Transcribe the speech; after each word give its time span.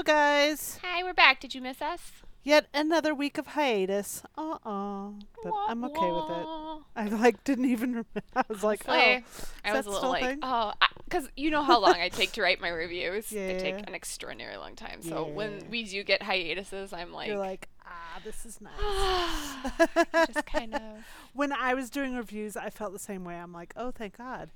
Hello, 0.00 0.16
guys. 0.16 0.78
Hi, 0.82 1.02
we're 1.02 1.12
back. 1.12 1.40
Did 1.40 1.54
you 1.54 1.60
miss 1.60 1.82
us? 1.82 2.00
Yet 2.42 2.68
another 2.72 3.14
week 3.14 3.36
of 3.36 3.48
hiatus. 3.48 4.22
Uh 4.34 4.56
uh 4.64 5.10
But 5.42 5.52
Wah, 5.52 5.66
I'm 5.68 5.84
okay 5.84 6.10
with 6.10 6.38
it. 6.38 6.46
I 6.96 7.08
like 7.20 7.44
didn't 7.44 7.66
even. 7.66 7.90
Remember. 7.90 8.08
I 8.34 8.44
was 8.48 8.64
like, 8.64 8.80
oh, 8.88 8.94
I 8.94 9.22
was 9.74 9.84
a 9.84 9.90
little 9.90 10.08
like, 10.08 10.24
thing? 10.24 10.38
oh, 10.42 10.72
because 11.04 11.28
you 11.36 11.50
know 11.50 11.62
how 11.62 11.78
long 11.78 11.96
I 11.96 12.08
take 12.08 12.32
to 12.32 12.40
write 12.40 12.62
my 12.62 12.70
reviews. 12.70 13.28
They 13.30 13.58
take 13.58 13.86
an 13.86 13.94
extraordinary 13.94 14.56
long 14.56 14.74
time. 14.74 15.02
So 15.02 15.24
when 15.24 15.68
we 15.68 15.84
do 15.84 16.02
get 16.02 16.22
hiatuses, 16.22 16.94
I'm 16.94 17.12
like, 17.12 17.28
you're 17.28 17.36
like, 17.36 17.68
ah, 17.84 18.20
this 18.24 18.46
is 18.46 18.58
nice. 18.62 20.28
just 20.28 20.46
kind 20.46 20.76
of. 20.76 20.80
when 21.34 21.52
I 21.52 21.74
was 21.74 21.90
doing 21.90 22.16
reviews, 22.16 22.56
I 22.56 22.70
felt 22.70 22.94
the 22.94 22.98
same 22.98 23.22
way. 23.22 23.34
I'm 23.34 23.52
like, 23.52 23.74
oh, 23.76 23.90
thank 23.90 24.16
God. 24.16 24.48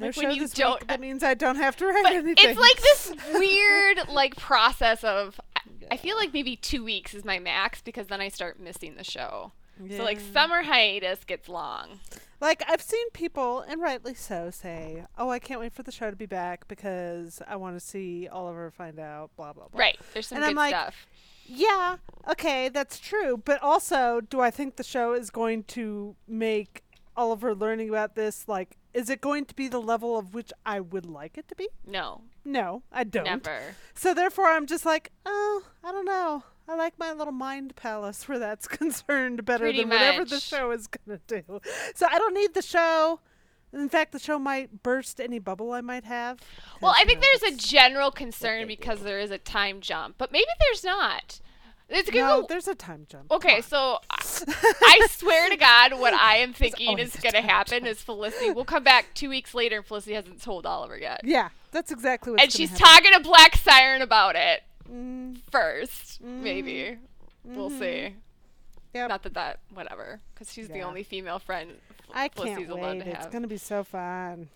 No 0.00 0.06
Like 0.06 0.16
when 0.16 0.30
you 0.32 0.48
don't- 0.48 0.80
week. 0.80 0.88
That 0.88 1.00
means 1.00 1.22
I 1.22 1.34
don't 1.34 1.56
have 1.56 1.76
to 1.76 1.86
write 1.86 2.06
anything. 2.06 2.34
it's 2.38 2.58
like 2.58 2.80
this 2.80 3.12
weird 3.34 4.08
like 4.08 4.36
process 4.36 5.04
of. 5.04 5.40
I- 5.56 5.60
I 5.90 5.96
feel 5.98 6.16
like 6.16 6.32
maybe 6.32 6.56
two 6.56 6.82
weeks 6.84 7.12
is 7.12 7.24
my 7.24 7.38
max 7.38 7.82
because 7.82 8.06
then 8.06 8.20
I 8.20 8.28
start 8.28 8.58
missing 8.58 8.96
the 8.96 9.04
show. 9.04 9.52
So 9.96 10.04
like 10.04 10.20
summer 10.20 10.62
hiatus 10.62 11.24
gets 11.24 11.48
long. 11.48 11.98
Like 12.40 12.62
I've 12.68 12.80
seen 12.82 13.10
people, 13.10 13.60
and 13.60 13.80
rightly 13.80 14.14
so, 14.14 14.50
say, 14.50 15.04
"Oh, 15.18 15.28
I 15.30 15.38
can't 15.38 15.60
wait 15.60 15.72
for 15.72 15.82
the 15.82 15.92
show 15.92 16.08
to 16.10 16.16
be 16.16 16.26
back 16.26 16.66
because 16.68 17.42
I 17.48 17.56
want 17.56 17.78
to 17.78 17.80
see 17.84 18.28
Oliver 18.28 18.70
find 18.70 18.98
out." 18.98 19.30
Blah 19.36 19.52
blah 19.52 19.68
blah. 19.68 19.78
Right. 19.80 19.98
There's 20.12 20.28
some 20.28 20.36
And 20.36 20.44
good 20.44 20.50
I'm 20.50 20.56
like, 20.56 20.70
stuff. 20.70 21.06
Yeah. 21.46 21.96
Okay, 22.28 22.68
that's 22.68 22.98
true. 22.98 23.36
But 23.44 23.60
also, 23.62 24.20
do 24.20 24.40
I 24.40 24.50
think 24.50 24.76
the 24.76 24.84
show 24.84 25.12
is 25.14 25.30
going 25.30 25.64
to 25.64 26.14
make 26.28 26.82
Oliver 27.16 27.54
learning 27.54 27.88
about 27.88 28.14
this 28.14 28.46
like? 28.48 28.76
Is 28.94 29.08
it 29.08 29.20
going 29.20 29.46
to 29.46 29.54
be 29.54 29.68
the 29.68 29.80
level 29.80 30.18
of 30.18 30.34
which 30.34 30.52
I 30.66 30.80
would 30.80 31.06
like 31.06 31.38
it 31.38 31.48
to 31.48 31.54
be? 31.54 31.68
No, 31.86 32.22
No, 32.44 32.82
I 32.92 33.04
don't. 33.04 33.24
never. 33.24 33.76
So 33.94 34.12
therefore, 34.12 34.48
I'm 34.48 34.66
just 34.66 34.84
like, 34.84 35.12
oh, 35.24 35.62
I 35.82 35.92
don't 35.92 36.04
know. 36.04 36.44
I 36.68 36.74
like 36.74 36.98
my 36.98 37.12
little 37.12 37.32
mind 37.32 37.74
palace 37.74 38.28
where 38.28 38.38
that's 38.38 38.68
concerned 38.80 39.44
better 39.44 39.64
Pretty 39.64 39.80
than 39.80 39.88
whatever 39.90 40.24
the 40.24 40.40
show 40.40 40.70
is 40.70 40.86
gonna 40.88 41.20
do. 41.26 41.42
So 41.94 42.06
I 42.10 42.18
don't 42.18 42.34
need 42.34 42.54
the 42.54 42.62
show. 42.62 43.20
In 43.72 43.88
fact, 43.88 44.12
the 44.12 44.18
show 44.18 44.38
might 44.38 44.82
burst 44.82 45.18
any 45.18 45.38
bubble 45.38 45.72
I 45.72 45.80
might 45.80 46.04
have. 46.04 46.38
Well, 46.82 46.94
I 46.94 47.04
think 47.04 47.22
there's 47.22 47.54
a 47.54 47.56
general 47.56 48.10
concern 48.10 48.60
they 48.60 48.64
because 48.66 49.00
there 49.00 49.18
is 49.18 49.30
a 49.30 49.38
time 49.38 49.80
jump, 49.80 50.16
but 50.18 50.30
maybe 50.30 50.44
there's 50.60 50.84
not. 50.84 51.40
It's 51.92 52.10
no. 52.12 52.20
gonna 52.20 52.40
go- 52.42 52.46
There's 52.48 52.68
a 52.68 52.74
time 52.74 53.06
jump. 53.08 53.30
Okay, 53.30 53.60
so 53.60 53.98
I- 54.10 55.06
swear 55.10 55.50
to 55.50 55.56
God, 55.56 55.92
what 56.00 56.14
I 56.14 56.36
am 56.38 56.52
thinking 56.54 56.98
is 56.98 57.14
going 57.16 57.34
to 57.34 57.40
happen 57.42 57.80
jump. 57.80 57.86
is 57.86 58.02
Felicity 58.02 58.50
will 58.50 58.64
come 58.64 58.82
back 58.84 59.06
two 59.14 59.28
weeks 59.28 59.54
later 59.54 59.76
and 59.78 59.86
Felicity 59.86 60.14
hasn't 60.14 60.42
told 60.42 60.66
Oliver 60.66 60.98
yet. 60.98 61.20
Yeah, 61.24 61.50
that's 61.70 61.90
exactly 61.92 62.32
what. 62.32 62.40
and 62.42 62.50
she's 62.52 62.76
talking 62.76 63.12
to 63.12 63.20
Black 63.20 63.56
Siren 63.56 64.02
about 64.02 64.36
it 64.36 64.62
Mm, 64.90 65.38
first, 65.50 66.20
maybe. 66.20 66.98
We'll 67.44 67.70
mhm. 67.70 67.78
see. 67.78 68.14
Yep. 68.94 69.08
Not 69.08 69.22
that 69.22 69.34
that, 69.34 69.60
whatever, 69.72 70.20
because 70.34 70.52
she's 70.52 70.68
the 70.68 70.80
only 70.80 71.02
female 71.02 71.38
friend 71.38 71.70
I 72.12 72.28
Felicity's 72.28 72.66
can't 72.66 72.78
allowed 72.78 72.98
wait. 72.98 73.06
It's 73.06 73.26
gonna 73.28 73.46
be 73.46 73.56
so 73.56 73.84
fun. 73.84 74.48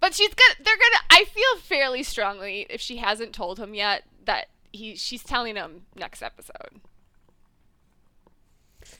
But 0.00 0.14
she's 0.14 0.30
gonna. 0.32 0.54
They're 0.64 0.76
gonna. 0.76 1.02
I 1.10 1.24
feel 1.24 1.58
fairly 1.60 2.02
strongly 2.02 2.66
if 2.70 2.80
she 2.80 2.96
hasn't 2.96 3.32
told 3.34 3.58
him 3.58 3.74
yet 3.74 4.04
that 4.24 4.48
he. 4.72 4.96
She's 4.96 5.22
telling 5.22 5.56
him 5.56 5.82
next 5.96 6.22
episode. 6.22 6.80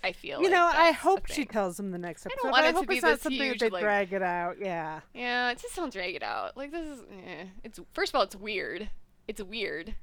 I 0.05 0.13
feel. 0.13 0.39
You 0.39 0.45
like 0.45 0.53
know, 0.53 0.71
I 0.73 0.93
hope 0.93 1.27
she 1.27 1.45
tells 1.45 1.79
him 1.79 1.91
the 1.91 1.99
next 1.99 2.23
don't 2.25 2.33
episode. 2.33 2.51
want 2.51 2.57
but 2.57 2.65
I 2.65 2.69
it 2.69 2.73
to 2.73 2.79
hope 2.79 2.89
be 2.89 2.95
it's 2.97 3.03
not 3.03 3.13
this 3.15 3.23
something 3.23 3.41
huge, 3.43 3.59
that 3.59 3.67
they 3.67 3.71
like- 3.71 3.83
drag 3.83 4.13
it 4.13 4.23
out. 4.23 4.57
Yeah. 4.61 5.01
Yeah, 5.13 5.51
it 5.51 5.59
just 5.59 5.75
don't 5.75 5.93
drag 5.93 6.15
it 6.15 6.23
out. 6.23 6.57
Like 6.57 6.71
this 6.71 6.87
is. 6.87 7.01
Eh. 7.11 7.45
It's 7.65 7.81
first 7.93 8.13
of 8.13 8.17
all, 8.17 8.23
it's 8.23 8.37
weird. 8.37 8.91
It's 9.27 9.43
weird. 9.43 9.95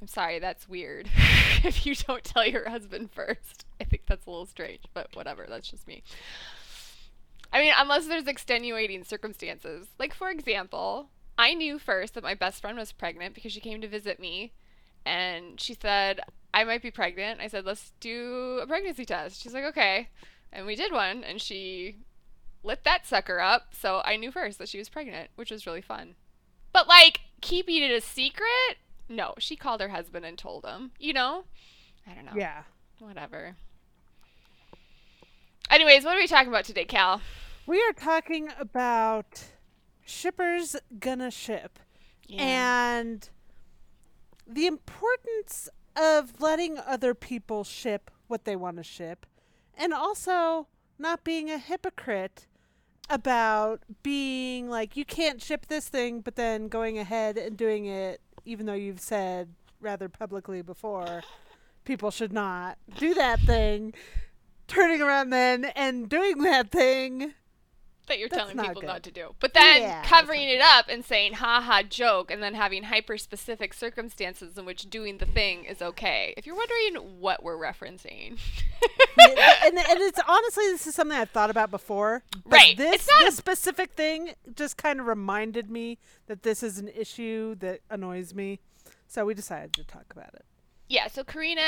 I'm 0.00 0.06
sorry, 0.08 0.38
that's 0.38 0.68
weird. 0.68 1.08
if 1.64 1.84
you 1.86 1.94
don't 1.94 2.24
tell 2.24 2.46
your 2.46 2.68
husband 2.68 3.10
first, 3.12 3.66
I 3.80 3.84
think 3.84 4.04
that's 4.06 4.26
a 4.26 4.30
little 4.30 4.46
strange. 4.46 4.82
But 4.94 5.14
whatever, 5.14 5.46
that's 5.48 5.70
just 5.70 5.86
me. 5.86 6.02
I 7.52 7.60
mean, 7.60 7.72
unless 7.76 8.06
there's 8.06 8.26
extenuating 8.26 9.04
circumstances. 9.04 9.88
Like 9.98 10.14
for 10.14 10.28
example, 10.30 11.08
I 11.38 11.54
knew 11.54 11.78
first 11.78 12.14
that 12.14 12.22
my 12.22 12.34
best 12.34 12.60
friend 12.60 12.76
was 12.76 12.92
pregnant 12.92 13.34
because 13.34 13.52
she 13.52 13.60
came 13.60 13.80
to 13.80 13.88
visit 13.88 14.20
me, 14.20 14.52
and 15.04 15.60
she 15.60 15.74
said 15.74 16.20
I 16.52 16.64
might 16.64 16.82
be 16.82 16.90
pregnant. 16.90 17.40
I 17.40 17.48
said 17.48 17.64
let's 17.64 17.92
do 18.00 18.60
a 18.62 18.66
pregnancy 18.66 19.04
test. 19.04 19.42
She's 19.42 19.54
like 19.54 19.64
okay, 19.64 20.08
and 20.52 20.66
we 20.66 20.76
did 20.76 20.92
one, 20.92 21.24
and 21.24 21.40
she 21.40 21.96
lit 22.62 22.84
that 22.84 23.06
sucker 23.06 23.40
up. 23.40 23.74
So 23.74 24.02
I 24.04 24.16
knew 24.16 24.30
first 24.30 24.58
that 24.58 24.68
she 24.68 24.78
was 24.78 24.88
pregnant, 24.88 25.30
which 25.36 25.50
was 25.50 25.66
really 25.66 25.80
fun. 25.80 26.14
But 26.72 26.88
like 26.88 27.20
keeping 27.40 27.82
it 27.82 27.90
a 27.90 28.00
secret, 28.00 28.78
no. 29.08 29.34
She 29.38 29.56
called 29.56 29.80
her 29.80 29.88
husband 29.88 30.24
and 30.24 30.36
told 30.38 30.64
him. 30.64 30.92
You 30.98 31.12
know, 31.12 31.44
I 32.06 32.14
don't 32.14 32.26
know. 32.26 32.32
Yeah. 32.36 32.62
Whatever. 32.98 33.56
Anyways, 35.70 36.04
what 36.04 36.16
are 36.16 36.20
we 36.20 36.26
talking 36.26 36.48
about 36.48 36.64
today, 36.64 36.84
Cal? 36.84 37.22
We 37.66 37.80
are 37.82 37.92
talking 37.92 38.48
about 38.58 39.44
shippers 40.10 40.76
gonna 40.98 41.30
ship. 41.30 41.78
And 42.38 43.28
the 44.46 44.66
importance 44.66 45.68
of 45.96 46.40
letting 46.40 46.78
other 46.78 47.14
people 47.14 47.64
ship 47.64 48.10
what 48.28 48.44
they 48.44 48.54
want 48.54 48.76
to 48.76 48.84
ship 48.84 49.26
and 49.76 49.92
also 49.92 50.68
not 50.98 51.24
being 51.24 51.50
a 51.50 51.58
hypocrite 51.58 52.46
about 53.08 53.80
being 54.04 54.70
like 54.70 54.96
you 54.96 55.04
can't 55.04 55.42
ship 55.42 55.66
this 55.66 55.88
thing 55.88 56.20
but 56.20 56.36
then 56.36 56.68
going 56.68 56.96
ahead 56.96 57.36
and 57.36 57.56
doing 57.56 57.86
it 57.86 58.20
even 58.44 58.66
though 58.66 58.72
you've 58.74 59.00
said 59.00 59.48
rather 59.80 60.08
publicly 60.08 60.62
before 60.62 61.22
people 61.84 62.10
should 62.10 62.32
not 62.32 62.78
do 62.98 63.14
that 63.14 63.40
thing. 63.40 63.92
Turning 64.68 65.02
around 65.02 65.30
then 65.30 65.64
and 65.74 66.08
doing 66.08 66.38
that 66.42 66.70
thing 66.70 67.34
that 68.10 68.18
you're 68.18 68.28
That's 68.28 68.42
telling 68.42 68.56
not 68.58 68.66
people 68.66 68.82
good. 68.82 68.86
not 68.88 69.02
to 69.04 69.10
do. 69.10 69.34
But 69.40 69.54
then 69.54 69.80
Yeah, 69.80 70.02
covering 70.04 70.48
it 70.48 70.60
up 70.60 70.86
and 70.90 71.02
saying 71.04 71.32
ha 71.34 71.60
ha 71.62 71.82
joke 71.82 72.30
and 72.30 72.42
then 72.42 72.52
having 72.54 72.82
hyper 72.82 73.16
specific 73.16 73.72
circumstances 73.72 74.58
in 74.58 74.66
which 74.66 74.90
doing 74.90 75.16
the 75.18 75.24
thing 75.26 75.64
is 75.64 75.80
okay. 75.80 76.34
If 76.36 76.46
you're 76.46 76.54
wondering 76.56 77.18
what 77.20 77.42
we're 77.42 77.56
referencing. 77.56 78.38
and, 79.18 79.78
and 79.78 80.00
it's 80.00 80.20
honestly 80.28 80.64
this 80.66 80.86
is 80.86 80.94
something 80.94 81.16
I've 81.16 81.30
thought 81.30 81.50
about 81.50 81.70
before. 81.70 82.22
but 82.44 82.52
Right. 82.52 82.76
This, 82.76 83.08
not 83.08 83.22
a- 83.22 83.24
this 83.26 83.36
specific 83.36 83.92
thing 83.92 84.32
just 84.54 84.76
kind 84.76 85.00
of 85.00 85.06
reminded 85.06 85.70
me 85.70 85.98
that 86.26 86.42
this 86.42 86.62
is 86.62 86.78
an 86.78 86.88
issue 86.88 87.54
that 87.56 87.80
annoys 87.88 88.34
me. 88.34 88.60
So 89.06 89.24
we 89.24 89.34
decided 89.34 89.72
to 89.74 89.84
talk 89.84 90.04
about 90.12 90.34
it. 90.34 90.44
Yeah, 90.90 91.06
so 91.06 91.22
Carina 91.22 91.62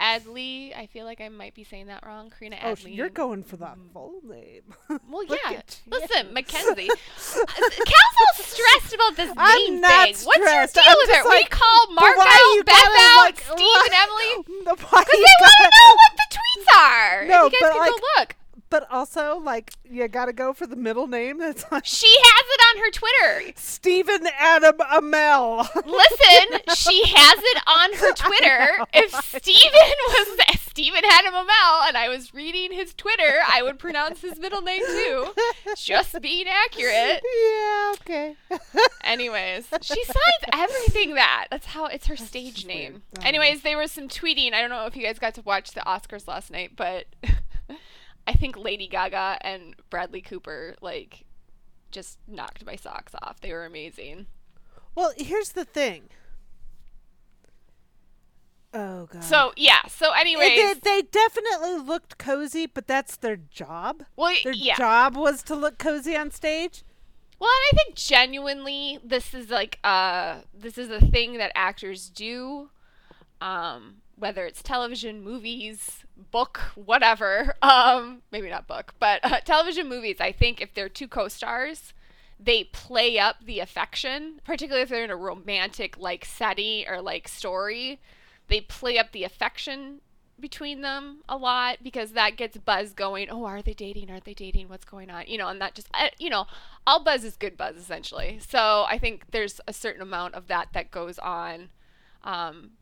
Adly, 0.00 0.70
I 0.78 0.86
feel 0.86 1.04
like 1.04 1.20
I 1.20 1.28
might 1.30 1.52
be 1.52 1.64
saying 1.64 1.88
that 1.88 2.06
wrong. 2.06 2.30
Carina 2.30 2.58
Oh, 2.62 2.74
Adly. 2.74 2.94
you're 2.94 3.08
going 3.10 3.42
for 3.42 3.56
the 3.56 3.64
mm-hmm. 3.66 3.88
full 3.92 4.20
name. 4.22 4.62
Well, 5.10 5.24
yeah. 5.24 5.60
Listen, 5.90 6.28
you. 6.28 6.34
MacKenzie. 6.36 6.88
Uh, 6.88 7.44
Cal's 7.58 8.16
all 8.22 8.44
stressed 8.44 8.94
about 8.94 9.16
this 9.16 9.32
I'm 9.36 9.58
name 9.72 9.80
not 9.80 10.04
thing. 10.14 10.26
What's 10.26 10.38
your 10.38 10.46
stressed. 10.68 10.74
deal 10.76 10.84
I'm 10.86 10.96
with 10.96 11.08
just 11.08 11.18
her? 11.18 11.28
we 11.28 11.34
like, 11.36 11.50
call 11.50 11.86
but 11.88 11.94
Mark 11.94 12.16
why 12.18 12.24
are 12.24 12.54
you 12.54 12.60
out, 12.60 12.66
Beth 12.66 13.00
out, 13.00 13.24
like, 13.24 13.40
Steve 13.40 13.58
why- 13.58 13.88
and 13.90 13.94
Emily. 13.98 14.62
The- 14.64 14.86
why 14.86 15.02
Because 15.02 15.18
you 15.18 15.26
they 15.26 15.42
want 15.42 15.58
to 15.58 15.70
know 15.74 15.94
what 15.98 16.12
the 16.14 16.36
tweets 16.38 16.78
are. 16.78 17.24
No, 17.26 17.46
if 17.46 17.52
you 17.52 17.58
guys 17.58 17.66
but, 17.66 17.72
can 17.72 17.80
like- 17.80 17.90
go 17.90 18.06
look. 18.20 18.36
But 18.70 18.86
also, 18.90 19.38
like, 19.38 19.72
you 19.88 20.06
gotta 20.08 20.32
go 20.32 20.52
for 20.52 20.66
the 20.66 20.76
middle 20.76 21.06
name. 21.06 21.38
That's 21.38 21.64
like 21.72 21.84
She 21.86 22.06
has 22.06 22.44
it 22.46 22.60
on 22.68 22.84
her 22.84 22.90
Twitter. 22.90 23.52
Stephen 23.56 24.26
Adam 24.38 24.78
Amell. 24.78 25.68
Listen, 25.86 26.60
she 26.76 27.02
has 27.06 27.38
it 27.42 27.62
on 27.66 27.92
her 27.94 28.12
Twitter. 28.12 28.84
If 28.98 29.12
stephen 29.12 29.96
was 30.08 30.38
stephen 30.60 31.02
Adam 31.04 31.34
Amell 31.34 31.86
and 31.88 31.96
I 31.96 32.08
was 32.08 32.34
reading 32.34 32.72
his 32.72 32.94
Twitter, 32.94 33.40
I 33.48 33.62
would 33.62 33.78
pronounce 33.78 34.20
his 34.22 34.38
middle 34.38 34.60
name 34.62 34.82
too. 34.84 35.26
Just 35.76 36.20
being 36.20 36.46
accurate. 36.48 37.22
yeah, 37.22 37.92
okay. 38.00 38.36
Anyways, 39.04 39.66
she 39.82 40.04
signs 40.04 40.44
everything 40.52 41.14
that. 41.14 41.46
That's 41.50 41.66
how 41.66 41.86
it's 41.86 42.06
her 42.06 42.16
stage 42.16 42.66
name. 42.66 43.02
Oh, 43.02 43.08
don't 43.14 43.26
Anyways, 43.26 43.62
there 43.62 43.78
was 43.78 43.92
some 43.92 44.08
tweeting. 44.08 44.52
I 44.52 44.60
don't 44.60 44.70
know 44.70 44.86
if 44.86 44.96
you 44.96 45.02
guys 45.04 45.18
got 45.18 45.34
to 45.34 45.42
watch 45.42 45.72
the 45.72 45.80
Oscars 45.80 46.26
last 46.26 46.50
night, 46.50 46.72
but 46.76 47.06
I 48.28 48.32
think 48.34 48.58
Lady 48.58 48.86
Gaga 48.86 49.38
and 49.40 49.74
Bradley 49.88 50.20
Cooper 50.20 50.76
like 50.82 51.24
just 51.90 52.18
knocked 52.28 52.66
my 52.66 52.76
socks 52.76 53.14
off. 53.22 53.40
They 53.40 53.54
were 53.54 53.64
amazing. 53.64 54.26
Well, 54.94 55.12
here's 55.16 55.52
the 55.52 55.64
thing. 55.64 56.10
Oh 58.74 59.06
god. 59.06 59.24
So 59.24 59.52
yeah. 59.56 59.86
So 59.88 60.12
anyways, 60.12 60.50
they, 60.50 60.74
they 60.74 61.02
definitely 61.10 61.78
looked 61.78 62.18
cozy, 62.18 62.66
but 62.66 62.86
that's 62.86 63.16
their 63.16 63.36
job. 63.36 64.04
well, 64.14 64.34
Their 64.44 64.52
yeah. 64.52 64.76
job 64.76 65.16
was 65.16 65.42
to 65.44 65.56
look 65.56 65.78
cozy 65.78 66.14
on 66.14 66.30
stage. 66.30 66.84
Well, 67.40 67.48
and 67.48 67.78
I 67.78 67.82
think 67.82 67.96
genuinely 67.96 68.98
this 69.02 69.32
is 69.32 69.48
like 69.48 69.78
uh 69.84 70.40
this 70.52 70.76
is 70.76 70.90
a 70.90 71.00
thing 71.00 71.38
that 71.38 71.50
actors 71.54 72.10
do 72.10 72.68
um 73.40 74.02
whether 74.18 74.44
it's 74.44 74.62
television, 74.62 75.22
movies, 75.22 76.04
book, 76.30 76.58
whatever. 76.74 77.54
Um 77.62 78.22
maybe 78.30 78.50
not 78.50 78.66
book, 78.66 78.94
but 78.98 79.20
uh, 79.22 79.40
television 79.40 79.88
movies, 79.88 80.16
I 80.20 80.32
think 80.32 80.60
if 80.60 80.74
they're 80.74 80.88
two 80.88 81.08
co-stars, 81.08 81.92
they 82.40 82.64
play 82.64 83.18
up 83.18 83.44
the 83.44 83.60
affection, 83.60 84.40
particularly 84.44 84.82
if 84.82 84.88
they're 84.88 85.04
in 85.04 85.10
a 85.10 85.16
romantic 85.16 85.98
like 85.98 86.24
setting 86.24 86.86
or 86.88 87.00
like 87.00 87.28
story. 87.28 88.00
They 88.48 88.60
play 88.60 88.98
up 88.98 89.12
the 89.12 89.24
affection 89.24 90.00
between 90.40 90.82
them 90.82 91.22
a 91.28 91.36
lot 91.36 91.78
because 91.82 92.12
that 92.12 92.36
gets 92.36 92.56
buzz 92.56 92.92
going. 92.92 93.28
Oh, 93.28 93.44
are 93.44 93.62
they 93.62 93.74
dating? 93.74 94.10
Are 94.10 94.20
they 94.20 94.34
dating? 94.34 94.68
What's 94.68 94.84
going 94.84 95.10
on? 95.10 95.24
You 95.26 95.38
know, 95.38 95.48
and 95.48 95.60
that 95.60 95.74
just, 95.74 95.88
uh, 95.94 96.08
you 96.18 96.30
know, 96.30 96.46
all 96.86 97.02
buzz 97.02 97.24
is 97.24 97.36
good 97.36 97.56
buzz 97.56 97.76
essentially. 97.76 98.38
So 98.46 98.86
I 98.88 98.98
think 98.98 99.30
there's 99.32 99.60
a 99.66 99.72
certain 99.72 100.02
amount 100.02 100.34
of 100.34 100.46
that 100.48 100.68
that 100.72 100.90
goes 100.90 101.18
on. 101.18 101.70
Um, 102.22 102.72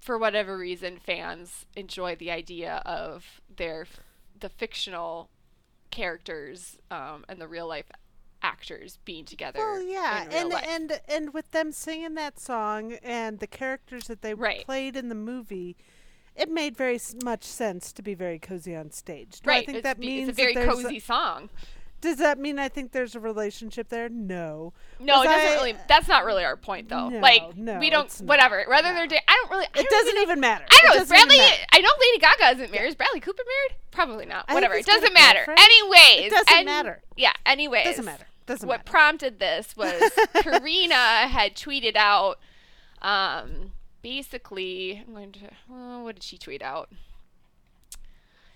for 0.00 0.18
whatever 0.18 0.56
reason, 0.56 0.98
fans 0.98 1.66
enjoy 1.76 2.16
the 2.16 2.30
idea 2.30 2.82
of 2.86 3.40
their 3.54 3.86
the 4.38 4.48
fictional 4.48 5.28
characters 5.90 6.78
um, 6.90 7.24
and 7.28 7.40
the 7.40 7.46
real 7.48 7.68
life 7.68 7.90
actors 8.42 8.98
being 9.04 9.24
together. 9.24 9.58
Well, 9.58 9.82
yeah, 9.82 10.26
and 10.30 10.48
life. 10.50 10.64
and 10.66 11.00
and 11.08 11.34
with 11.34 11.50
them 11.50 11.72
singing 11.72 12.14
that 12.14 12.40
song 12.40 12.94
and 13.02 13.38
the 13.38 13.46
characters 13.46 14.06
that 14.06 14.22
they 14.22 14.34
Right. 14.34 14.64
played 14.64 14.96
in 14.96 15.08
the 15.10 15.14
movie, 15.14 15.76
it 16.34 16.48
made 16.48 16.76
very 16.76 16.98
much 17.22 17.44
sense 17.44 17.92
to 17.92 18.02
be 18.02 18.14
very 18.14 18.38
cozy 18.38 18.74
on 18.74 18.90
stage. 18.90 19.40
Do 19.40 19.50
right, 19.50 19.62
I 19.62 19.66
think 19.66 19.78
it's, 19.78 19.84
that 19.84 19.98
means 19.98 20.30
it's 20.30 20.38
a 20.38 20.42
very 20.42 20.54
cozy 20.54 21.00
song. 21.00 21.50
Does 22.00 22.16
that 22.16 22.38
mean 22.38 22.58
I 22.58 22.68
think 22.68 22.92
there's 22.92 23.14
a 23.14 23.20
relationship 23.20 23.88
there? 23.90 24.08
No. 24.08 24.72
No, 24.98 25.22
it 25.22 25.26
doesn't 25.26 25.48
I- 25.50 25.54
really. 25.54 25.74
That's 25.88 26.08
not 26.08 26.24
really 26.24 26.44
our 26.44 26.56
point, 26.56 26.88
though. 26.88 27.08
No, 27.10 27.18
like 27.18 27.56
no, 27.56 27.78
we 27.78 27.90
don't. 27.90 28.10
Whatever. 28.24 28.64
Whether 28.68 28.88
No. 28.88 28.94
they're. 28.94 29.06
Da- 29.06 29.20
I 29.28 29.38
don't 29.42 29.50
really. 29.50 29.66
I 29.66 29.80
It 29.80 29.86
don't 29.90 30.04
doesn't 30.06 30.20
even 30.22 30.40
matter. 30.40 30.64
I 30.70 30.78
don't 30.82 30.96
know. 30.96 31.02
Is 31.02 31.08
doesn't 31.08 31.16
even 31.32 31.36
Bradley? 31.36 31.66
I 31.72 31.80
know 31.80 31.90
Lady 32.00 32.18
Gaga 32.18 32.56
isn't 32.62 32.72
married. 32.72 32.88
Is 32.88 32.94
Bradley 32.94 33.20
Cooper 33.20 33.42
married? 33.46 33.80
Probably 33.90 34.24
not. 34.26 34.46
I 34.48 34.54
Whatever. 34.54 34.74
It 34.74 34.86
doesn't 34.86 35.12
matter. 35.12 35.40
girlfriend. 35.44 35.60
Anyways. 35.60 36.26
It 36.26 36.30
doesn't 36.30 36.56
and- 36.56 36.66
matter. 36.66 37.02
Yeah. 37.16 37.32
Anyways. 37.44 37.84
Doesn't 37.84 38.04
matter. 38.04 38.24
Doesn't 38.46 38.66
matter 38.66 38.78
what 38.78 38.86
matter. 38.86 38.90
prompted 38.90 39.38
this 39.38 39.76
was 39.76 40.10
Carina 40.42 40.94
had 41.28 41.54
tweeted 41.54 41.96
out. 41.96 42.38
Um. 43.02 43.72
Basically, 44.02 45.04
I'm 45.06 45.12
going 45.12 45.32
to. 45.32 45.40
Well, 45.68 46.04
what 46.04 46.14
did 46.14 46.22
she 46.24 46.38
tweet 46.38 46.62
out? 46.62 46.88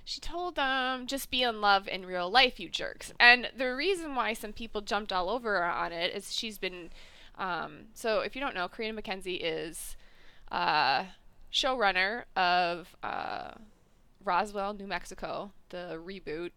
She 0.05 0.21
told 0.21 0.57
them, 0.57 1.07
just 1.07 1.31
be 1.31 1.43
in 1.43 1.61
love 1.61 1.89
in 1.89 2.05
real 2.05 2.31
life, 2.31 2.61
you 2.61 2.69
jerks. 2.69 3.13
And 3.19 3.51
the 3.57 3.75
reason 3.75 4.15
why 4.15 4.35
some 4.35 4.53
people 4.53 4.83
jumped 4.83 5.13
all 5.13 5.31
over 5.31 5.57
her 5.57 5.65
on 5.65 5.93
it 5.93 6.15
is 6.15 6.35
she's 6.35 6.59
been. 6.59 6.91
Um, 7.37 7.87
so, 7.95 8.21
if 8.21 8.37
you 8.37 8.41
don't 8.41 8.55
know, 8.55 8.69
Carina 8.69 9.01
MacKenzie 9.01 9.41
is 9.43 9.97
uh, 10.53 11.05
showrunner 11.53 12.25
of 12.37 12.95
uh, 13.03 13.53
Roswell, 14.23 14.75
New 14.75 14.87
Mexico, 14.87 15.53
the 15.71 16.01
reboot 16.05 16.51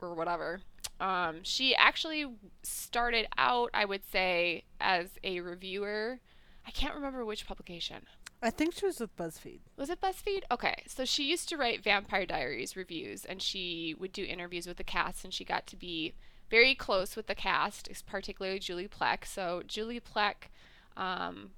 or 0.00 0.14
whatever. 0.14 0.60
Um, 1.00 1.40
she 1.42 1.74
actually 1.74 2.26
started 2.62 3.26
out, 3.36 3.70
I 3.72 3.84
would 3.84 4.02
say, 4.10 4.64
as 4.80 5.08
a 5.22 5.40
reviewer. 5.40 6.18
I 6.66 6.70
can't 6.70 6.94
remember 6.94 7.24
which 7.24 7.46
publication. 7.46 8.06
I 8.40 8.50
think 8.50 8.74
she 8.74 8.86
was 8.86 9.00
with 9.00 9.16
BuzzFeed. 9.16 9.60
Was 9.76 9.90
it 9.90 10.00
BuzzFeed? 10.00 10.42
Okay. 10.50 10.84
So 10.86 11.04
she 11.04 11.24
used 11.24 11.48
to 11.48 11.56
write 11.56 11.82
Vampire 11.82 12.24
Diaries 12.24 12.76
reviews 12.76 13.24
and 13.24 13.42
she 13.42 13.96
would 13.98 14.12
do 14.12 14.24
interviews 14.24 14.66
with 14.66 14.76
the 14.76 14.84
cast 14.84 15.24
and 15.24 15.34
she 15.34 15.44
got 15.44 15.66
to 15.66 15.76
be 15.76 16.14
very 16.48 16.74
close 16.74 17.16
with 17.16 17.26
the 17.26 17.34
cast, 17.34 17.88
particularly 18.06 18.60
Julie 18.60 18.88
Plec. 18.88 19.24
So 19.24 19.62
Julie 19.66 20.00
Plec 20.00 20.50
um, 20.96 21.50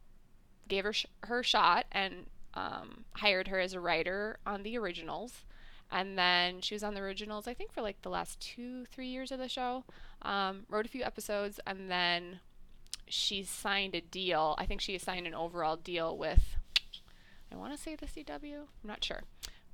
gave 0.68 0.84
her 0.84 0.92
sh- 0.92 1.06
her 1.24 1.42
shot 1.42 1.84
and 1.92 2.26
um, 2.54 3.04
hired 3.12 3.48
her 3.48 3.60
as 3.60 3.74
a 3.74 3.80
writer 3.80 4.38
on 4.46 4.62
the 4.62 4.78
originals. 4.78 5.44
And 5.92 6.16
then 6.16 6.60
she 6.60 6.74
was 6.74 6.82
on 6.82 6.94
the 6.94 7.00
originals, 7.00 7.46
I 7.46 7.52
think, 7.54 7.72
for 7.72 7.82
like 7.82 8.00
the 8.02 8.10
last 8.10 8.40
two, 8.40 8.86
three 8.86 9.08
years 9.08 9.30
of 9.30 9.38
the 9.38 9.48
show. 9.48 9.84
Um, 10.22 10.64
wrote 10.68 10.86
a 10.86 10.90
few 10.90 11.02
episodes 11.02 11.60
and 11.66 11.90
then 11.90 12.40
she 13.06 13.42
signed 13.42 13.94
a 13.94 14.00
deal. 14.00 14.54
I 14.56 14.66
think 14.66 14.80
she 14.80 14.96
signed 14.96 15.26
an 15.26 15.34
overall 15.34 15.76
deal 15.76 16.16
with 16.16 16.56
I 17.52 17.56
want 17.56 17.72
to 17.74 17.78
say 17.78 17.96
the 17.96 18.06
CW. 18.06 18.54
I'm 18.54 18.66
not 18.84 19.02
sure. 19.04 19.22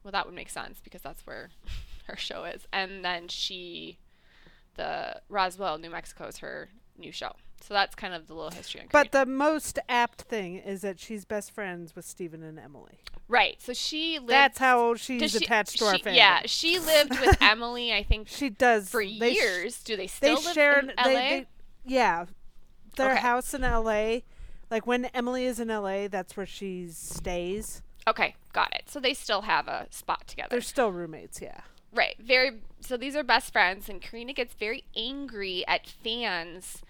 Well, 0.03 0.13
that 0.13 0.27
would 0.27 0.35
make 0.35 0.51
sense 0.51 0.81
because 0.83 1.03
that's 1.03 1.27
where 1.27 1.51
her 2.07 2.17
show 2.17 2.45
is. 2.45 2.67
And 2.73 3.05
then 3.05 3.29
she, 3.29 3.99
the 4.77 5.21
Roswell, 5.29 5.79
New 5.79 5.91
Mexico 5.91 6.27
is 6.29 6.39
her 6.39 6.71
new 6.99 7.13
show. 7.13 7.33
So 7.61 7.73
that's 7.75 7.95
kind 7.95 8.13
of 8.15 8.27
the 8.27 8.35
little 8.35 8.51
history 8.51 8.83
on 8.83 8.89
But 8.93 9.13
the 9.13 9.25
most 9.27 9.79
apt 9.89 10.23
thing 10.23 10.57
is 10.57 10.83
that 10.83 11.01
she's 11.01 11.25
best 11.25 11.51
friends 11.51 11.97
with 11.97 12.05
Stephen 12.05 12.43
and 12.43 12.59
Emily. 12.59 13.01
right. 13.29 13.61
So 13.61 13.73
she 13.73 14.19
lived. 14.19 14.31
That's 14.31 14.59
how 14.59 14.95
she's 14.95 15.31
she- 15.33 15.39
attached 15.39 15.79
to 15.79 15.87
our 15.87 15.99
family. 15.99 16.19
Yeah, 16.19 16.43
she 16.45 16.79
lived 16.79 17.19
with 17.19 17.37
Emily. 17.41 17.93
I 17.95 18.03
think 18.03 18.29
She 18.29 18.51
does 18.51 18.91
for 18.91 19.03
they 19.03 19.33
sh- 19.35 19.37
years. 19.37 19.83
Do 19.83 19.97
they 19.97 20.03
they 20.03 20.07
still 20.07 20.35
live 20.35 20.55
share 20.55 20.79
in 20.81 20.87
LA? 20.99 21.05
They, 21.05 21.13
they, 21.15 21.47
yeah, 21.87 22.27
their 22.97 23.13
Okay. 23.13 23.21
house 23.21 23.55
in 23.55 23.65
L.A. 23.65 24.23
Like 24.71 24.87
when 24.87 25.07
Emily 25.07 25.47
is 25.47 25.61
in 25.61 25.71
L.A., 25.71 26.09
that's 26.09 26.37
where 26.37 26.47
she 26.47 26.89
stays. 26.91 27.83
okay, 28.09 28.35
got 28.53 28.75
it. 28.75 28.85
So 28.89 28.99
they 29.01 29.15
still 29.15 29.43
have 29.43 29.69
a 29.69 29.87
spot 29.91 30.27
together. 30.27 30.49
They're 30.51 30.61
still 30.61 30.91
roommates. 30.93 31.41
Yeah. 31.41 31.61
Right. 31.93 32.17
Very 32.19 32.61
so 32.81 32.97
these 32.97 33.17
are 33.17 33.23
best 33.23 33.53
friends 33.53 33.89
and 33.89 34.03
Carina 34.03 34.33
gets 34.33 34.55
very 34.55 34.85
angry 34.97 35.65
at 35.67 35.87
fans 35.87 36.83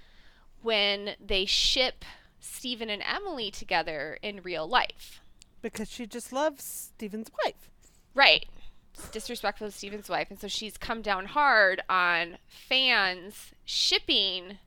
when 0.62 1.10
they 1.24 1.44
ship 1.44 2.04
Stephen 2.40 2.90
and 2.90 3.02
Emily 3.02 3.50
together 3.50 4.18
in 4.22 4.40
real 4.42 4.66
life. 4.66 5.20
Because 5.62 5.90
she 5.90 6.06
just 6.06 6.32
loves 6.32 6.64
Stephen's 6.64 7.30
wife. 7.44 7.70
Right. 8.14 8.46
It's 8.94 9.08
disrespectful 9.10 9.68
to 9.68 9.72
Stephen's 9.72 10.08
wife 10.08 10.28
and 10.30 10.40
so 10.40 10.48
she's 10.48 10.76
come 10.76 11.02
down 11.02 11.26
hard 11.26 11.82
on 11.88 12.38
fans 12.48 13.52
shipping 13.64 14.58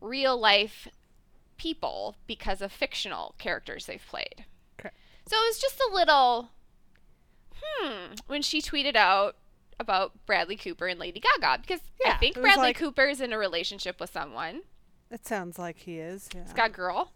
real 0.00 0.38
life 0.38 0.88
people 1.58 2.16
because 2.26 2.62
of 2.62 2.72
fictional 2.72 3.34
characters 3.38 3.84
they've 3.86 4.04
played. 4.08 4.44
Correct. 4.78 4.96
So 5.26 5.36
it 5.36 5.46
was 5.48 5.58
just 5.60 5.78
a 5.80 5.94
little 5.94 6.50
hmm 7.60 8.14
when 8.26 8.42
she 8.42 8.62
tweeted 8.62 8.96
out 8.96 9.36
about 9.80 10.12
Bradley 10.26 10.56
Cooper 10.56 10.86
and 10.86 10.98
Lady 10.98 11.20
Gaga 11.20 11.58
because 11.60 11.80
I 12.04 12.14
think 12.14 12.34
Bradley 12.36 12.68
like- 12.68 12.76
Cooper 12.76 13.04
is 13.04 13.20
in 13.20 13.32
a 13.32 13.38
relationship 13.38 14.00
with 14.00 14.12
someone. 14.12 14.62
It 15.10 15.26
sounds 15.26 15.58
like 15.58 15.78
he 15.80 15.98
is. 15.98 16.28
Yeah. 16.34 16.42
He's 16.44 16.52
got 16.52 16.70
a 16.70 16.72
girl. 16.72 17.12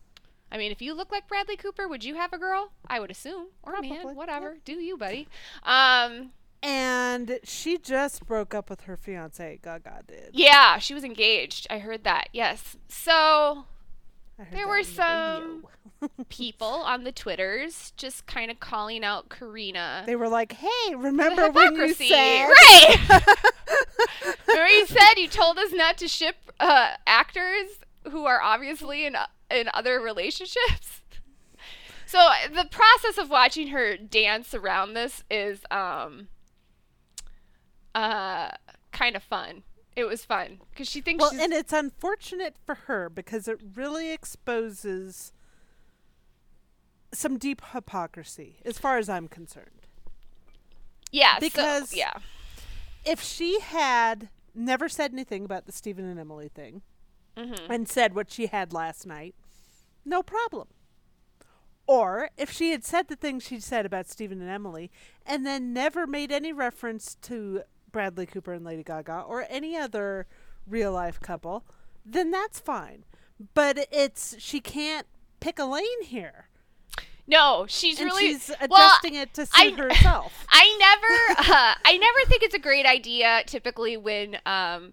I 0.50 0.58
mean, 0.58 0.70
if 0.72 0.82
you 0.82 0.94
look 0.94 1.10
like 1.10 1.28
Bradley 1.28 1.56
Cooper, 1.56 1.88
would 1.88 2.04
you 2.04 2.14
have 2.16 2.32
a 2.32 2.38
girl? 2.38 2.72
I 2.86 3.00
would 3.00 3.10
assume, 3.10 3.48
or 3.62 3.72
a 3.72 3.74
Probably, 3.76 3.90
man, 3.90 4.06
yeah. 4.06 4.12
whatever. 4.12 4.56
Do 4.64 4.74
you, 4.74 4.96
buddy? 4.98 5.26
Um, 5.62 6.32
and 6.62 7.38
she 7.42 7.78
just 7.78 8.26
broke 8.26 8.54
up 8.54 8.68
with 8.70 8.82
her 8.82 8.96
fiance. 8.96 9.58
Gaga 9.62 10.02
did. 10.06 10.30
yeah, 10.32 10.78
she 10.78 10.92
was 10.94 11.04
engaged. 11.04 11.66
I 11.70 11.78
heard 11.78 12.04
that. 12.04 12.28
Yes. 12.32 12.76
So 12.88 13.64
There 14.50 14.66
were 14.66 14.82
some- 14.82 15.66
people 16.28 16.66
on 16.66 17.04
the 17.04 17.12
twitters 17.12 17.92
just 17.96 18.26
kind 18.26 18.50
of 18.50 18.58
calling 18.58 19.04
out 19.04 19.28
Carina. 19.28 20.02
They 20.04 20.16
were 20.16 20.28
like, 20.28 20.52
"Hey, 20.52 20.94
remember 20.96 21.48
when 21.50 21.76
you 21.76 21.94
said 21.94 22.46
right? 22.48 22.96
Remember 24.48 24.68
you 24.68 24.86
said 24.86 25.14
you 25.16 25.28
told 25.28 25.58
us 25.58 25.72
not 25.72 25.96
to 25.98 26.08
ship 26.08 26.36
uh, 26.60 26.94
actors 27.06 27.78
who 28.10 28.24
are 28.26 28.40
obviously 28.42 29.06
in 29.06 29.16
in 29.50 29.68
other 29.72 30.00
relationships. 30.00 31.02
So 32.06 32.18
the 32.52 32.66
process 32.70 33.16
of 33.18 33.30
watching 33.30 33.68
her 33.68 33.96
dance 33.96 34.54
around 34.54 34.94
this 34.94 35.22
is 35.30 35.60
um 35.70 36.28
uh 37.94 38.50
kind 38.90 39.14
of 39.16 39.22
fun. 39.22 39.62
It 39.94 40.04
was 40.04 40.24
fun 40.24 40.60
because 40.70 40.88
she 40.88 41.00
thinks 41.00 41.20
Well, 41.22 41.32
and 41.38 41.52
it's 41.52 41.72
unfortunate 41.72 42.56
for 42.64 42.74
her 42.86 43.10
because 43.10 43.46
it 43.48 43.60
really 43.74 44.10
exposes 44.10 45.32
some 47.12 47.36
deep 47.38 47.60
hypocrisy, 47.72 48.56
as 48.64 48.78
far 48.78 48.96
as 48.98 49.08
I'm 49.08 49.28
concerned. 49.28 49.86
yeah 51.10 51.34
so- 51.34 51.40
because- 51.40 51.94
yeah 51.94 52.14
If 53.04 53.20
she 53.22 53.60
had 53.60 54.28
never 54.54 54.88
said 54.88 55.12
anything 55.12 55.44
about 55.44 55.66
the 55.66 55.72
Stephen 55.72 56.04
and 56.06 56.18
Emily 56.20 56.48
thing 56.48 56.82
hmm 57.36 57.54
and 57.70 57.88
said 57.88 58.14
what 58.14 58.30
she 58.30 58.46
had 58.46 58.72
last 58.72 59.06
night, 59.06 59.34
no 60.04 60.22
problem. 60.22 60.68
Or 61.86 62.30
if 62.38 62.50
she 62.50 62.70
had 62.70 62.84
said 62.84 63.08
the 63.08 63.16
things 63.16 63.42
she 63.44 63.58
said 63.60 63.84
about 63.84 64.06
Stephen 64.08 64.40
and 64.40 64.48
Emily 64.50 64.90
and 65.26 65.44
then 65.44 65.72
never 65.72 66.06
made 66.06 66.30
any 66.30 66.52
reference 66.52 67.16
to 67.22 67.62
Bradley 67.92 68.26
Cooper 68.26 68.52
and 68.52 68.64
Lady 68.64 68.82
Gaga 68.82 69.20
or 69.20 69.46
any 69.48 69.76
other 69.76 70.26
real 70.66 70.92
life 70.92 71.20
couple, 71.20 71.64
then 72.04 72.30
that's 72.30 72.58
fine. 72.58 73.04
but 73.54 73.86
it's 73.92 74.34
she 74.38 74.60
can't 74.60 75.06
pick 75.40 75.58
a 75.58 75.64
lane 75.64 76.02
here. 76.04 76.48
No, 77.26 77.66
she's 77.68 77.98
and 78.00 78.06
really 78.06 78.32
she's 78.32 78.50
well, 78.68 78.88
adjusting 78.88 79.14
it 79.14 79.32
to 79.34 79.46
suit 79.46 79.78
I- 79.78 79.82
herself. 79.82 80.44
I 80.50 80.76
never, 80.78 81.52
uh, 81.52 81.74
I 81.84 81.96
never 81.96 82.28
think 82.28 82.42
it's 82.42 82.54
a 82.54 82.58
great 82.58 82.84
idea. 82.86 83.42
Typically, 83.46 83.96
when 83.96 84.38
um, 84.44 84.92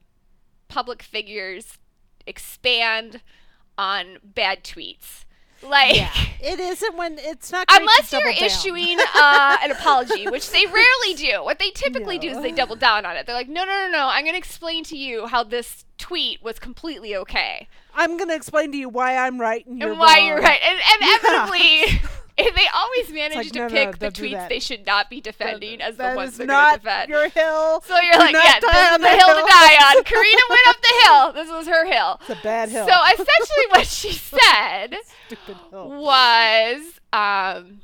public 0.67 1.01
figures 1.01 1.79
expand 2.27 3.21
on 3.77 4.17
bad 4.23 4.63
tweets, 4.63 5.25
like 5.61 5.95
yeah, 5.95 6.11
it 6.41 6.59
isn't 6.59 6.95
when 6.97 7.17
it's 7.19 7.51
not. 7.51 7.67
To 7.67 7.75
unless 7.77 8.11
you're 8.13 8.29
issuing 8.29 8.97
uh, 9.15 9.57
an 9.63 9.71
apology, 9.71 10.27
which 10.27 10.49
they 10.51 10.65
rarely 10.71 11.13
do. 11.15 11.43
What 11.43 11.59
they 11.59 11.71
typically 11.71 12.17
do 12.19 12.29
is 12.29 12.41
they 12.41 12.51
double 12.51 12.75
down 12.75 13.05
on 13.05 13.15
it. 13.17 13.25
They're 13.25 13.35
like, 13.35 13.49
no, 13.49 13.65
no, 13.65 13.87
no, 13.87 13.91
no. 13.91 14.07
I'm 14.07 14.23
going 14.23 14.33
to 14.33 14.39
explain 14.39 14.83
to 14.85 14.97
you 14.97 15.27
how 15.27 15.43
this 15.43 15.85
tweet 15.97 16.41
was 16.41 16.59
completely 16.59 17.15
okay 17.15 17.67
I'm 17.93 18.17
gonna 18.17 18.35
explain 18.35 18.71
to 18.71 18.77
you 18.77 18.87
why 18.87 19.17
I'm 19.17 19.39
right 19.39 19.65
and 19.65 19.79
you're 19.79 19.91
and 19.91 19.99
why 19.99 20.19
wrong. 20.19 20.27
you're 20.27 20.41
right. 20.41 20.59
And, 20.63 20.79
and 20.79 21.01
Yeah. 21.23 21.47
inevitably. 21.47 22.01
They 22.55 22.67
always 22.73 23.11
manage 23.11 23.35
like, 23.35 23.51
to 23.51 23.59
no, 23.59 23.67
no, 23.67 23.73
pick 23.73 23.99
the 23.99 24.11
tweets 24.11 24.47
they 24.49 24.59
should 24.59 24.85
not 24.85 25.09
be 25.09 25.19
defending 25.21 25.81
as 25.81 25.97
the 25.97 26.03
That 26.03 26.15
ones 26.15 26.37
they're 26.37 26.47
going 26.47 26.57
to 26.57 26.63
not 26.63 26.81
defend. 26.83 27.09
your 27.09 27.29
hill. 27.29 27.81
So 27.85 27.99
you're 27.99 28.17
like, 28.17 28.33
yeah, 28.33 28.59
this 28.59 28.69
is 28.69 28.97
the 28.97 29.03
that 29.03 29.19
hill 29.19 29.35
to 29.35 29.47
die 29.47 29.97
on. 29.97 30.03
Carina 30.05 30.41
went 30.49 30.67
up 30.67 30.75
the 30.81 30.93
hill. 31.03 31.33
This 31.33 31.49
was 31.51 31.67
her 31.67 31.85
hill. 31.85 32.17
It's 32.21 32.29
a 32.29 32.43
bad 32.43 32.69
hill. 32.69 32.87
So 32.87 32.93
essentially, 33.13 33.65
what 33.69 33.85
she 33.87 34.11
said 34.13 34.95
was 35.71 36.99
um, 37.13 37.81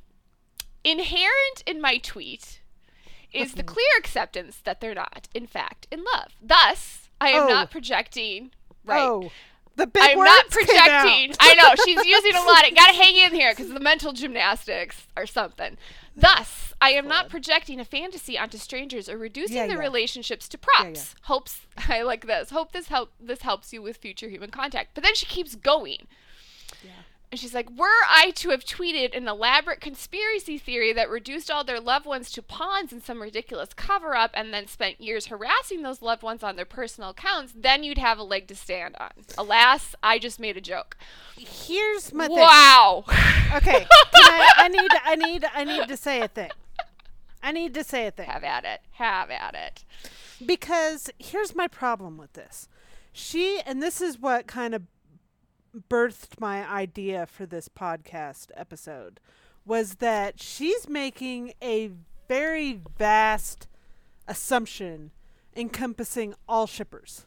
inherent 0.83 1.63
in 1.65 1.81
my 1.81 1.97
tweet 1.97 2.61
is 3.33 3.53
the 3.53 3.63
clear 3.63 3.85
acceptance 3.97 4.59
that 4.63 4.79
they're 4.79 4.95
not, 4.95 5.27
in 5.33 5.45
fact, 5.47 5.87
in 5.91 6.03
love. 6.13 6.31
Thus, 6.41 7.09
I 7.19 7.29
am 7.31 7.43
Oh. 7.43 7.47
not 7.49 7.71
projecting. 7.71 8.51
Right. 8.85 9.01
Oh, 9.01 9.31
the 9.75 9.87
big 9.87 10.03
I'm 10.03 10.17
not 10.17 10.49
projecting. 10.49 11.33
I 11.39 11.55
know 11.55 11.75
she's 11.85 12.05
using 12.05 12.35
a 12.35 12.43
lot. 12.43 12.67
Of, 12.67 12.75
gotta 12.75 12.93
hang 12.93 13.15
in 13.17 13.33
here 13.33 13.51
because 13.51 13.71
the 13.73 13.79
mental 13.79 14.13
gymnastics 14.13 15.07
or 15.17 15.25
something. 15.25 15.77
Thus, 16.15 16.73
I 16.79 16.91
am 16.91 17.07
not 17.07 17.29
projecting 17.29 17.79
a 17.79 17.85
fantasy 17.85 18.37
onto 18.37 18.57
strangers 18.57 19.09
or 19.09 19.17
reducing 19.17 19.57
Yeah, 19.57 19.67
the 19.67 19.73
yeah. 19.73 19.79
relationships 19.79 20.47
to 20.49 20.57
yeah. 20.57 20.83
props. 20.83 21.15
Hopes 21.23 21.61
I 21.89 22.01
like 22.03 22.25
this. 22.27 22.51
Hope 22.51 22.71
this 22.71 22.87
help 22.87 23.11
this 23.19 23.41
helps 23.41 23.73
you 23.73 23.81
with 23.81 23.97
future 23.97 24.29
human 24.29 24.49
contact. 24.49 24.91
But 24.95 25.03
then 25.03 25.15
she 25.15 25.25
keeps 25.25 25.55
going. 25.55 26.07
Yeah. 26.83 26.91
And 27.31 27.39
she's 27.39 27.53
like, 27.53 27.69
Were 27.69 27.87
I 28.07 28.31
to 28.35 28.49
have 28.49 28.63
tweeted 28.63 29.15
an 29.15 29.27
elaborate 29.27 29.81
conspiracy 29.81 30.57
theory 30.57 30.93
that 30.93 31.09
reduced 31.09 31.51
all 31.51 31.63
their 31.63 31.79
loved 31.79 32.05
ones 32.05 32.31
to 32.31 32.41
pawns 32.41 32.93
in 32.93 33.01
some 33.01 33.21
ridiculous 33.21 33.73
cover 33.73 34.15
up 34.15 34.31
and 34.33 34.53
then 34.53 34.67
spent 34.67 35.01
years 35.01 35.27
harassing 35.27 35.81
those 35.81 36.01
loved 36.01 36.23
ones 36.23 36.43
on 36.43 36.55
their 36.55 36.65
personal 36.65 37.09
accounts, 37.09 37.53
then 37.55 37.83
you'd 37.83 37.97
have 37.97 38.17
a 38.17 38.23
leg 38.23 38.47
to 38.47 38.55
stand 38.55 38.95
on. 38.99 39.09
Alas, 39.37 39.95
I 40.01 40.19
just 40.19 40.39
made 40.39 40.57
a 40.57 40.61
joke. 40.61 40.97
Here's 41.37 42.13
my 42.13 42.27
thing. 42.27 42.37
Wow. 42.37 43.03
Okay, 43.55 43.85
I, 44.13 44.51
I 44.57 44.67
need, 44.67 44.91
I 45.05 45.15
need, 45.15 45.45
I 45.53 45.63
need 45.63 45.87
to 45.87 45.95
say 45.95 46.19
a 46.19 46.27
thing. 46.27 46.49
I 47.43 47.51
need 47.51 47.73
to 47.75 47.83
say 47.83 48.07
a 48.07 48.11
thing 48.11 48.27
have 48.27 48.43
at 48.43 48.65
it. 48.65 48.81
Have 48.93 49.29
at 49.29 49.53
it. 49.53 49.85
because 50.43 51.09
here's 51.19 51.55
my 51.55 51.67
problem 51.67 52.17
with 52.17 52.33
this. 52.33 52.67
She 53.13 53.61
and 53.65 53.81
this 53.81 54.01
is 54.01 54.19
what 54.19 54.47
kind 54.47 54.73
of 54.73 54.81
birthed 55.89 56.39
my 56.39 56.67
idea 56.69 57.25
for 57.25 57.45
this 57.45 57.67
podcast 57.69 58.47
episode 58.55 59.19
was 59.65 59.95
that 59.95 60.41
she's 60.41 60.87
making 60.87 61.53
a 61.61 61.91
very 62.27 62.79
vast 62.97 63.67
assumption 64.27 65.11
encompassing 65.55 66.33
all 66.47 66.67
shippers. 66.67 67.25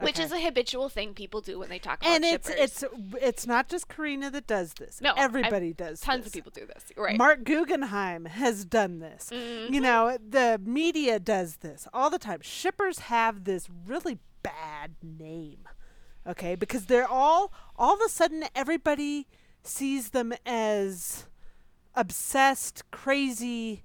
Which 0.00 0.18
is 0.18 0.32
a 0.32 0.40
habitual 0.40 0.88
thing 0.88 1.14
people 1.14 1.40
do 1.40 1.60
when 1.60 1.68
they 1.68 1.78
talk 1.78 2.00
about 2.00 2.14
shipping. 2.14 2.24
and 2.24 2.34
it's 2.34 2.48
shippers. 2.48 2.82
it's 2.82 3.22
it's 3.22 3.46
not 3.46 3.68
just 3.68 3.86
Carina 3.88 4.28
that 4.32 4.46
does 4.46 4.74
this. 4.74 5.00
No, 5.00 5.12
I've- 5.12 5.20
everybody 5.20 5.72
does. 5.72 6.00
Tons 6.00 6.24
this. 6.24 6.26
of 6.28 6.32
people 6.32 6.50
do 6.52 6.66
this. 6.66 6.84
Right. 6.96 7.16
Marc 7.16 7.44
Guggenheim 7.44 8.24
has 8.24 8.64
done 8.64 8.98
this. 8.98 9.30
Mhm. 9.32 9.72
You 9.72 9.80
know, 9.80 10.18
the 10.28 10.60
media 10.64 11.20
does 11.20 11.56
this 11.58 11.86
all 11.92 12.10
the 12.10 12.18
time. 12.18 12.40
Shippers 12.42 12.98
have 13.00 13.44
this 13.44 13.68
really 13.86 14.18
bad 14.42 14.96
name. 15.00 15.68
Okay? 16.26 16.54
Because 16.54 16.86
they're 16.86 17.08
all 17.08 17.52
all 17.76 17.94
of 17.94 18.00
a 18.04 18.08
sudden 18.08 18.44
everybody 18.54 19.26
sees 19.62 20.10
them 20.10 20.32
as 20.46 21.26
obsessed, 21.94 22.90
crazy, 22.90 23.82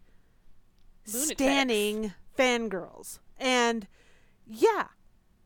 Lunatics. 1.05 1.31
standing 1.31 2.13
fangirls. 2.37 3.19
And 3.39 3.87
yeah, 4.45 4.87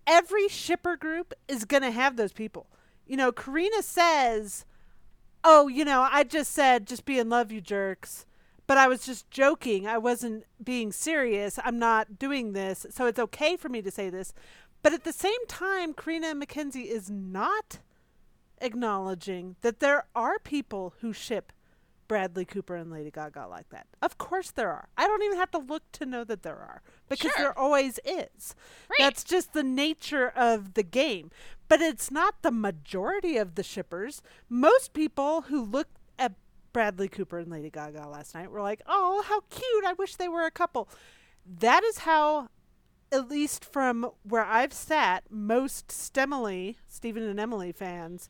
every 0.08 0.48
shipper 0.48 0.96
group 0.96 1.34
is 1.48 1.66
going 1.66 1.84
to 1.84 1.92
have 1.92 2.16
those 2.16 2.34
people. 2.34 2.68
You 3.06 3.18
know, 3.18 3.32
Carina 3.32 3.82
says, 3.82 4.66
"Oh, 5.44 5.68
you 5.68 5.86
know, 5.86 6.08
I 6.10 6.24
just 6.24 6.52
said 6.52 6.88
just 6.88 7.06
be 7.06 7.20
in 7.20 7.30
love, 7.30 7.52
you 7.52 7.62
jerks." 7.62 8.26
But 8.66 8.78
I 8.78 8.88
was 8.88 9.06
just 9.06 9.30
joking. 9.30 9.88
I 9.88 9.98
wasn't 9.98 10.46
being 10.64 10.94
serious. 10.94 11.60
I'm 11.64 11.78
not 11.78 12.18
doing 12.18 12.54
this. 12.54 12.86
So 12.92 13.08
it's 13.08 13.20
okay 13.20 13.58
for 13.58 13.68
me 13.68 13.82
to 13.82 13.92
say 13.92 14.10
this. 14.10 14.34
But 14.84 14.94
at 14.94 15.04
the 15.06 15.14
same 15.14 15.46
time, 15.48 15.94
Carina 15.94 16.36
MacKenzie 16.36 16.86
is 16.86 17.10
not 17.10 17.80
acknowledging 18.62 19.56
that 19.62 19.80
there 19.80 20.06
are 20.16 20.40
people 20.40 20.94
who 21.02 21.14
ship 21.14 21.52
Bradley 22.08 22.46
Cooper 22.46 22.76
and 22.76 22.92
Lady 22.92 23.10
Gaga 23.10 23.48
like 23.48 23.70
that. 23.70 23.88
Of 24.02 24.18
course 24.18 24.52
there 24.52 24.70
are. 24.72 24.90
I 24.98 25.08
don't 25.08 25.24
even 25.24 25.38
have 25.38 25.52
to 25.52 25.58
look 25.58 25.84
to 25.94 26.06
know 26.06 26.24
that 26.26 26.44
there 26.44 26.58
are 26.58 26.82
because 27.10 27.32
Sure. 27.32 27.42
there 27.46 27.58
always 27.58 28.00
is. 28.06 28.56
Right. 28.90 29.00
That's 29.00 29.24
just 29.24 29.54
the 29.54 29.64
nature 29.64 30.30
of 30.30 30.74
the 30.74 30.84
game. 30.84 31.32
But 31.70 31.82
it's 31.82 32.12
not 32.12 32.42
the 32.42 32.52
majority 32.52 33.38
of 33.38 33.56
the 33.56 33.64
shippers. 33.64 34.22
Most 34.50 34.94
people 34.94 35.44
who 35.44 35.64
looked 35.64 35.98
at 36.20 36.34
Bradley 36.74 37.08
Cooper 37.08 37.40
and 37.40 37.50
Lady 37.50 37.70
Gaga 37.70 38.08
last 38.08 38.36
night 38.36 38.52
were 38.52 38.62
like, 38.62 38.82
"Oh, 38.86 39.24
how 39.28 39.42
cute. 39.50 39.86
I 39.86 39.94
wish 39.94 40.16
they 40.16 40.28
were 40.28 40.46
a 40.46 40.52
couple." 40.52 40.90
That 41.46 41.84
is 41.84 42.00
how 42.00 42.50
at 43.14 43.30
least 43.30 43.64
from 43.64 44.10
where 44.24 44.44
I've 44.44 44.74
sat, 44.74 45.24
most 45.30 45.88
Stemily, 45.90 46.76
Stephen 46.88 47.24
and 47.24 47.40
Emily 47.40 47.72
fans 47.72 48.30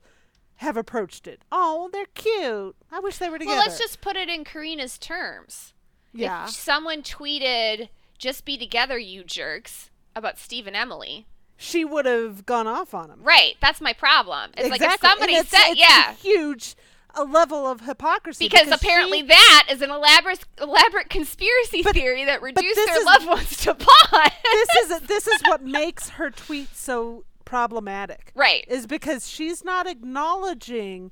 have 0.58 0.78
approached 0.78 1.28
it. 1.28 1.42
Oh, 1.52 1.90
they're 1.92 2.06
cute. 2.14 2.76
I 2.92 3.00
wish 3.00 3.18
they 3.18 3.30
were 3.30 3.40
together. 3.40 3.56
well, 3.58 3.66
let's 3.66 3.80
just 3.80 4.02
put 4.02 4.16
it 4.16 4.30
in 4.30 4.44
Carina's 4.44 4.98
terms. 4.98 5.74
yeah. 6.14 6.46
If 6.46 6.52
someone 6.52 7.02
tweeted, 7.02 7.90
just 8.18 8.46
be 8.46 8.58
together, 8.58 8.98
you 8.98 9.24
jerks, 9.24 9.90
about 10.16 10.38
Steve 10.38 10.68
and 10.68 10.76
Emily. 10.76 11.26
she 11.58 11.84
would 11.84 12.06
have 12.06 12.46
gone 12.46 12.68
off 12.68 12.94
on 12.94 13.10
him. 13.10 13.20
Right. 13.24 13.56
That's 13.62 13.82
my 13.82 13.94
problem. 13.94 14.52
It's 14.58 14.70
like 14.70 14.82
if 14.82 14.86
Exactly. 14.94 15.10
Somebody 15.10 15.34
it's- 15.34 15.50
said, 15.50 15.72
it's 15.72 15.80
yeah. 15.80 16.12
a 16.12 16.14
huge 16.14 16.76
a 17.16 17.24
level 17.24 17.68
of 17.68 17.82
hypocrisy 17.82 18.46
Because, 18.50 18.70
apparently 18.72 19.20
she- 19.20 19.28
that 19.28 19.68
is 19.70 19.82
an 19.82 19.92
elaborate 19.92 20.44
elaborate 20.62 21.10
conspiracy 21.10 21.84
theory 21.84 22.26
that 22.26 22.42
reduced 22.42 22.76
their 22.88 23.00
is- 23.00 23.06
loved 23.06 23.28
ones 23.28 23.58
to 23.58 23.74
pawn. 23.76 24.32
this 24.44 24.70
is 24.92 25.00
this 25.02 25.28
is 25.28 25.42
what 25.44 25.64
makes 25.82 26.10
her 26.10 26.30
tweet 26.32 26.76
so 26.76 27.24
problematic. 27.46 28.32
right. 28.36 28.66
Is 28.68 28.88
because 28.88 29.30
she's 29.30 29.64
not 29.64 29.86
acknowledging 29.88 31.12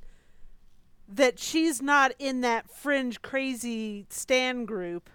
that 1.08 1.38
she's 1.38 1.82
not 1.82 2.12
in 2.18 2.40
that 2.40 2.68
fringe 2.70 3.22
crazy 3.22 4.06
stand 4.08 4.66
group. 4.66 5.10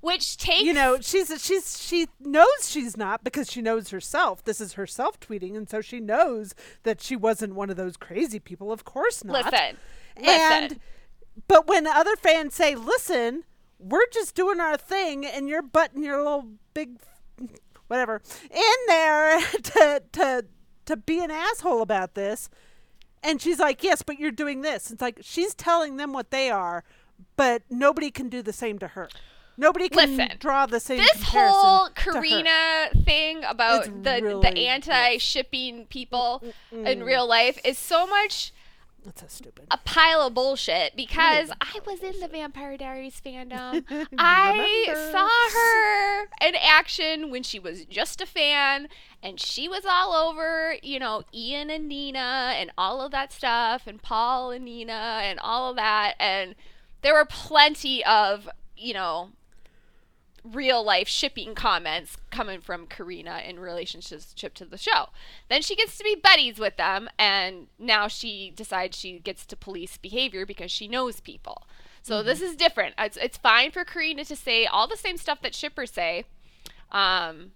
Which 0.00 0.36
takes 0.36 0.62
You 0.62 0.72
know, 0.72 0.98
she's 1.00 1.32
she's 1.44 1.80
she 1.82 2.06
knows 2.20 2.46
she's 2.68 2.96
not 2.96 3.22
because 3.24 3.50
she 3.50 3.62
knows 3.62 3.90
herself. 3.90 4.44
This 4.44 4.60
is 4.60 4.74
herself 4.74 5.18
tweeting 5.20 5.56
and 5.56 5.68
so 5.68 5.80
she 5.80 6.00
knows 6.00 6.54
that 6.82 7.00
she 7.00 7.16
wasn't 7.16 7.54
one 7.54 7.70
of 7.70 7.76
those 7.76 7.96
crazy 7.96 8.38
people. 8.38 8.72
Of 8.72 8.84
course 8.84 9.24
not. 9.24 9.44
listen. 9.44 9.76
And 10.16 10.62
Listen. 10.64 10.80
but 11.48 11.66
when 11.66 11.86
other 11.86 12.16
fans 12.16 12.54
say, 12.54 12.74
"Listen, 12.74 13.44
we're 13.78 14.06
just 14.12 14.34
doing 14.34 14.60
our 14.60 14.76
thing, 14.76 15.24
and 15.24 15.48
you're 15.48 15.62
butting 15.62 16.02
your 16.02 16.18
little 16.18 16.46
big 16.74 16.98
whatever 17.88 18.20
in 18.50 18.86
there 18.86 19.40
to 19.62 20.02
to 20.12 20.44
to 20.86 20.96
be 20.96 21.22
an 21.22 21.30
asshole 21.30 21.80
about 21.80 22.14
this," 22.14 22.50
and 23.22 23.40
she's 23.40 23.58
like, 23.58 23.82
"Yes, 23.82 24.02
but 24.02 24.18
you're 24.18 24.30
doing 24.30 24.60
this." 24.62 24.90
It's 24.90 25.00
like 25.00 25.20
she's 25.22 25.54
telling 25.54 25.96
them 25.96 26.12
what 26.12 26.30
they 26.30 26.50
are, 26.50 26.84
but 27.36 27.62
nobody 27.70 28.10
can 28.10 28.28
do 28.28 28.42
the 28.42 28.52
same 28.52 28.78
to 28.80 28.88
her. 28.88 29.08
Nobody 29.60 29.88
can 29.90 30.16
Listen, 30.16 30.36
draw 30.38 30.64
the 30.66 30.80
same. 30.80 30.98
this 30.98 31.22
whole. 31.24 31.90
Carina 31.94 32.88
thing 33.04 33.44
about 33.44 33.80
It's 33.86 33.88
the 34.02 34.20
really 34.22 34.40
the 34.40 34.58
anti 34.66 35.18
shipping 35.18 35.84
people 35.86 36.42
in 36.72 37.00
Mm. 37.00 37.04
real 37.04 37.26
life 37.28 37.58
is 37.64 37.76
so 37.78 38.06
much 38.06 38.52
That's 39.04 39.20
so 39.20 39.26
stupid. 39.28 39.66
a 39.70 39.76
pile 39.78 40.22
of 40.22 40.32
bullshit 40.34 40.96
because. 40.96 41.50
I 41.60 41.78
was 41.86 42.02
in 42.02 42.18
the 42.20 42.28
Vampire 42.28 42.76
Diaries 42.78 43.20
fandom. 43.24 43.84
I 44.18 44.86
saw 45.12 45.28
her 45.58 46.46
in 46.48 46.54
action 46.56 47.30
when 47.30 47.42
she 47.42 47.58
was 47.58 47.84
just 47.84 48.20
a 48.22 48.26
fan 48.26 48.88
and 49.22 49.38
she 49.38 49.68
was 49.68 49.84
all 49.88 50.12
over, 50.14 50.76
you 50.82 50.98
know, 50.98 51.22
Ian 51.34 51.68
and 51.70 51.86
Nina 51.86 52.54
and 52.56 52.70
all 52.78 53.02
of 53.02 53.10
that 53.12 53.30
stuff 53.32 53.82
and 53.86 54.00
Paul 54.02 54.50
and 54.52 54.64
Nina 54.64 55.20
and 55.22 55.38
all 55.40 55.68
of 55.70 55.76
that 55.76 56.14
and 56.18 56.54
there 57.02 57.12
were 57.14 57.24
plenty 57.26 58.02
of, 58.04 58.48
you 58.76 58.92
know, 58.94 59.30
real 60.44 60.82
life 60.84 61.08
shipping 61.08 61.54
comments 61.54 62.16
coming 62.30 62.60
from 62.60 62.86
Carina 62.86 63.42
in 63.46 63.58
relationship 63.58 64.54
to 64.54 64.64
the 64.64 64.78
show. 64.78 65.08
Then 65.48 65.62
she 65.62 65.76
gets 65.76 65.98
to 65.98 66.04
be 66.04 66.14
buddies 66.14 66.58
with 66.58 66.76
them, 66.76 67.08
and 67.18 67.66
now 67.78 68.08
she 68.08 68.52
decides 68.54 68.96
she 68.98 69.18
gets 69.18 69.44
to 69.46 69.56
police 69.56 69.96
behavior 69.96 70.46
because 70.46 70.70
she 70.70 70.88
knows 70.88 71.20
people. 71.20 71.66
So 72.02 72.16
Mm-hmm. 72.18 72.26
this 72.26 72.40
is 72.40 72.56
different. 72.56 72.94
It's, 72.98 73.16
it's 73.18 73.36
fine 73.36 73.70
for 73.70 73.84
Carina 73.84 74.24
to 74.24 74.36
say 74.36 74.66
all 74.66 74.86
the 74.86 74.96
same 74.96 75.16
stuff 75.16 75.42
that 75.42 75.54
shippers 75.54 75.90
say. 75.90 76.24
Um, 76.90 77.52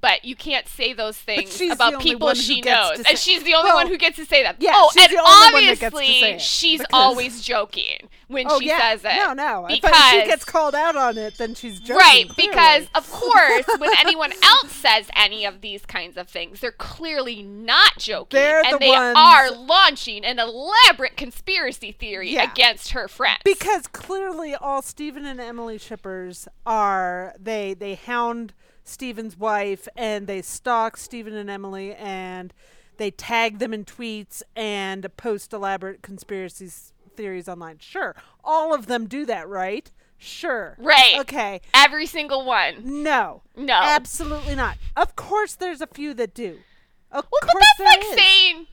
but 0.00 0.24
you 0.24 0.36
can't 0.36 0.68
say 0.68 0.92
those 0.92 1.16
things 1.16 1.60
about 1.70 2.00
people 2.00 2.32
she 2.34 2.60
knows, 2.60 3.00
and 3.08 3.18
she's 3.18 3.42
the 3.42 3.54
only 3.54 3.68
Well, 3.68 3.76
one 3.76 3.86
who 3.88 3.96
gets 3.98 4.16
to 4.16 4.24
say 4.26 4.42
that. 4.42 4.56
yeah, 4.60 4.72
oh, 4.74 4.90
and 4.98 5.10
the 5.12 5.18
only 5.18 5.52
one 5.52 5.66
that 5.66 5.78
gets 5.78 5.80
to 5.80 5.86
obviously 5.86 6.38
she's 6.38 6.80
because- 6.80 6.90
always 6.92 7.42
joking 7.42 8.08
when 8.28 8.46
Oh 8.50 8.58
she 8.60 8.66
yeah. 8.66 8.80
says 8.92 9.04
it. 9.04 9.16
No, 9.16 9.32
no. 9.32 9.66
Because 9.68 9.90
If 9.94 10.22
she 10.22 10.26
gets 10.28 10.44
called 10.44 10.74
out 10.74 10.96
on 10.96 11.16
it, 11.16 11.38
then 11.38 11.54
she's 11.54 11.78
joking. 11.80 11.96
Right, 11.96 12.28
clearly. 12.28 12.50
because 12.50 12.86
of 12.94 13.10
course, 13.10 13.64
when 13.78 13.90
anyone 13.98 14.32
else 14.42 14.72
says 14.72 15.08
any 15.14 15.44
of 15.44 15.60
these 15.60 15.86
kinds 15.86 16.16
of 16.16 16.28
things, 16.28 16.60
they're 16.60 16.72
clearly 16.72 17.42
not 17.42 17.98
joking, 17.98 18.36
They're 18.38 18.62
and 18.64 18.74
the 18.74 18.78
they 18.78 18.88
ones- 18.90 19.16
are 19.16 19.50
launching 19.52 20.24
an 20.24 20.38
elaborate 20.38 21.16
conspiracy 21.16 21.92
theory 21.92 22.30
Yeah. 22.30 22.50
against 22.50 22.90
her 22.92 23.06
friends. 23.08 23.40
because 23.44 23.86
clearly 23.86 24.54
all 24.54 24.82
Stephen 24.82 25.24
and 25.24 25.40
Emily 25.40 25.78
shippers 25.78 26.48
are 26.66 27.34
they 27.38 27.74
they 27.74 27.94
hound 27.94 28.52
Stephen's 28.88 29.36
wife 29.36 29.88
and 29.96 30.26
they 30.26 30.42
stalk 30.42 30.96
Stephen 30.96 31.34
and 31.34 31.50
Emily 31.50 31.94
and 31.94 32.52
they 32.98 33.10
tag 33.10 33.58
them 33.58 33.74
in 33.74 33.84
tweets 33.84 34.42
and 34.54 35.06
post 35.16 35.52
elaborate 35.52 36.02
conspiracy 36.02 36.70
theories 37.16 37.48
online. 37.48 37.78
Sure, 37.80 38.14
all 38.44 38.74
of 38.74 38.86
them 38.86 39.06
do 39.06 39.26
that, 39.26 39.48
right? 39.48 39.90
Sure. 40.18 40.76
Right. 40.78 41.16
Okay. 41.20 41.60
every 41.74 42.06
single 42.06 42.44
one. 42.46 43.02
No. 43.02 43.42
No. 43.54 43.74
Absolutely 43.74 44.54
not. 44.54 44.78
Of 44.96 45.14
course, 45.14 45.54
there's 45.54 45.82
a 45.82 45.86
few 45.86 46.14
that 46.14 46.32
do. 46.32 46.58
Of 47.12 47.26
Well, 47.30 47.40
course 47.42 47.64
but 47.78 47.84
that's 47.84 48.02
like 48.02 48.18
is. 48.18 48.24
saying. 48.24 48.66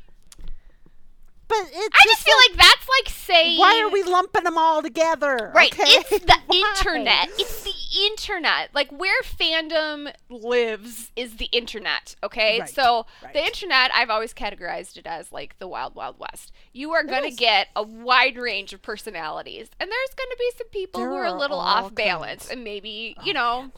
But 1.47 1.57
it's 1.71 1.95
I 1.95 2.03
just 2.05 2.23
feel 2.23 2.35
like 2.49 2.57
that's 2.57 2.87
like 2.87 3.13
saying. 3.13 3.59
why 3.59 3.79
are 3.81 3.89
we 3.91 4.01
lumping 4.03 4.43
them 4.43 4.57
all 4.57 4.81
together? 4.81 5.51
Right, 5.53 5.71
Okay? 5.73 5.83
it's 5.87 6.09
the 6.09 6.37
internet. 6.53 7.29
It's 7.37 7.63
the 7.63 7.73
internet. 8.05 8.69
Like 8.73 8.91
where 8.91 9.21
fandom 9.23 10.11
lives 10.29 11.11
is 11.15 11.35
the 11.37 11.45
internet. 11.51 12.15
Okay, 12.23 12.61
Right, 12.61 12.69
so 12.69 13.05
right. 13.23 13.33
the 13.33 13.43
internet, 13.43 13.91
I've 13.93 14.09
always 14.09 14.33
categorized 14.33 14.97
it 14.97 15.05
as 15.05 15.31
like 15.31 15.59
the 15.59 15.67
wild, 15.67 15.95
wild 15.95 16.17
west. 16.19 16.51
You 16.71 16.91
are 16.93 17.03
going 17.03 17.23
to 17.29 17.35
get 17.35 17.67
a 17.75 17.83
wide 17.83 18.37
range 18.37 18.73
of 18.73 18.81
personalities, 18.81 19.69
and 19.79 19.91
there's 19.91 20.15
going 20.15 20.29
to 20.29 20.37
be 20.39 20.51
some 20.57 20.69
people 20.69 21.01
who 21.01 21.09
There 21.09 21.23
are 21.23 21.25
a 21.25 21.33
little 21.33 21.59
off 21.59 21.93
balance, 21.93 22.43
kinds. 22.47 22.51
and 22.51 22.63
maybe 22.63 23.15
you 23.23 23.31
oh, 23.31 23.33
know. 23.33 23.71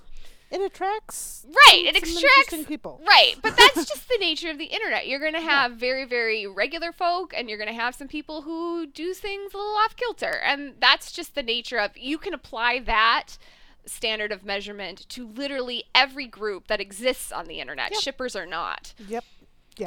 It 0.56 0.62
attracts 0.62 1.46
Right, 1.48 1.86
it 1.86 1.96
interesting 1.96 2.66
people. 2.66 3.02
Right, 3.08 3.36
but 3.42 3.56
that's 3.58 3.86
just 3.86 4.08
the 4.08 4.18
nature 4.20 4.50
of 4.50 4.58
the 4.58 4.66
internet. 4.66 5.08
You're 5.08 5.20
going 5.20 5.34
to 5.34 5.42
have 5.42 5.74
very, 5.74 6.06
very 6.06 6.48
regular 6.48 6.92
folk, 6.92 7.34
and 7.36 7.50
you're 7.50 7.58
going 7.58 7.68
to 7.70 7.80
have 7.80 7.94
some 7.96 8.08
people 8.08 8.44
who 8.44 8.88
do 8.88 9.14
things 9.14 9.54
a 9.54 9.58
little 9.58 9.76
off 9.76 9.96
kilter, 9.96 10.40
and 10.44 10.76
that's 10.80 11.12
just 11.12 11.36
the 11.36 11.44
nature 11.44 11.78
of. 11.78 11.98
You 11.98 12.18
can 12.18 12.34
apply 12.34 12.80
that 12.80 13.38
standard 13.86 14.32
of 14.32 14.44
measurement 14.44 15.08
to 15.10 15.28
literally 15.28 15.84
every 15.94 16.26
group 16.28 16.68
that 16.68 16.80
exists 16.82 17.32
on 17.32 17.46
the 17.46 17.60
internet. 17.60 17.92
Yep. 17.92 18.02
Shippers 18.02 18.36
are 18.36 18.46
not. 18.48 18.94
Yep. 19.08 19.24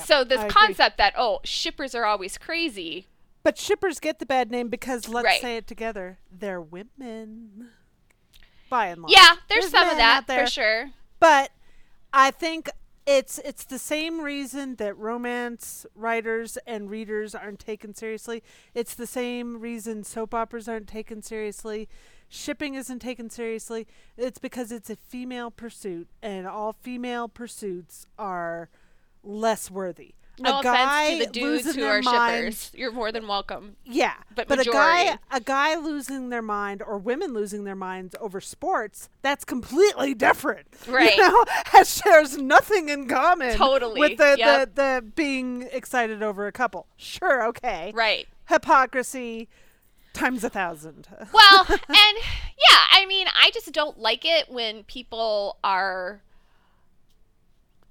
So 0.05 0.23
this 0.23 0.39
I 0.39 0.43
agree. 0.47 0.53
concept 0.55 0.99
that 0.99 1.15
oh, 1.17 1.41
shippers 1.45 1.95
are 1.95 2.05
always 2.05 2.37
crazy. 2.37 3.07
But 3.43 3.57
shippers 3.57 3.99
get 4.01 4.19
the 4.19 4.27
bad 4.27 4.51
name 4.51 4.69
because 4.69 5.09
let's 5.09 5.25
Right. 5.25 5.41
say 5.41 5.57
it 5.57 5.67
together, 5.67 6.19
they're 6.31 6.61
women. 6.61 7.71
By 8.69 8.87
and 8.89 9.03
large. 9.03 9.13
Yeah, 9.13 9.35
there's, 9.49 9.71
some 9.71 9.89
of 9.89 9.97
that 9.97 10.19
out 10.19 10.27
there, 10.27 10.45
for 10.47 10.51
sure. 10.51 10.91
But 11.21 11.51
I 12.13 12.31
think 12.31 12.71
it's 13.07 13.39
it's 13.39 13.65
the 13.65 13.79
same 13.79 14.21
reason 14.21 14.77
that 14.77 14.97
romance 14.99 15.87
writers 15.95 16.59
and 16.67 16.91
readers 16.91 17.35
aren't 17.35 17.59
taken 17.59 17.95
seriously. 17.95 18.43
It's 18.75 18.95
the 18.95 19.07
same 19.07 19.61
reason 19.61 20.05
soap 20.05 20.35
operas 20.35 20.69
aren't 20.69 20.89
taken 20.89 21.23
seriously. 21.23 21.89
Shipping 22.29 22.75
isn't 22.75 22.99
taken 22.99 23.31
seriously. 23.31 23.87
It's 24.19 24.39
because 24.39 24.71
it's 24.71 24.91
a 24.91 24.97
female 24.97 25.51
pursuit 25.51 26.09
and 26.23 26.47
all 26.47 26.75
female 26.75 27.29
pursuits 27.29 28.07
are 28.19 28.69
less 29.23 29.71
worthy. 29.71 30.15
No 30.41 30.61
a 30.61 30.63
guy 30.63 31.05
offense 31.05 31.21
to 31.21 31.27
the 31.27 31.33
dudes 31.33 31.75
who 31.75 31.85
are 31.85 32.03
shippers. 32.03 32.71
You're 32.75 32.93
more 32.93 33.11
than 33.13 33.27
welcome. 33.27 33.77
yeah, 33.85 34.15
But 34.35 34.49
but 34.49 34.61
a 34.61 34.71
guy, 34.71 35.19
a 35.31 35.41
guy 35.41 35.77
losing 35.77 36.31
their 36.31 36.43
mind 36.43 36.83
or 36.83 36.99
women 36.99 37.33
losing 37.33 37.65
their 37.65 37.75
minds 37.77 38.15
over 38.21 38.41
sports, 38.41 39.09
that's 39.23 39.45
completely 39.45 40.15
different. 40.15 40.67
Right. 40.89 41.17
You 41.17 41.29
know, 41.29 41.45
has 41.67 41.95
shares 42.03 42.39
nothing 42.39 42.89
in 42.89 43.09
common. 43.09 43.55
Totally, 43.55 44.01
With 44.01 44.19
the, 44.19 44.37
yep. 44.39 44.75
the 44.75 44.83
the 44.83 45.13
being 45.15 45.69
excited 45.73 46.23
over 46.23 46.47
a 46.47 46.53
couple. 46.53 46.87
Sure, 46.97 47.47
okay. 47.49 47.93
Right. 47.95 48.27
Hypocrisy 48.49 49.49
times 50.15 50.45
a 50.45 50.51
thousand. 50.51 51.09
Well, 51.33 51.67
and 51.69 51.79
yeah, 51.89 52.81
I 52.93 53.05
mean, 53.07 53.27
I 53.37 53.51
just 53.53 53.71
don't 53.73 53.99
like 53.99 54.25
it 54.25 54.51
when 54.51 54.85
people 54.85 55.59
are 55.63 56.23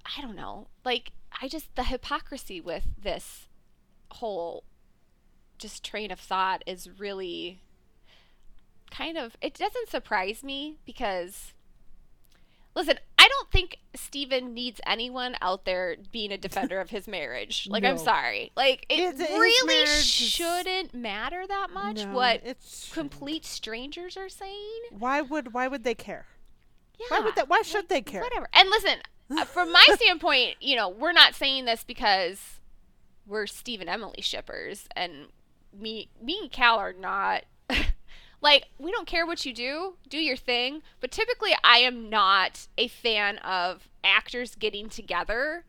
I 0.04 0.20
don't 0.22 0.36
know. 0.36 0.66
Like 0.84 1.12
I 1.40 1.48
just 1.48 1.74
the 1.74 1.84
hypocrisy 1.84 2.60
with 2.60 2.84
this 3.00 3.48
whole 4.10 4.64
just 5.58 5.84
train 5.84 6.10
of 6.10 6.20
thought 6.20 6.62
is 6.66 6.88
really 6.98 7.60
kind 8.90 9.18
of 9.18 9.36
it 9.40 9.54
doesn't 9.54 9.88
surprise 9.88 10.42
me 10.42 10.78
because 10.84 11.52
listen, 12.74 12.98
I 13.18 13.28
don't 13.28 13.50
think 13.50 13.78
Stephen 13.94 14.54
needs 14.54 14.80
anyone 14.86 15.36
out 15.42 15.64
there 15.64 15.96
being 16.12 16.32
a 16.32 16.38
defender 16.38 16.80
of 16.80 16.90
his 16.90 17.08
marriage. 17.08 17.68
Like 17.78 17.84
I'm 17.84 17.98
sorry. 17.98 18.52
Like 18.56 18.86
it 18.88 19.16
his 19.16 19.28
really 19.28 19.86
shouldn't 19.86 20.94
matter 20.94 21.44
that 21.46 21.68
much 21.72 22.04
No, 22.04 22.12
what 22.12 22.42
complete 22.92 23.44
strangers 23.44 24.16
are 24.16 24.28
saying. 24.28 24.80
Why 24.96 25.20
would 25.20 25.52
why 25.52 25.68
would 25.68 25.84
they 25.84 25.94
care? 25.94 26.26
Yeah. 26.98 27.06
Why 27.10 27.20
would 27.20 27.36
that? 27.36 27.48
Why 27.48 27.62
should 27.62 27.88
they 27.88 28.00
care? 28.00 28.22
Whatever. 28.22 28.48
And 28.52 28.68
listen, 28.70 28.98
Uh, 29.30 29.44
from 29.44 29.72
my 29.72 29.84
standpoint, 29.94 30.56
you 30.60 30.74
know, 30.76 30.88
we're 30.88 31.12
not 31.12 31.34
saying 31.34 31.64
this 31.66 31.84
because 31.84 32.60
we're 33.26 33.46
Steve 33.46 33.80
and 33.80 33.90
Emily 33.90 34.22
shippers, 34.22 34.88
and 34.96 35.26
me, 35.78 36.08
me 36.22 36.38
and 36.42 36.50
Cal 36.52 36.78
are 36.78 36.94
not. 36.94 37.44
like, 38.40 38.66
we 38.78 38.90
don't 38.90 39.06
care 39.06 39.26
what 39.26 39.44
you 39.44 39.52
do. 39.52 39.94
Do 40.08 40.18
your 40.18 40.36
thing. 40.36 40.82
But 41.00 41.10
typically, 41.10 41.52
I 41.62 41.78
am 41.78 42.08
not 42.08 42.68
a 42.78 42.88
fan 42.88 43.38
of 43.38 43.88
actors 44.02 44.54
getting 44.54 44.88
together 44.88 45.64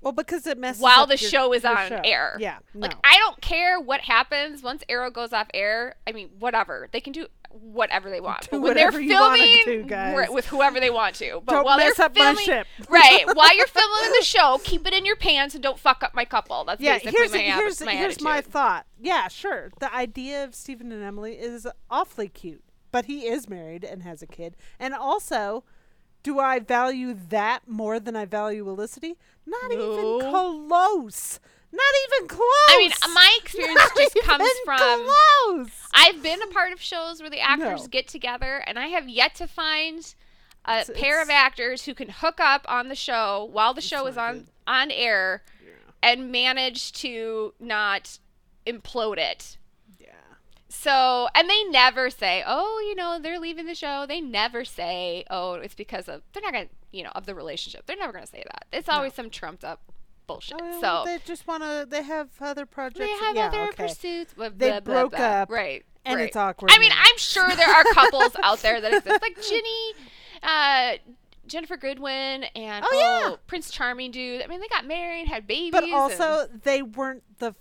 Well, 0.00 0.12
because 0.12 0.46
it 0.46 0.56
messes 0.56 0.80
while 0.80 1.06
the 1.06 1.16
your- 1.18 1.30
show 1.30 1.52
is 1.52 1.64
on 1.64 1.88
show. 1.88 2.00
air. 2.04 2.36
Yeah, 2.40 2.58
no. 2.72 2.80
Like 2.86 2.94
I 3.04 3.18
don't 3.18 3.40
care 3.42 3.78
what 3.78 4.00
happens 4.02 4.62
once 4.62 4.82
Arrow 4.88 5.10
goes 5.10 5.32
off 5.34 5.48
air. 5.52 5.96
I 6.06 6.12
mean, 6.12 6.30
whatever. 6.38 6.88
They 6.92 7.00
can 7.00 7.12
do 7.12 7.26
whatever 7.60 8.10
they 8.10 8.20
want. 8.20 8.42
Do 8.42 8.48
but 8.52 8.60
when 8.60 8.74
they're 8.74 8.86
whatever 8.86 9.00
you 9.00 9.14
want 9.14 9.40
'em 9.40 9.48
filming 9.88 10.32
with 10.34 10.46
whoever 10.46 10.80
they 10.80 10.90
want 10.90 11.14
to. 11.16 11.42
But 11.44 11.52
Don't 11.52 11.64
while 11.64 11.76
mess 11.78 11.96
they're 11.96 12.06
up 12.06 12.14
my 12.16 12.24
filming, 12.34 12.44
ship. 12.44 12.66
right, 12.88 13.24
while 13.34 13.56
you're 13.56 13.66
filming 13.66 14.12
the 14.18 14.24
show, 14.24 14.60
keep 14.64 14.86
it 14.86 14.92
in 14.92 15.04
your 15.04 15.16
pants 15.16 15.54
and 15.54 15.62
don't 15.62 15.78
fuck 15.78 16.02
up 16.02 16.14
my 16.14 16.24
couple. 16.24 16.64
That's 16.64 16.80
yeah, 16.80 16.94
basically 16.98 17.12
here's 17.18 17.32
my, 17.32 17.38
here's 17.38 17.80
my 17.80 17.92
here's 17.94 18.20
my 18.20 18.40
thought. 18.40 18.86
Yeah, 19.00 19.28
sure. 19.28 19.70
The 19.80 19.94
idea 19.94 20.44
of 20.44 20.54
Stephen 20.54 20.92
and 20.92 21.02
Emily 21.02 21.34
is 21.34 21.66
awfully 21.90 22.28
cute, 22.28 22.62
but 22.92 23.06
he 23.06 23.26
is 23.26 23.48
married 23.48 23.84
and 23.84 24.02
has 24.02 24.22
a 24.22 24.26
kid. 24.26 24.56
And 24.78 24.94
also, 24.94 25.64
do 26.22 26.38
I 26.38 26.58
value 26.58 27.14
that 27.28 27.68
more 27.68 28.00
than 28.00 28.16
I 28.16 28.24
value 28.24 28.64
Olicity? 28.66 29.16
Not 29.46 29.70
No. 29.70 29.76
even 30.20 30.30
close. 30.30 31.38
Not 31.74 31.94
even 32.18 32.28
close. 32.28 32.40
I 32.68 32.76
mean, 32.78 32.92
my 33.14 33.38
experience 33.42 33.74
Not 33.80 33.96
just 33.96 34.14
comes 34.24 34.42
even 34.42 34.64
from 34.64 35.04
close. 35.06 35.70
I've 35.92 36.22
been 36.22 36.40
a 36.42 36.46
part 36.46 36.72
of 36.72 36.80
shows 36.80 37.20
where 37.20 37.30
the 37.30 37.40
actors 37.40 37.82
No. 37.82 37.86
get 37.88 38.06
together, 38.06 38.62
and 38.66 38.78
I 38.78 38.88
have 38.88 39.08
yet 39.08 39.34
to 39.36 39.46
find 39.48 40.14
a 40.64 40.78
It's- 40.80 40.90
pair 40.98 41.20
of 41.20 41.28
actors 41.30 41.84
who 41.86 41.94
can 41.94 42.08
hook 42.10 42.38
up 42.40 42.64
on 42.68 42.88
the 42.88 42.94
show 42.94 43.48
while 43.50 43.74
the 43.74 43.80
show 43.80 44.06
is 44.06 44.16
on 44.16 44.34
good. 44.38 44.46
on 44.66 44.90
air 44.90 45.42
and 46.02 46.30
manage 46.30 46.92
to 46.92 47.54
not 47.58 48.18
implode 48.66 49.18
it. 49.18 49.58
Yeah. 49.98 50.08
So, 50.68 51.28
and 51.34 51.48
they 51.50 51.64
never 51.64 52.08
say, 52.08 52.42
"Oh, 52.46 52.82
you 52.86 52.94
know, 52.94 53.18
they're 53.20 53.38
leaving 53.40 53.66
the 53.66 53.74
show." 53.74 54.06
They 54.06 54.20
never 54.20 54.64
say, 54.64 55.24
"Oh, 55.30 55.54
it's 55.54 55.74
because 55.74 56.08
of." 56.08 56.22
They're 56.32 56.42
not 56.42 56.52
gonna, 56.52 56.68
you 56.92 57.02
know, 57.02 57.12
of 57.14 57.26
the 57.26 57.34
relationship. 57.34 57.86
They're 57.86 57.96
never 57.96 58.12
gonna 58.12 58.26
say 58.26 58.42
that. 58.44 58.66
It's 58.72 58.88
always 58.88 59.12
some 59.14 59.28
trumped 59.30 59.64
up 59.64 59.80
bullshit. 60.26 60.58
Oh, 60.62 60.80
so 60.80 61.02
they 61.04 61.18
just 61.24 61.46
want 61.46 61.62
to. 61.62 61.86
They 61.88 62.02
have 62.02 62.28
other 62.40 62.66
projects. 62.66 62.98
they 63.00 63.24
have 63.24 63.36
yeah, 63.36 63.46
other 63.48 63.62
okay. 63.68 63.84
pursuits. 63.88 64.34
Blah, 64.34 64.50
They 64.56 64.70
blah, 64.70 64.80
broke 64.80 65.16
blah. 65.16 65.24
up, 65.24 65.50
right? 65.50 65.84
and 66.06 66.16
right. 66.16 66.26
it's 66.28 66.36
awkward. 66.36 66.70
I 66.72 66.78
mean, 66.78 66.90
now. 66.90 66.96
I'm 67.00 67.16
sure 67.18 67.48
there 67.56 67.68
are 67.70 67.84
couples 67.94 68.36
out 68.42 68.58
there 68.60 68.80
that 68.80 68.92
exist, 68.92 69.22
like 69.22 69.40
Ginny, 69.42 69.92
uh, 70.42 70.92
Ginnifer 71.48 71.80
Goodwin, 71.80 72.44
and 72.54 72.84
Oh, 72.86 72.98
yeah. 73.30 73.36
Prince 73.46 73.70
Charming 73.70 74.10
dude. 74.10 74.42
I 74.42 74.46
mean, 74.46 74.60
they 74.60 74.68
got 74.68 74.86
married, 74.86 75.28
had 75.28 75.46
babies, 75.46 75.72
but 75.72 75.90
also 75.92 76.46
they 76.62 76.82
weren't 76.82 77.22
the 77.38 77.54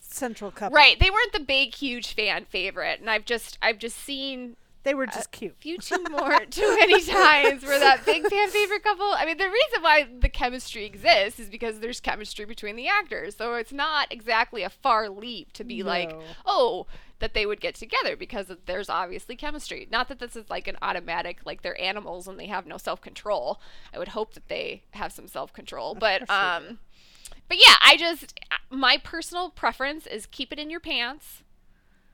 central 0.00 0.50
couple. 0.50 0.74
right. 0.74 0.98
They 0.98 1.10
weren't 1.10 1.32
the 1.32 1.40
big, 1.40 1.74
huge 1.74 2.14
fan 2.14 2.44
favorite, 2.44 3.00
and 3.00 3.08
I've 3.08 3.24
just, 3.24 3.56
I've 3.62 3.78
just 3.78 3.96
seen 3.98 4.56
They 4.86 4.94
were 4.94 5.06
just 5.06 5.32
cute. 5.32 5.56
few 5.58 5.78
too 5.78 6.04
more 6.12 6.38
too 6.50 6.76
many 6.78 7.02
times 7.02 7.64
where 7.64 7.80
that 7.80 8.06
big 8.06 8.24
fan 8.24 8.50
favorite 8.50 8.84
couple. 8.84 9.12
I 9.16 9.26
mean, 9.26 9.36
the 9.36 9.50
reason 9.50 9.82
why 9.82 10.06
the 10.20 10.28
chemistry 10.28 10.84
exists 10.84 11.40
is 11.40 11.48
because 11.48 11.80
there's 11.80 11.98
chemistry 11.98 12.44
between 12.44 12.76
the 12.76 12.86
actors. 12.86 13.34
So 13.34 13.54
it's 13.54 13.72
not 13.72 14.12
exactly 14.12 14.62
a 14.62 14.70
far 14.70 15.08
leap 15.08 15.52
to 15.54 15.64
be 15.64 15.82
like, 15.82 16.16
oh, 16.44 16.86
that 17.18 17.34
they 17.34 17.46
would 17.46 17.60
get 17.60 17.74
together 17.74 18.16
because 18.16 18.46
there's 18.66 18.88
obviously 18.88 19.34
chemistry. 19.34 19.88
Not 19.90 20.08
that 20.08 20.20
this 20.20 20.36
is 20.36 20.48
like 20.48 20.68
an 20.68 20.76
automatic, 20.80 21.40
like 21.44 21.62
they're 21.62 21.80
animals 21.80 22.28
and 22.28 22.38
they 22.38 22.46
have 22.46 22.64
no 22.64 22.76
self 22.76 23.00
control. 23.00 23.60
I 23.92 23.98
would 23.98 24.08
hope 24.08 24.34
that 24.34 24.46
they 24.46 24.84
have 24.92 25.10
some 25.12 25.26
self 25.26 25.52
control, 25.52 25.96
but 25.96 26.30
um, 26.30 26.78
but 27.48 27.58
yeah, 27.58 27.74
I 27.84 27.96
just 27.96 28.38
my 28.70 28.98
personal 29.02 29.50
preference 29.50 30.06
is 30.06 30.26
keep 30.26 30.52
it 30.52 30.60
in 30.60 30.70
your 30.70 30.80
pants. 30.80 31.42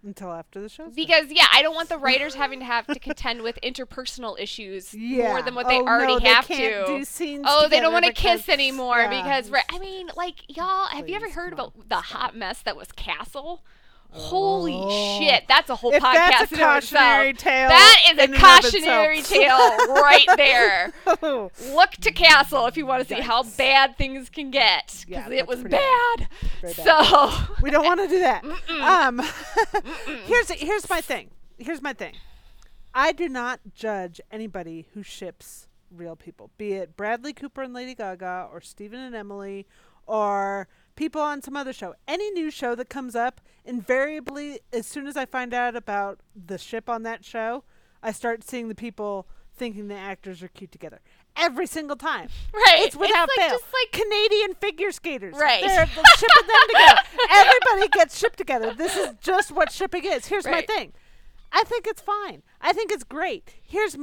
Until 0.04 0.32
after 0.32 0.60
the 0.60 0.68
show. 0.68 0.88
Because 0.94 1.26
yeah, 1.30 1.46
I 1.52 1.62
don't 1.62 1.74
want 1.74 1.88
the 1.88 1.98
writers 1.98 2.34
having 2.34 2.58
to 2.58 2.64
have 2.64 2.86
to 2.88 2.98
contend 2.98 3.42
with 3.42 3.58
interpersonal 3.64 4.38
issues 4.38 4.92
yeah. 4.92 5.28
more 5.28 5.42
than 5.42 5.54
what 5.54 5.68
they 5.68 5.78
Oh, 5.78 5.86
already 5.86 6.14
no, 6.14 6.18
they 6.18 6.28
have 6.28 6.46
to. 6.48 7.04
Oh, 7.44 7.68
they 7.68 7.80
don't 7.80 7.92
want 7.92 8.02
want 8.02 8.16
to 8.16 8.22
kiss 8.22 8.48
anymore 8.48 8.98
yeah. 8.98 9.22
because 9.22 9.50
I 9.70 9.78
mean, 9.78 10.10
like 10.16 10.36
y'all, 10.48 10.86
have 10.86 11.08
you 11.08 11.16
ever 11.16 11.30
heard 11.30 11.52
about 11.52 11.88
the 11.88 11.96
hot 11.96 12.36
mess 12.36 12.62
that 12.62 12.76
was 12.76 12.92
Castle? 12.92 13.62
Holy 14.14 14.74
Oh. 14.76 15.18
shit, 15.20 15.44
that's 15.48 15.70
a 15.70 15.74
whole 15.76 15.92
If 15.92 16.02
podcast 16.02 16.28
that's 16.28 16.52
a 16.52 16.56
cautionary 16.58 17.32
tale. 17.32 17.68
That 17.68 17.98
is 18.12 18.18
a 18.18 18.28
cautionary 18.38 19.22
tale 19.22 19.56
right 19.88 20.26
there. 20.36 20.92
Look 21.74 21.90
to 22.02 22.12
Castle 22.12 22.66
if 22.66 22.76
you 22.76 22.84
want 22.86 23.06
to 23.06 23.14
see 23.14 23.20
how 23.22 23.42
bad 23.42 23.96
things 23.96 24.28
can 24.28 24.50
get 24.50 25.04
Yeah, 25.08 25.28
because 25.28 25.38
it 25.40 25.46
was 25.48 25.62
bad. 25.64 26.28
bad. 26.62 26.74
So 26.74 27.32
we 27.62 27.70
don't 27.70 27.84
want 27.86 28.00
to 28.00 28.08
do 28.08 28.20
that. 28.20 28.42
Mm-mm. 28.44 28.80
Um, 28.82 29.20
here's 30.26 30.50
here's 30.50 30.88
my 30.90 31.00
thing. 31.00 31.30
Here's 31.58 31.80
my 31.80 31.92
thing. 31.94 32.14
I 32.94 33.12
do 33.12 33.28
not 33.28 33.60
judge 33.74 34.20
anybody 34.30 34.88
who 34.92 35.02
ships 35.02 35.68
real 35.90 36.16
people, 36.16 36.50
be 36.58 36.72
it 36.74 36.96
Bradley 36.96 37.32
Cooper 37.32 37.62
and 37.62 37.72
Lady 37.72 37.94
Gaga, 37.94 38.48
or 38.52 38.60
Stephen 38.60 38.98
and 39.00 39.14
Emily, 39.14 39.66
or 40.06 40.68
people 40.96 41.20
on 41.20 41.42
some 41.42 41.56
other 41.56 41.72
show. 41.72 41.94
Any 42.06 42.30
new 42.30 42.50
show 42.50 42.74
that 42.74 42.88
comes 42.88 43.14
up, 43.14 43.40
invariably, 43.64 44.60
as 44.72 44.86
soon 44.86 45.06
as 45.06 45.16
I 45.16 45.26
find 45.26 45.52
out 45.54 45.74
about 45.76 46.20
the 46.34 46.58
ship 46.58 46.88
on 46.88 47.02
that 47.04 47.24
show, 47.24 47.64
I 48.02 48.12
start 48.12 48.44
seeing 48.44 48.68
the 48.68 48.74
people 48.74 49.26
thinking 49.54 49.88
the 49.88 49.94
actors 49.94 50.42
are 50.42 50.48
cute 50.48 50.72
together. 50.72 51.00
Every 51.36 51.66
single 51.66 51.96
time. 51.96 52.28
right, 52.54 52.80
It's 52.80 52.96
without 52.96 53.28
like, 53.28 53.48
fail. 53.48 53.58
Just 53.58 53.72
like 53.72 53.92
Canadian 53.92 54.54
figure 54.54 54.90
skaters. 54.92 55.34
Right. 55.36 55.62
They're, 55.62 55.86
they're 55.86 56.04
shipping 56.16 56.46
them 56.48 56.60
together. 56.68 57.00
Everybody 57.30 57.88
gets 57.88 58.18
shipped 58.18 58.38
together. 58.38 58.74
This 58.74 58.96
is 58.96 59.10
just 59.20 59.52
what 59.52 59.70
shipping 59.70 60.04
is. 60.04 60.26
Here's 60.26 60.44
Right. 60.44 60.66
my 60.68 60.74
thing. 60.74 60.92
I 61.52 61.64
think 61.64 61.86
it's 61.86 62.00
fine. 62.00 62.42
I 62.60 62.72
think 62.72 62.90
it's 62.90 63.04
great. 63.04 63.54
Here's 63.62 63.96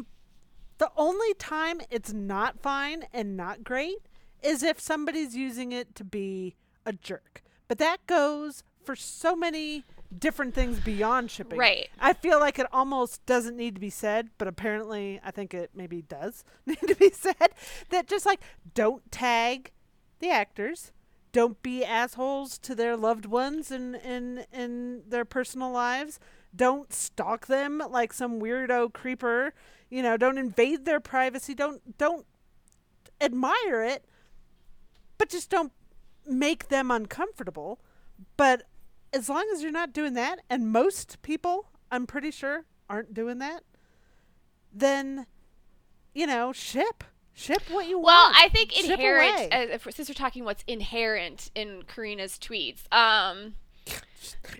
the 0.78 0.91
only 0.95 1.34
time 1.36 1.82
it's 1.89 2.13
not 2.13 2.60
fine 2.62 3.06
and 3.12 3.36
not 3.36 3.63
great 3.63 3.97
is 4.41 4.63
if 4.63 4.80
somebody's 4.80 5.36
using 5.36 5.71
it 5.71 5.93
to 5.95 6.04
be 6.04 6.56
a 6.89 6.93
jerk. 6.93 7.43
But 7.67 7.78
that 7.78 8.06
goes 8.08 8.63
for 8.84 8.95
so 8.95 9.36
many 9.36 9.86
different 10.17 10.56
things 10.56 10.80
beyond 10.80 11.30
shipping. 11.30 11.60
Right. 11.60 11.88
I 11.99 12.13
feel 12.13 12.39
like 12.39 12.58
it 12.58 12.65
almost 12.73 13.23
doesn't 13.25 13.56
need 13.56 13.75
to 13.75 13.82
be 13.82 13.91
said, 13.91 14.30
but 14.38 14.47
apparently 14.47 15.21
I 15.23 15.32
think 15.32 15.54
it 15.54 15.69
maybe 15.75 16.02
does 16.02 16.43
need 16.65 16.80
to 16.88 16.95
be 16.95 17.12
said 17.12 17.49
that 17.89 18.08
just 18.08 18.25
like 18.25 18.41
don't 18.73 19.10
tag 19.12 19.71
the 20.17 20.32
actors, 20.32 20.91
don't 21.32 21.62
be 21.62 21.86
assholes 21.86 22.58
to 22.58 22.73
their 22.73 22.97
loved 22.97 23.28
ones 23.28 23.71
in 23.71 23.95
in 23.95 24.45
in 24.52 25.04
their 25.08 25.25
personal 25.25 25.71
lives, 25.71 26.19
don't 26.56 26.91
stalk 26.91 27.45
them 27.45 27.82
like 27.89 28.12
some 28.12 28.41
weirdo 28.41 28.91
creeper, 28.91 29.54
you 29.91 30.02
know, 30.02 30.17
don't 30.17 30.39
invade 30.39 30.86
their 30.86 30.99
privacy, 30.99 31.54
don't 31.54 31.97
don't 31.99 32.25
admire 33.21 33.84
it, 33.84 34.06
but 35.19 35.30
just 35.30 35.52
don't 35.52 35.71
make 36.29 36.69
them 36.69 36.91
uncomfortable. 36.91 37.79
But 38.37 38.63
as 39.13 39.29
long 39.29 39.49
as 39.53 39.61
you're 39.61 39.71
not 39.71 39.93
doing 39.93 40.13
that, 40.13 40.39
and 40.49 40.71
most 40.71 41.21
people, 41.21 41.69
I'm 41.91 42.05
pretty 42.05 42.31
sure, 42.31 42.65
aren't 42.89 43.13
doing 43.13 43.39
that, 43.39 43.63
then, 44.73 45.25
you 46.13 46.27
know, 46.27 46.51
ship. 46.51 47.03
Ship 47.33 47.61
what 47.69 47.87
you 47.87 47.97
Well, 47.97 48.15
want. 48.15 48.35
Well, 48.35 48.45
I 48.45 48.49
think 48.49 48.71
Ship 48.71 48.91
inherent, 48.91 49.53
uh, 49.53 49.73
if, 49.73 49.87
since 49.91 50.09
we're 50.09 50.13
talking 50.13 50.43
what's 50.43 50.63
inherent 50.67 51.51
in 51.55 51.83
Carina's 51.87 52.37
tweets, 52.37 52.81
um, 52.93 53.55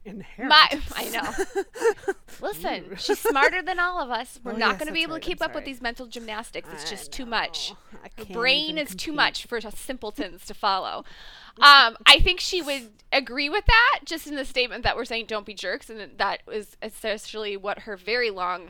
Inherent. 0.06 0.50
my, 0.50 0.82
I 0.96 1.10
know. 1.10 2.14
Listen, 2.42 2.96
she's 2.98 3.20
smarter 3.20 3.62
than 3.62 3.80
all 3.80 4.00
of 4.02 4.10
us. 4.10 4.40
We're 4.44 4.54
Oh, 4.54 4.58
not 4.58 4.70
yes, 4.72 4.78
going 4.80 4.88
to 4.88 4.94
be 4.94 5.04
able 5.04 5.14
right. 5.16 5.22
to 5.24 5.28
keep 5.28 5.42
I'm 5.42 5.50
up 5.50 5.56
with 5.56 5.66
these 5.66 5.82
mental 5.82 6.06
gymnastics. 6.08 6.70
It's 6.72 6.90
just 6.90 7.12
too 7.12 7.26
much. 7.26 7.74
Her 8.18 8.26
brain 8.26 8.78
is 8.78 8.96
too 8.96 9.12
much 9.12 9.46
for 9.46 9.60
simpletons 9.62 10.46
to 10.46 10.54
follow. 10.54 11.04
Um, 11.58 11.98
I 12.06 12.20
think 12.22 12.40
she 12.40 12.62
would 12.62 12.90
agree 13.12 13.50
with 13.50 13.66
that, 13.66 14.00
just 14.06 14.28
in 14.28 14.38
the 14.38 14.46
statement 14.46 14.84
that 14.86 14.96
we're 14.96 15.04
saying 15.04 15.26
don't 15.26 15.46
be 15.46 15.54
jerks, 15.54 15.90
and 15.90 16.18
that 16.18 16.40
was 16.48 16.78
essentially 16.82 17.58
what 17.58 17.80
her 17.80 17.98
very 17.98 18.30
long 18.30 18.70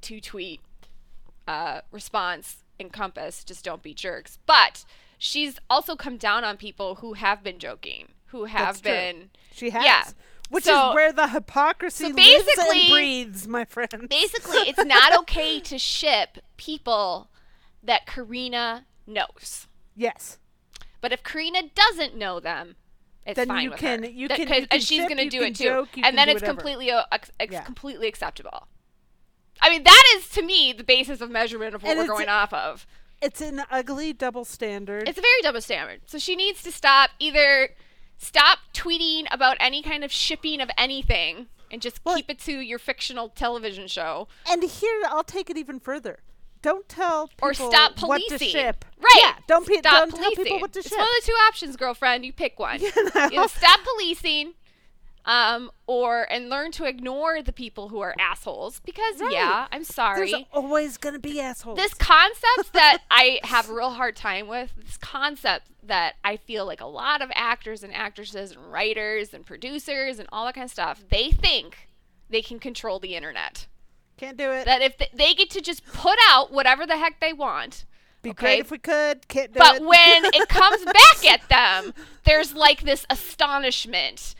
two 0.00 0.20
tweet 0.20 0.60
uh, 1.48 1.80
response 1.90 2.62
encompassed. 2.78 3.48
Just 3.48 3.64
don't 3.64 3.82
be 3.82 3.92
jerks. 3.92 4.38
But 4.46 4.84
she's 5.18 5.58
also 5.68 5.96
come 5.96 6.16
down 6.16 6.44
on 6.44 6.56
people 6.58 6.96
who 6.96 7.14
have 7.14 7.42
been 7.42 7.58
joking, 7.58 8.08
who 8.32 8.44
have 8.44 8.66
That's 8.66 8.80
true. 8.80 8.90
been 8.90 9.30
She 9.52 9.70
has. 9.70 9.84
Yeah. 9.84 10.04
Which 10.50 10.64
So- 10.64 10.90
is 10.90 10.94
where 10.94 11.12
the 11.12 11.28
hypocrisy 11.28 12.08
so 12.08 12.14
lives 12.14 12.44
basically- 12.44 12.80
and 12.80 12.90
breathes, 12.90 13.48
my 13.48 13.64
friend. 13.64 14.08
basically 14.08 14.68
it's 14.68 14.84
not 14.84 15.16
okay 15.20 15.60
to 15.60 15.78
ship 15.78 16.38
people 16.56 17.30
that 17.82 18.06
Carina 18.06 18.86
knows. 19.06 19.68
yes. 19.94 20.38
But 21.00 21.12
if 21.12 21.22
Carina 21.24 21.62
doesn't 21.74 22.16
know 22.16 22.38
them, 22.38 22.76
it's 23.26 23.36
Then 23.36 23.48
fine 23.48 23.64
you 23.64 23.70
with 23.70 23.80
can- 23.80 24.02
her. 24.04 24.08
you 24.10 24.28
That- 24.28 24.36
can- 24.36 24.48
you 24.48 24.54
can 24.54 24.66
and 24.70 24.82
she's 24.82 25.08
gonna 25.08 25.28
do 25.28 25.42
it 25.42 25.56
too, 25.56 25.64
joke, 25.64 25.88
and 25.96 26.16
then 26.18 26.28
it's 26.28 26.36
whatever. 26.42 26.54
completely 26.54 26.90
uh, 26.90 27.04
ex- 27.10 27.30
Yeah. 27.50 27.62
completely 27.62 28.06
acceptable. 28.08 28.68
I 29.60 29.70
mean, 29.70 29.84
that 29.84 30.04
is 30.16 30.28
to 30.30 30.42
me 30.42 30.72
the 30.72 30.84
basis 30.84 31.20
of 31.20 31.30
measurement 31.30 31.74
of 31.74 31.82
what 31.82 31.90
And 31.90 32.00
we're 32.00 32.06
going 32.06 32.28
off 32.28 32.52
of. 32.52 32.86
It's 33.20 33.40
an 33.40 33.62
ugly 33.70 34.12
double 34.12 34.44
standard. 34.44 35.08
It's 35.08 35.18
a 35.18 35.22
very 35.22 35.40
double 35.42 35.60
standard. 35.60 36.00
So 36.06 36.18
she 36.18 36.34
needs 36.36 36.62
to 36.64 36.72
stop 36.72 37.10
either 37.20 37.70
stop 38.22 38.58
tweeting 38.72 39.26
about 39.30 39.56
any 39.60 39.82
kind 39.82 40.04
of 40.04 40.12
shipping 40.12 40.60
of 40.60 40.70
anything 40.78 41.48
and 41.70 41.82
just 41.82 42.00
Well- 42.04 42.16
keep 42.16 42.30
it 42.30 42.38
to 42.40 42.60
your 42.60 42.78
fictional 42.78 43.28
television 43.28 43.88
show. 43.88 44.28
and 44.48 44.62
here, 44.62 45.02
I'll 45.08 45.24
take 45.24 45.50
it 45.50 45.56
even 45.56 45.80
further. 45.80 46.20
Don't 46.62 46.88
tell 46.88 47.26
people 47.26 47.48
or 47.48 47.54
stop 47.54 48.00
what 48.02 48.20
policing. 48.28 48.38
to 48.38 48.44
ship. 48.44 48.84
Right. 49.00 49.12
Yeah. 49.18 49.34
Don't, 49.48 49.66
pe- 49.66 49.78
stop 49.78 49.92
don't 49.94 50.10
policing. 50.10 50.34
tell 50.36 50.44
people 50.44 50.60
what 50.60 50.72
to 50.74 50.78
it's 50.78 50.92
one 50.92 51.00
of 51.00 51.06
the 51.20 51.26
two 51.26 51.32
options, 51.48 51.76
girlfriend. 51.76 52.24
You 52.24 52.32
pick 52.32 52.56
one. 52.60 52.78
You 52.80 52.92
know? 53.32 53.46
Stop 53.48 53.80
policing, 53.82 54.54
um, 55.24 55.70
or 55.86 56.26
and 56.32 56.48
learn 56.48 56.72
to 56.72 56.84
ignore 56.84 57.42
the 57.42 57.52
people 57.52 57.88
who 57.88 58.00
are 58.00 58.14
assholes. 58.18 58.80
Because 58.80 59.20
Right. 59.20 59.32
yeah, 59.32 59.66
I'm 59.70 59.84
sorry. 59.84 60.30
There's 60.30 60.42
always 60.52 60.96
gonna 60.96 61.18
be 61.18 61.40
assholes. 61.40 61.76
this 61.78 61.94
concept 61.94 62.72
that 62.72 62.98
I 63.10 63.40
have 63.44 63.68
a 63.70 63.74
real 63.74 63.90
hard 63.90 64.16
time 64.16 64.48
with, 64.48 64.72
this 64.76 64.96
concept 64.96 65.68
that 65.84 66.14
I 66.24 66.36
feel 66.36 66.64
like 66.66 66.80
a 66.80 66.86
lot 66.86 67.22
of 67.22 67.30
actors 67.34 67.82
and 67.82 67.92
actresses 67.94 68.52
and 68.52 68.72
writers 68.72 69.32
and 69.34 69.44
producers 69.46 70.18
and 70.18 70.28
all 70.32 70.46
that 70.46 70.54
kind 70.54 70.64
of 70.64 70.70
stuff, 70.70 71.04
they 71.10 71.30
think 71.30 71.88
they 72.30 72.42
can 72.42 72.58
control 72.58 72.98
the 72.98 73.14
internet. 73.14 73.66
Can't 74.16 74.36
do 74.36 74.50
it. 74.52 74.64
That 74.66 74.82
if 74.82 74.96
th- 74.96 75.10
they 75.12 75.34
get 75.34 75.50
to 75.50 75.60
just 75.60 75.84
put 75.86 76.18
out 76.28 76.52
whatever 76.52 76.86
the 76.86 76.96
heck 76.96 77.18
they 77.20 77.32
want, 77.32 77.84
be 78.22 78.30
okay. 78.30 78.40
great 78.46 78.60
if 78.60 78.70
we 78.70 78.78
could. 78.78 79.26
Can't 79.26 79.52
do 79.52 79.58
but 79.58 79.76
it. 79.76 79.82
when 79.82 80.24
it 80.26 80.48
comes 80.48 80.84
back 80.84 81.24
at 81.28 81.48
them, 81.48 81.92
there's 82.24 82.54
like 82.54 82.82
this 82.82 83.04
astonishment 83.10 84.34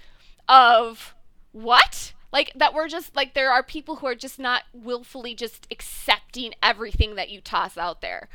of 0.52 1.14
what? 1.52 2.12
Like 2.32 2.52
that 2.54 2.72
we're 2.74 2.88
just 2.88 3.16
like 3.16 3.34
there 3.34 3.50
are 3.50 3.62
people 3.62 3.96
who 3.96 4.06
are 4.06 4.14
just 4.14 4.38
not 4.38 4.62
willfully 4.72 5.34
just 5.34 5.66
accepting 5.70 6.52
everything 6.62 7.14
that 7.16 7.30
you 7.30 7.40
toss 7.40 7.76
out 7.76 8.00
there. 8.00 8.28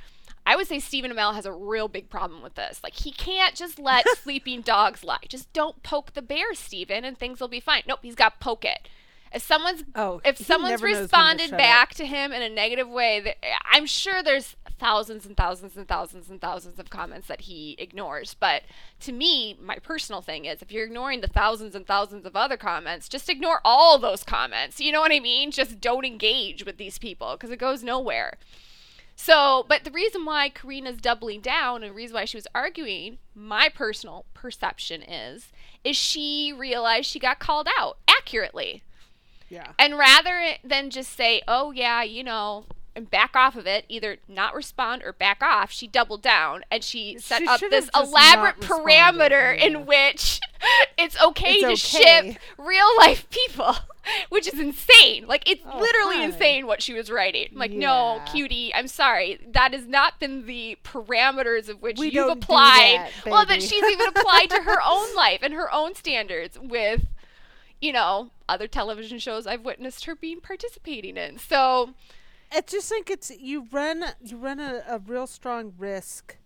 I 0.46 0.56
would 0.56 0.68
say 0.68 0.80
Stephen 0.80 1.12
Amell 1.12 1.34
has 1.36 1.46
a 1.46 1.52
real 1.52 1.88
big 1.88 2.10
problem 2.10 2.42
with 2.42 2.56
this. 2.56 2.80
Like 2.84 2.96
he 2.96 3.12
can't 3.12 3.54
just 3.56 3.80
let 3.80 4.08
sleeping 4.18 4.62
dogs 4.62 5.04
lie. 5.04 5.18
Just 5.28 5.52
don't 5.54 5.84
poke 5.84 6.14
the 6.14 6.22
bear, 6.22 6.54
Stephen, 6.54 7.04
and 7.06 7.18
things 7.18 7.40
will 7.40 7.48
be 7.48 7.60
fine. 7.60 7.84
Nope, 7.88 8.00
he's 8.02 8.16
got 8.16 8.40
poke 8.40 8.66
it. 8.66 8.88
If 9.34 9.42
someone's 9.42 9.84
Oh, 9.96 10.22
if 10.24 10.38
someone's 10.38 10.82
when 10.82 10.94
to 10.94 11.00
responded 11.02 11.52
up. 11.54 11.58
back 11.58 11.94
to 11.96 12.06
him 12.06 12.32
in 12.32 12.42
a 12.42 12.50
negative 12.50 12.88
way, 12.88 13.20
that 13.20 13.38
I'm 13.70 13.86
sure 13.86 14.24
there's 14.24 14.56
thousands 14.80 15.26
and 15.26 15.36
thousands 15.36 15.76
and 15.76 15.88
thousands 15.88 16.30
and 16.30 16.40
thousands 16.40 16.80
of 16.80 16.90
comments 16.90 17.28
that 17.28 17.42
he 17.42 17.76
ignores. 17.80 18.34
But 18.34 18.64
to 19.02 19.12
me, 19.12 19.58
my 19.62 19.78
personal 19.78 20.22
thing 20.22 20.46
is 20.46 20.62
if 20.62 20.72
you're 20.72 20.86
ignoring 20.86 21.22
the 21.22 21.28
thousands 21.28 21.76
and 21.76 21.86
thousands 21.86 22.26
of 22.26 22.36
other 22.36 22.58
comments, 22.58 23.10
just 23.10 23.30
ignore 23.30 23.62
all 23.66 23.98
those 23.98 24.24
comments. 24.24 24.80
You 24.80 24.92
know 24.92 25.02
what 25.02 25.12
I 25.12 25.20
mean? 25.20 25.52
Just 25.52 25.82
don't 25.82 26.06
engage 26.06 26.66
with 26.66 26.78
these 26.78 26.98
people 26.98 27.34
because 27.34 27.52
it 27.52 27.60
goes 27.60 27.84
nowhere. 27.84 28.38
So, 29.20 29.66
but 29.68 29.84
the 29.84 29.92
reason 29.92 30.26
why 30.26 30.50
Carina's 30.50 30.98
doubling 30.98 31.42
down 31.42 31.82
and 31.82 31.92
the 31.92 31.96
reason 31.96 32.14
why 32.14 32.26
she 32.26 32.38
was 32.38 32.48
arguing, 32.54 33.18
my 33.34 33.68
personal 33.68 34.26
perception 34.36 35.02
is, 35.02 35.48
is 35.84 35.96
she 35.96 36.54
realized 36.56 37.10
she 37.10 37.18
got 37.18 37.40
called 37.40 37.68
out 37.80 37.98
accurately. 38.08 38.84
Yeah. 39.50 39.72
And 39.80 39.98
rather 39.98 40.58
than 40.64 40.92
just 40.92 41.16
say, 41.16 41.42
"Oh 41.48 41.72
yeah, 41.72 42.04
you 42.04 42.24
know," 42.24 42.66
and 42.98 43.10
back 43.10 43.36
off 43.36 43.56
of 43.56 43.66
it, 43.68 43.86
either 43.88 44.18
not 44.28 44.54
respond 44.56 45.04
or 45.04 45.14
back 45.14 45.42
off, 45.44 45.72
she 45.72 45.88
doubled 45.88 46.22
down 46.24 46.64
and 46.72 46.84
she 46.84 47.18
set 47.20 47.40
She 47.42 47.48
up 47.48 47.60
this 47.62 47.90
elaborate 47.96 48.60
parameter 48.60 49.58
yeah. 49.58 49.66
in 49.66 49.86
which 49.86 50.42
it's 50.98 51.22
okay 51.24 51.54
It's 51.60 51.92
to 51.92 51.98
okay. 52.00 52.32
ship 52.34 52.42
real 52.58 52.88
life 52.98 53.30
people, 53.30 53.76
which 54.30 54.48
is 54.52 54.60
insane. 54.60 55.28
Like 55.28 55.50
it's 55.50 55.62
Oh, 55.66 55.80
literally 55.80 56.16
honey. 56.18 56.34
insane 56.34 56.66
what 56.68 56.82
she 56.82 56.94
was 56.94 57.12
writing. 57.12 57.50
Like, 57.54 57.72
no, 57.72 58.20
cutie, 58.32 58.74
I'm 58.74 58.88
sorry. 58.88 59.40
That 59.52 59.74
has 59.74 59.86
not 59.86 60.20
been 60.20 60.48
the 60.48 60.78
parameters 60.84 61.70
of 61.70 61.82
which 61.82 62.00
We 62.00 62.10
you've 62.12 62.30
applied. 62.30 63.12
that, 63.24 63.30
well, 63.32 63.46
that 63.46 63.62
she's 63.62 63.84
even 63.84 64.08
applied 64.08 64.50
to 64.50 64.64
her 64.64 64.82
own 64.84 65.16
life 65.16 65.40
and 65.44 65.54
her 65.54 65.72
own 65.74 65.94
standards 65.96 66.58
with 66.60 67.06
you 67.80 67.94
know, 67.94 68.32
other 68.50 68.68
television 68.68 69.20
shows 69.20 69.46
I've 69.46 69.64
witnessed 69.64 70.06
her 70.06 70.16
being 70.16 70.40
participating 70.42 71.16
in. 71.16 71.38
So, 71.38 71.92
I 72.52 72.62
just 72.62 72.90
think 72.90 73.10
it's 73.10 73.30
you 73.32 73.68
run 73.72 74.04
you 74.24 74.38
run 74.38 74.60
a, 74.60 74.84
a 74.88 75.00
real 75.00 75.28
strong 75.28 75.74
risk 75.78 76.38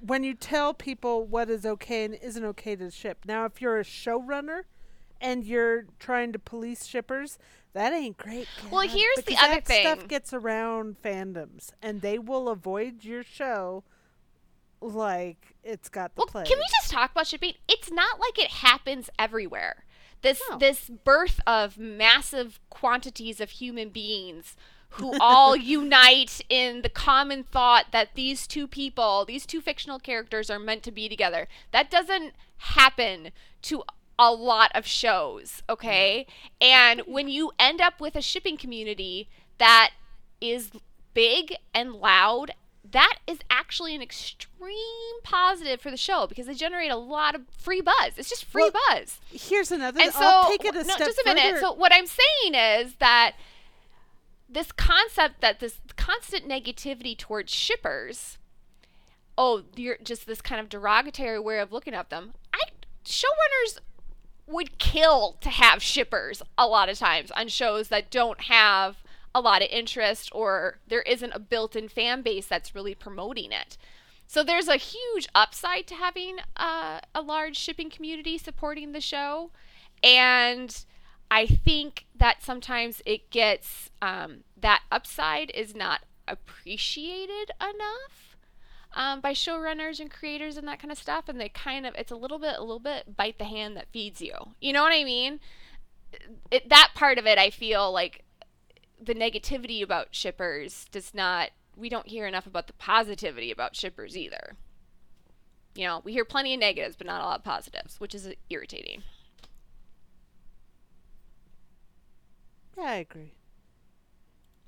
when 0.00 0.24
you 0.24 0.34
tell 0.34 0.74
people 0.74 1.24
what 1.24 1.50
is 1.50 1.64
okay 1.66 2.04
and 2.04 2.14
isn't 2.14 2.44
okay 2.44 2.76
to 2.76 2.90
ship. 2.90 3.18
Now, 3.24 3.44
if 3.44 3.60
you're 3.60 3.78
a 3.78 3.84
showrunner 3.84 4.62
and 5.20 5.44
you're 5.44 5.86
trying 5.98 6.32
to 6.32 6.38
police 6.38 6.86
shippers, 6.86 7.38
that 7.72 7.92
ain't 7.92 8.16
great. 8.16 8.48
Well, 8.70 8.86
here's 8.88 9.24
the 9.24 9.36
other 9.36 9.60
thing. 9.60 9.82
Stuff 9.82 10.08
gets 10.08 10.32
around 10.32 10.96
fandoms, 11.02 11.70
and 11.82 12.00
they 12.00 12.18
will 12.18 12.48
avoid 12.48 13.04
your 13.04 13.22
show 13.22 13.84
like 14.80 15.54
it's 15.64 15.88
got 15.88 16.14
the 16.14 16.20
well, 16.20 16.26
plague. 16.26 16.46
can 16.46 16.58
we 16.58 16.64
just 16.80 16.90
talk 16.92 17.10
about 17.10 17.26
shipping? 17.26 17.54
It's 17.68 17.90
not 17.90 18.20
like 18.20 18.38
it 18.38 18.50
happens 18.50 19.10
everywhere. 19.18 19.84
This 20.22 20.40
No. 20.50 20.58
this 20.58 20.88
birth 20.88 21.40
of 21.46 21.78
massive 21.78 22.60
quantities 22.70 23.40
of 23.40 23.50
human 23.50 23.88
beings 23.90 24.56
who 24.90 25.14
all 25.20 25.54
unite 25.54 26.40
in 26.48 26.82
the 26.82 26.88
common 26.88 27.44
thought 27.44 27.86
that 27.92 28.14
these 28.14 28.46
two 28.46 28.66
people, 28.66 29.24
these 29.24 29.46
two 29.46 29.60
fictional 29.60 29.98
characters 29.98 30.50
are 30.50 30.58
meant 30.58 30.82
to 30.84 30.90
be 30.90 31.08
together. 31.08 31.46
That 31.72 31.90
doesn't 31.90 32.32
happen 32.58 33.30
to 33.62 33.82
a 34.18 34.32
lot 34.32 34.72
of 34.74 34.86
shows, 34.86 35.62
okay? 35.68 36.26
And 36.60 37.02
when 37.06 37.28
you 37.28 37.52
end 37.58 37.80
up 37.80 38.00
with 38.00 38.16
a 38.16 38.22
shipping 38.22 38.56
community 38.56 39.28
that 39.58 39.90
is 40.40 40.70
big 41.14 41.54
and 41.74 41.92
loud, 41.92 42.52
that 42.90 43.18
is 43.26 43.38
actually 43.50 43.94
an 43.94 44.02
extreme 44.02 45.20
positive 45.22 45.80
for 45.80 45.90
the 45.90 45.96
show 45.96 46.26
because 46.26 46.46
they 46.46 46.54
generate 46.54 46.90
a 46.90 46.96
lot 46.96 47.34
of 47.34 47.42
free 47.56 47.80
buzz. 47.80 48.12
It's 48.16 48.28
just 48.30 48.44
free 48.44 48.70
Well, 48.72 48.82
buzz. 48.90 49.20
Here's 49.30 49.70
another. 49.70 50.00
And 50.00 50.12
so, 50.12 50.20
I'll 50.22 50.48
take 50.48 50.64
it 50.64 50.74
a 50.74 50.84
no, 50.84 50.94
step 50.94 51.06
just 51.06 51.18
a 51.18 51.22
minute. 51.26 51.42
further. 51.42 51.60
So 51.60 51.72
what 51.74 51.92
I'm 51.92 52.06
saying 52.06 52.54
is 52.54 52.94
that 52.96 53.34
this 54.48 54.72
concept 54.72 55.40
that 55.40 55.60
this 55.60 55.80
constant 55.96 56.48
negativity 56.48 57.16
towards 57.16 57.52
shippers, 57.52 58.38
oh, 59.36 59.62
you're 59.76 59.98
just 60.02 60.26
this 60.26 60.40
kind 60.40 60.60
of 60.60 60.68
derogatory 60.68 61.38
way 61.38 61.58
of 61.58 61.72
looking 61.72 61.94
at 61.94 62.10
them. 62.10 62.34
I 62.52 62.60
showrunners 63.04 63.78
would 64.46 64.78
kill 64.78 65.36
to 65.40 65.50
have 65.50 65.82
shippers 65.82 66.42
a 66.56 66.66
lot 66.66 66.88
of 66.88 66.98
times 66.98 67.30
on 67.32 67.48
shows 67.48 67.88
that 67.88 68.10
don't 68.10 68.42
have 68.42 68.96
a 69.34 69.40
lot 69.40 69.62
of 69.62 69.68
interest 69.70 70.30
or 70.32 70.78
there 70.86 71.02
isn't 71.02 71.32
a 71.32 71.38
built-in 71.38 71.88
fan 71.88 72.22
base 72.22 72.46
that's 72.46 72.74
really 72.74 72.94
promoting 72.94 73.52
it. 73.52 73.76
So 74.26 74.42
there's 74.42 74.68
a 74.68 74.76
huge 74.76 75.28
upside 75.34 75.86
to 75.86 75.94
having 75.94 76.38
uh, 76.56 77.00
a 77.14 77.22
large 77.22 77.56
shipping 77.56 77.88
community 77.88 78.36
supporting 78.36 78.92
the 78.92 79.00
show, 79.00 79.50
and 80.02 80.84
I 81.30 81.46
think 81.46 82.06
that 82.16 82.42
sometimes 82.42 83.02
it 83.04 83.30
gets 83.30 83.90
um, 84.00 84.44
that 84.60 84.82
upside 84.90 85.50
is 85.50 85.74
not 85.74 86.00
appreciated 86.26 87.50
enough 87.60 88.36
um, 88.94 89.20
by 89.20 89.32
showrunners 89.32 90.00
and 90.00 90.10
creators 90.10 90.56
and 90.56 90.66
that 90.66 90.80
kind 90.80 90.90
of 90.90 90.98
stuff, 90.98 91.28
and 91.28 91.40
they 91.40 91.48
kind 91.48 91.86
of 91.86 91.94
it's 91.96 92.10
a 92.10 92.16
little 92.16 92.38
bit 92.38 92.56
a 92.56 92.60
little 92.62 92.78
bit 92.78 93.16
bite 93.16 93.38
the 93.38 93.44
hand 93.44 93.76
that 93.76 93.92
feeds 93.92 94.20
you. 94.20 94.34
You 94.60 94.72
know 94.72 94.82
what 94.82 94.92
I 94.92 95.04
mean? 95.04 95.40
It, 96.50 96.68
that 96.70 96.92
part 96.94 97.18
of 97.18 97.26
it, 97.26 97.38
I 97.38 97.50
feel 97.50 97.92
like 97.92 98.24
the 99.00 99.14
negativity 99.14 99.82
about 99.82 100.14
shippers 100.14 100.86
does 100.90 101.12
not. 101.14 101.50
We 101.76 101.88
don't 101.88 102.08
hear 102.08 102.26
enough 102.26 102.46
about 102.46 102.66
the 102.66 102.72
positivity 102.72 103.52
about 103.52 103.76
shippers 103.76 104.16
either. 104.16 104.56
You 105.74 105.86
know, 105.86 106.00
we 106.02 106.12
hear 106.12 106.24
plenty 106.24 106.54
of 106.54 106.60
negatives, 106.60 106.96
but 106.96 107.06
not 107.06 107.20
a 107.20 107.24
lot 107.24 107.38
of 107.38 107.44
positives, 107.44 108.00
which 108.00 108.14
is 108.14 108.28
irritating. 108.50 109.04
Yeah, 112.78 112.84
I 112.90 112.94
agree. 112.96 113.32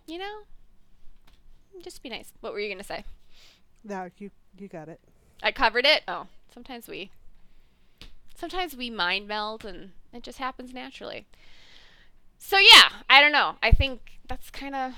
You 0.06 0.18
know, 0.18 0.40
just 1.82 2.02
be 2.02 2.08
nice. 2.08 2.32
What 2.40 2.52
were 2.52 2.60
you 2.60 2.68
gonna 2.72 2.82
say? 2.84 3.04
No, 3.84 4.10
you 4.18 4.30
you 4.58 4.68
got 4.68 4.88
it. 4.88 5.00
I 5.42 5.52
covered 5.52 5.86
it. 5.86 6.02
Oh, 6.08 6.26
sometimes 6.52 6.88
we, 6.88 7.10
sometimes 8.34 8.76
we 8.76 8.90
mind 8.90 9.26
meld, 9.28 9.64
and 9.64 9.92
it 10.12 10.22
just 10.22 10.38
happens 10.38 10.74
naturally. 10.74 11.26
So 12.38 12.58
yeah, 12.58 12.88
I 13.08 13.20
don't 13.20 13.32
know. 13.32 13.56
I 13.62 13.70
think 13.70 14.18
that's 14.28 14.50
kind 14.50 14.74
of. 14.74 14.92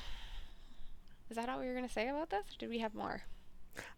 Is 1.31 1.37
that 1.37 1.49
all 1.49 1.61
we 1.61 1.67
were 1.67 1.75
gonna 1.75 1.89
say 1.89 2.09
about 2.09 2.31
this? 2.31 2.45
Or 2.55 2.59
did 2.59 2.69
we 2.71 2.79
have 2.79 2.95
more? 2.95 3.23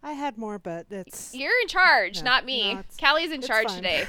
I 0.03 0.13
had 0.13 0.39
more, 0.39 0.59
but 0.59 0.87
it's 0.91 1.35
You're 1.35 1.53
in 1.63 1.69
charge, 1.69 2.19
No, 2.19 2.31
not 2.31 2.45
me. 2.45 2.75
no, 2.75 2.85
Callie's 2.99 3.33
in 3.33 3.43
charge 3.43 3.67
fine. 3.67 3.77
today. 3.77 4.07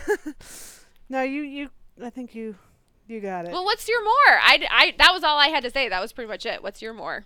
no, 1.10 1.22
you 1.22 1.42
you. 1.42 1.70
I 2.04 2.10
think 2.10 2.36
you 2.36 2.56
you 3.08 3.20
got 3.22 3.46
it. 3.46 3.52
well, 3.52 3.64
what's 3.66 3.88
your 3.88 4.04
more? 4.04 4.40
I, 4.42 4.68
I 4.72 4.94
that 4.98 5.12
was 5.14 5.24
all 5.24 5.38
I 5.40 5.48
had 5.48 5.64
to 5.64 5.70
say. 5.70 5.90
That 5.90 6.02
was 6.02 6.12
pretty 6.14 6.28
much 6.28 6.46
it. 6.46 6.64
What's 6.64 6.82
your 6.82 6.94
more? 6.94 7.26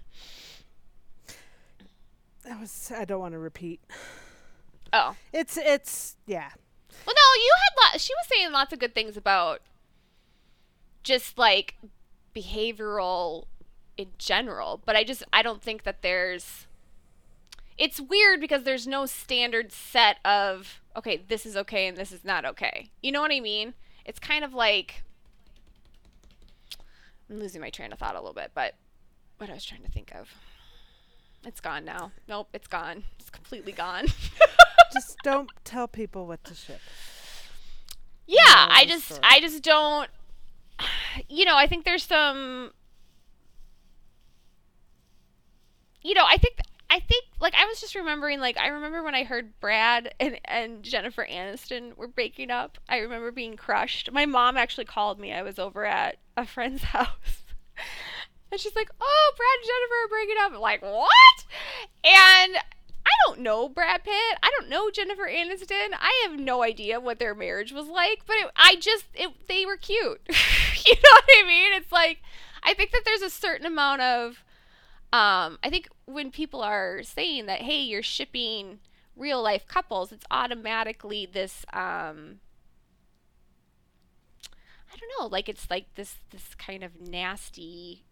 I 2.49 2.59
was. 2.59 2.91
I 2.95 3.05
don't 3.05 3.19
want 3.19 3.33
to 3.33 3.39
repeat. 3.39 3.79
Oh, 4.91 5.15
It's 5.31 5.55
it's 5.57 6.15
yeah. 6.25 6.49
well, 7.05 7.15
no, 7.15 7.41
you 7.41 7.51
had. 7.91 8.01
She 8.01 8.13
was 8.13 8.27
saying 8.27 8.51
lots 8.51 8.73
of 8.73 8.79
good 8.79 8.95
things 8.95 9.15
about 9.17 9.61
just 11.03 11.37
like 11.37 11.75
behavioral 12.35 13.45
in 13.97 14.07
general, 14.17 14.81
but 14.85 14.95
I 14.95 15.03
just 15.03 15.23
I 15.31 15.41
don't 15.41 15.61
think 15.61 15.83
that 15.83 16.01
there's. 16.01 16.65
It's 17.77 18.01
weird 18.01 18.41
because 18.41 18.63
there's 18.63 18.87
no 18.87 19.05
standard 19.05 19.71
set 19.71 20.17
of 20.25 20.81
okay, 20.95 21.23
this 21.27 21.45
is 21.45 21.55
okay 21.55 21.87
and 21.87 21.95
this 21.95 22.11
is 22.11 22.25
not 22.25 22.45
okay. 22.45 22.89
You 23.01 23.11
know 23.11 23.21
what 23.21 23.31
I 23.31 23.39
mean? 23.39 23.73
It's 24.05 24.19
kind 24.19 24.43
of 24.43 24.53
like 24.53 25.03
I'm 27.29 27.39
losing 27.39 27.61
my 27.61 27.69
train 27.69 27.93
of 27.93 27.99
thought 27.99 28.15
a 28.15 28.19
little 28.19 28.33
bit, 28.33 28.51
but 28.53 28.75
what 29.37 29.49
I 29.49 29.53
was 29.53 29.65
trying 29.65 29.83
to 29.83 29.89
think 29.89 30.13
of. 30.15 30.29
It's 31.45 31.61
gone 31.61 31.85
now. 31.85 32.11
Nope, 32.27 32.49
it's 32.53 32.67
gone. 32.67 33.03
It's 33.19 33.29
completely 33.29 33.71
gone. 33.71 34.07
Just 34.93 35.17
don't 35.23 35.49
tell 35.63 35.87
people 35.87 36.25
what 36.27 36.43
to 36.45 36.55
ship. 36.55 36.81
yeah, 38.27 38.65
of 38.65 38.71
I 38.71 38.85
just 38.87 39.05
story. 39.05 39.21
I 39.23 39.39
just 39.39 39.61
don't 39.61 40.09
you 41.29 41.45
know, 41.45 41.55
I 41.55 41.67
think 41.67 41.85
there's 41.85 42.03
some 42.03 42.71
you 46.01 46.15
know, 46.15 46.25
I 46.27 46.37
think 46.37 46.55
I 46.89 46.99
think 46.99 47.25
like 47.39 47.53
I 47.55 47.65
was 47.65 47.79
just 47.79 47.95
remembering 47.95 48.39
like 48.39 48.57
I 48.57 48.67
remember 48.67 49.03
when 49.03 49.15
I 49.15 49.23
heard 49.23 49.59
Brad 49.59 50.13
and 50.19 50.39
and 50.45 50.81
Jennifer 50.83 51.25
Aniston 51.29 51.95
were 51.95 52.07
breaking 52.07 52.49
up. 52.49 52.77
I 52.87 52.97
remember 52.97 53.31
being 53.31 53.57
crushed. 53.57 54.11
My 54.11 54.25
mom 54.25 54.57
actually 54.57 54.85
called 54.85 55.19
me. 55.19 55.31
I 55.31 55.43
was 55.43 55.59
over 55.59 55.85
at 55.85 56.17
a 56.35 56.45
friend's 56.45 56.83
house. 56.95 57.43
And 58.51 58.59
she's 58.59 58.75
like, 58.75 58.89
"Oh, 58.99 59.31
Brad 59.37 59.59
and 59.59 59.67
Jennifer 59.67 60.03
are 60.03 60.07
breaking 60.09 60.35
up." 60.41 60.51
I'm 60.53 60.59
like, 60.59 60.81
"What?" 60.81 61.45
And 62.03 62.57
I 63.05 63.11
don't 63.25 63.39
know 63.41 63.69
Brad 63.69 64.03
Pitt. 64.03 64.39
I 64.41 64.51
don't 64.57 64.69
know 64.69 64.89
Jennifer 64.89 65.27
Aniston. 65.27 65.93
I 65.93 66.27
have 66.27 66.39
no 66.39 66.63
idea 66.63 66.99
what 66.99 67.19
their 67.19 67.35
marriage 67.35 67.71
was 67.71 67.87
like, 67.87 68.21
but 68.25 68.35
it, 68.37 68.51
I 68.55 68.75
just 68.75 69.05
it, 69.13 69.29
they 69.47 69.65
were 69.65 69.77
cute. 69.77 70.21
you 70.27 70.95
know 70.95 71.11
what 71.11 71.23
I 71.37 71.43
mean? 71.47 71.73
It's 71.73 71.91
like 71.91 72.21
I 72.63 72.73
think 72.73 72.91
that 72.91 73.03
there's 73.05 73.21
a 73.21 73.29
certain 73.29 73.65
amount 73.65 74.01
of 74.01 74.43
um 75.11 75.57
I 75.63 75.69
think 75.69 75.89
when 76.05 76.31
people 76.31 76.61
are 76.61 77.01
saying 77.03 77.45
that 77.47 77.61
hey, 77.61 77.81
you're 77.81 78.03
shipping 78.03 78.79
real 79.15 79.41
life 79.41 79.67
couples, 79.67 80.11
it's 80.11 80.25
automatically 80.31 81.25
this 81.25 81.65
um 81.73 82.39
I 84.91 84.97
don't 84.97 85.11
know, 85.19 85.27
like 85.27 85.47
it's 85.49 85.69
like 85.69 85.93
this 85.95 86.17
this 86.31 86.55
kind 86.55 86.83
of 86.83 86.99
nasty 86.99 88.05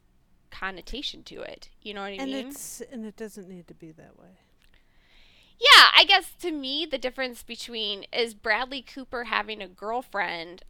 connotation 0.51 1.23
to 1.25 1.41
it. 1.41 1.69
You 1.81 1.93
know 1.93 2.01
what 2.01 2.13
I 2.13 2.17
And 2.17 2.33
mean? 2.33 2.36
it's 2.36 2.81
and 2.81 3.05
it 3.05 3.15
doesn't 3.15 3.47
need 3.47 3.67
to 3.69 3.73
be 3.73 3.91
that 3.91 4.17
way. 4.19 4.39
Yeah, 5.60 5.88
I 5.95 6.03
guess 6.07 6.33
to 6.41 6.51
me 6.51 6.86
the 6.86 6.97
difference 6.97 7.43
between 7.43 8.03
is 8.13 8.33
Bradley 8.36 8.81
Cooper 8.81 9.25
having 9.25 9.62
a 9.62 9.67
girlfriend 9.67 10.63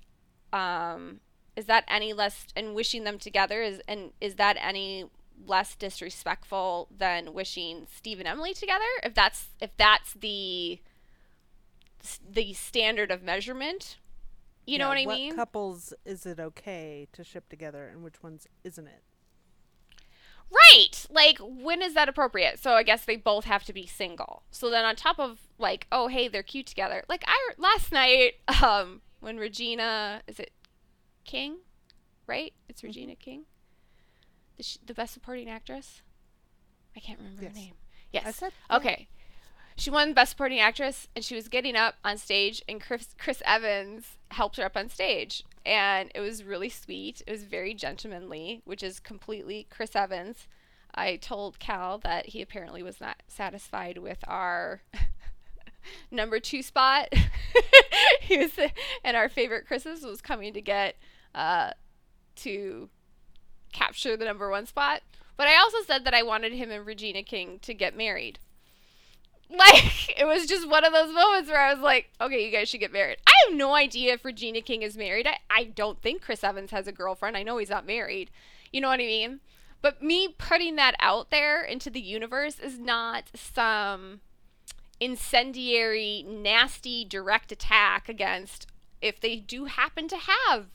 um 0.53 1.19
is 1.55 1.65
that 1.65 1.83
any 1.87 2.13
less 2.13 2.47
and 2.55 2.75
wishing 2.75 3.03
them 3.03 3.19
together 3.19 3.61
is 3.61 3.81
and 3.87 4.11
is 4.21 4.35
that 4.35 4.57
any 4.61 5.05
less 5.45 5.75
disrespectful 5.75 6.87
than 6.95 7.33
wishing 7.33 7.87
Steve 7.93 8.19
and 8.19 8.27
Emily 8.27 8.53
together? 8.53 8.85
If 9.03 9.13
that's 9.13 9.49
if 9.61 9.71
that's 9.77 10.13
the 10.13 10.81
the 12.29 12.53
standard 12.53 13.11
of 13.11 13.23
measurement, 13.23 13.97
You 14.65 14.77
know 14.77 14.87
what 14.89 14.97
I 14.97 15.05
what 15.05 15.15
mean? 15.15 15.35
couples 15.35 15.93
is 16.05 16.25
it 16.25 16.39
okay 16.39 17.07
to 17.13 17.23
ship 17.23 17.49
together 17.49 17.87
and 17.87 18.03
which 18.03 18.21
ones 18.23 18.47
isn't 18.63 18.87
it? 18.87 19.03
Right. 20.49 21.05
Like 21.09 21.39
when 21.39 21.81
is 21.81 21.93
that 21.93 22.07
appropriate? 22.07 22.59
So 22.59 22.71
I 22.73 22.83
guess 22.83 23.03
they 23.03 23.17
both 23.17 23.45
have 23.45 23.63
to 23.65 23.73
be 23.73 23.85
single. 23.85 24.43
So 24.49 24.69
then 24.69 24.85
on 24.85 24.95
top 24.95 25.19
of 25.19 25.39
like, 25.57 25.87
oh 25.91 26.07
hey, 26.07 26.27
they're 26.27 26.43
cute 26.43 26.67
together. 26.67 27.03
Like 27.09 27.23
I 27.27 27.37
last 27.57 27.91
night 27.91 28.33
um 28.63 29.01
when 29.19 29.37
Regina 29.37 30.21
is 30.27 30.39
it 30.39 30.51
King? 31.25 31.57
Right? 32.27 32.53
It's 32.69 32.81
Mm-hmm. 32.81 32.87
Regina 32.87 33.15
King. 33.15 33.45
The 34.57 34.63
sh- 34.63 34.77
the 34.85 34.93
best 34.93 35.13
supporting 35.13 35.49
actress? 35.49 36.01
I 36.95 36.99
can't 36.99 37.19
remember 37.19 37.43
Yes. 37.43 37.51
her 37.53 37.59
name. 37.59 37.73
Yes. 38.11 38.35
Said 38.37 38.51
yeah. 38.69 38.77
Okay. 38.77 39.07
She 39.79 39.91
won 39.91 40.13
Best 40.13 40.31
Supporting 40.31 40.59
Actress, 40.59 41.07
and 41.15 41.23
she 41.23 41.35
was 41.35 41.49
getting 41.49 41.75
up 41.75 41.97
on 42.03 42.17
stage, 42.17 42.63
and 42.67 42.81
Chris, 42.81 43.13
Chris 43.19 43.43
Evans 43.45 44.17
helped 44.31 44.57
her 44.57 44.65
up 44.65 44.75
on 44.75 44.89
stage. 44.89 45.43
And 45.67 46.11
it 46.15 46.19
was 46.19 46.43
really 46.43 46.69
sweet. 46.69 47.21
It 47.27 47.31
was 47.31 47.43
very 47.43 47.75
gentlemanly, 47.75 48.63
which 48.65 48.81
is 48.81 48.99
completely 48.99 49.67
Chris 49.69 49.95
Evans. 49.95 50.47
I 50.95 51.17
told 51.17 51.59
Cal 51.59 51.99
that 51.99 52.29
he 52.29 52.41
apparently 52.41 52.81
was 52.81 52.99
not 52.99 53.21
satisfied 53.27 53.99
with 53.99 54.17
our 54.27 54.81
number 56.11 56.39
two 56.39 56.63
spot. 56.63 57.13
he 58.21 58.37
was, 58.39 58.57
and 59.03 59.15
our 59.15 59.29
favorite 59.29 59.67
Chris's 59.67 60.03
was 60.03 60.21
coming 60.21 60.53
to 60.53 60.61
get 60.61 60.95
uh, 61.35 61.71
to 62.37 62.89
capture 63.77 64.17
the 64.17 64.25
number 64.25 64.49
one 64.49 64.65
spot. 64.65 65.01
But 65.35 65.47
I 65.47 65.57
also 65.57 65.77
said 65.85 66.03
that 66.05 66.13
I 66.13 66.23
wanted 66.23 66.53
him 66.53 66.71
and 66.71 66.85
Regina 66.85 67.21
King 67.23 67.59
to 67.61 67.73
get 67.73 67.95
married. 67.95 68.39
Like, 69.49 70.19
it 70.19 70.25
was 70.25 70.45
just 70.45 70.67
one 70.67 70.83
of 70.83 70.91
those 70.91 71.15
moments 71.15 71.49
where 71.49 71.61
I 71.61 71.73
was 71.73 71.81
like, 71.81 72.09
okay, 72.19 72.45
you 72.45 72.51
guys 72.51 72.67
should 72.67 72.81
get 72.81 72.91
married. 72.91 73.19
I 73.25 73.31
have 73.45 73.55
no 73.55 73.75
idea 73.75 74.11
if 74.11 74.25
Regina 74.25 74.59
King 74.59 74.81
is 74.81 74.97
married. 74.97 75.25
I, 75.25 75.37
I 75.49 75.63
don't 75.63 76.01
think 76.01 76.21
Chris 76.21 76.43
Evans 76.43 76.71
has 76.71 76.85
a 76.85 76.91
girlfriend. 76.91 77.37
I 77.37 77.43
know 77.43 77.57
he's 77.57 77.69
not 77.69 77.87
married. 77.87 78.29
You 78.73 78.81
know 78.81 78.89
what 78.89 78.99
I 78.99 79.03
mean? 79.03 79.39
But 79.81 80.03
me 80.03 80.35
putting 80.37 80.75
that 80.75 80.95
out 80.99 81.31
there 81.31 81.63
into 81.63 81.89
the 81.89 82.01
universe 82.01 82.59
is 82.59 82.77
not 82.77 83.29
some 83.35 84.19
incendiary, 84.99 86.25
nasty, 86.27 87.05
direct 87.05 87.53
attack 87.53 88.09
against 88.09 88.67
if 89.01 89.19
they 89.19 89.37
do 89.37 89.65
happen 89.65 90.07
to 90.09 90.17
have 90.17 90.65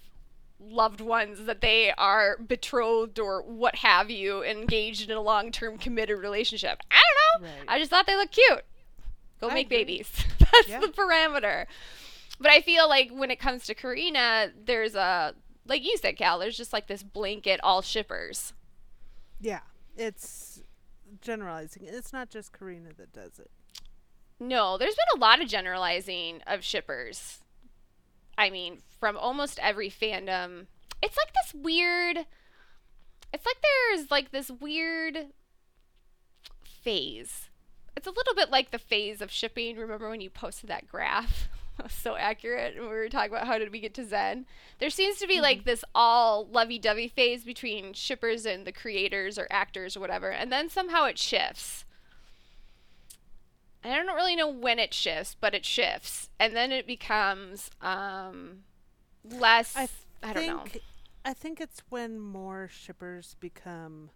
loved 0.65 1.01
ones 1.01 1.45
that 1.47 1.61
they 1.61 1.93
are 1.93 2.37
betrothed 2.39 3.19
or 3.19 3.43
what 3.43 3.77
have 3.77 4.11
you, 4.11 4.43
engaged 4.45 5.11
in 5.11 5.17
a 5.17 5.21
long 5.21 5.51
term 5.53 5.79
committed 5.79 6.19
relationship. 6.19 6.81
I 6.91 7.03
don't 7.35 7.43
know. 7.43 7.49
Right. 7.49 7.65
I 7.69 7.79
just 7.79 7.91
thought 7.91 8.07
they 8.07 8.17
looked 8.17 8.33
cute. 8.35 8.63
Go 9.41 9.49
I 9.51 9.55
make 9.55 9.67
agree. 9.67 9.79
babies. 9.79 10.11
That's 10.39 10.69
Yeah. 10.69 10.81
the 10.81 10.89
parameter. 10.89 11.67
But 12.41 12.51
I 12.51 12.61
feel 12.61 12.89
like 12.89 13.11
when 13.11 13.31
it 13.31 13.39
comes 13.39 13.65
to 13.67 13.75
Carina, 13.75 14.51
there's 14.65 14.95
a 14.95 15.35
like 15.67 15.85
you 15.85 15.97
said, 15.97 16.17
Cal, 16.17 16.39
there's 16.41 16.57
just 16.57 16.73
like 16.73 16.89
this 16.89 17.03
blanket 17.05 17.61
all 17.63 17.83
shippers. 17.83 18.53
Yeah, 19.41 19.61
it's 19.97 20.61
generalizing. 21.21 21.85
It's 21.87 22.13
not 22.13 22.31
just 22.31 22.53
Carina 22.53 22.91
that 22.97 23.13
does 23.13 23.39
it. 23.39 23.51
No, 24.41 24.77
there's 24.77 24.95
been 24.97 25.19
a 25.21 25.21
lot 25.21 25.41
of 25.41 25.49
generalizing 25.49 26.41
of 26.49 26.65
shippers. 26.65 27.39
I 28.37 28.51
mean, 28.51 28.79
from 28.99 29.17
almost 29.17 29.59
every 29.61 29.91
fandom. 29.91 30.67
It's 31.03 31.17
like 31.17 31.33
this 31.35 31.55
weird 31.55 32.27
It's 33.33 33.47
like 33.47 33.57
there's 33.63 34.11
like 34.11 34.31
this 34.31 34.51
weird 34.51 35.27
phase. 36.65 37.49
It's 37.97 38.07
a 38.07 38.11
little 38.11 38.35
bit 38.35 38.51
like 38.51 38.71
the 38.71 38.79
phase 38.79 39.21
of 39.21 39.31
shipping. 39.31 39.77
Remember 39.77 40.09
when 40.09 40.21
you 40.21 40.31
posted 40.31 40.69
that 40.71 40.89
graph? 40.89 41.49
So 41.89 42.17
accurate. 42.17 42.77
And 42.77 42.85
we 42.85 42.91
were 42.91 43.09
talking 43.09 43.33
about 43.33 43.47
how 43.47 43.59
did 43.59 43.73
we 43.73 43.81
get 43.81 43.95
to 43.95 44.05
Zen. 44.05 44.47
There 44.79 44.91
seems 44.91 45.19
to 45.19 45.27
be 45.27 45.41
like 45.41 45.61
mm-hmm. 45.61 45.71
this 45.71 45.85
all 45.95 46.47
lovey-dovey 46.47 47.09
phase 47.09 47.45
between 47.45 47.95
shippers 47.95 48.45
and 48.45 48.67
the 48.67 48.73
creators 48.73 49.39
or 49.39 49.49
actors 49.51 49.97
or 49.97 50.01
whatever, 50.01 50.31
and 50.31 50.53
then 50.53 50.69
somehow 50.69 51.07
it 51.07 51.19
shifts. 51.19 51.85
I 53.85 53.97
don't 53.97 54.15
really 54.15 54.37
know 54.37 54.49
when 54.49 54.79
it 54.79 54.95
shifts, 54.95 55.37
but 55.41 55.55
it 55.55 55.65
shifts, 55.65 56.31
and 56.39 56.55
then 56.55 56.71
it 56.73 56.87
becomes 56.87 57.71
um, 57.81 58.59
less. 59.25 59.75
I 59.77 59.89
I 60.23 60.33
don't 60.33 60.47
know. 60.47 60.59
think 60.65 60.83
I 61.25 61.33
think 61.35 61.61
it's 61.61 61.83
when 61.89 62.19
more 62.21 62.69
shippers 62.73 63.37
become 63.41 64.11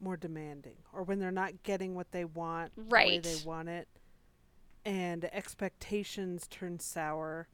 more 0.00 0.16
demanding 0.16 0.76
or 0.92 1.02
when 1.04 1.20
they're 1.20 1.30
not 1.30 1.62
getting 1.62 1.94
what 1.94 2.10
they 2.10 2.24
want 2.24 2.74
the 2.74 2.82
way 2.82 2.88
Right. 2.90 3.22
they 3.22 3.36
want 3.44 3.68
it 3.68 3.86
and 4.84 5.24
expectations 5.26 6.48
turn 6.48 6.80
sour 6.80 7.46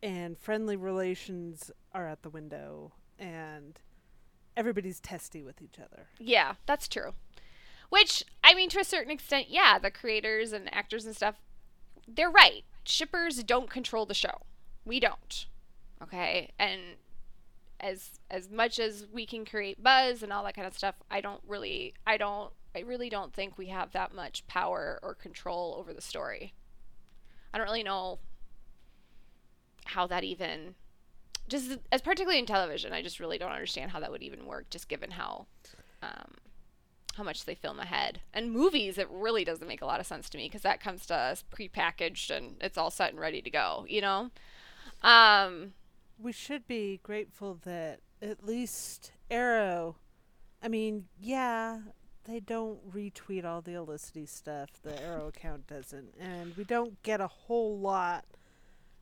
and 0.00 0.38
friendly 0.38 0.76
relations 0.76 1.72
are 1.92 2.06
at 2.06 2.22
the 2.22 2.28
window 2.30 2.92
and 3.18 3.80
everybody's 4.56 5.00
testy 5.00 5.42
with 5.42 5.60
each 5.60 5.80
other. 5.80 6.06
Yeah, 6.20 6.54
that's 6.66 6.86
true. 6.86 7.14
Which, 7.94 8.24
I 8.42 8.54
mean, 8.54 8.70
to 8.70 8.80
a 8.80 8.84
certain 8.84 9.12
extent, 9.12 9.50
yeah, 9.50 9.78
the 9.78 9.88
creators 9.88 10.52
and 10.52 10.68
actors 10.74 11.06
and 11.06 11.14
stuff, 11.14 11.36
they're 12.08 12.28
right. 12.28 12.64
Shippers 12.82 13.40
don't 13.44 13.70
control 13.70 14.04
the 14.04 14.14
show. 14.14 14.40
We 14.84 14.98
don't. 14.98 15.46
Okay? 16.02 16.50
And 16.58 16.80
as 17.78 18.18
as 18.28 18.50
much 18.50 18.80
as 18.80 19.06
we 19.12 19.26
can 19.26 19.44
create 19.44 19.80
buzz 19.80 20.24
and 20.24 20.32
all 20.32 20.42
that 20.42 20.56
kind 20.56 20.66
of 20.66 20.76
stuff, 20.76 20.96
I 21.08 21.20
don't 21.20 21.40
really 21.46 21.94
I 22.04 22.16
don't 22.16 22.52
I 22.74 22.80
really 22.80 23.08
don't 23.08 23.32
think 23.32 23.56
we 23.56 23.68
have 23.68 23.92
that 23.92 24.12
much 24.12 24.44
power 24.48 24.98
or 25.00 25.14
control 25.14 25.76
over 25.78 25.94
the 25.94 26.00
story. 26.00 26.52
I 27.52 27.58
don't 27.58 27.68
really 27.68 27.84
know 27.84 28.18
how 29.84 30.08
that 30.08 30.24
even 30.24 30.74
just 31.46 31.78
as 31.92 32.02
particularly 32.02 32.40
in 32.40 32.46
television, 32.46 32.92
I 32.92 33.02
just 33.02 33.20
really 33.20 33.38
don't 33.38 33.52
understand 33.52 33.92
how 33.92 34.00
that 34.00 34.10
would 34.10 34.24
even 34.24 34.46
work 34.46 34.68
just 34.68 34.88
given 34.88 35.12
how 35.12 35.46
um, 36.02 36.32
how 37.16 37.22
much 37.24 37.44
they 37.44 37.54
film 37.54 37.78
ahead. 37.80 38.20
And 38.32 38.52
movies, 38.52 38.98
it 38.98 39.08
really 39.10 39.44
doesn't 39.44 39.68
make 39.68 39.82
a 39.82 39.86
lot 39.86 40.00
of 40.00 40.06
sense 40.06 40.28
to 40.30 40.38
me 40.38 40.46
because 40.46 40.62
that 40.62 40.80
comes 40.80 41.06
to 41.06 41.14
us 41.14 41.44
prepackaged 41.54 42.30
and 42.30 42.56
it's 42.60 42.78
all 42.78 42.90
set 42.90 43.10
and 43.10 43.20
ready 43.20 43.42
to 43.42 43.50
go, 43.50 43.86
you 43.88 44.00
know? 44.00 44.30
Um, 45.02 45.74
We 46.18 46.32
should 46.32 46.66
be 46.66 47.00
grateful 47.02 47.58
that 47.64 48.00
at 48.22 48.44
least 48.44 49.12
Arrow 49.30 49.96
I 50.64 50.68
mean, 50.68 51.04
yeah, 51.20 51.80
they 52.24 52.40
don't 52.40 52.90
retweet 52.90 53.44
all 53.44 53.60
the 53.60 53.72
Olicity 53.76 54.26
stuff. 54.26 54.70
The 54.82 54.98
Arrow 55.02 55.28
account 55.28 55.66
doesn't. 55.66 56.14
And 56.18 56.56
we 56.56 56.64
don't 56.64 57.02
get 57.02 57.20
a 57.20 57.26
whole 57.26 57.78
lot 57.78 58.24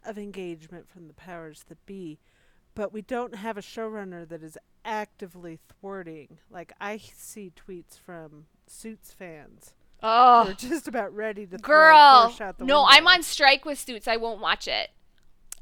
of 0.05 0.19
engagement 0.19 0.89
from 0.89 1.07
the 1.07 1.15
powers 1.15 1.65
that 1.69 1.87
be. 1.87 2.19
But 2.75 2.93
we 2.93 3.03
don't 3.03 3.35
have 3.35 3.59
a 3.59 3.63
showrunner 3.63 4.29
that 4.29 4.43
is 4.43 4.57
actively 4.85 5.59
thwarting. 5.69 6.39
Like, 6.51 6.73
I 6.81 6.99
see 6.99 7.53
tweets 7.55 7.99
from 7.99 8.47
Suits 8.67 9.13
fans 9.13 9.75
Oh, 10.03 10.49
are 10.49 10.55
just 10.55 10.89
about 10.89 11.15
ready 11.15 11.47
to 11.47 11.59
girl. 11.59 12.31
Porsche 12.31 12.41
out 12.41 12.59
the 12.59 12.65
No, 12.65 12.85
I'm 12.89 13.07
on 13.07 13.23
strike 13.23 13.65
with 13.65 13.79
Suits. 13.79 14.09
I 14.09 14.17
won't 14.17 14.41
watch 14.41 14.67
it. 14.67 14.91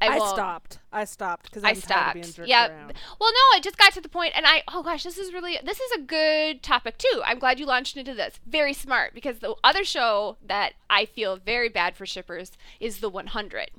I, 0.03 0.09
I, 0.09 0.31
stopped. 0.31 0.79
I 0.91 1.05
stopped 1.05 1.45
because 1.45 1.63
I 1.63 1.71
I'm 1.71 1.81
tired 1.81 2.09
of 2.09 2.15
being 2.15 2.25
stopped. 2.25 2.49
Yeah. 2.49 2.69
around. 2.69 2.95
Well, 3.21 3.31
no, 3.31 3.59
it 3.59 3.63
just 3.63 3.77
got 3.77 3.93
to 3.93 4.01
the 4.01 4.09
point, 4.09 4.33
and 4.35 4.47
I 4.47 4.63
oh 4.69 4.83
gosh, 4.83 5.03
this 5.03 5.19
is 5.19 5.35
really 5.35 5.59
this 5.63 5.79
is 5.79 5.93
a 5.93 6.01
good 6.01 6.63
topic 6.63 6.97
too. 6.97 7.21
I'm 7.23 7.39
glad 7.39 7.61
you 7.61 7.67
launched 7.67 7.99
into 7.99 8.15
this. 8.15 8.41
Very 8.47 8.73
smart 8.73 9.13
because 9.13 9.41
the 9.41 9.55
other 9.63 9.85
show 9.85 10.39
that 10.47 10.73
I 10.89 11.05
feel 11.05 11.37
very 11.37 11.69
bad 11.69 11.97
for 11.97 12.07
shippers 12.07 12.53
is 12.81 13.01
the 13.01 13.11
100. 13.11 13.73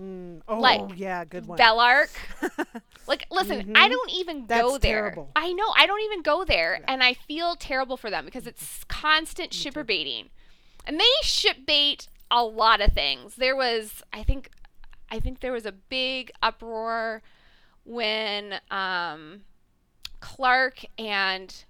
Mm, 0.00 0.40
oh, 0.48 0.60
Like, 0.60 0.80
yeah, 0.98 1.24
good 1.24 1.46
one. 1.46 1.58
Bellarke. 1.58 2.16
like, 3.06 3.26
listen, 3.30 3.72
I 3.76 3.86
Mhm. 3.86 3.90
don't 3.90 4.10
even 4.12 4.46
That's 4.46 4.62
go 4.62 4.78
there. 4.78 5.00
terrible. 5.10 5.30
I 5.36 5.52
know, 5.52 5.72
I 5.76 5.86
don't 5.86 6.00
even 6.02 6.22
go 6.22 6.44
there, 6.44 6.78
Yeah. 6.80 6.84
and 6.88 7.02
I 7.02 7.12
feel 7.14 7.54
terrible 7.56 7.96
for 7.96 8.08
them 8.10 8.24
because 8.24 8.46
it's 8.46 8.84
constant 8.84 9.52
shipper 9.52 9.84
baiting, 9.84 10.30
and 10.86 10.98
they 10.98 11.04
ship 11.22 11.66
bait 11.66 12.08
a 12.30 12.42
lot 12.44 12.80
of 12.80 12.92
things. 12.92 13.36
There 13.36 13.54
was, 13.56 14.02
I 14.12 14.22
think, 14.22 14.50
I 15.10 15.20
think 15.20 15.40
there 15.40 15.52
was 15.52 15.66
a 15.66 15.72
big 15.72 16.30
uproar 16.42 17.22
when 17.84 18.60
um, 18.70 19.42
Clarke 20.20 20.84
and 20.96 21.64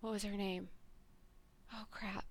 what 0.00 0.12
was 0.12 0.22
her 0.22 0.30
name? 0.36 0.68
Oh 1.74 1.84
crap! 1.90 2.24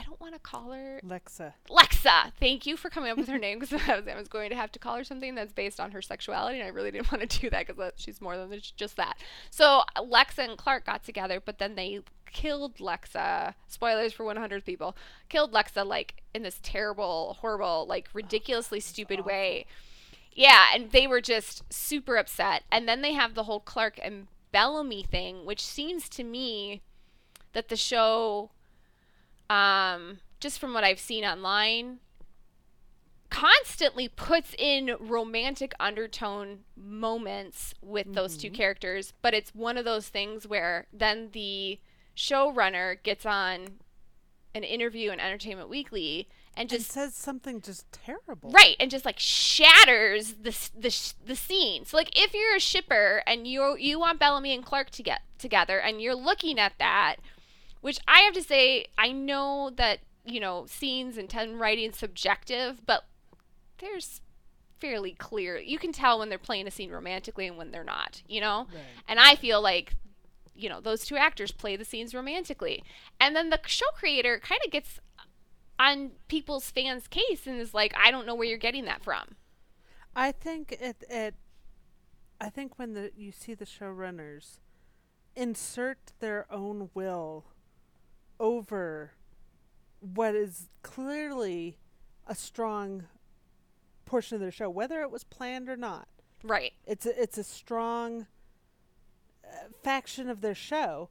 I 0.00 0.02
don't 0.02 0.20
want 0.20 0.32
to 0.32 0.40
call 0.40 0.70
her 0.70 0.98
Lexa. 1.04 1.52
Lexa, 1.68 2.32
thank 2.40 2.64
you 2.64 2.78
for 2.78 2.88
coming 2.88 3.10
up 3.10 3.18
with 3.18 3.28
her 3.28 3.36
name 3.36 3.58
because 3.58 3.78
I 3.88 3.96
was, 3.96 4.08
I 4.08 4.16
was 4.16 4.28
going 4.28 4.48
to 4.48 4.56
have 4.56 4.72
to 4.72 4.78
call 4.78 4.96
her 4.96 5.04
something 5.04 5.34
that's 5.34 5.52
based 5.52 5.78
on 5.78 5.90
her 5.90 6.00
sexuality, 6.00 6.58
and 6.58 6.66
I 6.66 6.70
really 6.70 6.90
didn't 6.90 7.12
want 7.12 7.28
to 7.28 7.40
do 7.40 7.50
that 7.50 7.66
because 7.66 7.92
she's 7.96 8.20
more 8.20 8.36
than 8.36 8.58
just 8.76 8.96
that. 8.96 9.18
So 9.50 9.82
Lexa 9.98 10.48
and 10.48 10.56
Clarke 10.56 10.86
got 10.86 11.04
together, 11.04 11.38
but 11.44 11.58
then 11.58 11.74
they 11.74 12.00
killed 12.32 12.78
Lexa. 12.78 13.54
Spoilers 13.66 14.14
for 14.14 14.24
100 14.24 14.64
people. 14.64 14.96
Killed 15.28 15.52
Lexa 15.52 15.84
like 15.84 16.22
in 16.34 16.44
this 16.44 16.60
terrible, 16.62 17.36
horrible, 17.40 17.84
like 17.86 18.08
ridiculously 18.14 18.80
stupid 18.80 19.26
way. 19.26 19.66
Yeah, 20.32 20.68
and 20.74 20.92
they 20.92 21.06
were 21.06 21.20
just 21.20 21.70
super 21.70 22.16
upset. 22.16 22.62
And 22.72 22.88
then 22.88 23.02
they 23.02 23.12
have 23.12 23.34
the 23.34 23.42
whole 23.42 23.60
Clarke 23.60 24.00
and 24.02 24.28
Bellamy 24.50 25.02
thing, 25.02 25.44
which 25.44 25.62
seems 25.62 26.08
to 26.10 26.24
me 26.24 26.80
that 27.52 27.68
the 27.68 27.76
show 27.76 28.50
um, 29.50 30.18
just 30.40 30.58
from 30.58 30.72
what 30.72 30.84
I've 30.84 30.98
seen 31.00 31.24
online, 31.24 31.98
constantly 33.30 34.08
puts 34.08 34.54
in 34.58 34.92
romantic 34.98 35.72
undertone 35.78 36.60
moments 36.76 37.74
with 37.82 38.14
those 38.14 38.36
two 38.36 38.50
characters, 38.50 39.12
but 39.22 39.34
it's 39.34 39.54
one 39.54 39.76
of 39.76 39.84
those 39.84 40.08
things 40.08 40.46
where 40.46 40.86
then 40.92 41.28
the 41.32 41.78
showrunner 42.16 43.00
gets 43.02 43.24
on 43.24 43.68
an 44.54 44.64
interview 44.64 45.10
in 45.12 45.20
Entertainment 45.20 45.68
Weekly 45.68 46.28
and 46.56 46.68
Just 46.68 46.82
just 46.86 46.92
says 46.92 47.14
something 47.14 47.60
just 47.60 47.86
terrible. 47.92 48.50
right 48.50 48.74
and 48.80 48.90
just 48.90 49.04
like 49.04 49.20
shatters 49.20 50.34
the 50.42 50.50
the 50.76 51.12
the 51.24 51.36
scene. 51.36 51.84
So 51.84 51.96
like 51.96 52.10
if 52.18 52.34
you're 52.34 52.56
a 52.56 52.60
shipper 52.60 53.22
and 53.28 53.46
you 53.46 53.76
you 53.78 54.00
want 54.00 54.18
Bellamy 54.18 54.52
and 54.52 54.64
Clarke 54.64 54.90
to 54.90 55.02
get 55.04 55.20
together 55.38 55.78
and 55.78 56.02
you're 56.02 56.16
looking 56.16 56.58
at 56.58 56.72
that, 56.80 57.16
which 57.80 57.98
I 58.06 58.20
have 58.20 58.34
to 58.34 58.42
say 58.42 58.86
I 58.98 59.12
know 59.12 59.70
that 59.76 60.00
you 60.24 60.40
know 60.40 60.66
scenes 60.66 61.16
and 61.16 61.28
ten 61.28 61.58
writing 61.58 61.92
subjective, 61.92 62.84
but 62.86 63.04
there's 63.78 64.20
fairly 64.80 65.12
clear. 65.12 65.58
You 65.58 65.78
can 65.78 65.92
tell 65.92 66.18
when 66.18 66.28
they're 66.28 66.38
playing 66.38 66.66
a 66.66 66.70
scene 66.70 66.90
romantically 66.90 67.46
and 67.46 67.56
when 67.56 67.70
they're 67.70 67.84
not. 67.84 68.22
You 68.28 68.40
know. 68.40 68.66
Right. 68.72 68.82
And 69.08 69.20
I 69.20 69.34
feel 69.34 69.60
like, 69.60 69.94
you 70.54 70.68
know, 70.68 70.80
those 70.80 71.04
two 71.04 71.16
actors 71.16 71.52
play 71.52 71.76
the 71.76 71.84
scenes 71.84 72.14
romantically. 72.14 72.82
And 73.18 73.36
then 73.36 73.50
the 73.50 73.60
show 73.66 73.86
creator 73.94 74.38
kind 74.38 74.60
of 74.64 74.70
gets 74.70 74.98
on 75.78 76.10
people's 76.28 76.70
fans' 76.70 77.08
case 77.08 77.46
and 77.46 77.58
is 77.58 77.72
like, 77.72 77.94
I 77.96 78.10
don't 78.10 78.26
know 78.26 78.34
where 78.34 78.46
you're 78.46 78.58
getting 78.58 78.84
that 78.84 79.02
from. 79.02 79.36
I 80.14 80.32
think 80.32 80.72
it 80.72 81.04
it 81.08 81.34
I 82.40 82.50
think 82.50 82.78
when 82.78 82.94
the 82.94 83.12
you 83.16 83.32
see 83.32 83.54
the 83.54 83.64
showrunners 83.64 84.58
insert 85.36 86.12
their 86.20 86.46
own 86.52 86.90
will 86.94 87.44
over 88.40 89.12
what 90.00 90.34
is 90.34 90.68
clearly 90.82 91.76
a 92.26 92.34
strong 92.34 93.04
portion 94.06 94.34
of 94.34 94.40
their 94.40 94.50
show, 94.50 94.68
whether 94.68 95.02
it 95.02 95.10
was 95.10 95.22
planned 95.24 95.68
or 95.68 95.76
not. 95.76 96.08
Right. 96.42 96.72
It's 96.86 97.06
a, 97.06 97.22
it's 97.22 97.38
a 97.38 97.44
strong 97.44 98.26
uh, 99.44 99.48
faction 99.84 100.28
of 100.30 100.40
their 100.40 100.54
show. 100.54 101.10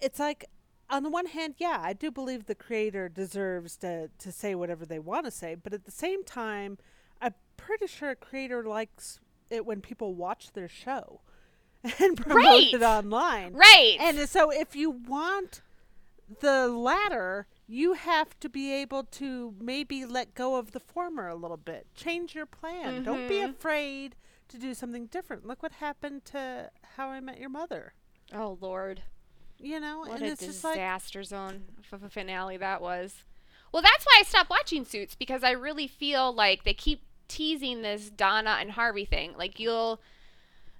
It's 0.00 0.18
like, 0.18 0.44
on 0.90 1.02
the 1.02 1.10
one 1.10 1.26
hand, 1.26 1.54
yeah, 1.58 1.78
I 1.80 1.92
do 1.92 2.10
believe 2.10 2.46
the 2.46 2.54
creator 2.54 3.08
deserves 3.08 3.76
to 3.78 4.08
to 4.18 4.32
say 4.32 4.54
whatever 4.54 4.84
they 4.86 4.98
want 4.98 5.26
to 5.26 5.30
say, 5.30 5.54
but 5.54 5.72
at 5.74 5.84
the 5.84 5.90
same 5.90 6.24
time, 6.24 6.78
I'm 7.20 7.34
pretty 7.56 7.86
sure 7.86 8.10
a 8.10 8.16
creator 8.16 8.62
likes 8.64 9.20
it 9.50 9.66
when 9.66 9.80
people 9.82 10.14
watch 10.14 10.52
their 10.52 10.68
show 10.68 11.20
and 12.00 12.16
promote 12.16 12.36
Right. 12.44 12.72
it 12.74 12.82
online. 12.82 13.52
Right. 13.54 13.96
And 14.00 14.26
so 14.28 14.50
if 14.50 14.74
you 14.74 14.90
want 14.90 15.60
the 16.40 16.68
latter, 16.68 17.46
you 17.66 17.94
have 17.94 18.38
to 18.40 18.48
be 18.48 18.72
able 18.72 19.04
to 19.04 19.54
maybe 19.60 20.04
let 20.04 20.34
go 20.34 20.56
of 20.56 20.72
the 20.72 20.80
former 20.80 21.28
a 21.28 21.34
little 21.34 21.56
bit. 21.56 21.86
Change 21.94 22.34
your 22.34 22.46
plan. 22.46 23.02
Don't 23.04 23.28
be 23.28 23.36
Mhm. 23.36 23.50
afraid 23.50 24.16
to 24.48 24.58
do 24.58 24.74
something 24.74 25.06
different. 25.06 25.46
Look 25.46 25.62
what 25.62 25.72
happened 25.72 26.24
to 26.26 26.70
How 26.96 27.08
I 27.08 27.20
Met 27.20 27.38
Your 27.38 27.50
Mother. 27.50 27.94
oh, 28.32 28.58
Lord. 28.60 29.02
You 29.58 29.80
know, 29.80 30.00
What 30.00 30.20
and 30.20 30.22
a 30.22 30.26
it's 30.32 30.44
just 30.44 30.62
like 30.62 30.74
disaster 30.74 31.22
zone 31.24 31.64
of 31.90 32.02
a 32.02 32.08
finale 32.10 32.56
that 32.58 32.80
was. 32.80 33.24
Well, 33.72 33.82
that's 33.82 34.04
why 34.04 34.18
I 34.20 34.22
stopped 34.22 34.50
watching 34.50 34.84
Suits 34.84 35.14
because 35.14 35.42
I 35.42 35.50
really 35.50 35.88
feel 35.88 36.32
like 36.32 36.62
they 36.64 36.74
keep 36.74 37.02
teasing 37.26 37.82
this 37.82 38.08
Donna 38.10 38.58
and 38.60 38.72
Harvey 38.72 39.04
thing. 39.04 39.34
Like 39.36 39.58
you'll 39.58 40.00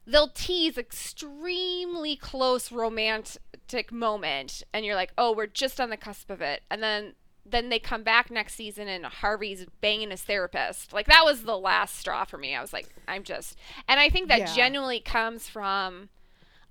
they'll 0.08 0.28
tease 0.30 0.78
extremely 0.78 2.16
close 2.16 2.72
romantic 2.72 3.92
moment 3.92 4.62
and 4.72 4.84
you're 4.84 4.94
like, 4.94 5.12
"Oh, 5.18 5.32
we're 5.32 5.46
just 5.46 5.80
on 5.80 5.90
the 5.90 5.96
cusp 5.96 6.30
of 6.30 6.40
it." 6.40 6.62
And 6.70 6.82
then 6.82 7.14
then 7.44 7.68
they 7.70 7.78
come 7.78 8.02
back 8.02 8.30
next 8.30 8.54
season 8.54 8.88
and 8.88 9.06
Harvey's 9.06 9.64
banging 9.80 10.10
his 10.10 10.22
therapist. 10.22 10.92
Like 10.92 11.06
that 11.06 11.24
was 11.24 11.42
the 11.44 11.56
last 11.58 11.96
straw 11.96 12.24
for 12.24 12.36
me. 12.38 12.54
I 12.54 12.60
was 12.60 12.72
like, 12.72 12.88
I'm 13.06 13.22
just 13.22 13.56
and 13.86 14.00
I 14.00 14.08
think 14.10 14.28
that 14.28 14.40
Yeah. 14.40 14.54
genuinely 14.54 15.00
comes 15.00 15.48
from 15.48 16.08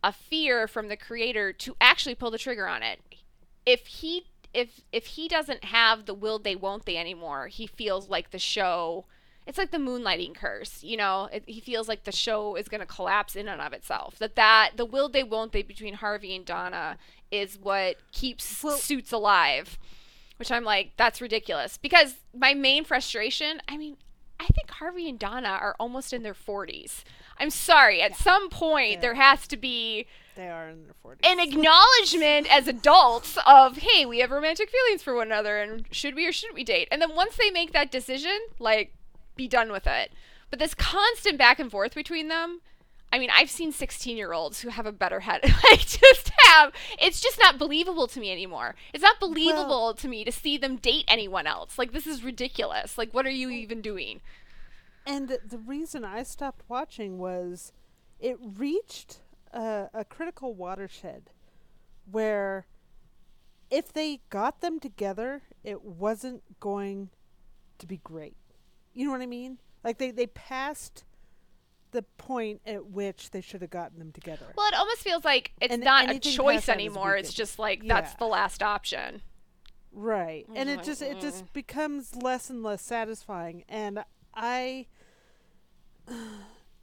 a 0.04 0.12
fear 0.12 0.68
from 0.68 0.88
the 0.88 0.98
creator 0.98 1.52
to 1.54 1.76
actually 1.82 2.16
pull 2.16 2.32
the 2.32 2.38
trigger 2.38 2.68
on 2.68 2.84
it. 2.84 3.00
If 3.66 3.88
he 3.88 4.26
if 4.54 4.82
if 4.92 5.06
he 5.08 5.28
doesn't 5.28 5.66
have 5.66 6.06
the 6.06 6.14
will 6.14 6.40
they 6.40 6.56
won't 6.56 6.86
they 6.86 6.98
anymore, 6.98 7.48
he 7.48 7.68
feels 7.68 8.10
like 8.10 8.32
the 8.32 8.40
show 8.40 9.06
it's 9.48 9.58
like 9.58 9.72
the 9.72 9.78
moonlighting 9.78 10.36
curse, 10.36 10.84
you 10.84 10.98
know. 10.98 11.30
It, 11.32 11.44
he 11.48 11.62
feels 11.62 11.88
like 11.88 12.04
the 12.04 12.12
show 12.12 12.56
is 12.56 12.68
going 12.68 12.82
to 12.82 12.86
collapse 12.86 13.36
in 13.36 13.48
and 13.48 13.62
of 13.62 13.74
itself. 13.74 14.20
That 14.20 14.36
that 14.36 14.72
the 14.76 14.86
will 14.86 15.10
they 15.10 15.24
won't 15.24 15.54
they 15.54 15.64
between 15.64 15.96
Harvey 15.96 16.36
and 16.36 16.46
Donna 16.46 16.98
is 17.32 17.58
what 17.58 17.96
keeps 18.12 18.64
Well- 18.64 18.78
suits 18.78 19.12
alive. 19.12 19.80
Which 20.38 20.52
I'm 20.52 20.64
like, 20.64 20.92
that's 20.98 21.20
ridiculous. 21.20 21.78
Because 21.78 22.18
my 22.32 22.54
main 22.54 22.84
frustration, 22.84 23.60
I 23.68 23.76
mean, 23.76 23.98
I 24.40 24.46
think 24.46 24.70
Harvey 24.70 25.10
and 25.10 25.18
Donna 25.18 25.48
are 25.48 25.76
almost 25.80 26.14
in 26.14 26.22
their 26.22 26.36
40s. 26.36 27.04
I'm 27.40 27.50
sorry. 27.50 28.04
At 28.04 28.16
some 28.16 28.50
point, 28.50 29.02
there 29.02 29.16
has 29.16 29.48
to 29.48 29.58
be 29.58 30.06
they 30.36 30.48
are 30.48 30.70
in 30.70 30.84
their 30.84 30.94
40s. 31.04 31.18
an 31.24 31.40
acknowledgement 31.40 32.54
as 32.54 32.68
adults 32.68 33.40
of, 33.48 33.78
hey, 33.78 34.06
we 34.06 34.20
have 34.20 34.30
romantic 34.30 34.70
feelings 34.70 35.02
for 35.02 35.16
one 35.16 35.28
another, 35.28 35.58
and 35.60 35.86
should 35.90 36.14
we 36.14 36.28
or 36.28 36.32
shouldn't 36.32 36.56
we 36.56 36.64
date? 36.64 36.88
And 36.92 37.02
then 37.02 37.16
once 37.16 37.36
they 37.38 37.50
make 37.50 37.72
that 37.74 37.90
decision, 37.90 38.38
like, 38.60 38.94
be 39.38 39.48
done 39.48 39.72
with 39.72 39.88
it. 39.88 40.12
But 40.50 40.60
this 40.60 40.74
constant 40.74 41.38
back 41.38 41.60
and 41.60 41.70
forth 41.70 41.94
between 41.94 42.30
them, 42.30 42.62
I 43.12 43.20
mean, 43.20 43.30
I've 43.34 43.50
seen 43.50 43.72
16 43.72 44.18
year 44.18 44.34
olds 44.34 44.62
who 44.62 44.70
have 44.70 44.86
a 44.86 44.92
better 44.92 45.22
head. 45.22 45.42
I 45.44 45.78
just 45.78 46.32
have, 46.46 46.74
it's 47.00 47.22
just 47.22 47.40
not 47.40 47.58
believable 47.58 48.08
to 48.08 48.20
me 48.20 48.32
anymore. 48.32 48.76
It's 48.94 49.04
not 49.04 49.20
believable 49.20 49.94
to 49.94 50.08
me 50.08 50.24
to 50.26 50.32
see 50.32 50.58
them 50.58 50.76
date 50.78 51.06
anyone 51.08 51.48
else. 51.48 51.78
Like, 51.78 51.94
this 51.94 52.08
is 52.08 52.24
ridiculous. 52.24 52.98
Like, 52.98 53.14
what 53.14 53.26
are 53.26 53.32
you 53.32 53.50
even 53.50 53.82
doing? 53.82 54.22
And 55.06 55.30
the 55.30 55.58
reason 55.58 56.04
I 56.04 56.24
stopped 56.24 56.64
watching 56.68 57.18
was 57.18 57.72
it 58.20 58.38
reached 58.42 59.20
a, 59.54 59.90
a 59.94 60.04
critical 60.04 60.54
watershed 60.54 61.30
where 62.10 62.66
if 63.70 63.94
they 63.94 64.20
got 64.30 64.62
them 64.62 64.80
together, 64.80 65.44
it 65.64 65.84
wasn't 65.84 66.42
going 66.60 67.10
to 67.80 67.86
be 67.86 67.98
great. 68.04 68.36
You 68.98 69.06
know 69.06 69.12
what 69.12 69.22
I 69.22 69.28
mean? 69.28 69.60
Like 69.84 70.00
they, 70.00 70.10
they 70.10 70.26
passed 70.26 71.04
the 71.92 72.02
point 72.02 72.62
at 72.66 72.88
which 72.88 73.30
they 73.30 73.42
should 73.42 73.62
have 73.62 73.70
gotten 73.70 74.00
them 74.00 74.12
together. 74.12 74.48
Well, 74.58 74.68
it 74.68 74.74
almost 74.74 75.02
feels 75.02 75.24
like 75.24 75.52
it's 75.62 75.72
And 75.72 75.84
not 75.84 76.10
a 76.10 76.20
choice 76.20 76.56
past 76.56 76.66
that 76.66 76.80
is 76.80 76.88
anymore. 76.88 77.16
It's 77.16 77.32
just 77.32 77.60
like, 77.60 77.88
that's 77.88 78.16
the 78.16 78.26
last 78.26 78.64
option. 78.64 79.22
Right. 79.94 80.48
And 80.56 80.68
it 80.68 80.84
just 80.84 81.04
it 81.04 81.18
mm. 81.18 81.22
just 81.22 81.54
becomes 81.54 82.16
less 82.16 82.50
and 82.50 82.64
less 82.64 82.82
satisfying 82.82 83.64
and 83.70 84.04
I 84.34 84.88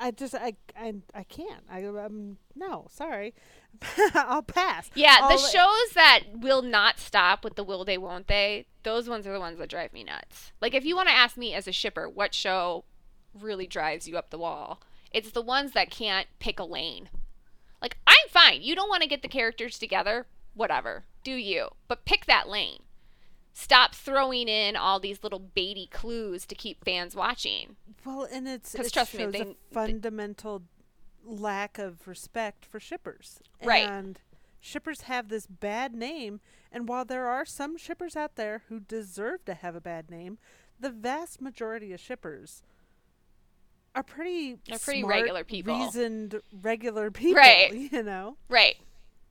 I 0.04 0.10
just 0.10 0.34
I 0.34 0.54
I, 0.78 0.96
I 1.14 1.22
can't. 1.22 1.64
I 1.70 1.82
um 1.86 2.36
no, 2.54 2.88
sorry. 2.90 3.32
I'll 4.14 4.42
pass. 4.42 4.90
Yeah, 4.94 5.16
I'll- 5.22 5.30
the 5.30 5.38
shows 5.38 5.94
that 5.94 6.20
will 6.34 6.60
not 6.60 6.98
stop 6.98 7.42
with 7.42 7.56
the 7.56 7.64
will 7.64 7.86
they 7.86 7.96
won't 7.96 8.28
they, 8.28 8.66
those 8.82 9.08
ones 9.08 9.26
are 9.26 9.32
the 9.32 9.40
ones 9.40 9.58
that 9.58 9.70
drive 9.70 9.94
me 9.94 10.04
nuts. 10.04 10.52
Like 10.60 10.74
if 10.74 10.84
you 10.84 10.94
want 10.94 11.08
to 11.08 11.14
ask 11.14 11.38
me 11.38 11.54
as 11.54 11.66
a 11.66 11.72
shipper 11.72 12.06
what 12.06 12.34
show 12.34 12.84
really 13.32 13.66
drives 13.66 14.06
you 14.06 14.18
up 14.18 14.28
the 14.28 14.36
wall, 14.38 14.82
it's 15.10 15.30
the 15.30 15.40
ones 15.40 15.72
that 15.72 15.90
can't 15.90 16.28
pick 16.38 16.60
a 16.60 16.64
lane. 16.64 17.08
Like 17.80 17.96
I'm 18.06 18.28
fine. 18.28 18.60
You 18.60 18.74
don't 18.74 18.90
want 18.90 19.00
to 19.02 19.08
get 19.08 19.22
the 19.22 19.28
characters 19.28 19.78
together, 19.78 20.26
whatever. 20.52 21.04
Do 21.24 21.32
you. 21.32 21.70
But 21.88 22.04
pick 22.04 22.26
that 22.26 22.46
lane. 22.46 22.80
Stop 23.56 23.94
throwing 23.94 24.48
in 24.48 24.74
all 24.74 24.98
these 24.98 25.22
little 25.22 25.40
baity 25.40 25.88
clues 25.88 26.44
to 26.46 26.54
keep 26.56 26.84
fans 26.84 27.14
watching. 27.14 27.76
Well, 28.04 28.26
and 28.30 28.48
it's 28.48 28.74
'Cause 28.74 28.88
it 28.88 28.92
trust 28.92 29.14
me, 29.14 29.26
they- 29.26 29.40
a 29.40 29.44
they- 29.44 29.56
fundamental 29.72 30.64
lack 31.24 31.78
of 31.78 32.06
respect 32.08 32.66
for 32.66 32.80
shippers. 32.80 33.38
Right. 33.62 33.88
And 33.88 34.20
shippers 34.60 35.02
have 35.02 35.28
this 35.28 35.46
bad 35.46 35.94
name, 35.94 36.40
and 36.72 36.88
while 36.88 37.04
there 37.04 37.28
are 37.28 37.44
some 37.44 37.76
shippers 37.78 38.16
out 38.16 38.34
there 38.34 38.62
who 38.68 38.80
deserve 38.80 39.44
to 39.44 39.54
have 39.54 39.74
a 39.76 39.80
bad 39.80 40.10
name, 40.10 40.38
the 40.80 40.90
vast 40.90 41.40
majority 41.40 41.92
of 41.92 42.00
shippers 42.00 42.62
are 43.94 44.02
pretty 44.02 44.58
They're 44.66 44.78
pretty 44.80 45.00
smart, 45.02 45.14
regular 45.14 45.44
people. 45.44 45.78
reasoned 45.78 46.42
regular 46.52 47.10
people, 47.12 47.36
Right. 47.40 47.72
you 47.72 48.02
know. 48.02 48.36
Right. 48.48 48.76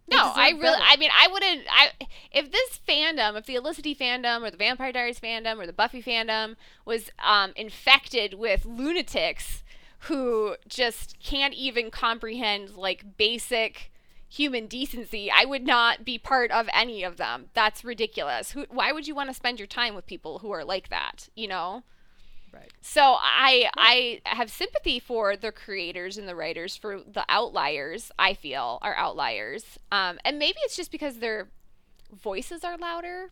No, 0.07 0.31
I 0.35 0.49
really. 0.49 0.61
better. 0.61 0.83
I 0.85 0.97
mean, 0.97 1.09
I 1.13 1.27
wouldn't. 1.31 1.61
I 1.69 1.91
if 2.31 2.51
this 2.51 2.79
fandom, 2.87 3.37
if 3.37 3.45
the 3.45 3.55
Olicity 3.55 3.97
fandom 3.97 4.45
or 4.45 4.51
the 4.51 4.57
Vampire 4.57 4.91
Diaries 4.91 5.19
fandom 5.19 5.59
or 5.59 5.65
the 5.65 5.73
Buffy 5.73 6.01
fandom 6.01 6.55
was 6.85 7.09
um, 7.23 7.53
infected 7.55 8.33
with 8.33 8.65
lunatics 8.65 9.63
who 10.01 10.55
just 10.67 11.17
can't 11.19 11.53
even 11.53 11.89
comprehend 11.89 12.75
like 12.75 13.17
basic 13.17 13.91
human 14.27 14.67
decency, 14.67 15.31
I 15.31 15.45
would 15.45 15.63
not 15.65 16.03
be 16.03 16.17
part 16.17 16.51
of 16.51 16.67
any 16.73 17.03
of 17.03 17.17
them. 17.17 17.45
That's 17.53 17.83
ridiculous. 17.85 18.51
Who? 18.51 18.65
Why 18.69 18.91
would 18.91 19.07
you 19.07 19.15
want 19.15 19.29
to 19.29 19.33
spend 19.33 19.59
your 19.59 19.67
time 19.67 19.95
with 19.95 20.05
people 20.05 20.39
who 20.39 20.51
are 20.51 20.65
like 20.65 20.89
that? 20.89 21.29
You 21.35 21.47
know. 21.47 21.83
Right. 22.53 22.71
So 22.81 23.01
I 23.19 23.69
I 23.75 24.21
have 24.25 24.51
sympathy 24.51 24.99
for 24.99 25.35
the 25.35 25.51
creators 25.51 26.17
and 26.19 26.27
the 26.27 26.35
writers 26.35 26.75
for 26.75 26.99
the 26.99 27.25
outliers. 27.27 28.11
I 28.19 28.35
feel 28.35 28.77
are 28.83 28.95
outliers, 28.95 29.79
um, 29.91 30.19
and 30.23 30.37
maybe 30.37 30.57
it's 30.63 30.75
just 30.75 30.91
because 30.91 31.17
their 31.17 31.49
voices 32.11 32.63
are 32.63 32.77
louder. 32.77 33.31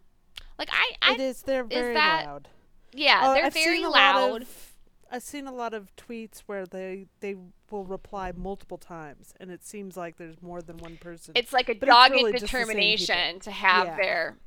Like 0.58 0.70
I, 0.72 0.96
I 1.12 1.14
it 1.14 1.20
is 1.20 1.44
they're 1.44 1.64
very 1.64 1.94
that- 1.94 2.26
loud. 2.26 2.48
Yeah, 2.94 3.22
Oh, 3.24 3.34
they're 3.36 3.46
I've 3.46 3.54
very 3.54 3.86
loud. 3.86 4.32
Lot 4.32 4.42
of, 4.42 4.74
I've 5.10 5.24
seen 5.24 5.48
a 5.48 5.54
lot 5.54 5.74
of 5.74 5.96
tweets 5.96 6.40
where 6.48 6.66
they 6.66 7.06
they 7.22 7.36
will 7.70 7.86
reply 7.86 8.34
multiple 8.36 8.78
times, 8.78 9.34
and 9.40 9.50
it 9.52 9.64
seems 9.64 9.96
like 9.96 10.18
there's 10.18 10.42
more 10.42 10.62
than 10.62 10.78
one 10.78 10.98
person. 10.98 11.34
it's 11.38 11.54
like 11.54 11.70
a 11.70 11.76
But 11.76 11.86
dogged 11.88 12.14
really 12.16 12.32
just 12.34 12.42
the 12.44 12.48
same 12.50 12.60
determination 12.68 13.40
to 13.42 13.52
have 13.52 13.86
Yeah. 13.88 13.96
their 13.96 14.38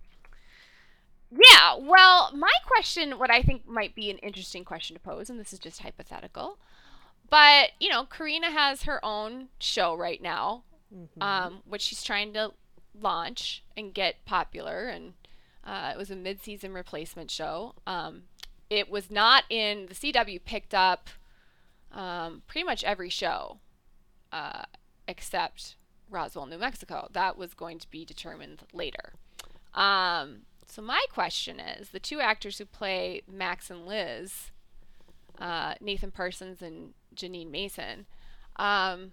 yeah 1.52 1.76
well 1.78 2.30
my 2.34 2.52
question 2.66 3.18
what 3.18 3.30
i 3.30 3.42
think 3.42 3.66
might 3.66 3.94
be 3.94 4.10
an 4.10 4.18
interesting 4.18 4.64
question 4.64 4.94
to 4.94 5.00
pose 5.00 5.28
and 5.30 5.38
this 5.40 5.52
is 5.52 5.58
just 5.58 5.80
hypothetical 5.82 6.58
but 7.30 7.70
you 7.80 7.88
know 7.88 8.04
carina 8.04 8.50
has 8.50 8.82
her 8.84 9.04
own 9.04 9.48
show 9.58 9.94
right 9.94 10.22
now 10.22 10.62
Mhm. 10.94 11.22
um, 11.22 11.62
which 11.66 11.82
she's 11.82 12.04
trying 12.04 12.32
to 12.34 12.52
launch 13.00 13.64
and 13.76 13.92
get 13.92 14.24
popular 14.26 14.84
and 14.86 15.14
uh, 15.64 15.90
it 15.92 15.98
was 15.98 16.10
a 16.10 16.14
mid-season 16.14 16.72
replacement 16.72 17.30
show 17.32 17.74
um, 17.86 18.22
it 18.70 18.88
was 18.88 19.10
not 19.10 19.42
in 19.50 19.86
the 19.86 19.94
cw 19.94 20.44
picked 20.44 20.72
up 20.74 21.08
um, 21.90 22.42
pretty 22.46 22.64
much 22.64 22.84
every 22.84 23.08
show 23.08 23.58
uh, 24.32 24.64
except 25.08 25.76
Roswell, 26.10 26.46
New 26.46 26.58
Mexico. 26.58 27.08
That 27.12 27.36
was 27.38 27.54
going 27.54 27.78
to 27.78 27.90
be 27.90 28.04
determined 28.04 28.62
later. 28.72 29.14
Um, 29.74 30.42
so 30.74 30.82
my 30.82 31.04
question 31.08 31.60
is: 31.60 31.90
the 31.90 32.00
two 32.00 32.18
actors 32.18 32.58
who 32.58 32.64
play 32.64 33.22
Max 33.30 33.70
and 33.70 33.86
Liz, 33.86 34.50
uh, 35.38 35.74
Nathan 35.80 36.10
Parsons 36.10 36.60
and 36.62 36.94
Jeanine 37.14 37.48
Mason, 37.48 38.06
um, 38.56 39.12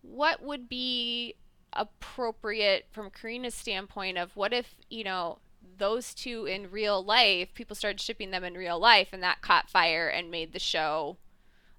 what 0.00 0.42
would 0.42 0.68
be 0.68 1.36
appropriate 1.72 2.86
from 2.90 3.08
Carina's 3.08 3.54
standpoint 3.54 4.18
of 4.18 4.36
what 4.36 4.52
if 4.52 4.74
you 4.90 5.04
know 5.04 5.38
those 5.78 6.12
two 6.12 6.44
in 6.44 6.72
real 6.72 7.04
life, 7.04 7.54
people 7.54 7.76
started 7.76 8.00
shipping 8.00 8.32
them 8.32 8.42
in 8.42 8.54
real 8.54 8.80
life, 8.80 9.10
and 9.12 9.22
that 9.22 9.42
caught 9.42 9.70
fire 9.70 10.08
and 10.08 10.28
made 10.28 10.52
the 10.52 10.58
show 10.58 11.18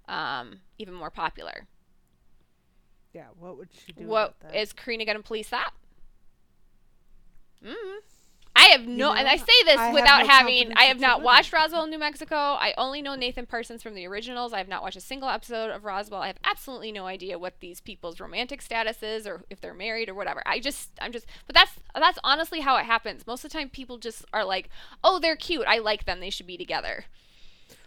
um, 0.08 0.62
even 0.78 0.94
more 0.94 1.12
popular. 1.12 1.68
yeah, 3.14 3.26
what 3.38 3.58
would 3.58 3.68
she 3.74 3.92
do? 3.92 4.06
What 4.08 4.36
is? 4.54 4.72
Carina 4.72 5.04
going 5.04 5.18
to 5.18 5.24
police 5.24 5.50
that? 5.50 5.72
Mm. 7.62 8.00
I 8.56 8.66
have 8.66 8.86
no, 8.86 9.14
and 9.14 9.28
I 9.28 9.38
say 9.38 9.64
this 9.66 9.80
I 9.80 9.92
without 9.92 10.22
no 10.22 10.28
having. 10.28 10.74
I 10.74 10.84
have 10.84 11.00
not 11.00 11.24
watched 11.24 11.52
Roswell, 11.52 11.88
New 11.88 11.98
Mexico. 11.98 12.36
I 12.36 12.74
only 12.78 13.02
know 13.02 13.16
Nathan 13.16 13.48
Parsons 13.48 13.82
from 13.82 13.96
the 13.96 14.06
originals. 14.06 14.54
I 14.54 14.60
have 14.60 14.68
not 14.68 14.84
watched 14.84 14.96
a 14.96 15.02
single 15.02 15.28
episode 15.28 15.72
of 15.72 15.86
Roswell. 15.86 16.22
I 16.22 16.28
have 16.28 16.38
absolutely 16.44 16.92
no 16.92 17.08
idea 17.08 17.40
what 17.40 17.60
these 17.62 17.82
people's 17.82 18.20
romantic 18.20 18.62
status 18.62 19.02
is, 19.02 19.26
or 19.26 19.44
if 19.50 19.60
they're 19.60 19.74
married 19.74 20.08
or 20.08 20.14
whatever. 20.14 20.44
I 20.46 20.60
just, 20.60 20.92
I'm 21.02 21.12
just, 21.12 21.26
but 21.48 21.56
that's 21.56 21.72
that's 21.96 22.20
honestly 22.24 22.60
how 22.60 22.78
it 22.78 22.86
happens. 22.86 23.26
Most 23.26 23.44
of 23.44 23.52
the 23.52 23.58
time, 23.58 23.70
people 23.70 23.98
just 23.98 24.24
are 24.32 24.46
like, 24.46 24.70
"Oh, 25.04 25.18
they're 25.18 25.36
cute. 25.36 25.66
I 25.68 25.80
like 25.80 26.06
them. 26.06 26.20
They 26.20 26.30
should 26.30 26.48
be 26.48 26.58
together." 26.58 27.06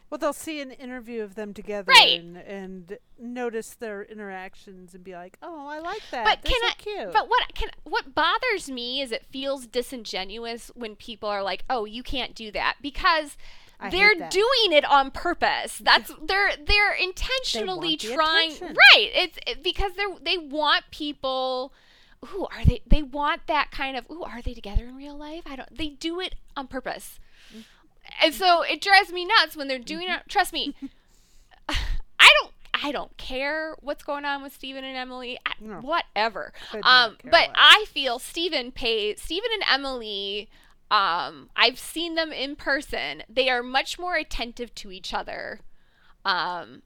Well, 0.08 0.18
they'll 0.18 0.32
see 0.32 0.60
an 0.60 0.70
interview 0.70 1.22
of 1.22 1.34
them 1.34 1.52
together 1.52 1.90
Right. 1.90 2.20
and, 2.20 2.36
and 2.36 2.98
notice 3.18 3.74
their 3.74 4.02
interactions 4.04 4.94
and 4.94 5.02
be 5.02 5.14
like, 5.14 5.36
"Oh, 5.42 5.66
I 5.66 5.78
like 5.80 6.02
that. 6.12 6.24
But 6.24 6.42
They're 6.42 6.52
can 6.52 6.60
so 6.62 6.68
I? 6.68 6.72
cute." 7.02 7.12
But 7.12 7.28
what 7.28 7.54
can 7.54 7.70
what 7.82 8.14
bothers 8.14 8.70
me 8.70 9.00
is 9.02 9.10
it 9.10 9.26
feels 9.26 9.66
disingenuous 9.66 10.70
when 10.74 10.94
people 10.96 11.28
are 11.28 11.42
like, 11.42 11.64
"Oh, 11.68 11.84
you 11.86 12.02
can't 12.02 12.34
do 12.36 12.52
that," 12.52 12.76
because 12.80 13.36
I 13.80 13.90
they're 13.90 14.14
doing 14.14 14.72
it 14.72 14.84
on 14.84 15.10
purpose. 15.10 15.78
That's 15.78 16.12
they're 16.22 16.52
they're 16.56 16.92
intentionally 16.94 17.88
want 17.90 18.00
the 18.00 18.14
trying. 18.14 18.52
attention. 18.52 18.76
Right? 18.94 19.10
It's 19.12 19.38
it, 19.46 19.62
because 19.64 19.92
they 19.94 20.04
they 20.22 20.38
want 20.38 20.84
people. 20.92 21.72
Ooh, 22.34 22.46
are 22.50 22.64
they? 22.64 22.80
They 22.86 23.02
want 23.02 23.42
that 23.48 23.70
kind 23.70 23.96
of. 23.96 24.08
Ooh, 24.10 24.22
are 24.24 24.40
they 24.40 24.54
together 24.54 24.84
in 24.86 24.96
real 24.96 25.16
life? 25.16 25.42
I 25.46 25.56
don't. 25.56 25.76
They 25.76 25.88
do 25.90 26.20
it 26.20 26.36
on 26.56 26.66
purpose, 26.66 27.18
and 28.22 28.34
so 28.34 28.62
it 28.62 28.80
drives 28.80 29.12
me 29.12 29.24
nuts 29.24 29.56
when 29.56 29.68
they're 29.68 29.78
doing 29.78 30.08
it. 30.08 30.20
Trust 30.28 30.52
me, 30.52 30.74
I 31.68 32.30
don't. 32.40 32.52
I 32.82 32.92
don't 32.92 33.16
care 33.16 33.74
what's 33.80 34.02
going 34.02 34.26
on 34.26 34.42
with 34.42 34.52
Stephen 34.52 34.84
and 34.84 34.96
Emily. 34.96 35.38
I, 35.46 35.52
No. 35.60 35.80
Whatever. 35.80 36.52
Um, 36.82 37.16
but 37.24 37.32
less. 37.32 37.50
I 37.54 37.86
feel 37.88 38.18
Stephen 38.18 38.70
pays 38.70 39.22
Stephen 39.22 39.48
and 39.54 39.64
Emily. 39.68 40.50
Um, 40.90 41.48
I've 41.56 41.78
seen 41.78 42.14
them 42.14 42.32
in 42.32 42.54
person. 42.54 43.22
They 43.28 43.48
are 43.48 43.62
much 43.62 43.98
more 43.98 44.14
attentive 44.16 44.74
to 44.76 44.92
each 44.92 45.14
other, 45.14 45.60
um, 46.24 46.82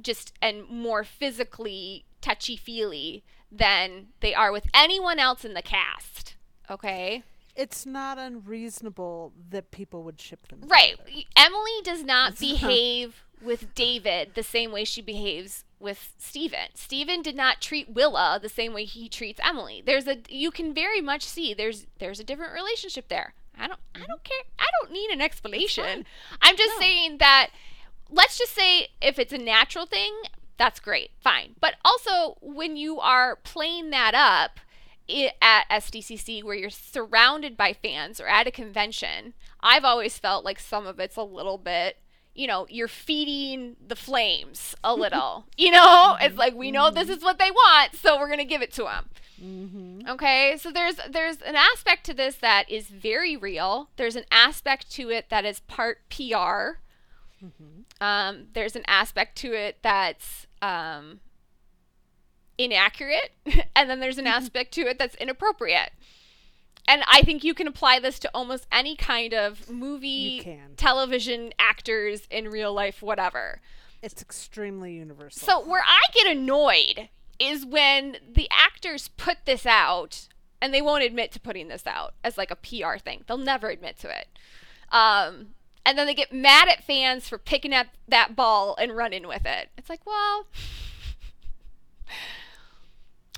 just 0.00 0.32
and 0.40 0.68
more 0.68 1.04
physically 1.04 2.04
touchy 2.20 2.56
feely 2.56 3.24
than 3.50 4.08
they 4.20 4.32
are 4.32 4.52
with 4.52 4.68
anyone 4.72 5.18
else 5.18 5.44
in 5.44 5.54
the 5.54 5.62
cast. 5.62 6.36
Okay. 6.70 7.22
It's 7.54 7.84
not 7.84 8.18
unreasonable 8.18 9.32
that 9.50 9.70
people 9.70 10.02
would 10.04 10.20
ship 10.20 10.48
them. 10.48 10.60
Right. 10.66 10.96
together. 11.04 11.26
Emily 11.36 11.80
does 11.84 12.02
not 12.02 12.38
behave 12.40 13.24
with 13.42 13.74
David 13.74 14.34
the 14.34 14.42
same 14.42 14.72
way 14.72 14.84
she 14.84 15.02
behaves 15.02 15.64
with 15.78 16.14
Stephen. 16.16 16.68
Stephen 16.74 17.22
did 17.22 17.36
not 17.36 17.60
treat 17.60 17.90
Willa 17.90 18.38
the 18.40 18.48
same 18.48 18.72
way 18.72 18.84
he 18.84 19.08
treats 19.08 19.40
Emily. 19.44 19.82
There's 19.84 20.06
a 20.06 20.18
you 20.28 20.50
can 20.50 20.72
very 20.72 21.00
much 21.00 21.24
see 21.24 21.52
there's 21.52 21.86
there's 21.98 22.20
a 22.20 22.24
different 22.24 22.52
relationship 22.52 23.08
there. 23.08 23.34
I 23.58 23.66
don't 23.66 23.80
I 23.94 23.98
don't 23.98 24.08
mm-hmm. 24.08 24.22
care. 24.22 24.44
I 24.58 24.66
don't 24.80 24.92
need 24.92 25.10
an 25.10 25.20
explanation. 25.20 26.06
I'm 26.40 26.56
just 26.56 26.74
No. 26.76 26.80
saying 26.80 27.18
that 27.18 27.50
let's 28.10 28.38
just 28.38 28.54
say 28.54 28.88
if 29.00 29.18
it's 29.18 29.32
a 29.32 29.38
natural 29.38 29.86
thing, 29.86 30.14
that's 30.56 30.78
great. 30.78 31.10
Fine. 31.20 31.56
But 31.60 31.74
also 31.84 32.36
when 32.40 32.76
you 32.76 33.00
are 33.00 33.36
playing 33.36 33.90
that 33.90 34.14
up 34.14 34.60
at 35.40 35.68
SDCC 35.68 36.42
where 36.42 36.54
you're 36.54 36.70
surrounded 36.70 37.56
by 37.56 37.72
fans 37.72 38.20
or 38.20 38.26
at 38.26 38.46
a 38.46 38.50
convention, 38.50 39.34
I've 39.60 39.84
always 39.84 40.18
felt 40.18 40.44
like 40.44 40.58
some 40.58 40.86
of 40.86 40.98
it's 40.98 41.16
a 41.16 41.22
little 41.22 41.58
bit, 41.58 41.98
you 42.34 42.46
know, 42.46 42.66
you're 42.70 42.88
feeding 42.88 43.76
the 43.86 43.96
flames 43.96 44.74
a 44.82 44.94
little. 44.96 45.46
you 45.56 45.70
know, 45.70 46.16
it's 46.20 46.36
like 46.36 46.54
we 46.54 46.70
know 46.70 46.90
this 46.90 47.08
is 47.08 47.22
what 47.22 47.38
they 47.38 47.50
want, 47.50 47.94
so 47.94 48.18
we're 48.18 48.28
going 48.28 48.38
to 48.38 48.44
give 48.44 48.62
it 48.62 48.72
to 48.74 48.84
them. 48.84 49.08
Mm-hmm. 49.42 50.08
Okay, 50.08 50.56
so 50.56 50.70
there's 50.70 50.96
there's 51.10 51.42
an 51.42 51.56
aspect 51.56 52.04
to 52.06 52.14
this 52.14 52.36
that 52.36 52.70
is 52.70 52.86
very 52.86 53.36
real. 53.36 53.90
There's 53.96 54.14
an 54.14 54.24
aspect 54.30 54.92
to 54.92 55.10
it 55.10 55.30
that 55.30 55.44
is 55.44 55.60
part 55.60 55.98
PR. 56.10 56.78
Um, 58.00 58.46
there's 58.52 58.76
an 58.76 58.84
aspect 58.86 59.36
to 59.38 59.52
it 59.52 59.78
that's 59.82 60.46
um, 60.60 61.20
inaccurate, 62.64 63.32
and 63.76 63.88
then 63.88 64.00
there's 64.00 64.18
an 64.18 64.26
aspect 64.26 64.72
to 64.74 64.82
it 64.82 64.98
that's 64.98 65.14
inappropriate. 65.16 65.90
And 66.88 67.02
I 67.06 67.22
think 67.22 67.44
you 67.44 67.54
can 67.54 67.68
apply 67.68 68.00
this 68.00 68.18
to 68.20 68.30
almost 68.34 68.66
any 68.72 68.96
kind 68.96 69.32
of 69.32 69.70
movie, 69.70 70.58
television, 70.76 71.52
actors 71.58 72.26
in 72.30 72.48
real 72.48 72.72
life, 72.72 73.02
whatever. 73.02 73.60
It's 74.02 74.20
extremely 74.20 74.94
universal. 74.94 75.46
So 75.46 75.64
where 75.64 75.84
I 75.86 76.00
get 76.12 76.26
annoyed 76.26 77.08
is 77.38 77.64
when 77.64 78.16
the 78.34 78.48
actors 78.50 79.08
put 79.16 79.38
this 79.44 79.64
out 79.64 80.26
and 80.60 80.74
they 80.74 80.82
won't 80.82 81.04
admit 81.04 81.30
to 81.32 81.40
putting 81.40 81.68
this 81.68 81.86
out 81.86 82.14
as 82.24 82.36
like 82.36 82.50
a 82.50 82.56
PR 82.56 82.98
thing. 82.98 83.22
They'll 83.26 83.38
never 83.38 83.68
admit 83.68 83.98
to 84.00 84.08
it. 84.08 84.28
Um, 84.90 85.48
and 85.84 85.98
then 85.98 86.06
they 86.06 86.14
get 86.14 86.32
mad 86.32 86.68
at 86.68 86.84
fans 86.84 87.28
for 87.28 87.38
picking 87.38 87.72
up 87.72 87.88
that 88.08 88.36
ball 88.36 88.76
and 88.78 88.96
running 88.96 89.26
with 89.26 89.44
it. 89.44 89.70
It's 89.76 89.88
like, 89.88 90.04
well, 90.06 90.46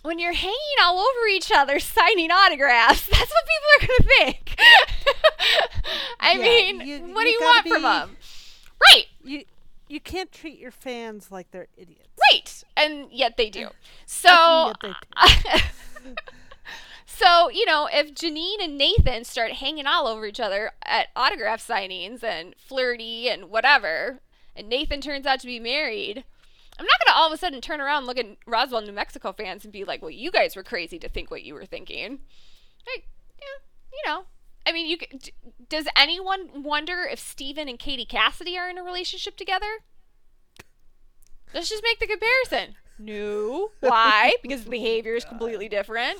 when 0.04 0.18
you're 0.18 0.32
hanging 0.34 0.78
all 0.82 0.98
over 1.00 1.26
each 1.28 1.50
other 1.50 1.80
signing 1.80 2.30
autographs, 2.30 3.06
that's 3.10 3.32
what 3.32 3.44
people 3.46 3.70
are 3.80 3.86
going 3.86 3.98
to 3.98 4.14
think. 4.18 4.56
I 6.20 6.32
Yeah, 6.34 6.42
mean, 6.42 6.80
you- 6.86 7.14
what 7.14 7.24
do 7.24 7.30
you 7.30 7.38
you 7.40 7.44
want 7.44 7.64
gotta 7.64 7.74
from 7.74 7.82
them? 7.82 8.16
Right. 8.80 9.06
you 9.24 9.44
you 9.88 10.00
can't 10.00 10.30
treat 10.32 10.58
your 10.58 10.70
fans 10.70 11.30
like 11.30 11.50
they're 11.50 11.68
idiots. 11.76 12.08
Right. 12.32 12.64
And 12.76 13.06
yet 13.12 13.36
they 13.36 13.48
do. 13.50 13.68
So 14.06 14.72
So, 17.06 17.48
you 17.48 17.64
know, 17.64 17.88
if 17.92 18.12
Jeanine 18.12 18.56
and 18.64 18.76
Nathan 18.76 19.24
start 19.24 19.52
hanging 19.52 19.86
all 19.86 20.06
over 20.08 20.26
each 20.26 20.40
other 20.40 20.72
at 20.84 21.08
autograph 21.14 21.64
signings 21.66 22.24
and 22.24 22.54
flirty 22.56 23.28
and 23.28 23.50
whatever, 23.50 24.18
and 24.56 24.68
Nathan 24.68 25.00
turns 25.00 25.24
out 25.24 25.38
to 25.40 25.46
be 25.46 25.60
married, 25.60 26.24
I'm 26.78 26.86
not 26.86 26.98
going 27.04 27.14
to 27.14 27.18
all 27.18 27.26
of 27.28 27.32
a 27.32 27.36
sudden 27.36 27.60
turn 27.60 27.80
around 27.80 27.98
and 27.98 28.06
look 28.06 28.18
at 28.18 28.26
Roswell, 28.46 28.82
New 28.82 28.92
Mexico 28.92 29.32
fans 29.32 29.64
and 29.64 29.72
be 29.72 29.84
like, 29.84 30.02
well, 30.02 30.10
you 30.10 30.30
guys 30.30 30.56
were 30.56 30.64
crazy 30.64 30.98
to 30.98 31.08
think 31.08 31.30
what 31.30 31.44
you 31.44 31.54
were 31.54 31.66
thinking. 31.66 32.20
Like, 32.86 33.06
yeah, 33.38 33.62
you 33.92 34.02
know. 34.06 34.24
I 34.66 34.72
mean, 34.72 34.86
you 34.86 34.96
does 35.68 35.86
anyone 35.96 36.62
wonder 36.62 37.06
if 37.10 37.18
Stephen 37.18 37.68
and 37.68 37.78
Katie 37.78 38.06
Cassidy 38.06 38.56
are 38.58 38.68
in 38.68 38.78
a 38.78 38.82
relationship 38.82 39.36
together? 39.36 39.66
Let's 41.52 41.68
just 41.68 41.84
make 41.84 42.00
the 42.00 42.06
comparison. 42.06 42.76
No. 42.98 43.70
Why? 43.80 44.34
Because 44.42 44.64
the 44.64 44.70
behavior 44.70 45.14
is 45.14 45.24
completely 45.24 45.68
different. 45.68 46.18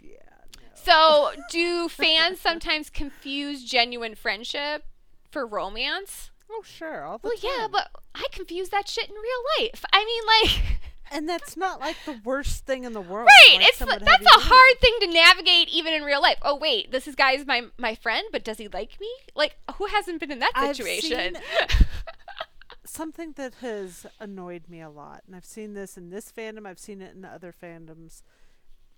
Yeah. 0.00 0.18
no. 0.56 0.68
So, 0.74 1.30
do 1.50 1.88
fans 1.88 2.40
sometimes 2.40 2.88
confuse 2.88 3.64
genuine 3.64 4.14
friendship 4.14 4.84
for 5.30 5.46
romance? 5.46 6.29
Oh 6.50 6.62
sure. 6.64 7.04
All 7.04 7.18
the 7.18 7.28
Well, 7.28 7.38
yeah, 7.40 7.68
but 7.70 7.90
I 8.14 8.26
confuse 8.32 8.70
that 8.70 8.88
shit 8.88 9.08
in 9.08 9.14
real 9.14 9.66
life. 9.66 9.84
I 9.92 10.04
mean, 10.04 10.22
like, 10.26 10.80
and 11.10 11.28
that's 11.28 11.56
not 11.56 11.80
like 11.80 11.96
the 12.04 12.20
worst 12.24 12.66
thing 12.66 12.84
in 12.84 12.92
the 12.92 13.00
world. 13.00 13.28
Right. 13.28 13.58
like 13.58 13.68
it's 13.68 13.78
someone 13.78 14.02
that's 14.02 14.26
a 14.26 14.40
hard 14.40 14.80
thing 14.80 14.94
to 15.00 15.06
navigate 15.06 15.68
even 15.68 15.94
in 15.94 16.02
real 16.02 16.20
life. 16.20 16.38
Oh 16.42 16.56
wait, 16.56 16.90
this 16.90 17.06
is 17.06 17.14
guy's 17.14 17.46
my 17.46 17.66
my 17.78 17.94
friend, 17.94 18.26
but 18.32 18.44
does 18.44 18.58
he 18.58 18.68
like 18.68 19.00
me? 19.00 19.10
Like 19.34 19.56
who 19.76 19.86
hasn't 19.86 20.20
been 20.20 20.32
in 20.32 20.40
that 20.40 20.52
situation? 20.74 21.38
Something 22.84 23.32
that 23.36 23.54
has 23.60 24.04
annoyed 24.18 24.64
me 24.68 24.80
a 24.80 24.90
lot, 24.90 25.22
and 25.26 25.36
I've 25.36 25.44
seen 25.44 25.74
this 25.74 25.96
in 25.96 26.10
this 26.10 26.32
fandom, 26.32 26.66
I've 26.66 26.80
seen 26.80 27.00
it 27.00 27.14
in 27.14 27.24
other 27.24 27.52
fandoms, 27.52 28.22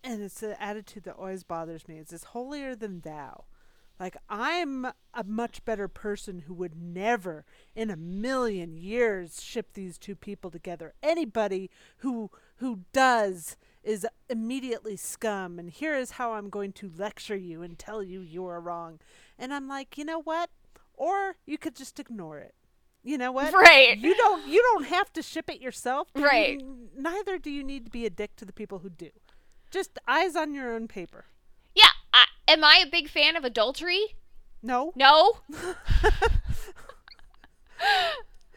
and 0.03 0.23
it's 0.23 0.43
an 0.43 0.57
attitude 0.59 1.05
that 1.05 1.17
always 1.17 1.43
bothers 1.43 1.87
me. 1.87 1.99
It's 1.99 2.11
this 2.11 2.25
holier 2.25 2.75
than 2.75 3.01
thou. 3.01 3.45
Like 4.03 4.17
I'm 4.29 4.87
a 5.15 5.23
much 5.25 5.65
better 5.65 5.87
person 5.87 6.41
who 6.49 6.55
would 6.55 6.75
never 6.75 7.45
in 7.77 7.89
a 7.89 7.97
million 7.97 8.77
years 8.77 9.41
ship 9.41 9.75
these 9.75 9.97
two 9.97 10.17
people 10.17 10.51
together. 10.51 10.93
Anybody 11.05 11.71
who 11.99 12.29
who 12.57 12.81
does 12.93 13.57
is 13.85 14.05
immediately 14.29 14.97
scum 14.97 15.57
and 15.61 15.71
here 15.71 15.95
is 15.95 16.13
how 16.13 16.33
I'm 16.33 16.51
going 16.51 16.73
to 16.73 16.91
lecture 16.99 17.37
you 17.37 17.63
and 17.63 17.79
tell 17.79 18.03
you 18.03 18.23
you 18.23 18.45
are 18.49 18.61
wrong. 18.61 18.99
And 19.39 19.55
I'm 19.55 19.69
like, 19.69 19.97
"You 19.97 20.05
know 20.05 20.21
what? 20.21 20.51
Or 20.95 21.37
you 21.47 21.57
could 21.57 21.77
just 21.77 22.01
ignore 22.01 22.39
it. 22.39 22.57
You 23.05 23.19
know 23.19 23.31
what? 23.31 23.55
Right. 23.55 23.97
You 23.97 24.17
don't 24.17 24.49
you 24.49 24.61
don't 24.73 24.87
have 24.87 25.13
to 25.13 25.23
ship 25.23 25.49
it 25.49 25.61
yourself. 25.61 26.09
but 26.13 26.23
you 26.23 26.27
Right. 26.27 26.61
neither 26.97 27.39
do 27.39 27.53
you 27.53 27.63
need 27.63 27.85
to 27.85 27.91
be 27.93 28.05
a 28.05 28.11
dick 28.11 28.35
to 28.35 28.45
the 28.45 28.53
people 28.53 28.81
who 28.81 28.91
do. 28.91 29.11
Just 29.71 30.01
eyes 30.09 30.35
on 30.35 30.55
your 30.55 30.75
own 30.75 30.89
paper. 30.89 31.27
I, 32.13 32.25
am 32.49 32.65
I 32.65 32.83
a 32.87 32.91
big 32.91 33.09
fan 33.09 33.37
of 33.37 33.45
adultery? 33.45 34.15
No. 34.63 34.93
No. 34.95 35.39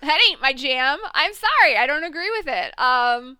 that 0.02 0.20
ain't 0.30 0.42
my 0.42 0.54
jam. 0.54 1.00
I'm 1.14 1.34
sorry. 1.34 1.78
I 1.78 1.88
don't 1.88 2.04
agree 2.04 2.30
with 2.38 2.48
it. 2.48 2.74
Um 2.80 3.38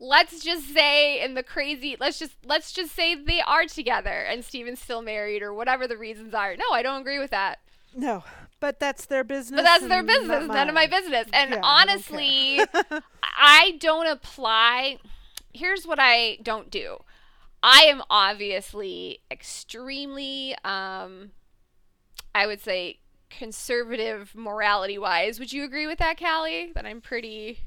let's 0.00 0.44
just 0.44 0.72
say 0.72 1.20
in 1.22 1.34
the 1.34 1.42
crazy 1.42 1.96
let's 1.98 2.18
just 2.18 2.36
let's 2.44 2.72
just 2.72 2.94
say 2.94 3.14
they 3.16 3.40
are 3.40 3.64
together 3.64 4.10
and 4.10 4.44
Stephen's 4.44 4.80
still 4.80 5.02
married 5.02 5.42
or 5.42 5.52
whatever 5.52 5.86
the 5.86 5.96
reasons 5.96 6.34
are. 6.34 6.56
No, 6.56 6.64
I 6.72 6.82
don't 6.82 7.00
agree 7.00 7.18
with 7.18 7.30
that. 7.30 7.58
No, 7.94 8.22
but 8.60 8.78
that's 8.78 9.06
their 9.06 9.24
business. 9.24 9.58
But 9.58 9.64
that's 9.64 9.86
their 9.86 10.02
business, 10.02 10.46
none 10.46 10.68
of 10.68 10.74
my 10.74 10.86
business. 10.86 11.26
And 11.32 11.50
Yeah, 11.50 11.60
I 11.62 11.86
don't 11.86 11.90
honestly, 11.90 12.60
I 13.22 13.76
don't 13.80 14.06
apply. 14.06 14.98
Here's 15.52 15.86
what 15.86 15.98
I 16.00 16.38
don't 16.42 16.70
do. 16.70 16.98
I 17.62 17.82
am 17.88 18.02
obviously 18.08 19.20
extremely, 19.30 20.54
um, 20.64 21.30
I 22.34 22.46
would 22.46 22.60
say, 22.60 23.00
conservative 23.30 24.32
morality 24.34 24.98
wise. 24.98 25.38
Would 25.38 25.52
you 25.52 25.64
agree 25.64 25.86
with 25.86 25.98
that, 25.98 26.18
Callie? 26.18 26.72
That 26.74 26.86
I'm 26.86 27.00
pretty. 27.00 27.60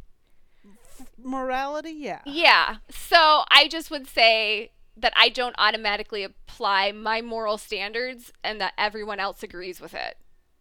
Morality, 1.18 1.92
yeah. 1.92 2.22
Yeah. 2.26 2.78
So 2.89 3.44
I 3.52 3.68
just 3.70 3.92
would 3.92 4.08
say 4.08 4.72
that 4.98 5.14
I 5.16 5.30
don't 5.30 5.56
automatically 5.58 6.24
apply 6.24 6.92
my 6.92 7.22
moral 7.22 7.58
standards 7.58 8.32
and 8.44 8.62
that 8.62 8.74
everyone 8.78 9.20
else 9.20 9.44
agrees 9.44 9.82
with 9.82 9.94
it. 9.94 10.18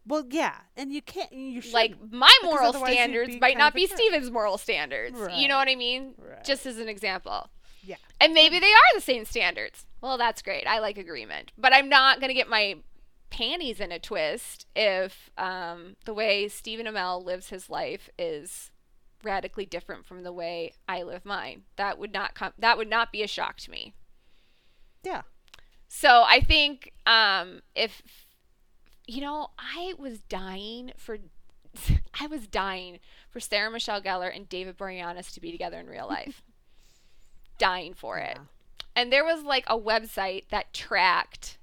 Well, 0.07 0.25
yeah, 0.31 0.55
and 0.77 0.93
you 0.93 1.03
can't. 1.03 1.31
You 1.31 1.61
should 1.61 1.75
like 1.75 1.95
my 2.11 2.35
moral 2.43 2.73
standards 2.73 3.37
might 3.41 3.59
not 3.59 3.75
be. 3.75 3.87
Stephen's 3.87 4.31
moral 4.31 4.57
standards. 4.57 5.17
You 5.37 5.47
know 5.47 5.57
what 5.57 5.69
I 5.69 5.77
mean? 5.77 6.15
Right. 6.17 6.43
Just 6.43 6.65
as 6.65 6.79
an 6.79 6.89
example. 6.89 7.51
Yeah. 7.83 7.97
And 8.21 8.35
maybe 8.35 8.59
they 8.59 8.67
are 8.67 8.95
the 8.95 9.01
same 9.01 9.25
standards. 9.25 9.87
Well, 10.01 10.19
that's 10.19 10.43
great. 10.43 10.67
I 10.67 10.79
like 10.79 10.99
agreement. 10.99 11.53
But 11.57 11.75
I'm 11.75 11.89
not 11.89 12.21
going 12.21 12.29
to 12.29 12.35
get 12.35 12.49
my 12.49 12.77
panties 13.31 13.81
in 13.81 13.93
a 13.93 13.99
twist 13.99 14.67
if 14.75 15.31
um, 15.39 15.97
the 16.05 16.15
way 16.15 16.49
Stephen 16.49 16.87
Amell 16.87 17.25
lives 17.25 17.49
his 17.49 17.71
life 17.71 18.11
is 18.19 18.71
radically 19.23 19.67
different 19.67 20.05
from 20.05 20.23
the 20.23 20.33
way 20.33 20.73
I 20.89 21.03
live 21.03 21.25
mine. 21.25 21.63
That 21.77 21.99
would 21.99 22.13
not 22.13 22.35
come 22.35 22.53
that 22.59 22.77
would 22.77 22.89
not 22.89 23.13
be 23.13 23.23
a 23.23 23.29
shock 23.29 23.57
to 23.59 23.71
me. 23.71 23.95
Yeah. 25.03 25.23
So 25.89 26.25
I 26.27 26.41
think 26.41 26.93
um, 27.07 27.61
if 27.75 28.03
you 29.07 29.21
know, 29.21 29.49
I 29.59 29.95
was 29.99 30.21
dying 30.21 30.93
for 30.97 31.19
I 32.21 32.27
was 32.27 32.47
dying 32.47 32.99
for 33.29 33.41
Sarah 33.41 33.71
Michelle 33.71 34.03
Gellar 34.03 34.35
and 34.35 34.49
David 34.49 34.77
Boreanaz 34.77 35.33
to 35.35 35.41
be 35.41 35.53
together 35.53 35.79
in 35.79 35.87
real 35.87 36.07
life. 36.07 36.43
Dying 37.61 37.95
for 37.95 38.19
it. 38.19 38.37
Yeah. 38.37 38.45
And 38.97 39.13
there 39.13 39.25
was 39.25 39.45
like 39.45 39.65
a 39.69 39.79
website 39.79 40.49
that 40.51 40.73
tracked 40.73 41.59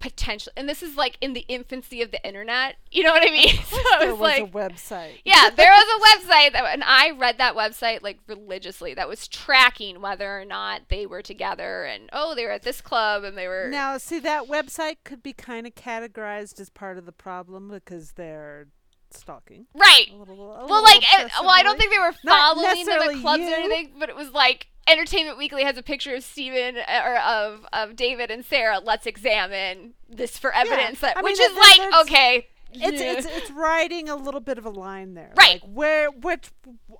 potential 0.00 0.52
and 0.54 0.68
this 0.68 0.82
is 0.82 0.98
like 0.98 1.16
in 1.22 1.32
the 1.32 1.46
infancy 1.48 2.02
of 2.02 2.10
the 2.10 2.22
internet. 2.26 2.76
You 2.90 3.04
know 3.04 3.10
what 3.12 3.26
I 3.26 3.32
mean? 3.32 3.56
so 3.64 3.78
There 4.00 4.10
was 4.10 4.18
was 4.18 4.20
like 4.20 4.42
a 4.42 4.46
website. 4.46 5.12
yeah, 5.24 5.48
there 5.48 5.70
was 5.70 5.86
a 5.86 6.18
website 6.18 6.52
that, 6.52 6.64
and 6.72 6.84
I 6.84 7.12
read 7.12 7.38
that 7.38 7.54
website 7.54 8.02
like 8.02 8.18
religiously. 8.28 8.92
That 8.92 9.08
was 9.08 9.26
tracking 9.26 10.02
whether 10.02 10.38
or 10.38 10.44
not 10.44 10.82
they 10.88 11.06
were 11.06 11.22
together, 11.22 11.84
and 11.84 12.10
oh, 12.12 12.34
they 12.34 12.44
were 12.44 12.50
at 12.50 12.62
this 12.62 12.80
club, 12.82 13.24
and 13.24 13.36
they 13.36 13.48
were 13.48 13.68
Now, 13.70 13.96
see 13.96 14.18
that 14.20 14.44
website 14.44 14.96
could 15.04 15.22
be 15.22 15.32
kind 15.32 15.66
of 15.66 15.74
categorized 15.74 16.60
as 16.60 16.68
part 16.68 16.98
of 16.98 17.06
the 17.06 17.12
problem 17.12 17.68
because 17.68 18.12
they're 18.12 18.68
stalking. 19.10 19.66
right. 19.74 20.06
A 20.12 20.16
little, 20.16 20.52
a 20.54 20.66
Well, 20.66 20.82
like, 20.82 21.02
eh, 21.18 21.28
well, 21.40 21.50
I 21.50 21.62
don't 21.62 21.78
think 21.78 21.90
they 21.92 21.98
were 21.98 22.12
following 22.26 22.84
the 22.84 23.18
clubs 23.20 23.42
or 23.42 23.54
anything, 23.54 23.94
but 23.98 24.08
it 24.08 24.16
was 24.16 24.30
like 24.32 24.68
Entertainment 24.86 25.38
Weekly 25.38 25.64
has 25.64 25.76
a 25.78 25.82
picture 25.82 26.14
of 26.14 26.22
Stephen 26.22 26.76
uh, 26.76 27.02
or 27.04 27.16
of 27.18 27.66
of 27.72 27.96
David 27.96 28.30
and 28.30 28.44
Sarah. 28.44 28.78
Let's 28.82 29.06
examine 29.06 29.94
this 30.08 30.36
for 30.38 30.52
evidence. 30.54 31.00
that 31.00 31.16
I 31.16 31.20
mean, 31.22 31.24
which 31.32 31.38
that- 31.38 31.50
is 31.50 31.54
that- 31.54 31.76
like 31.78 31.90
that's- 31.90 32.02
okay. 32.02 32.46
It's, 32.76 33.00
yeah. 33.00 33.12
it's 33.12 33.26
it's 33.26 33.50
riding 33.52 34.08
a 34.08 34.16
little 34.16 34.40
bit 34.40 34.58
of 34.58 34.66
a 34.66 34.70
line 34.70 35.14
there. 35.14 35.32
Right. 35.38 35.62
Like 35.62 35.70
where 35.72 36.10
which 36.10 36.50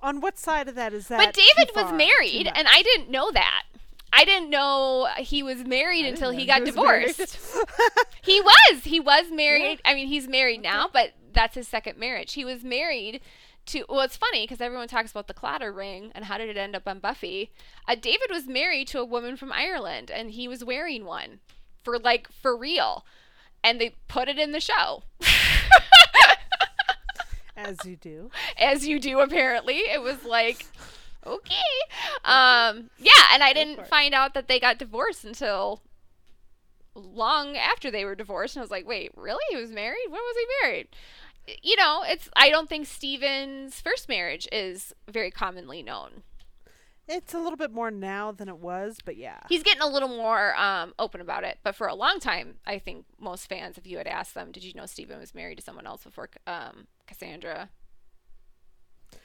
on 0.01 0.21
what 0.21 0.37
side 0.39 0.69
of 0.69 0.75
that 0.75 0.93
is 0.93 1.09
that? 1.09 1.17
But 1.17 1.33
David 1.33 1.71
was 1.75 1.91
married, 1.91 2.49
and 2.55 2.65
I 2.67 2.81
didn't 2.81 3.11
know 3.11 3.29
that. 3.31 3.63
I 4.13 4.23
didn't 4.23 4.49
know 4.49 5.09
he 5.17 5.43
was 5.43 5.65
married 5.65 6.05
until 6.05 6.31
he 6.31 6.45
got 6.45 6.61
married. 6.61 7.15
divorced. 7.17 7.37
he 8.23 8.39
was. 8.39 8.85
He 8.85 9.01
was 9.01 9.25
married. 9.29 9.81
I 9.83 9.93
mean, 9.93 10.07
he's 10.07 10.29
married 10.29 10.61
now, 10.61 10.87
but 10.91 11.11
that's 11.33 11.55
his 11.55 11.67
second 11.67 11.99
marriage. 11.99 12.31
He 12.31 12.45
was 12.45 12.63
married 12.63 13.19
to. 13.67 13.85
Well, 13.89 14.01
it's 14.01 14.17
funny 14.17 14.43
because 14.43 14.61
everyone 14.61 14.87
talks 14.87 15.11
about 15.11 15.27
the 15.27 15.33
Claddagh 15.33 15.75
ring 15.75 16.11
and 16.15 16.25
how 16.25 16.37
did 16.37 16.49
it 16.49 16.57
end 16.57 16.75
up 16.75 16.87
on 16.87 16.99
Buffy. 16.99 17.51
Uh, 17.87 17.95
David 17.95 18.29
was 18.29 18.47
married 18.47 18.87
to 18.89 18.99
a 18.99 19.05
woman 19.05 19.37
from 19.37 19.51
Ireland, 19.51 20.11
and 20.11 20.31
he 20.31 20.47
was 20.47 20.63
wearing 20.63 21.05
one 21.05 21.39
for 21.83 21.97
like 21.99 22.31
for 22.31 22.55
real, 22.57 23.05
and 23.63 23.79
they 23.79 23.95
put 24.07 24.27
it 24.27 24.37
in 24.39 24.51
the 24.51 24.59
show. 24.59 25.03
as 27.57 27.77
you 27.85 27.95
do. 27.95 28.29
as 28.57 28.85
you 28.85 28.99
do 28.99 29.19
apparently 29.21 29.77
it 29.77 30.01
was 30.01 30.23
like 30.25 30.65
okay 31.25 31.55
um 32.25 32.89
yeah 32.99 33.29
and 33.33 33.41
i 33.41 33.53
didn't 33.53 33.87
find 33.87 34.13
out 34.13 34.33
that 34.33 34.47
they 34.47 34.59
got 34.59 34.77
divorced 34.77 35.23
until 35.23 35.81
long 36.93 37.55
after 37.57 37.89
they 37.89 38.05
were 38.05 38.13
divorced 38.13 38.55
and 38.55 38.61
i 38.61 38.63
was 38.63 38.71
like 38.71 38.85
wait 38.85 39.09
really 39.15 39.43
he 39.49 39.55
was 39.55 39.71
married 39.71 40.05
when 40.09 40.19
was 40.19 40.35
he 40.37 40.67
married 40.67 40.87
you 41.61 41.75
know 41.75 42.03
it's 42.07 42.29
i 42.35 42.49
don't 42.49 42.69
think 42.69 42.87
stephen's 42.87 43.79
first 43.81 44.09
marriage 44.09 44.47
is 44.51 44.93
very 45.09 45.31
commonly 45.31 45.83
known 45.83 46.23
It's 47.07 47.33
a 47.33 47.39
little 47.39 47.57
bit 47.57 47.71
more 47.71 47.91
now 47.91 48.31
than 48.31 48.49
it 48.49 48.57
was, 48.57 48.97
but 49.05 49.15
yeah. 49.15 49.41
he's 49.47 49.61
getting 49.61 49.83
a 49.83 49.87
little 49.87 50.09
more 50.09 50.55
um, 50.57 50.93
open 50.97 51.21
about 51.21 51.43
it 51.43 51.59
but 51.63 51.75
for 51.75 51.87
a 51.87 51.93
long 51.95 52.19
time 52.19 52.55
i 52.65 52.79
think 52.79 53.05
most 53.19 53.47
fans 53.47 53.77
if 53.77 53.85
you 53.85 53.97
had 53.97 54.07
asked 54.07 54.33
them 54.33 54.51
did 54.51 54.63
you 54.63 54.73
know 54.73 54.85
steven 54.87 55.19
was 55.19 55.35
married 55.35 55.57
to 55.57 55.63
someone 55.63 55.85
else 55.85 56.03
before 56.03 56.29
um, 56.47 56.87
cassandra 57.07 57.69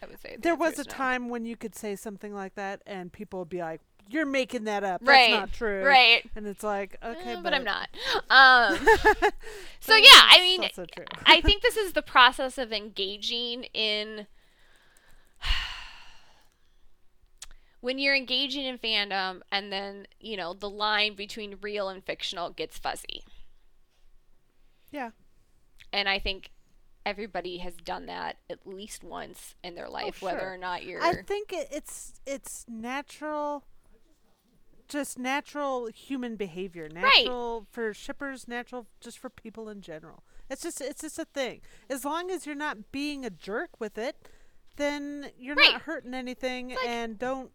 i 0.02 0.06
would 0.06 0.20
say 0.20 0.36
the 0.36 0.42
there 0.42 0.54
was 0.54 0.74
a 0.74 0.84
no. 0.84 0.90
time 0.90 1.28
when 1.28 1.44
you 1.44 1.56
could 1.56 1.74
say 1.74 1.96
something 1.96 2.34
like 2.34 2.54
that 2.54 2.82
and 2.86 3.12
people 3.12 3.38
would 3.40 3.48
be 3.48 3.60
like, 3.60 3.80
"You're 4.10 4.26
making 4.26 4.64
that 4.64 4.82
up. 4.84 5.00
right 5.04 5.30
That's 5.30 5.40
not 5.40 5.52
true." 5.52 5.84
right 5.84 6.28
And 6.36 6.46
it's 6.46 6.62
like, 6.62 6.96
okay, 7.02 7.32
Eh, 7.34 7.40
but 7.42 7.54
I'm 7.54 7.64
not. 7.64 7.88
Um, 8.28 8.76
so 9.80 9.94
yeah, 9.96 10.22
I 10.30 10.38
mean. 10.40 10.68
I 11.26 11.40
think 11.40 11.62
this 11.62 11.76
is 11.76 11.92
the 11.92 12.02
process 12.02 12.58
of 12.58 12.72
engaging 12.72 13.64
in. 13.74 14.26
When 17.80 17.98
you're 17.98 18.14
engaging 18.14 18.66
in 18.66 18.76
fandom, 18.76 19.40
and 19.50 19.72
then 19.72 20.06
you 20.20 20.36
know 20.36 20.52
the 20.52 20.68
line 20.68 21.14
between 21.14 21.56
real 21.62 21.88
and 21.88 22.04
fictional 22.04 22.50
gets 22.50 22.76
fuzzy, 22.76 23.22
yeah. 24.90 25.10
and 25.90 26.06
I 26.06 26.18
think 26.18 26.50
everybody 27.06 27.56
has 27.58 27.76
done 27.76 28.04
that 28.04 28.36
at 28.50 28.66
least 28.66 29.02
once 29.02 29.54
in 29.64 29.76
their 29.76 29.88
life, 29.88 30.20
whether 30.20 30.36
Oh, 30.36 30.42
sure. 30.42 30.52
or 30.52 30.58
not 30.58 30.84
you're. 30.84 31.02
I 31.02 31.22
think 31.22 31.54
it, 31.54 31.68
it's 31.72 32.20
it's 32.26 32.66
natural, 32.68 33.64
just 34.90 35.18
natural 35.18 35.86
human 35.86 36.36
behavior. 36.36 36.88
Natural 36.88 37.66
for 37.70 37.94
shippers, 37.94 38.46
natural 38.46 38.86
just 39.00 39.18
for 39.18 39.30
people 39.30 39.68
in 39.70 39.80
general. 39.80 40.22
It's 40.50 40.62
just 40.62 40.80
it's 40.80 41.00
just 41.00 41.18
a 41.18 41.24
thing. 41.24 41.62
As 41.88 42.04
long 42.04 42.30
as 42.30 42.44
you're 42.46 42.54
not 42.54 42.90
being 42.92 43.24
a 43.24 43.30
jerk 43.30 43.70
with 43.80 43.96
it, 43.96 44.28
then 44.76 45.30
you're 45.38 45.54
Right. 45.54 45.72
not 45.72 45.82
hurting 45.82 46.12
anything, 46.14 46.70
like- 46.70 46.86
and 46.86 47.18
don't 47.18 47.50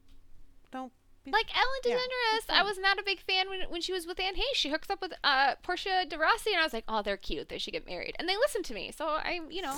don't 0.72 0.92
be 1.24 1.32
like 1.32 1.48
Ellen 1.56 1.68
Yeah, 1.86 1.96
DeGeneres, 1.98 2.50
I 2.50 2.62
was 2.64 2.78
not 2.78 3.00
a 3.00 3.04
big 3.04 3.20
fan 3.20 3.50
when 3.50 3.62
when 3.70 3.82
she 3.82 3.92
was 3.94 4.06
with 4.08 4.20
Anne 4.20 4.36
Heche. 4.36 4.54
She 4.56 4.70
hooks 4.70 4.90
up 4.90 5.02
with 5.02 5.14
uh, 5.24 5.56
Portia 5.64 6.06
de 6.08 6.18
Rossi, 6.18 6.52
and 6.52 6.60
I 6.60 6.64
was 6.64 6.74
like, 6.74 6.86
"Oh, 6.88 7.02
they're 7.02 7.18
cute. 7.18 7.50
They 7.50 7.58
should 7.58 7.74
get 7.74 7.86
married." 7.86 8.16
And 8.20 8.28
they 8.30 8.38
listened 8.38 8.66
to 8.66 8.74
me, 8.74 8.92
so 8.92 9.06
I, 9.08 9.42
you 9.50 9.62
know, 9.62 9.78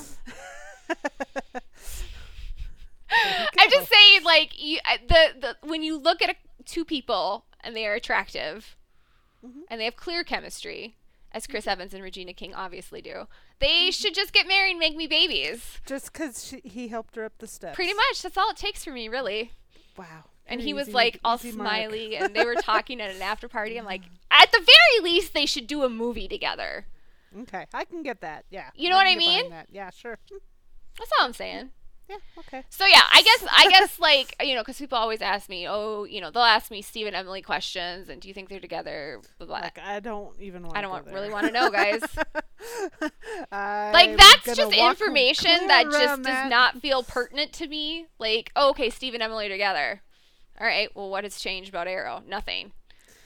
I'm 3.59 3.69
just 3.71 3.89
saying, 3.91 4.23
like 4.23 4.61
you, 4.61 4.79
the 5.07 5.27
the 5.39 5.57
when 5.67 5.81
you 5.83 5.97
look 5.97 6.21
at 6.21 6.29
a, 6.31 6.35
two 6.67 6.85
people 6.85 7.45
and 7.61 7.75
they 7.75 7.87
are 7.87 7.93
attractive, 7.95 8.75
Mhm. 9.43 9.63
and 9.69 9.79
they 9.81 9.85
have 9.85 9.95
clear 9.95 10.23
chemistry, 10.23 10.95
as 11.31 11.47
Chris 11.47 11.67
Evans 11.67 11.93
and 11.93 12.03
Regina 12.03 12.33
King 12.33 12.53
obviously 12.53 13.01
do, 13.01 13.27
they 13.59 13.91
should 13.91 14.13
just 14.13 14.31
get 14.33 14.47
married 14.47 14.71
and 14.71 14.79
make 14.79 14.95
me 14.95 15.07
babies. 15.07 15.79
Just 15.85 16.13
because 16.13 16.53
he 16.63 16.87
helped 16.87 17.15
her 17.15 17.25
up 17.25 17.37
the 17.39 17.47
steps. 17.47 17.75
Pretty 17.75 17.93
much, 17.93 18.21
that's 18.21 18.37
all 18.37 18.51
it 18.51 18.57
takes 18.57 18.83
for 18.83 18.91
me, 18.91 19.09
really. 19.09 19.51
Wow. 19.97 20.25
And 20.45 20.61
You're 20.61 20.67
he 20.67 20.73
was 20.73 20.87
easy- 20.89 20.95
like 20.95 21.19
all 21.23 21.37
smiley, 21.37 22.15
and 22.15 22.33
they 22.35 22.45
were 22.45 22.55
talking 22.61 23.01
at 23.01 23.13
an 23.13 23.21
after 23.21 23.47
party. 23.49 23.77
I'm 23.77 23.85
like, 23.85 24.03
at 24.31 24.51
the 24.51 24.59
very 24.59 25.03
least, 25.11 25.33
they 25.33 25.45
should 25.45 25.67
do 25.67 25.83
a 25.83 25.89
movie 25.89 26.27
together. 26.27 26.85
Okay, 27.37 27.65
I 27.73 27.83
can 27.83 28.03
get 28.03 28.21
that. 28.21 28.45
Yeah. 28.49 28.69
You 28.73 28.89
know 28.89 28.95
what 28.95 29.07
I 29.07 29.15
mean? 29.15 29.53
Yeah, 29.69 29.89
sure. 29.89 30.17
That's 30.97 31.11
all 31.19 31.25
I'm 31.25 31.33
saying. 31.33 31.71
Yeah. 32.09 32.15
Okay. 32.39 32.63
So 32.69 32.85
yeah, 32.85 33.01
I 33.11 33.21
guess 33.21 33.49
I 33.51 33.69
guess 33.69 33.99
like 33.99 34.35
you 34.41 34.55
know, 34.55 34.61
because 34.61 34.77
people 34.77 34.97
always 34.97 35.21
ask 35.21 35.49
me, 35.49 35.67
oh, 35.67 36.05
you 36.05 36.21
know, 36.21 36.31
they'll 36.31 36.43
ask 36.43 36.71
me 36.71 36.81
Steve 36.81 37.07
and 37.07 37.15
Emily 37.15 37.41
questions, 37.41 38.07
and 38.09 38.21
do 38.21 38.27
you 38.27 38.33
think 38.33 38.49
they're 38.49 38.59
together? 38.59 39.19
Blah, 39.37 39.47
blah. 39.47 39.59
Like 39.59 39.79
I 39.79 39.99
don't 39.99 40.39
even 40.39 40.63
want. 40.63 40.77
I 40.77 40.81
don't 40.81 40.91
want, 40.91 41.07
really 41.07 41.29
want 41.29 41.47
to 41.47 41.51
know, 41.51 41.69
guys. 41.69 42.01
like 43.01 43.93
like 43.93 44.17
that's 44.17 44.55
just 44.57 44.73
information 44.73 45.67
that 45.67 45.85
just 45.85 46.17
does 46.17 46.23
that. 46.23 46.49
not 46.49 46.79
feel 46.81 47.03
pertinent 47.03 47.51
to 47.53 47.67
me. 47.67 48.07
Like, 48.19 48.51
oh, 48.55 48.69
okay, 48.71 48.89
Steve 48.89 49.13
and 49.13 49.21
Emily 49.23 49.47
are 49.47 49.49
together. 49.49 50.01
All 50.59 50.65
right, 50.65 50.89
well, 50.95 51.09
what 51.09 51.23
has 51.23 51.39
changed 51.39 51.69
about 51.69 51.87
Arrow? 51.87 52.23
Nothing. 52.27 52.71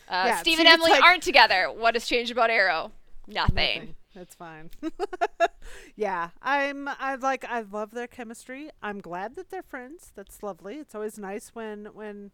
Uh, 0.10 0.24
Yeah, 0.28 0.38
Steve 0.38 0.60
and 0.60 0.68
Emily 0.68 0.92
like- 0.92 1.04
aren't 1.04 1.24
together. 1.24 1.72
What 1.72 1.96
has 1.96 2.06
changed 2.06 2.32
about 2.32 2.50
Arrow? 2.50 2.92
Nothing. 3.28 3.56
Nothing. 3.56 3.96
That's 4.16 4.36
fine. 4.36 4.70
yeah, 5.96 6.30
I'm. 6.42 6.88
I 6.88 7.16
like. 7.16 7.46
I 7.46 7.62
love 7.62 7.92
their 7.92 8.08
chemistry. 8.08 8.70
I'm 8.82 9.00
glad 9.00 9.36
that 9.36 9.50
they're 9.50 9.64
friends. 9.64 10.12
That's 10.16 10.44
lovely. 10.44 10.76
It's 10.76 10.96
always 10.96 11.18
nice 11.18 11.50
when 11.54 11.86
when 11.94 12.32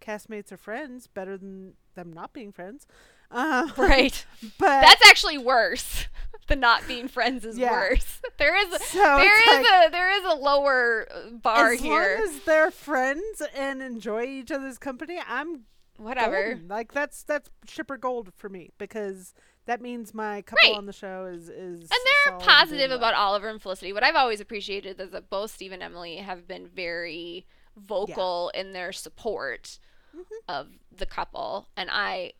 castmates 0.00 0.50
are 0.52 0.56
friends. 0.56 1.06
Better 1.06 1.36
than 1.38 1.74
them 1.94 2.12
not 2.12 2.32
being 2.32 2.52
friends. 2.52 2.86
Uh, 3.30 3.68
Right. 3.76 4.24
But 4.58 4.80
That's 4.82 5.06
actually 5.06 5.38
worse. 5.38 6.06
The 6.46 6.56
not 6.56 6.88
being 6.88 7.06
friends 7.06 7.44
is 7.44 7.56
Yeah. 7.56 7.70
worse. 7.70 8.20
There 8.38 8.56
is 8.56 8.74
a, 8.74 8.78
So 8.80 8.98
there 8.98 9.38
it's 9.40 9.48
is 9.52 9.66
like- 9.70 9.88
a 9.88 9.90
there 9.92 10.10
is 10.10 10.24
a 10.24 10.34
lower 10.34 11.06
uh, 11.08 11.30
bar 11.30 11.72
as 11.74 11.80
here. 11.80 12.16
long 12.18 12.28
as 12.28 12.40
they're 12.42 12.72
friends 12.72 13.40
and 13.54 13.80
enjoy 13.80 14.24
each 14.24 14.50
other's 14.50 14.76
company, 14.78 15.20
I'm 15.28 15.60
Whatever. 15.96 16.48
golden. 16.54 16.66
Like 16.68 16.90
that's 16.92 17.22
that's 17.22 17.50
shipper 17.68 17.96
gold 17.96 18.32
for 18.36 18.48
me 18.48 18.70
because 18.78 19.32
that 19.66 19.80
means 19.80 20.12
my 20.14 20.42
couple 20.42 20.70
Right. 20.70 20.76
on 20.78 20.86
the 20.86 20.92
show 20.92 21.26
is 21.26 21.48
is 21.48 21.80
And 21.82 21.90
they're 22.26 22.38
positive 22.38 22.90
about 22.90 23.14
Oliver 23.14 23.48
and 23.48 23.60
Felicity. 23.60 23.92
What 23.92 24.02
I've 24.02 24.16
always 24.16 24.40
appreciated 24.40 25.00
is 25.00 25.10
that 25.10 25.30
both 25.30 25.50
Steve 25.52 25.72
and 25.72 25.82
Emily 25.82 26.16
have 26.16 26.46
been 26.48 26.66
very 26.66 27.46
vocal 27.76 28.50
in 28.54 28.72
their 28.72 28.92
support 28.92 29.78
Mm-hmm. 30.12 30.22
of 30.48 30.66
the 30.90 31.06
couple, 31.06 31.68
and 31.76 31.88
I 31.88 32.32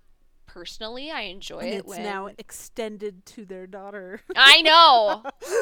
personally 0.46 1.08
I 1.08 1.20
enjoy 1.20 1.60
And 1.60 1.68
it 1.68 1.74
it's 1.76 1.86
when 1.88 2.02
now 2.02 2.26
extended 2.26 3.24
to 3.26 3.44
their 3.44 3.68
daughter. 3.68 4.22
I 4.34 4.60
know. 4.62 5.22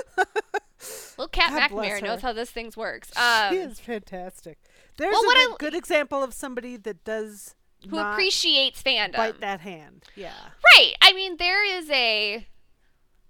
Little 1.19 1.29
Kat 1.29 1.71
McNamara 1.71 2.03
knows 2.03 2.23
how 2.23 2.33
this 2.33 2.51
thing 2.51 2.73
works. 2.77 3.15
Um, 3.15 3.53
she 3.53 3.59
is 3.59 3.79
fantastic. 3.81 4.59
There's 4.97 5.13
well, 5.13 5.23
a 5.23 5.27
what 5.27 5.37
good, 5.37 5.53
I- 5.53 5.57
good 5.59 5.75
example 5.75 6.23
of 6.23 6.33
somebody 6.33 6.77
that 6.79 7.05
does 7.05 7.55
who 7.89 7.99
appreciates 7.99 8.83
fandom. 8.83 9.17
bite 9.17 9.41
that 9.41 9.61
hand. 9.61 10.05
Yeah. 10.17 10.33
Right. 10.75 10.95
I 11.01 11.13
mean, 11.13 11.37
there 11.37 11.65
is 11.65 11.89
a, 11.91 12.47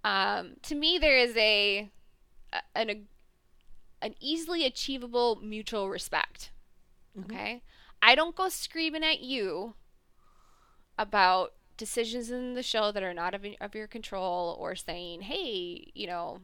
um, 0.05 0.53
to 0.63 0.75
me, 0.75 0.99
there 0.99 1.19
is 1.19 1.37
a, 1.37 1.91
a- 2.53 2.79
an, 2.79 2.91
a, 2.91 3.03
an 4.01 4.15
easily 4.21 4.65
achievable 4.65 5.39
mutual 5.43 5.89
respect. 5.89 6.51
Mm-hmm. 7.19 7.33
Okay. 7.33 7.63
I 8.01 8.15
don't 8.15 8.37
go 8.37 8.49
screaming 8.49 9.05
at 9.05 9.21
you 9.21 9.75
about 10.99 11.53
decisions 11.77 12.31
in 12.31 12.55
the 12.55 12.63
show 12.63 12.91
that 12.93 13.03
are 13.03 13.15
not 13.15 13.35
of, 13.35 13.45
of 13.61 13.75
your 13.75 13.87
control 13.87 14.57
or 14.61 14.75
saying, 14.75 15.23
hey, 15.23 15.91
you 15.95 16.07
know, 16.07 16.41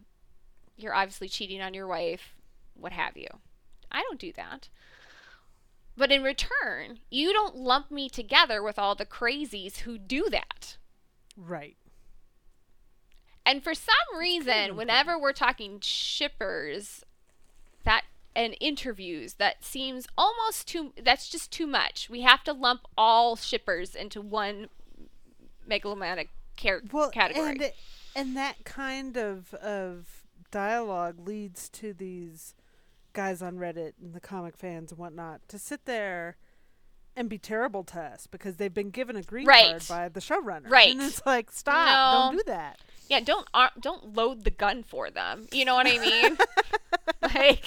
you're 0.76 0.94
obviously 0.94 1.28
cheating 1.28 1.60
on 1.60 1.74
your 1.74 1.86
wife, 1.86 2.34
what 2.74 2.92
have 2.92 3.16
you. 3.16 3.28
I 3.90 4.02
don't 4.02 4.18
do 4.18 4.32
that. 4.32 4.68
But 5.96 6.10
in 6.10 6.22
return, 6.22 6.98
you 7.10 7.32
don't 7.32 7.56
lump 7.56 7.90
me 7.90 8.08
together 8.08 8.62
with 8.62 8.78
all 8.78 8.94
the 8.94 9.06
crazies 9.06 9.78
who 9.78 9.96
do 9.98 10.28
that. 10.30 10.76
Right. 11.36 11.76
And 13.46 13.62
for 13.62 13.74
some 13.74 14.18
reason, 14.18 14.74
whenever 14.76 15.18
we're 15.18 15.32
talking 15.32 15.78
shippers, 15.80 17.04
that 17.84 18.04
and 18.34 18.56
interviews, 18.60 19.34
that 19.34 19.64
seems 19.64 20.06
almost 20.18 20.66
too. 20.66 20.92
That's 21.00 21.28
just 21.28 21.52
too 21.52 21.66
much. 21.66 22.08
We 22.10 22.22
have 22.22 22.42
to 22.44 22.52
lump 22.52 22.80
all 22.98 23.36
shippers 23.36 23.94
into 23.94 24.20
one 24.20 24.68
megalomaniac 25.66 26.28
car- 26.60 26.82
Well, 26.90 27.10
category. 27.10 27.50
and 27.50 27.72
and 28.16 28.36
that 28.36 28.64
kind 28.64 29.16
of 29.16 29.54
of 29.54 30.24
dialogue 30.50 31.20
leads 31.26 31.68
to 31.68 31.92
these 31.92 32.54
guys 33.14 33.40
on 33.40 33.56
Reddit 33.56 33.92
and 34.02 34.12
the 34.12 34.20
comic 34.20 34.56
fans 34.56 34.90
and 34.92 34.98
whatnot 34.98 35.40
to 35.48 35.58
sit 35.58 35.86
there 35.86 36.36
and 37.16 37.28
be 37.28 37.38
terrible 37.38 37.84
to 37.84 38.00
us 38.00 38.26
because 38.26 38.56
they've 38.56 38.74
been 38.74 38.90
given 38.90 39.16
a 39.16 39.22
green 39.22 39.46
Right. 39.46 39.70
card 39.70 39.88
by 39.88 40.08
the 40.08 40.20
showrunner. 40.20 40.68
Right. 40.68 40.90
And 40.92 41.00
it's 41.00 41.24
like, 41.24 41.50
stop! 41.52 41.86
No. 41.86 42.28
Don't 42.36 42.36
do 42.38 42.52
that. 42.52 42.80
yeah, 43.08 43.20
don't 43.20 43.46
ar- 43.54 43.70
don't 43.80 44.14
load 44.14 44.44
the 44.44 44.50
gun 44.50 44.82
for 44.82 45.10
them. 45.10 45.46
You 45.52 45.64
know 45.64 45.74
what 45.74 45.86
I 45.86 45.98
mean? 45.98 46.36
like. 47.34 47.64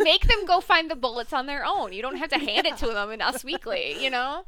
Make 0.00 0.26
them 0.26 0.44
go 0.46 0.60
find 0.60 0.90
the 0.90 0.96
bullets 0.96 1.32
on 1.32 1.46
their 1.46 1.64
own. 1.64 1.92
You 1.92 2.02
don't 2.02 2.16
have 2.16 2.30
to 2.30 2.38
hand 2.38 2.66
it 2.66 2.76
to 2.78 2.88
them 2.88 3.10
in 3.12 3.22
Us 3.22 3.44
Weekly, 3.44 4.02
you 4.02 4.10
know? 4.10 4.44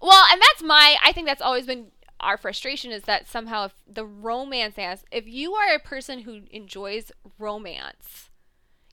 Well, 0.00 0.24
and 0.32 0.40
that's 0.40 0.62
my 0.62 0.96
I 1.04 1.12
think 1.12 1.26
that's 1.26 1.42
always 1.42 1.66
been 1.66 1.88
our 2.20 2.38
frustration 2.38 2.90
is 2.90 3.02
that 3.02 3.28
somehow 3.28 3.66
if 3.66 3.74
the 3.86 4.06
romance 4.06 4.76
as 4.78 5.04
if 5.12 5.28
you 5.28 5.52
are 5.52 5.74
a 5.74 5.78
person 5.78 6.20
who 6.20 6.40
enjoys 6.50 7.12
romance, 7.38 8.30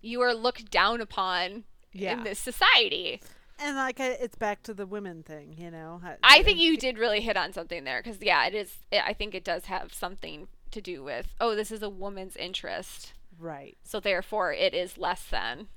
you 0.02 0.22
are 0.22 0.34
looked 0.34 0.72
down 0.72 1.02
upon 1.02 1.64
Yeah. 1.94 2.14
in 2.14 2.24
this 2.24 2.40
society. 2.40 3.22
And 3.60 3.76
like 3.78 4.00
it's 4.00 4.36
back 4.36 4.64
to 4.64 4.74
the 4.74 4.88
women 4.88 5.22
thing, 5.24 5.56
you 5.58 5.70
know. 5.70 6.02
I 6.24 6.42
think 6.42 6.58
you 6.60 6.78
did 6.78 6.98
really 6.98 7.22
hit 7.22 7.38
on 7.38 7.54
something 7.54 7.84
there 7.84 8.02
because 8.04 8.20
yeah, 8.22 8.46
it 8.48 8.56
is. 8.56 8.78
It, 8.92 9.04
I 9.06 9.14
think 9.14 9.36
it 9.36 9.44
does 9.44 9.66
have 9.66 9.94
something 9.94 10.48
to 10.72 10.82
do 10.82 11.04
with 11.04 11.28
oh, 11.40 11.54
this 11.54 11.72
is 11.72 11.84
a 11.84 11.90
woman's 11.90 12.36
interest, 12.38 13.14
right. 13.38 13.78
so 13.84 14.00
therefore 14.00 14.52
it 14.54 14.74
is 14.74 14.98
less 14.98 15.24
than. 15.30 15.68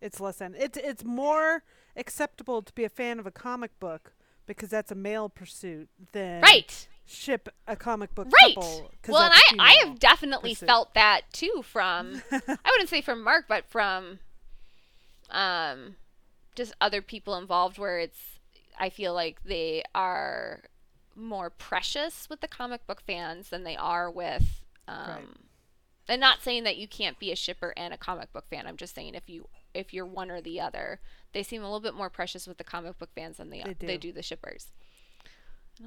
It's 0.00 0.20
less 0.20 0.36
than 0.36 0.54
it's 0.56 0.78
it's 0.78 1.02
more 1.04 1.64
acceptable 1.96 2.62
to 2.62 2.72
be 2.72 2.84
a 2.84 2.88
fan 2.88 3.18
of 3.18 3.26
a 3.26 3.30
comic 3.32 3.78
book 3.80 4.12
because 4.46 4.68
that's 4.70 4.90
a 4.92 4.96
male 4.96 5.28
pursuit 5.28 5.88
than 6.12 6.40
Right. 6.42 6.86
Ship 7.06 7.48
a 7.66 7.76
comic 7.76 8.14
book 8.14 8.28
Right. 8.30 8.54
couple. 8.54 8.90
Well, 9.08 9.22
and 9.22 9.32
I, 9.34 9.40
I 9.58 9.86
have 9.86 9.98
definitely 9.98 10.50
pursuit. 10.54 10.66
felt 10.66 10.94
that 10.94 11.22
too 11.32 11.62
from 11.64 12.22
I 12.32 12.70
wouldn't 12.70 12.88
say 12.88 13.00
from 13.00 13.22
Marc, 13.22 13.46
but 13.48 13.66
from 13.68 14.18
um 15.30 15.96
just 16.54 16.74
other 16.80 17.02
people 17.02 17.36
involved 17.36 17.78
where 17.78 17.98
it's 17.98 18.38
I 18.78 18.90
feel 18.90 19.14
like 19.14 19.42
they 19.44 19.82
are 19.94 20.60
more 21.14 21.50
precious 21.50 22.28
with 22.30 22.40
the 22.40 22.48
comic 22.48 22.86
book 22.86 23.02
fans 23.06 23.50
than 23.50 23.64
they 23.64 23.76
are 23.76 24.10
with 24.10 24.64
um 24.88 25.06
Right. 25.08 25.26
and 26.08 26.20
not 26.20 26.42
saying 26.42 26.64
that 26.64 26.76
you 26.76 26.88
can't 26.88 27.18
be 27.18 27.32
a 27.32 27.36
shipper 27.36 27.72
and 27.76 27.92
a 27.94 27.98
comic 27.98 28.32
book 28.32 28.44
fan. 28.50 28.66
I'm 28.66 28.76
just 28.76 28.94
saying 28.94 29.14
if 29.14 29.28
you 29.28 29.48
if 29.74 29.92
you're 29.94 30.06
one 30.06 30.30
or 30.30 30.40
the 30.42 30.60
other, 30.60 31.00
they 31.32 31.42
seem 31.42 31.62
a 31.62 31.64
little 31.66 31.80
bit 31.80 31.94
more 31.94 32.10
precious 32.10 32.46
with 32.46 32.58
the 32.58 32.64
comic 32.64 32.98
book 32.98 33.10
fans 33.14 33.38
than 33.38 33.50
they 33.50 33.62
They 33.62 33.74
they 33.86 33.96
do. 33.98 34.08
do 34.08 34.12
the 34.12 34.22
shippers. 34.22 34.68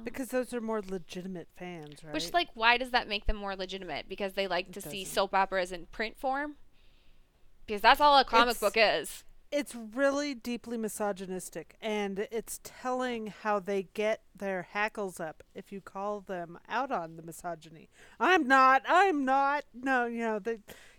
Because 0.04 0.28
those 0.28 0.52
are 0.52 0.60
more 0.60 0.82
legitimate 0.86 1.48
fans, 1.56 2.02
right? 2.04 2.12
Which, 2.12 2.32
like, 2.32 2.48
why 2.54 2.76
does 2.76 2.90
that 2.90 3.08
make 3.08 3.26
them 3.26 3.36
more 3.36 3.56
legitimate? 3.56 4.08
Because 4.08 4.34
they 4.34 4.46
like 4.46 4.72
to 4.72 4.80
see 4.80 5.04
soap 5.04 5.34
operas 5.34 5.72
in 5.72 5.86
print 5.86 6.18
form? 6.18 6.56
Because 7.66 7.80
that's 7.82 8.00
all 8.00 8.18
a 8.18 8.24
comic 8.24 8.56
It's- 8.56 8.60
book 8.60 8.74
is. 8.76 9.24
it's 9.52 9.74
really 9.74 10.34
deeply 10.34 10.76
misogynistic 10.76 11.76
and 11.80 12.26
it's 12.30 12.60
telling 12.64 13.28
how 13.28 13.58
they 13.60 13.84
get 13.94 14.22
their 14.34 14.62
hackles 14.72 15.18
up 15.20 15.42
if 15.54 15.70
you 15.72 15.80
call 15.80 16.20
them 16.20 16.58
out 16.68 16.90
on 16.90 17.16
the 17.16 17.22
misogyny. 17.22 17.88
I'm 18.20 18.46
not. 18.46 18.82
I'm 18.88 19.24
not. 19.24 19.64
No, 19.72 20.06
you 20.06 20.18
know, 20.20 20.38
they 20.40 20.58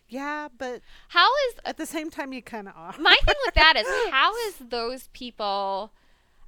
yeah, 0.09 0.47
but 0.57 0.81
How 1.09 1.27
is. 1.49 1.55
at 1.65 1.75
the 1.75 1.85
same 1.85 2.09
time 2.09 2.31
you 2.31 2.41
kind 2.41 2.69
of 2.69 2.73
are. 2.77 2.95
My 2.97 3.17
thing 3.25 3.35
with 3.45 3.55
that 3.55 3.75
is, 3.75 3.85
how 4.11 4.33
is 4.47 4.55
those 4.69 5.09
people 5.09 5.91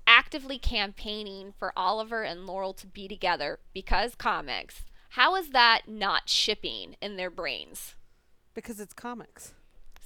actively 0.09 0.57
campaigning 0.57 1.53
for 1.57 1.71
Oliver 1.77 2.23
and 2.23 2.45
Laurel 2.45 2.73
to 2.73 2.87
be 2.87 3.07
together 3.07 3.59
because 3.73 4.15
comics? 4.15 4.81
How 5.11 5.35
is 5.35 5.49
that 5.49 5.83
not 5.87 6.27
shipping 6.27 6.95
in 7.01 7.15
their 7.15 7.29
brains? 7.29 7.95
because 8.55 8.79
it's 8.81 8.93
comics. 8.93 9.53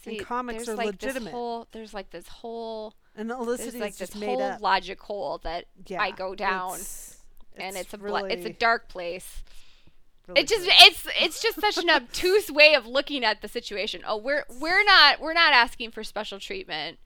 See, 0.04 0.18
comics 0.20 0.66
there's 0.66 0.70
are 0.70 0.76
like 0.76 1.00
This 1.00 1.08
legitimate. 1.08 1.32
whole, 1.32 1.68
there's 1.72 1.94
like 1.94 2.12
this 2.12 2.28
whole. 2.28 2.94
And 3.16 3.32
Olicity 3.32 3.80
like 3.80 3.92
is 3.92 3.98
this 3.98 4.10
just 4.10 4.20
made 4.20 4.38
whole 4.38 4.58
logic 4.60 5.00
hole 5.02 5.40
that 5.44 5.66
yeah, 5.88 6.00
I 6.02 6.12
go 6.12 6.36
down. 6.36 6.74
it's- 6.76 7.18
and 7.56 7.76
it's 7.78 7.94
a 7.94 7.98
really, 7.98 8.32
it's 8.34 8.46
a 8.46 8.54
dark 8.54 8.90
place. 8.90 9.42
Really 10.28 10.42
it 10.42 10.48
just 10.48 10.66
good. 10.66 10.74
it's 10.80 11.08
it's 11.20 11.42
just 11.42 11.60
such 11.62 11.78
an 11.78 11.90
obtuse 11.90 12.50
way 12.52 12.76
of 12.76 12.86
looking 12.86 13.24
at 13.24 13.42
the 13.42 13.48
situation. 13.48 14.02
Oh, 14.06 14.18
we're 14.18 14.46
we're 14.60 14.84
not 14.84 15.20
we're 15.22 15.34
not 15.34 15.54
asking 15.54 15.92
for 15.92 16.04
special 16.04 16.40
treatment. 16.40 16.98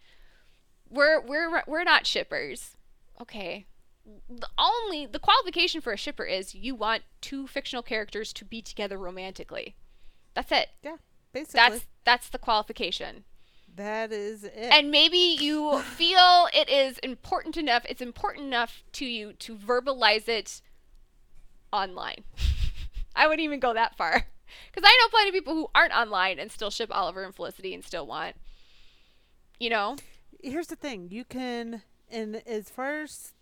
We're 0.89 1.19
we're 1.21 1.63
we're 1.67 1.83
not 1.83 2.05
shippers. 2.07 2.76
Okay. 3.21 3.65
The 4.29 4.47
only 4.57 5.05
the 5.05 5.19
qualification 5.19 5.81
for 5.81 5.91
a 5.91 5.97
shipper 5.97 6.23
is 6.23 6.55
you 6.55 6.75
want 6.75 7.03
two 7.21 7.45
fictional 7.47 7.83
characters 7.83 8.31
to 8.33 8.45
be 8.45 8.61
together 8.61 8.97
romantically. 8.97 9.75
That's 10.33 10.51
it. 10.51 10.69
yeah, 10.83 10.97
basically 11.33 11.57
That's 11.57 11.85
that's 12.05 12.29
the 12.29 12.37
qualification. 12.37 13.25
that 13.75 14.11
is 14.13 14.43
it. 14.45 14.53
And 14.71 14.91
maybe 14.91 15.17
you 15.17 15.79
feel 15.81 16.47
it 16.53 16.69
is 16.69 16.99
important 16.99 17.57
enough, 17.57 17.83
it's 17.89 18.01
important 18.01 18.45
enough 18.47 18.83
to 18.93 19.05
you 19.05 19.33
to 19.33 19.55
verbalize 19.55 20.29
it 20.29 20.61
online. 21.73 22.23
I 23.15 23.27
wouldn't 23.27 23.43
even 23.43 23.59
go 23.59 23.73
that 23.73 23.97
far. 23.97 24.27
Because 24.71 24.87
I 24.89 24.97
know 25.01 25.09
plenty 25.09 25.29
of 25.29 25.33
people 25.33 25.53
who 25.53 25.69
aren't 25.75 25.93
online 25.93 26.39
and 26.39 26.49
still 26.51 26.69
ship 26.69 26.89
Oliver 26.95 27.23
and 27.23 27.35
Felicity 27.35 27.73
and 27.73 27.83
still 27.83 28.07
want, 28.07 28.35
you 29.59 29.69
know? 29.69 29.97
Here's 30.41 30.67
the 30.67 30.75
thing: 30.77 31.09
you 31.11 31.25
can, 31.25 31.81
and 32.11 32.41
as 32.47 32.69
far 32.69 33.01
as 33.01 33.33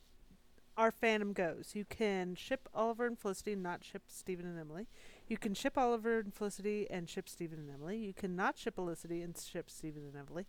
our 0.77 0.91
fandom 0.91 1.33
goes, 1.33 1.71
you 1.73 1.85
can 1.85 2.35
ship 2.35 2.67
Oliver 2.73 3.05
and 3.05 3.17
Felicity, 3.17 3.53
and 3.53 3.63
not 3.63 3.83
ship 3.83 4.03
Stephen 4.07 4.45
and 4.45 4.59
Emily. 4.59 4.87
You 5.27 5.37
can 5.37 5.53
ship 5.53 5.77
Oliver 5.77 6.19
and 6.19 6.33
Felicity 6.33 6.87
and 6.89 7.09
ship 7.09 7.29
Stephen 7.29 7.59
and 7.59 7.69
Emily. 7.73 7.97
You 7.97 8.13
can 8.13 8.35
not 8.35 8.57
ship 8.57 8.75
Felicity 8.75 9.21
and 9.21 9.37
ship 9.37 9.69
Stephen 9.69 10.03
and 10.03 10.15
Emily. 10.15 10.45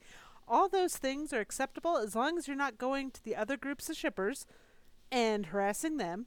All 0.48 0.68
those 0.68 0.96
things 0.96 1.32
are 1.32 1.40
acceptable 1.40 1.96
as 1.96 2.14
long 2.14 2.38
as 2.38 2.46
you're 2.46 2.56
not 2.56 2.78
going 2.78 3.10
to 3.12 3.24
the 3.24 3.36
other 3.36 3.56
groups 3.56 3.88
of 3.88 3.96
shippers 3.96 4.46
and 5.10 5.46
harassing 5.46 5.96
them. 5.96 6.26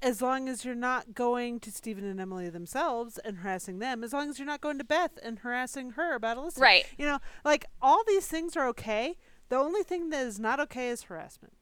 As 0.00 0.20
long 0.20 0.48
as 0.48 0.64
you're 0.64 0.74
not 0.74 1.14
going 1.14 1.60
to 1.60 1.70
Stephen 1.70 2.04
and 2.04 2.20
Emily 2.20 2.48
themselves 2.48 3.18
and 3.18 3.38
harassing 3.38 3.78
them. 3.78 4.02
As 4.02 4.12
long 4.12 4.30
as 4.30 4.38
you're 4.38 4.46
not 4.46 4.60
going 4.60 4.78
to 4.78 4.84
Beth 4.84 5.16
and 5.22 5.40
harassing 5.40 5.92
her 5.92 6.16
about 6.16 6.38
Alyssa. 6.38 6.58
Right. 6.60 6.86
You 6.98 7.06
know, 7.06 7.18
like 7.44 7.66
all 7.80 8.02
these 8.04 8.26
things 8.26 8.56
are 8.56 8.66
okay. 8.68 9.16
The 9.52 9.58
only 9.58 9.82
thing 9.82 10.08
that 10.08 10.24
is 10.24 10.40
not 10.40 10.60
okay 10.60 10.88
is 10.88 11.02
harassment. 11.02 11.52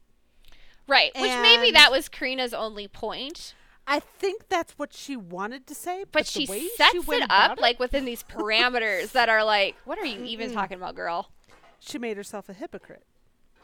Right. 0.87 1.11
Which 1.13 1.33
maybe 1.43 1.73
that 1.73 1.91
was 1.91 2.09
Carina's 2.09 2.55
only 2.55 2.87
point. 2.87 3.53
I 3.85 3.99
think 3.99 4.49
that's 4.49 4.79
what 4.79 4.93
she 4.93 5.17
wanted 5.17 5.67
to 5.67 5.75
say, 5.75 6.05
but, 6.05 6.13
But 6.13 6.27
the 6.27 6.31
she 6.31 6.47
way 6.47 6.69
sets 6.77 6.93
she 6.93 7.17
it 7.17 7.27
up 7.29 7.59
it, 7.59 7.61
like 7.61 7.81
within 7.81 8.05
these 8.05 8.23
parameters 8.33 9.11
that 9.11 9.29
are 9.29 9.43
like, 9.43 9.75
what 9.87 9.99
are 9.99 10.05
you 10.05 10.23
even 10.23 10.53
talking 10.53 10.77
about, 10.77 10.95
girl? 10.95 11.33
she 11.81 11.99
made 11.99 12.17
herself 12.17 12.49
a 12.49 12.53
hypocrite 12.53 13.03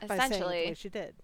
by 0.00 0.08
saying 0.08 0.18
the 0.18 0.24
Essentially. 0.24 0.74
she 0.74 0.88
did. 0.88 1.14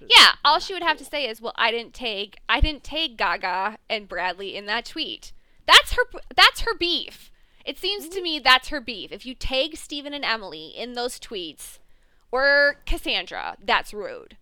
Yeah, 0.00 0.32
all 0.44 0.58
she 0.58 0.74
would 0.74 0.82
have 0.82 0.96
to 0.96 1.04
say 1.04 1.28
is, 1.28 1.40
"Well, 1.40 1.54
I 1.54 1.70
didn't 1.70 1.94
take 1.94 2.38
I 2.48 2.60
didn't 2.60 2.82
take 2.82 3.16
Gaga 3.16 3.78
and 3.88 4.08
Bradley 4.08 4.56
in 4.56 4.66
that 4.66 4.86
tweet." 4.86 5.32
That's 5.66 5.92
her 5.92 6.02
that's 6.34 6.62
her 6.62 6.74
beef. 6.74 7.30
It 7.64 7.78
seems 7.78 8.08
to 8.08 8.22
me 8.22 8.38
that's 8.38 8.68
her 8.68 8.80
beef. 8.80 9.12
If 9.12 9.24
you 9.26 9.34
tag 9.34 9.76
Stephen 9.76 10.14
and 10.14 10.24
Emily 10.24 10.68
in 10.68 10.94
those 10.94 11.18
tweets 11.20 11.78
or 12.32 12.76
Cassandra, 12.86 13.56
that's 13.62 13.92
rude. 13.92 14.36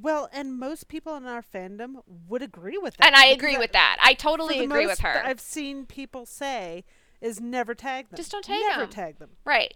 Well, 0.00 0.28
and 0.32 0.58
most 0.58 0.88
people 0.88 1.14
in 1.16 1.26
our 1.26 1.42
fandom 1.42 1.96
would 2.28 2.42
agree 2.42 2.78
with 2.78 2.96
that. 2.96 3.06
And 3.08 3.16
I 3.16 3.26
agree 3.26 3.58
with 3.58 3.72
that. 3.72 3.98
I 4.02 4.14
totally 4.14 4.58
the 4.60 4.64
agree 4.64 4.86
with 4.86 5.00
her. 5.00 5.12
that 5.12 5.26
I've 5.26 5.40
seen 5.40 5.84
people 5.84 6.24
say 6.24 6.84
is 7.20 7.38
never 7.40 7.74
tag 7.74 8.08
them. 8.08 8.16
Just 8.16 8.32
don't 8.32 8.44
tag 8.44 8.60
never 8.68 8.82
them. 8.82 8.90
tag 8.90 9.18
them. 9.18 9.30
right. 9.44 9.74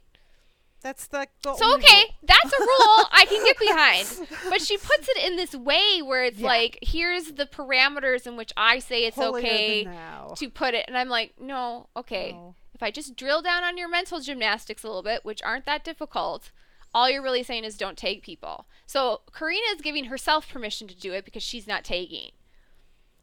That's 0.81 1.09
like 1.15 1.31
the 1.43 1.55
So 1.57 1.75
okay, 1.77 2.03
rule. 2.03 2.15
that's 2.25 2.53
a 2.53 2.61
rule 2.61 2.69
I 3.11 3.25
can 3.27 3.43
get 3.43 3.59
behind. 3.59 4.29
But 4.51 4.61
she 4.61 4.77
puts 4.79 5.09
it 5.09 5.17
in 5.25 5.37
this 5.37 5.55
way 5.55 6.03
where 6.03 6.25
it's 6.25 6.39
Yeah. 6.39 6.47
like, 6.47 6.79
here's 6.83 7.33
the 7.33 7.47
parameters 7.47 8.27
in 8.27 8.37
which 8.37 8.53
I 8.55 8.81
say 8.81 9.07
it's 9.07 9.17
Holier 9.17 9.39
okay 9.39 9.89
to 10.37 10.51
put 10.51 10.75
it 10.75 10.85
and 10.87 10.97
I'm 10.99 11.09
like, 11.09 11.35
"No, 11.41 11.89
okay. 11.97 12.33
No. 12.33 12.55
If 12.75 12.83
I 12.83 12.91
just 12.91 13.17
drill 13.17 13.41
down 13.41 13.63
on 13.63 13.79
your 13.79 13.89
mental 13.89 14.21
gymnastics 14.21 14.83
a 14.83 14.89
little 14.89 15.03
bit, 15.03 15.25
which 15.25 15.43
aren't 15.43 15.65
that 15.67 15.85
difficult, 15.85 16.51
all 16.93 17.09
you're 17.09 17.23
really 17.23 17.43
saying 17.43 17.65
is 17.65 17.77
don't 17.77 17.97
take 17.97 18.23
people. 18.23 18.67
So 18.87 19.21
Carina 19.33 19.63
is 19.75 19.81
giving 19.81 20.07
herself 20.07 20.49
permission 20.49 20.89
to 20.89 20.97
do 20.97 21.13
it 21.13 21.25
because 21.25 21.43
she's 21.43 21.67
not 21.67 21.85
taking. 21.85 22.31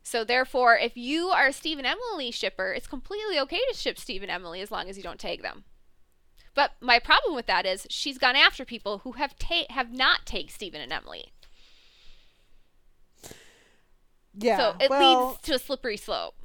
So 0.04 0.24
therefore, 0.24 0.78
if 0.78 0.98
you 0.98 1.28
are 1.28 1.48
a 1.48 1.54
Steve 1.54 1.78
and 1.78 1.88
Emily 1.88 2.32
shipper, 2.32 2.74
it's 2.74 2.88
completely 2.88 3.40
okay 3.40 3.60
to 3.70 3.78
ship 3.78 4.00
Steve 4.00 4.24
and 4.24 4.32
Emily 4.32 4.62
as 4.62 4.72
long 4.72 4.90
as 4.90 4.98
you 4.98 5.04
don't 5.04 5.20
take 5.20 5.42
them. 5.42 5.66
But 6.54 6.72
my 6.82 7.00
problem 7.00 7.36
with 7.36 7.46
that 7.46 7.66
is 7.66 7.88
she's 7.90 8.18
gone 8.18 8.36
after 8.36 8.66
people 8.66 9.00
who 9.00 9.14
have 9.14 9.38
ta- 9.38 9.68
have 9.70 9.94
not 9.94 10.26
take 10.26 10.50
Stephen 10.50 10.82
and 10.82 10.92
Emily. 10.92 11.32
Yeah. 14.34 14.58
so 14.58 14.76
it 14.80 14.90
well, 14.90 15.30
leads 15.30 15.42
to 15.44 15.56
a 15.56 15.60
slippery 15.60 15.98
slope. 15.98 16.36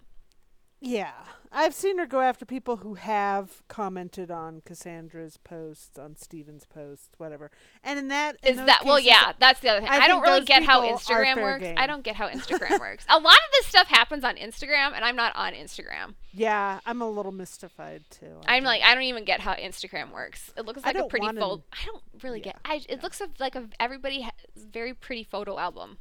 Yeah. 0.81 1.13
I've 1.59 1.73
seen 1.73 1.97
her 1.97 2.05
go 2.05 2.21
after 2.21 2.45
people 2.45 2.77
who 2.77 2.95
have 2.95 3.63
commented 3.67 4.31
on 4.31 4.61
Cassandra's 4.67 5.39
posts, 5.39 5.99
on 5.99 6.15
Stephen's 6.15 6.67
posts, 6.67 7.09
whatever. 7.17 7.51
And 7.83 7.99
in 7.99 8.09
that 8.09 8.37
in 8.43 8.59
Is 8.59 8.67
that 8.67 8.85
well? 8.85 9.01
Yeah, 9.01 9.33
that's 9.39 9.61
the 9.61 9.71
other 9.71 9.81
thing. 9.81 9.89
I 9.89 10.01
I, 10.01 10.07
don't 10.07 10.21
really 10.21 10.45
get 10.45 10.65
how 10.65 10.83
Instagram 10.83 11.41
works. 11.41 11.63
game. 11.63 11.77
I 11.79 11.87
don't 11.87 12.05
get 12.05 12.15
how 12.15 12.29
Instagram 12.37 12.79
works. 12.79 13.07
A 13.09 13.19
lot 13.19 13.33
of 13.33 13.53
this 13.55 13.67
stuff 13.69 13.87
happens 13.87 14.23
on 14.23 14.37
Instagram, 14.37 14.93
and 14.95 15.03
I'm 15.03 15.17
not 15.17 15.35
on 15.35 15.55
Instagram. 15.55 16.17
Yeah, 16.31 16.81
I'm 16.85 17.01
a 17.01 17.09
little 17.09 17.33
mystified 17.33 18.05
too. 18.11 18.27
I 18.47 18.57
I'm 18.57 18.63
think. 18.63 18.67
like, 18.67 18.83
I 18.83 18.95
don't 18.95 19.05
even 19.05 19.25
get 19.25 19.41
how 19.41 19.55
Instagram 19.55 20.13
works. 20.13 20.53
It 20.59 20.67
looks 20.67 20.85
like 20.85 20.95
a 20.95 21.05
pretty 21.05 21.27
photo. 21.27 21.65
I 21.73 21.87
don't 21.87 22.03
really 22.23 22.41
get. 22.41 22.59
I, 22.67 22.75
it 22.75 22.87
yeah. 22.91 22.97
looks 23.03 23.23
like 23.41 23.55
a 23.55 23.67
everybody 23.81 24.21
has 24.21 24.33
very 24.57 24.93
pretty 24.93 25.25
photo 25.25 25.59
album. 25.59 25.97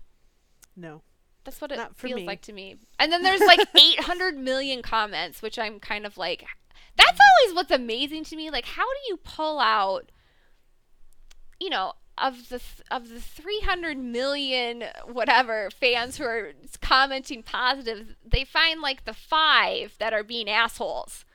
no. 0.75 1.01
That's 1.45 1.61
what 1.61 1.71
it 1.71 1.79
feels 1.95 2.21
me. 2.21 2.25
like 2.25 2.41
to 2.43 2.53
me. 2.53 2.75
And 2.99 3.11
then 3.11 3.23
there's 3.23 3.39
like 3.39 3.59
800 3.75 4.37
million 4.37 4.81
comments, 4.81 5.41
which 5.41 5.57
I'm 5.57 5.79
kind 5.79 6.05
of 6.05 6.17
like, 6.17 6.45
that's 6.97 7.19
always 7.19 7.55
what's 7.55 7.71
amazing 7.71 8.23
to 8.25 8.35
me. 8.35 8.49
Like, 8.49 8.65
how 8.65 8.83
do 8.83 8.99
you 9.07 9.17
pull 9.17 9.59
out, 9.59 10.11
you 11.59 11.69
know, 11.69 11.93
of 12.17 12.49
the 12.49 12.59
th- 12.59 12.81
of 12.89 13.09
the 13.09 13.19
300 13.19 13.97
million 13.97 14.85
whatever 15.05 15.69
fans 15.69 16.17
who 16.17 16.23
are 16.23 16.53
commenting 16.81 17.43
positive, 17.43 18.15
they 18.25 18.45
find 18.45 18.81
like 18.81 19.05
the 19.05 19.13
five 19.13 19.95
that 19.99 20.13
are 20.13 20.23
being 20.23 20.49
assholes, 20.49 21.25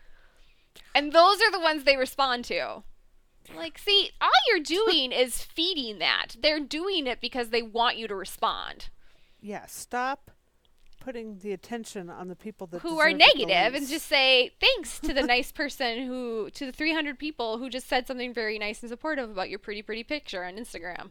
and 0.94 1.12
those 1.12 1.40
are 1.42 1.50
the 1.50 1.60
ones 1.60 1.84
they 1.84 1.96
respond 1.96 2.44
to. 2.46 2.82
Like, 3.54 3.78
see, 3.78 4.10
all 4.20 4.30
you're 4.48 4.62
doing 4.62 5.12
is 5.12 5.42
feeding 5.42 5.98
that. 5.98 6.36
They're 6.40 6.60
doing 6.60 7.06
it 7.06 7.20
because 7.20 7.50
they 7.50 7.62
want 7.62 7.96
you 7.96 8.06
to 8.06 8.14
respond. 8.14 8.90
Yeah, 9.40 9.66
stop 9.66 10.30
putting 11.00 11.38
the 11.38 11.52
attention 11.52 12.10
on 12.10 12.28
the 12.28 12.36
people 12.36 12.66
that 12.66 12.82
who 12.82 12.98
are 12.98 13.08
deserve 13.08 13.20
it 13.22 13.36
the 13.36 13.46
negative 13.46 13.74
and 13.74 13.88
just 13.88 14.06
say 14.06 14.50
thanks 14.60 14.98
to 15.00 15.14
the 15.14 15.22
nice 15.22 15.50
person 15.50 16.06
who 16.06 16.50
to 16.50 16.66
the 16.66 16.72
300 16.72 17.18
people 17.18 17.56
who 17.56 17.70
just 17.70 17.88
said 17.88 18.06
something 18.06 18.34
very 18.34 18.58
nice 18.58 18.82
and 18.82 18.90
supportive 18.90 19.30
about 19.30 19.48
your 19.48 19.58
pretty 19.58 19.82
pretty 19.82 20.04
picture 20.04 20.44
on 20.44 20.56
Instagram. 20.56 21.10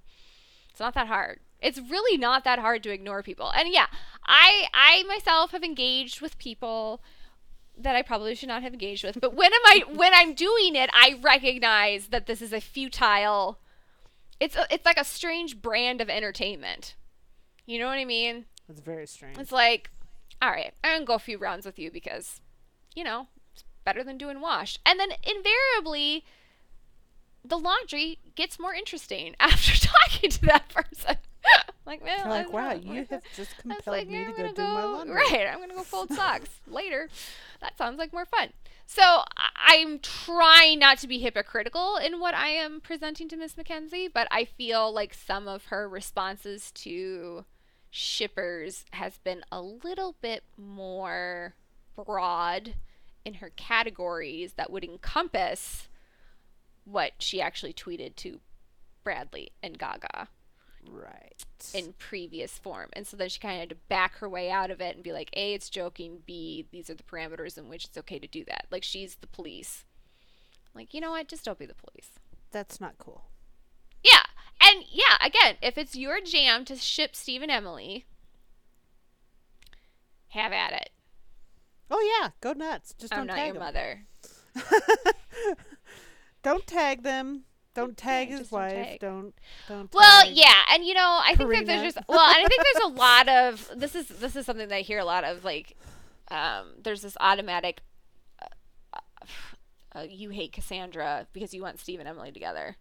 It's 0.70 0.80
not 0.80 0.94
that 0.94 1.08
hard. 1.08 1.40
It's 1.60 1.80
really 1.80 2.18
not 2.18 2.44
that 2.44 2.60
hard 2.60 2.84
to 2.84 2.92
ignore 2.92 3.24
people. 3.24 3.52
And 3.52 3.68
yeah, 3.70 3.88
I 4.26 4.68
I 4.74 5.04
myself 5.08 5.52
have 5.52 5.64
engaged 5.64 6.22
with 6.22 6.38
people 6.38 7.02
that 7.78 7.96
I 7.96 8.02
probably 8.02 8.36
should 8.36 8.50
not 8.50 8.62
have 8.62 8.74
engaged 8.74 9.04
with. 9.04 9.20
But 9.20 9.34
when 9.34 9.52
am 9.52 9.62
I 9.66 9.84
when 9.94 10.14
I'm 10.14 10.36
doing 10.36 10.76
it, 10.76 10.90
I 10.94 11.20
recognize 11.22 12.08
that 12.08 12.28
this 12.28 12.42
is 12.42 12.54
a 12.54 12.62
futile 12.62 13.60
it's 14.40 14.56
a, 14.56 14.66
it's 14.72 14.86
like 14.86 14.98
a 14.98 15.04
strange 15.04 15.62
brand 15.62 16.00
of 16.00 16.10
entertainment. 16.10 16.96
You 17.70 17.78
know 17.78 17.86
what 17.86 18.00
I 18.00 18.06
mean? 18.06 18.46
It's 18.68 18.82
very 18.82 19.06
strange. 19.06 19.38
It's 19.38 19.52
like, 19.52 19.92
all 20.42 20.50
right, 20.50 20.74
I'm 20.84 20.96
gonna 20.96 21.06
go 21.06 21.14
a 21.14 21.20
few 21.20 21.38
rounds 21.38 21.68
with 21.68 21.78
you 21.78 21.92
because, 21.92 22.42
you 22.96 23.04
know, 23.04 23.28
it's 23.54 23.64
better 23.86 24.04
than 24.04 24.18
doing 24.18 24.42
wash. 24.42 24.80
And 24.88 25.00
then 25.00 25.10
invariably, 25.22 26.26
the 27.46 27.60
laundry 27.60 28.18
gets 28.34 28.58
more 28.60 28.74
interesting 28.74 29.36
after 29.40 29.88
talking 29.88 30.32
to 30.32 30.42
that 30.48 30.68
person. 30.70 31.18
like, 31.86 32.04
man, 32.04 32.22
You're 32.22 32.30
like, 32.30 32.52
wow, 32.52 32.72
you 32.72 33.06
have 33.08 33.22
just 33.36 33.56
compelled 33.60 33.86
like, 33.86 34.08
me 34.08 34.24
to 34.24 34.32
I'm 34.32 34.36
go 34.36 34.52
do 34.52 34.62
my 34.64 34.84
laundry. 34.86 35.16
Right, 35.18 35.48
I'm 35.48 35.60
gonna 35.60 35.76
go 35.76 35.84
fold 35.84 36.12
socks 36.12 36.50
later. 36.66 37.08
That 37.62 37.78
sounds 37.78 38.00
like 38.00 38.12
more 38.12 38.26
fun. 38.26 38.50
So 38.88 39.22
I'm 39.56 40.00
trying 40.00 40.80
not 40.80 40.98
to 40.98 41.08
be 41.08 41.20
hypocritical 41.20 41.98
in 41.98 42.20
what 42.20 42.34
I 42.34 42.48
am 42.48 42.82
presenting 42.82 43.30
to 43.30 43.38
Miss 43.38 43.54
MacKenzie, 43.54 44.12
but 44.12 44.28
I 44.32 44.46
feel 44.46 44.92
like 44.92 45.14
some 45.14 45.48
of 45.48 45.66
her 45.66 45.88
responses 45.88 46.72
to 46.72 47.46
shippers 47.90 48.86
has 48.92 49.18
been 49.20 49.44
a 49.52 49.62
little 49.62 50.16
bit 50.22 50.44
more 50.58 51.56
broad 51.96 52.76
in 53.26 53.36
her 53.36 53.52
categories 53.56 54.54
that 54.54 54.72
would 54.72 54.84
encompass 54.84 55.88
what 56.86 57.14
she 57.20 57.42
actually 57.42 57.74
tweeted 57.74 58.16
to 58.16 58.40
Bradley 59.04 59.52
and 59.62 59.78
Gaga 59.78 60.28
Right. 60.90 61.44
in 61.74 61.94
previous 61.98 62.58
form. 62.58 62.90
And 62.94 63.06
so 63.06 63.18
then 63.18 63.30
she 63.30 63.40
kind 63.40 63.56
of 63.56 63.60
had 63.60 63.70
to 63.70 63.76
back 63.90 64.16
her 64.18 64.30
way 64.30 64.50
out 64.50 64.72
of 64.72 64.82
it 64.82 64.96
and 64.96 65.04
be 65.04 65.12
like, 65.12 65.30
A, 65.34 65.54
it's 65.54 65.70
joking. 65.70 66.20
B, 66.26 66.66
these 66.72 66.90
are 66.90 66.96
the 66.96 67.04
parameters 67.04 67.58
in 67.58 67.70
which 67.70 67.86
it's 67.86 67.98
okay 67.98 68.18
to 68.20 68.28
do 68.28 68.44
that. 68.46 68.66
Like, 68.72 68.84
she's 68.84 69.16
the 69.16 69.28
police. 69.28 69.86
Like, 70.74 70.94
you 70.94 71.02
know 71.02 71.12
what? 71.12 71.28
Just 71.28 71.46
don't 71.46 71.60
be 71.60 71.66
the 71.66 71.76
police. 71.76 72.12
That's 72.52 72.80
not 72.80 72.98
cool. 72.98 73.26
And 74.62 74.84
yeah, 74.91 75.18
again, 75.22 75.55
if 75.62 75.78
it's 75.78 75.95
your 75.95 76.20
jam 76.22 76.66
to 76.66 76.76
ship 76.76 77.16
Steve 77.16 77.41
and 77.41 77.51
Emily, 77.51 78.05
have 80.30 80.51
at 80.51 80.74
it. 80.74 80.89
Oh 81.89 82.20
yeah, 82.22 82.30
go 82.41 82.53
nuts. 82.53 82.93
Just 82.99 83.14
I'm 83.14 83.26
don't 83.26 83.36
tag 83.36 83.45
your 83.47 83.53
them. 83.55 83.64
mother. 83.64 84.01
Don't 86.43 86.66
tag 86.66 87.03
them. 87.03 87.43
Don't 87.76 87.97
tag 87.97 88.28
Yeah, 88.28 88.32
his 88.32 88.39
just 88.41 88.51
don't 88.51 88.60
wife. 88.62 88.74
tag. 88.74 88.99
Don't 88.99 89.34
don't. 89.68 89.93
Well, 89.93 90.26
yeah, 90.30 90.64
and 90.74 90.84
you 90.86 90.93
know, 90.93 91.20
I 91.24 91.36
think 91.36 91.49
that 91.51 91.66
there's 91.66 91.93
just 91.93 91.97
well, 92.07 92.20
and 92.30 92.38
I 92.45 92.47
think 92.47 92.64
there's 92.64 92.86
a 92.91 92.95
lot 92.95 93.30
of 93.30 93.72
this 93.76 93.95
is 93.95 94.07
this 94.07 94.36
is 94.36 94.45
something 94.45 94.68
that 94.68 94.76
I 94.76 94.82
hear 94.82 94.99
a 94.99 95.05
lot 95.05 95.24
of 95.24 95.43
like 95.43 95.78
um 96.32 96.74
there's 96.82 97.01
this 97.01 97.16
automatic 97.20 97.82
uh, 98.41 98.99
uh, 99.95 100.05
you 100.10 100.30
hate 100.30 100.51
Cassandra 100.53 101.28
because 101.34 101.53
you 101.53 101.62
want 101.62 101.80
Steve 101.80 101.99
and 101.99 102.07
Emily 102.10 102.32
together. 102.32 102.78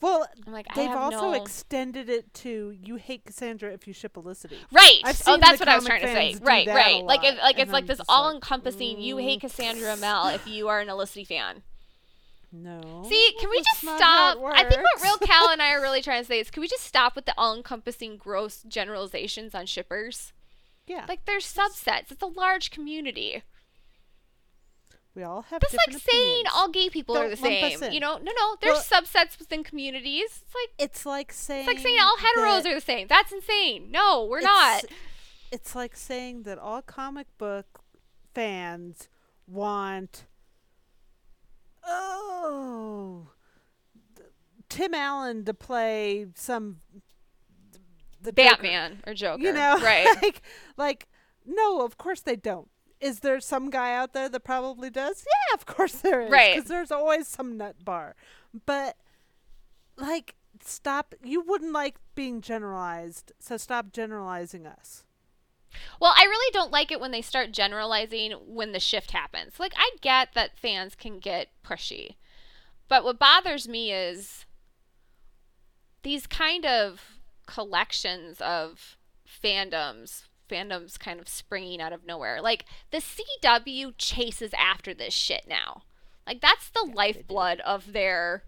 Well, 0.00 0.26
I'm 0.46 0.52
like 0.52 0.66
they've 0.74 0.90
also 0.90 1.32
no 1.32 1.34
extended 1.34 2.08
it 2.08 2.32
to 2.34 2.70
you 2.70 2.96
hate 2.96 3.26
Cassandra 3.26 3.72
if 3.72 3.86
you 3.86 3.92
ship 3.92 4.14
Felicity. 4.14 4.56
Right. 4.72 5.00
Oh, 5.26 5.36
that's 5.38 5.60
what 5.60 5.68
I 5.68 5.76
was 5.76 5.84
trying 5.84 6.00
to 6.02 6.08
say. 6.08 6.36
Right, 6.40 6.66
right. 6.66 7.04
Like 7.04 7.22
if, 7.22 7.38
like 7.38 7.56
and 7.56 7.62
it's 7.64 7.72
like 7.72 7.86
this 7.86 8.00
all-encompassing 8.08 9.00
you 9.00 9.18
hate 9.18 9.42
Cassandra 9.42 9.94
Amell 9.94 10.34
if 10.34 10.46
you 10.46 10.68
are 10.68 10.80
an 10.80 10.88
Felicity 10.88 11.24
fan. 11.24 11.62
No. 12.52 13.04
See, 13.08 13.32
can 13.38 13.48
we 13.50 13.58
that's 13.58 13.82
just 13.82 13.96
stop? 13.96 14.38
I 14.42 14.64
think 14.64 14.80
what. 14.82 15.02
Real 15.02 15.18
Cal 15.18 15.50
and 15.50 15.62
I 15.62 15.72
are 15.72 15.80
really 15.80 16.02
trying 16.02 16.22
to 16.22 16.26
say 16.26 16.40
is 16.40 16.50
can 16.50 16.62
we 16.62 16.68
just 16.68 16.84
stop 16.84 17.14
with 17.14 17.26
the 17.26 17.34
all-encompassing 17.36 18.16
gross 18.16 18.62
generalizations 18.62 19.54
on 19.54 19.66
shippers? 19.66 20.32
Yeah. 20.86 21.04
Like 21.08 21.26
there's 21.26 21.44
subsets. 21.44 22.10
It's 22.10 22.22
a 22.22 22.26
large 22.26 22.70
community. 22.70 23.42
We 25.14 25.22
all 25.24 25.42
have. 25.42 25.60
That's 25.60 25.74
like 25.74 25.92
saying 25.98 26.22
opinions. 26.22 26.48
all 26.54 26.68
gay 26.68 26.88
people 26.88 27.16
are 27.16 27.28
the 27.28 27.36
Don't 27.36 27.44
lump 27.44 27.64
us 27.74 27.80
same. 27.80 27.92
You 27.92 28.00
know, 28.00 28.18
no, 28.18 28.32
no. 28.36 28.56
There's 28.60 28.88
subsets 28.88 29.38
within 29.38 29.64
communities. 29.64 30.42
It's 30.44 30.54
like 30.54 30.70
It's 30.78 31.06
like 31.06 31.32
saying. 31.32 31.60
it's 31.60 31.66
like 31.68 31.78
saying 31.78 31.98
all 32.00 32.16
heteros 32.16 32.64
are 32.66 32.74
the 32.74 32.80
same. 32.80 33.08
That's 33.08 33.32
insane. 33.32 33.90
No, 33.90 34.24
we're 34.30 34.40
not. 34.40 34.84
it's- 34.84 34.98
It's 35.52 35.74
like 35.74 35.96
saying 35.96 36.44
that 36.44 36.58
all 36.58 36.80
comic 36.82 37.26
book 37.38 37.80
fans 38.34 39.08
want. 39.48 40.26
Oh, 41.84 43.28
Tim 44.68 44.94
Allen 44.94 45.44
to 45.44 45.54
play 45.54 46.26
some. 46.36 46.80
The 48.22 48.32
Joker. 48.32 48.50
Batman 48.50 49.02
or 49.06 49.14
Joker. 49.14 49.42
You 49.42 49.52
know, 49.52 49.78
right? 49.82 50.06
like, 50.22 50.42
like, 50.76 51.08
no, 51.46 51.82
of 51.84 51.96
course 51.96 52.20
they 52.20 52.36
don't. 52.36 52.68
Is 53.00 53.20
there 53.20 53.40
some 53.40 53.70
guy 53.70 53.94
out 53.94 54.12
there 54.12 54.28
that 54.28 54.44
probably 54.44 54.90
does? 54.90 55.24
Yeah, 55.26 55.54
of 55.54 55.66
course 55.66 55.94
there 55.94 56.20
is. 56.20 56.30
Right. 56.30 56.54
Because 56.54 56.68
there's 56.68 56.90
always 56.90 57.26
some 57.26 57.56
nut 57.56 57.84
bar. 57.84 58.14
But, 58.66 58.96
like, 59.96 60.34
stop. 60.62 61.14
You 61.24 61.40
wouldn't 61.40 61.72
like 61.72 61.96
being 62.14 62.40
generalized, 62.40 63.32
so 63.38 63.56
stop 63.56 63.92
generalizing 63.92 64.66
us. 64.66 65.04
Well, 66.00 66.12
I 66.16 66.24
really 66.24 66.52
don't 66.52 66.72
like 66.72 66.90
it 66.90 67.00
when 67.00 67.12
they 67.12 67.22
start 67.22 67.52
generalizing 67.52 68.32
when 68.32 68.72
the 68.72 68.80
shift 68.80 69.12
happens. 69.12 69.60
Like, 69.60 69.72
I 69.76 69.92
get 70.00 70.34
that 70.34 70.58
fans 70.58 70.94
can 70.94 71.20
get 71.20 71.48
pushy. 71.64 72.16
But 72.88 73.04
what 73.04 73.18
bothers 73.18 73.68
me 73.68 73.92
is 73.92 74.46
these 76.02 76.26
kind 76.26 76.66
of 76.66 77.20
collections 77.46 78.40
of 78.40 78.96
fandoms, 79.26 80.24
fandoms 80.50 80.98
kind 80.98 81.20
of 81.20 81.28
springing 81.28 81.80
out 81.80 81.92
of 81.92 82.04
nowhere. 82.04 82.40
Like, 82.42 82.64
the 82.90 82.98
CW 82.98 83.94
chases 83.98 84.52
after 84.58 84.92
this 84.94 85.14
shit 85.14 85.44
now. 85.48 85.82
Like, 86.26 86.40
that's 86.40 86.68
the 86.70 86.86
do. 86.86 86.92
lifeblood 86.94 87.60
of 87.60 87.92
their 87.92 88.44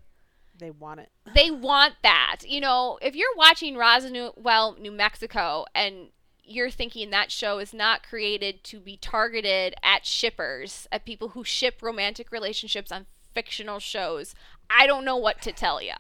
They 0.59 0.71
want 0.71 1.01
it. 1.01 1.11
they 1.35 1.51
want 1.51 1.95
that. 2.03 2.39
You 2.47 2.61
know, 2.61 2.99
if 3.01 3.15
you're 3.15 3.35
watching 3.37 3.77
Roswell, 3.77 4.77
New 4.79 4.93
Mexico, 4.93 5.65
and 5.75 6.09
you're 6.45 6.71
thinking 6.71 7.11
that 7.11 7.31
show 7.31 7.59
is 7.59 7.73
not 7.73 8.03
created 8.03 8.65
to 8.65 8.81
be 8.81 8.97
targeted 8.97 9.75
at 9.83 10.05
shippers, 10.07 10.87
at 10.91 11.05
people 11.05 11.31
who 11.31 11.45
ship 11.45 11.81
romantic 11.81 12.33
relationships 12.33 12.93
on 12.93 13.07
fictional 13.35 13.79
shows, 13.79 14.35
I 14.69 14.87
don't 14.87 15.05
know 15.05 15.17
what 15.17 15.41
to 15.43 15.53
tell 15.53 15.81
you. 15.81 15.95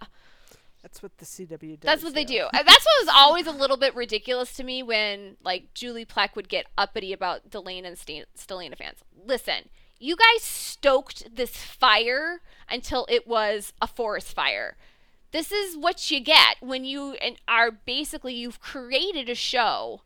That's 0.82 1.02
what 1.02 1.16
the 1.18 1.24
CW 1.24 1.80
does. 1.80 1.86
That's 1.86 2.04
what 2.04 2.14
they 2.14 2.24
do. 2.24 2.40
Uh, 2.52 2.62
that's 2.62 2.84
what 2.84 3.06
was 3.06 3.14
always 3.14 3.46
a 3.46 3.52
little 3.52 3.76
bit 3.76 3.94
ridiculous 3.94 4.52
to 4.54 4.64
me 4.64 4.82
when 4.82 5.36
like 5.42 5.74
Julie 5.74 6.04
Plec 6.04 6.34
would 6.34 6.48
get 6.48 6.66
uppity 6.76 7.12
about 7.12 7.50
Delena 7.50 7.86
and 7.86 7.98
St- 7.98 8.26
Stelena 8.36 8.76
fans. 8.76 8.98
Listen, 9.24 9.68
you 9.98 10.16
guys 10.16 10.42
stoked 10.42 11.34
this 11.36 11.56
fire 11.56 12.40
until 12.68 13.06
it 13.08 13.26
was 13.26 13.72
a 13.80 13.86
forest 13.86 14.34
fire. 14.34 14.76
This 15.30 15.52
is 15.52 15.76
what 15.76 16.10
you 16.10 16.20
get 16.20 16.56
when 16.60 16.84
you 16.84 17.16
are 17.46 17.70
basically 17.70 18.34
you've 18.34 18.60
created 18.60 19.28
a 19.28 19.34
show 19.34 20.02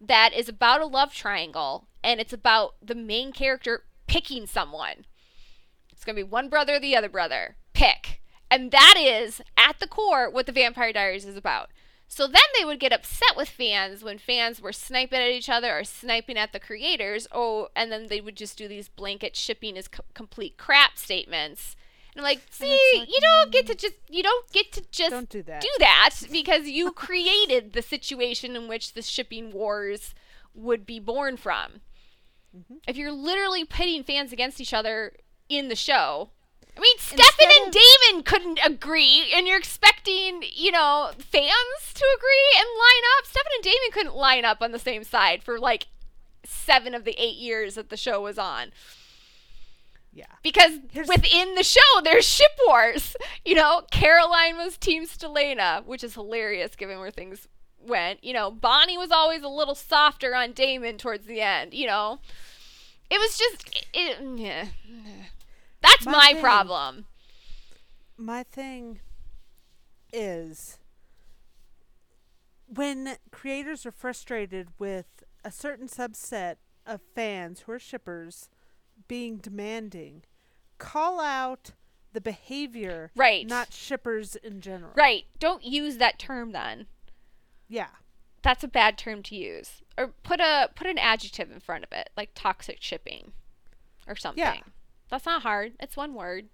that 0.00 0.32
is 0.34 0.48
about 0.48 0.80
a 0.80 0.86
love 0.86 1.14
triangle 1.14 1.88
and 2.02 2.20
it's 2.20 2.32
about 2.32 2.74
the 2.82 2.94
main 2.94 3.32
character 3.32 3.84
picking 4.06 4.46
someone. 4.46 5.06
It's 5.92 6.04
going 6.04 6.16
to 6.16 6.24
be 6.24 6.28
one 6.28 6.48
brother 6.48 6.74
or 6.74 6.80
the 6.80 6.96
other 6.96 7.08
brother. 7.08 7.56
Pick. 7.72 8.20
And 8.50 8.70
that 8.70 8.94
is, 8.98 9.40
at 9.56 9.78
the 9.78 9.86
core, 9.86 10.30
what 10.30 10.46
the 10.46 10.52
Vampire 10.52 10.92
Diaries 10.92 11.24
is 11.26 11.36
about. 11.36 11.70
So 12.10 12.26
then 12.26 12.42
they 12.56 12.64
would 12.64 12.80
get 12.80 12.92
upset 12.92 13.36
with 13.36 13.50
fans 13.50 14.02
when 14.02 14.16
fans 14.16 14.62
were 14.62 14.72
sniping 14.72 15.20
at 15.20 15.30
each 15.30 15.50
other 15.50 15.78
or 15.78 15.84
sniping 15.84 16.38
at 16.38 16.54
the 16.54 16.60
creators. 16.60 17.28
Oh, 17.30 17.68
and 17.76 17.92
then 17.92 18.06
they 18.06 18.22
would 18.22 18.36
just 18.36 18.56
do 18.56 18.66
these 18.66 18.88
blanket 18.88 19.36
shipping 19.36 19.76
as 19.76 19.88
co- 19.88 20.04
complete 20.14 20.56
crap 20.56 20.96
statements. 20.96 21.76
And 22.14 22.22
I'm 22.22 22.24
like, 22.24 22.40
see, 22.50 22.70
like, 22.98 23.08
you 23.10 23.18
don't 23.20 23.52
get 23.52 23.66
to 23.66 23.74
just 23.74 23.94
you 24.08 24.22
don't 24.22 24.50
get 24.50 24.72
to 24.72 24.82
just 24.90 25.10
Don't 25.10 25.28
do 25.28 25.42
that. 25.42 25.60
do 25.60 25.68
that 25.80 26.10
because 26.32 26.66
you 26.66 26.92
created 26.92 27.74
the 27.74 27.82
situation 27.82 28.56
in 28.56 28.68
which 28.68 28.94
the 28.94 29.02
shipping 29.02 29.52
wars 29.52 30.14
would 30.54 30.86
be 30.86 30.98
born 30.98 31.36
from. 31.36 31.82
Mm-hmm. 32.56 32.76
If 32.88 32.96
you're 32.96 33.12
literally 33.12 33.66
pitting 33.66 34.02
fans 34.02 34.32
against 34.32 34.62
each 34.62 34.72
other 34.72 35.12
in 35.50 35.68
the 35.68 35.76
show, 35.76 36.30
I 36.78 36.80
mean, 36.80 36.96
Stefan 36.98 37.48
and 37.64 37.72
Damon 37.72 38.22
couldn't 38.22 38.60
agree, 38.64 39.32
and 39.34 39.48
you're 39.48 39.58
expecting, 39.58 40.42
you 40.54 40.70
know, 40.70 41.10
fans 41.18 41.92
to 41.94 42.04
agree 42.16 42.56
and 42.56 42.66
line 42.66 43.04
up. 43.18 43.26
Stefan 43.26 43.50
and 43.56 43.64
Damon 43.64 43.90
couldn't 43.92 44.14
line 44.14 44.44
up 44.44 44.62
on 44.62 44.70
the 44.72 44.78
same 44.78 45.02
side 45.04 45.42
for 45.42 45.58
like 45.58 45.88
seven 46.44 46.94
of 46.94 47.04
the 47.04 47.20
eight 47.20 47.36
years 47.36 47.74
that 47.74 47.90
the 47.90 47.96
show 47.96 48.22
was 48.22 48.38
on 48.38 48.70
Yeah. 50.14 50.24
because 50.42 50.78
within 51.08 51.54
the 51.56 51.62
show 51.64 51.80
there's 52.04 52.24
ship 52.26 52.52
wars. 52.66 53.16
You 53.44 53.54
know, 53.56 53.82
Caroline 53.90 54.56
was 54.56 54.76
Team 54.76 55.04
Stelena, 55.06 55.84
which 55.84 56.04
is 56.04 56.14
hilarious 56.14 56.76
given 56.76 57.00
where 57.00 57.10
things 57.10 57.48
went. 57.80 58.22
You 58.22 58.32
know, 58.34 58.50
Bonnie 58.50 58.96
was 58.98 59.10
always 59.10 59.42
a 59.42 59.48
little 59.48 59.74
softer 59.74 60.34
on 60.34 60.52
Damon 60.52 60.96
towards 60.96 61.26
the 61.26 61.40
end. 61.40 61.74
You 61.74 61.86
know, 61.88 62.20
it 63.10 63.18
was 63.18 63.36
just 63.36 63.68
it. 63.68 63.86
it- 63.92 64.38
yeah. 64.38 64.64
That's 65.80 66.04
My 66.06 66.12
my 66.12 66.32
thing- 66.32 66.42
problem. 66.42 67.06
my 68.16 68.42
thing 68.42 69.00
is 70.12 70.78
when 72.66 73.16
creators 73.30 73.86
are 73.86 73.90
frustrated 73.92 74.68
with 74.78 75.22
a 75.44 75.50
certain 75.50 75.88
subset 75.88 76.56
of 76.86 77.00
fans 77.14 77.60
who 77.60 77.72
are 77.72 77.78
shippers 77.78 78.48
being 79.06 79.36
demanding, 79.38 80.24
call 80.78 81.20
out 81.20 81.72
the 82.12 82.20
behavior, 82.20 83.10
Right. 83.14 83.46
not 83.46 83.72
shippers 83.72 84.36
in 84.36 84.60
general. 84.60 84.92
Right. 84.94 85.26
Don't 85.38 85.62
use 85.62 85.98
that 85.98 86.18
term 86.18 86.52
then. 86.52 86.86
Yeah. 87.68 87.90
That's 88.42 88.64
a 88.64 88.68
bad 88.68 88.96
term 88.98 89.22
to 89.24 89.36
use. 89.36 89.82
Or 89.96 90.08
put 90.08 90.40
a 90.40 90.70
put 90.74 90.86
an 90.86 90.98
adjective 90.98 91.50
in 91.50 91.60
front 91.60 91.84
of 91.84 91.92
it, 91.92 92.10
like 92.16 92.30
toxic 92.34 92.80
shipping 92.82 93.32
or 94.06 94.16
something. 94.16 94.62
That's 95.08 95.26
not 95.26 95.42
hard. 95.42 95.72
It's 95.80 95.96
one 95.96 96.14
word. 96.14 96.48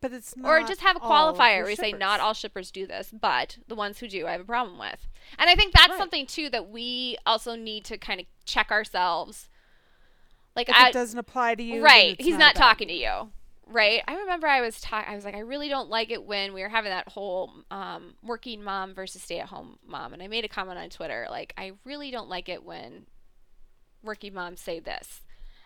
But 0.00 0.12
it's 0.12 0.36
not 0.36 0.48
or 0.48 0.66
just 0.66 0.80
have 0.80 0.96
a 0.96 1.00
qualifier 1.00 1.60
where 1.62 1.70
you 1.70 1.76
say 1.76 1.92
not 1.92 2.18
all 2.18 2.34
shippers 2.34 2.70
do 2.70 2.86
this, 2.86 3.12
but 3.12 3.58
the 3.68 3.74
ones 3.74 3.98
who 3.98 4.08
do, 4.08 4.26
I 4.26 4.32
have 4.32 4.40
a 4.40 4.44
problem 4.44 4.78
with. 4.78 5.06
And 5.38 5.48
I 5.48 5.54
think 5.54 5.72
that's 5.72 5.90
Right. 5.90 5.98
something 5.98 6.26
too 6.26 6.48
that 6.50 6.68
we 6.68 7.16
also 7.24 7.54
need 7.54 7.84
to 7.84 7.98
kind 7.98 8.18
of 8.20 8.26
check 8.44 8.70
ourselves. 8.70 9.48
Like 10.56 10.68
If 10.68 10.74
I, 10.74 10.88
it 10.88 10.92
doesn't 10.92 11.18
apply 11.18 11.54
to 11.56 11.62
you, 11.62 11.82
right? 11.84 12.20
He's 12.20 12.36
not, 12.36 12.52
about 12.52 12.60
talking 12.60 12.88
you. 12.88 12.96
to 12.96 13.00
you, 13.00 13.32
right? 13.66 14.02
I 14.08 14.16
remember 14.16 14.46
I 14.48 14.60
was 14.60 14.80
talking. 14.80 15.12
I 15.12 15.14
was 15.14 15.24
like, 15.24 15.34
I 15.36 15.40
really 15.40 15.68
don't 15.68 15.88
like 15.88 16.10
it 16.10 16.24
when 16.24 16.52
we 16.52 16.62
were 16.62 16.68
having 16.68 16.90
that 16.90 17.08
whole 17.10 17.52
um, 17.70 18.14
working 18.22 18.62
mom 18.62 18.94
versus 18.94 19.22
stay-at-home 19.22 19.78
mom, 19.86 20.14
and 20.14 20.22
I 20.22 20.26
made 20.26 20.44
a 20.44 20.48
comment 20.48 20.78
on 20.78 20.88
Twitter 20.90 21.26
like, 21.30 21.54
I 21.56 21.72
really 21.84 22.10
don't 22.10 22.28
like 22.28 22.48
it 22.48 22.64
when 22.64 23.06
working 24.02 24.34
moms 24.34 24.60
say 24.60 24.80
this. 24.80 25.20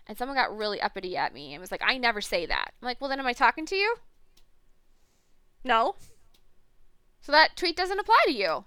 And 0.06 0.16
someone 0.16 0.36
got 0.36 0.56
really 0.56 0.80
uppity 0.80 1.16
at 1.16 1.34
me 1.34 1.52
and 1.52 1.60
was 1.60 1.70
like, 1.72 1.82
I 1.84 1.98
never 1.98 2.20
say 2.20 2.46
that. 2.46 2.72
I'm 2.80 2.86
like, 2.86 3.00
well, 3.00 3.10
then 3.10 3.18
am 3.18 3.26
I 3.26 3.32
talking 3.32 3.66
to 3.66 3.74
you? 3.76 3.96
No. 5.64 5.96
So 7.20 7.32
that 7.32 7.56
tweet 7.56 7.76
doesn't 7.76 7.98
apply 7.98 8.18
to 8.26 8.32
you. 8.32 8.64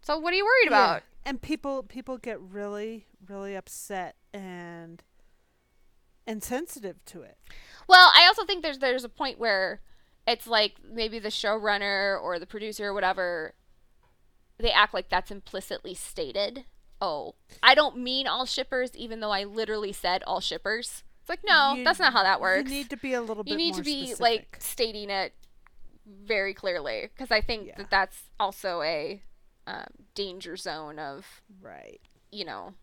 So 0.00 0.18
what 0.18 0.32
are 0.32 0.36
you 0.36 0.44
worried 0.44 0.70
Yeah. 0.72 0.94
about? 0.94 1.02
And 1.24 1.40
people 1.40 1.84
people 1.84 2.18
get 2.18 2.40
really 2.40 3.06
really 3.28 3.54
upset 3.54 4.16
and 4.34 5.04
and 6.26 6.42
sensitive 6.42 7.04
to 7.06 7.22
it. 7.22 7.38
Well, 7.88 8.10
I 8.14 8.26
also 8.26 8.44
think 8.44 8.62
there's 8.64 8.78
there's 8.78 9.04
a 9.04 9.08
point 9.08 9.38
where 9.38 9.80
it's 10.26 10.48
like 10.48 10.76
maybe 10.84 11.20
the 11.20 11.28
showrunner 11.28 12.20
or 12.20 12.40
the 12.40 12.46
producer 12.46 12.86
or 12.88 12.94
whatever 12.94 13.54
they 14.58 14.70
act 14.72 14.94
like 14.94 15.08
that's 15.08 15.30
implicitly 15.30 15.94
stated 15.94 16.64
oh, 17.02 17.34
I 17.62 17.74
don't 17.74 17.98
mean 17.98 18.26
all 18.28 18.46
shippers, 18.46 18.94
even 18.94 19.20
though 19.20 19.32
I 19.32 19.42
literally 19.44 19.92
said 19.92 20.22
all 20.22 20.40
shippers. 20.40 21.02
It's 21.20 21.28
like, 21.28 21.40
no, 21.44 21.74
You- 21.74 21.84
that's 21.84 21.98
not 21.98 22.12
how 22.12 22.22
that 22.22 22.40
works. 22.40 22.70
You 22.70 22.76
need 22.78 22.90
to 22.90 22.96
be 22.96 23.12
a 23.12 23.20
little 23.20 23.42
bit 23.44 23.50
You 23.50 23.56
need 23.56 23.74
to 23.74 23.82
be 23.82 24.06
specific. 24.06 24.20
like 24.20 24.56
stating 24.60 25.10
it 25.10 25.34
very 26.06 26.54
clearly 26.54 27.10
because 27.14 27.30
I 27.30 27.40
think 27.40 27.66
Yeah. 27.68 27.74
that 27.76 27.90
that's 27.90 28.22
also 28.40 28.82
a 28.82 29.20
um, 29.66 29.86
danger 30.14 30.56
zone 30.56 30.98
of 30.98 31.42
right. 31.60 32.00
you 32.30 32.44
know. 32.44 32.74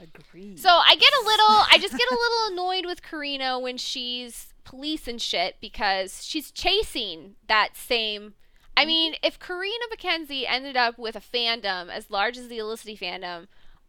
Agreed. 0.00 0.58
So 0.58 0.68
I 0.68 0.96
get 0.96 1.12
a 1.12 1.24
little, 1.24 1.64
I 1.70 1.78
just 1.80 1.96
get 1.96 2.10
a 2.10 2.14
little 2.14 2.46
annoyed 2.52 2.86
with 2.86 3.02
Carina 3.02 3.58
when 3.60 3.76
she's 3.78 4.52
police 4.64 5.06
and 5.06 5.20
shit 5.20 5.56
because 5.60 6.24
she's 6.24 6.50
chasing 6.50 7.36
that 7.46 7.76
same. 7.76 8.34
I 8.76 8.84
mean, 8.84 9.14
if 9.22 9.38
Carina 9.38 9.84
MacKenzie 9.94 10.44
ended 10.48 10.76
up 10.76 10.98
with 10.98 11.16
a 11.16 11.20
fandom 11.20 11.88
as 11.88 12.10
large 12.10 12.38
as 12.38 12.48
the 12.48 12.58
Olicity 12.58 12.98
fandom 12.98 13.46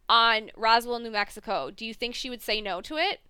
on 0.08 0.50
Roswell, 0.56 0.98
New 0.98 1.10
Mexico, 1.10 1.70
do 1.70 1.86
you 1.86 1.94
think 1.94 2.14
she 2.14 2.30
would 2.30 2.42
say 2.42 2.60
no 2.60 2.80
to 2.82 2.96
it? 2.96 3.20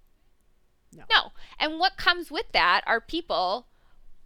No. 0.95 1.05
No. 1.11 1.33
And 1.59 1.79
what 1.79 1.97
comes 1.97 2.31
with 2.31 2.53
that 2.53 2.83
are 2.87 3.01
people 3.01 3.67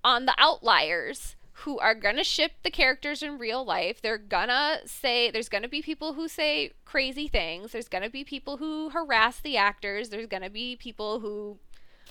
on 0.02 0.26
the 0.26 0.34
outliers 0.38 1.36
who 1.64 1.78
are 1.80 1.94
gonna 1.94 2.22
ship 2.22 2.52
the 2.62 2.70
characters 2.70 3.20
in 3.20 3.36
real 3.36 3.64
life. 3.64 4.00
They're 4.00 4.16
gonna 4.16 4.78
say 4.86 5.30
there's 5.30 5.48
gonna 5.48 5.68
be 5.68 5.82
people 5.82 6.12
who 6.12 6.28
say 6.28 6.70
crazy 6.84 7.26
things. 7.26 7.72
There's 7.72 7.88
gonna 7.88 8.10
be 8.10 8.22
people 8.22 8.58
who 8.58 8.90
harass 8.90 9.40
the 9.40 9.56
actors. 9.56 10.08
There's 10.08 10.28
gonna 10.28 10.50
be 10.50 10.76
people 10.76 11.18
who 11.18 11.58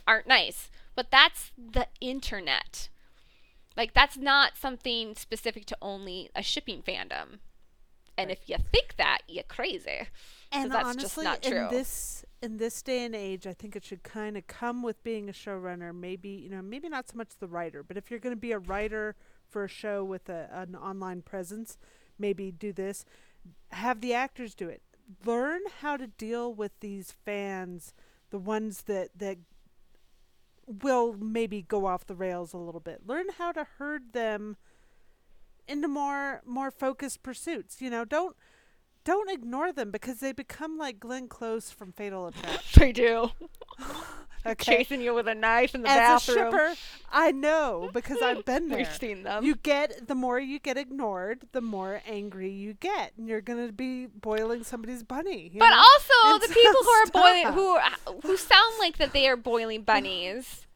aren't 0.05 0.27
nice. 0.27 0.69
But 0.95 1.11
that's 1.11 1.51
the 1.57 1.87
internet. 2.01 2.89
Like 3.77 3.93
that's 3.93 4.17
not 4.17 4.57
something 4.57 5.15
specific 5.15 5.65
to 5.67 5.77
only 5.81 6.29
a 6.35 6.41
shipping 6.41 6.81
fandom. 6.81 7.39
And 8.17 8.31
if 8.31 8.49
you 8.49 8.57
think 8.71 8.95
that, 8.97 9.19
you're 9.27 9.43
crazy. 9.43 10.07
and 10.51 10.71
that's 10.71 10.87
honestly, 10.87 11.23
just 11.23 11.43
not 11.43 11.43
true. 11.43 11.65
in 11.65 11.69
this 11.69 12.25
in 12.41 12.57
this 12.57 12.81
day 12.81 13.05
and 13.05 13.15
age, 13.15 13.45
I 13.45 13.53
think 13.53 13.75
it 13.75 13.85
should 13.85 14.01
kind 14.01 14.35
of 14.35 14.47
come 14.47 14.81
with 14.81 15.03
being 15.03 15.29
a 15.29 15.31
showrunner. 15.33 15.93
Maybe 15.95 16.29
you 16.29 16.49
know, 16.49 16.63
maybe 16.63 16.89
not 16.89 17.07
so 17.07 17.17
much 17.17 17.29
the 17.39 17.47
writer, 17.47 17.83
but 17.83 17.95
if 17.95 18.09
you're 18.09 18.19
going 18.19 18.35
to 18.35 18.39
be 18.39 18.51
a 18.51 18.59
writer 18.59 19.15
for 19.47 19.63
a 19.63 19.69
show 19.69 20.03
with 20.03 20.27
a, 20.29 20.49
an 20.51 20.75
online 20.75 21.21
presence, 21.21 21.77
maybe 22.17 22.51
do 22.51 22.73
this. 22.73 23.05
Have 23.69 24.01
the 24.01 24.15
actors 24.15 24.55
do 24.55 24.67
it. 24.67 24.81
Learn 25.23 25.61
how 25.81 25.95
to 25.95 26.07
deal 26.07 26.51
with 26.51 26.71
these 26.79 27.11
fans, 27.11 27.93
the 28.31 28.39
ones 28.39 28.83
that 28.83 29.09
that 29.15 29.37
will 30.67 31.13
maybe 31.13 31.61
go 31.61 31.85
off 31.85 32.05
the 32.05 32.15
rails 32.15 32.53
a 32.53 32.57
little 32.57 32.81
bit. 32.81 33.07
Learn 33.07 33.27
how 33.37 33.51
to 33.53 33.65
herd 33.77 34.13
them 34.13 34.57
into 35.67 35.87
more 35.87 36.41
more 36.45 36.71
focused 36.71 37.23
pursuits. 37.23 37.81
You 37.81 37.89
know, 37.89 38.05
don't 38.05 38.35
don't 39.07 39.29
ignore 39.31 39.71
them 39.71 39.89
because 39.89 40.19
they 40.19 40.33
become 40.33 40.77
like 40.77 40.99
Glenn 40.99 41.27
Close 41.29 41.71
from 41.71 41.93
Fatal 41.93 42.27
Attraction. 42.27 42.59
They 42.81 42.91
do. 42.91 43.31
Okay. 44.45 44.77
Chasing 44.77 45.01
you 45.01 45.13
with 45.13 45.27
a 45.27 45.35
knife 45.35 45.75
in 45.75 45.81
the 45.81 45.89
As 45.89 45.97
a 46.23 46.31
bathroom. 46.31 46.51
shipper, 46.51 46.73
I 47.11 47.33
know 47.33 47.89
because 47.93 48.21
I've 48.21 48.45
been 48.45 48.67
there. 48.69 48.77
We've 48.77 48.93
seen 48.95 49.23
them. 49.23 49.43
You 49.43 49.55
get 49.55 50.07
the 50.07 50.15
more 50.15 50.39
you 50.39 50.59
get 50.59 50.77
ignored, 50.77 51.47
the 51.51 51.59
more 51.59 52.01
angry 52.07 52.49
you 52.49 52.73
get, 52.75 53.11
and 53.17 53.27
you're 53.27 53.41
gonna 53.41 53.73
be 53.73 54.05
boiling 54.05 54.63
somebody's 54.63 55.03
bunny. 55.03 55.51
But 55.53 55.71
know? 55.71 55.75
also 55.75 56.13
And 56.35 56.41
the 56.43 56.47
so 56.47 56.53
people 56.53 56.81
who 56.81 56.89
are 56.89 57.05
boiling, 57.07 57.53
who 57.53 57.67
are- 57.75 58.21
who 58.23 58.37
sound 58.37 58.75
like 58.79 58.97
that 58.99 59.11
they 59.11 59.27
are 59.27 59.35
boiling 59.35 59.81
bunnies 59.81 60.66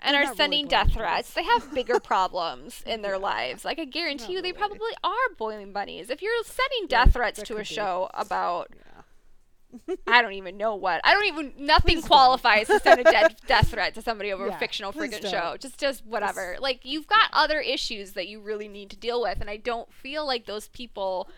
and 0.00 0.14
They're 0.14 0.22
are 0.22 0.24
really 0.26 0.36
sending 0.36 0.66
boiling 0.66 0.68
death 0.86 0.92
threats. 0.94 1.32
They 1.34 1.42
have 1.44 1.72
bigger 1.74 1.98
problems 2.12 2.82
in 2.86 3.02
their 3.02 3.18
lives. 3.18 3.64
Like 3.64 3.78
I 3.78 3.84
guarantee 3.84 4.24
Not 4.24 4.30
you, 4.32 4.42
they 4.42 4.48
really. 4.52 4.58
probably 4.58 4.90
are 5.04 5.34
boiling 5.36 5.72
bunnies. 5.72 6.10
If 6.10 6.22
you're 6.22 6.32
sending 6.44 6.86
Yeah, 6.88 7.04
death 7.04 7.14
threats 7.14 7.42
to 7.42 7.54
a 7.54 7.56
could 7.56 7.68
be. 7.68 7.74
show 7.74 8.08
about, 8.14 8.68
yeah. 8.74 9.94
I 10.06 10.22
don't 10.22 10.32
even 10.32 10.56
know 10.56 10.74
what. 10.76 11.00
I 11.04 11.12
don't 11.14 11.26
even. 11.26 11.52
Nothing 11.66 11.96
Please 11.96 12.00
don't. 12.02 12.08
qualifies 12.08 12.68
to 12.68 12.80
send 12.80 13.00
a 13.00 13.04
dead 13.04 13.36
death 13.46 13.68
threat 13.70 13.94
to 13.94 14.02
somebody 14.02 14.32
over 14.32 14.46
Yeah, 14.46 14.56
a 14.56 14.58
fictional 14.58 14.92
don't. 14.92 15.12
show. 15.30 15.56
Just, 15.58 15.78
just 15.78 16.06
whatever. 16.06 16.56
Like 16.60 16.80
you've 16.84 17.06
got 17.06 17.28
other 17.32 17.60
issues 17.60 18.12
that 18.12 18.28
you 18.28 18.40
really 18.40 18.68
need 18.68 18.90
to 18.90 18.96
deal 18.96 19.20
with, 19.20 19.40
and 19.40 19.50
I 19.50 19.56
don't 19.58 19.92
feel 19.92 20.26
like 20.26 20.46
those 20.46 20.68
people 20.68 21.28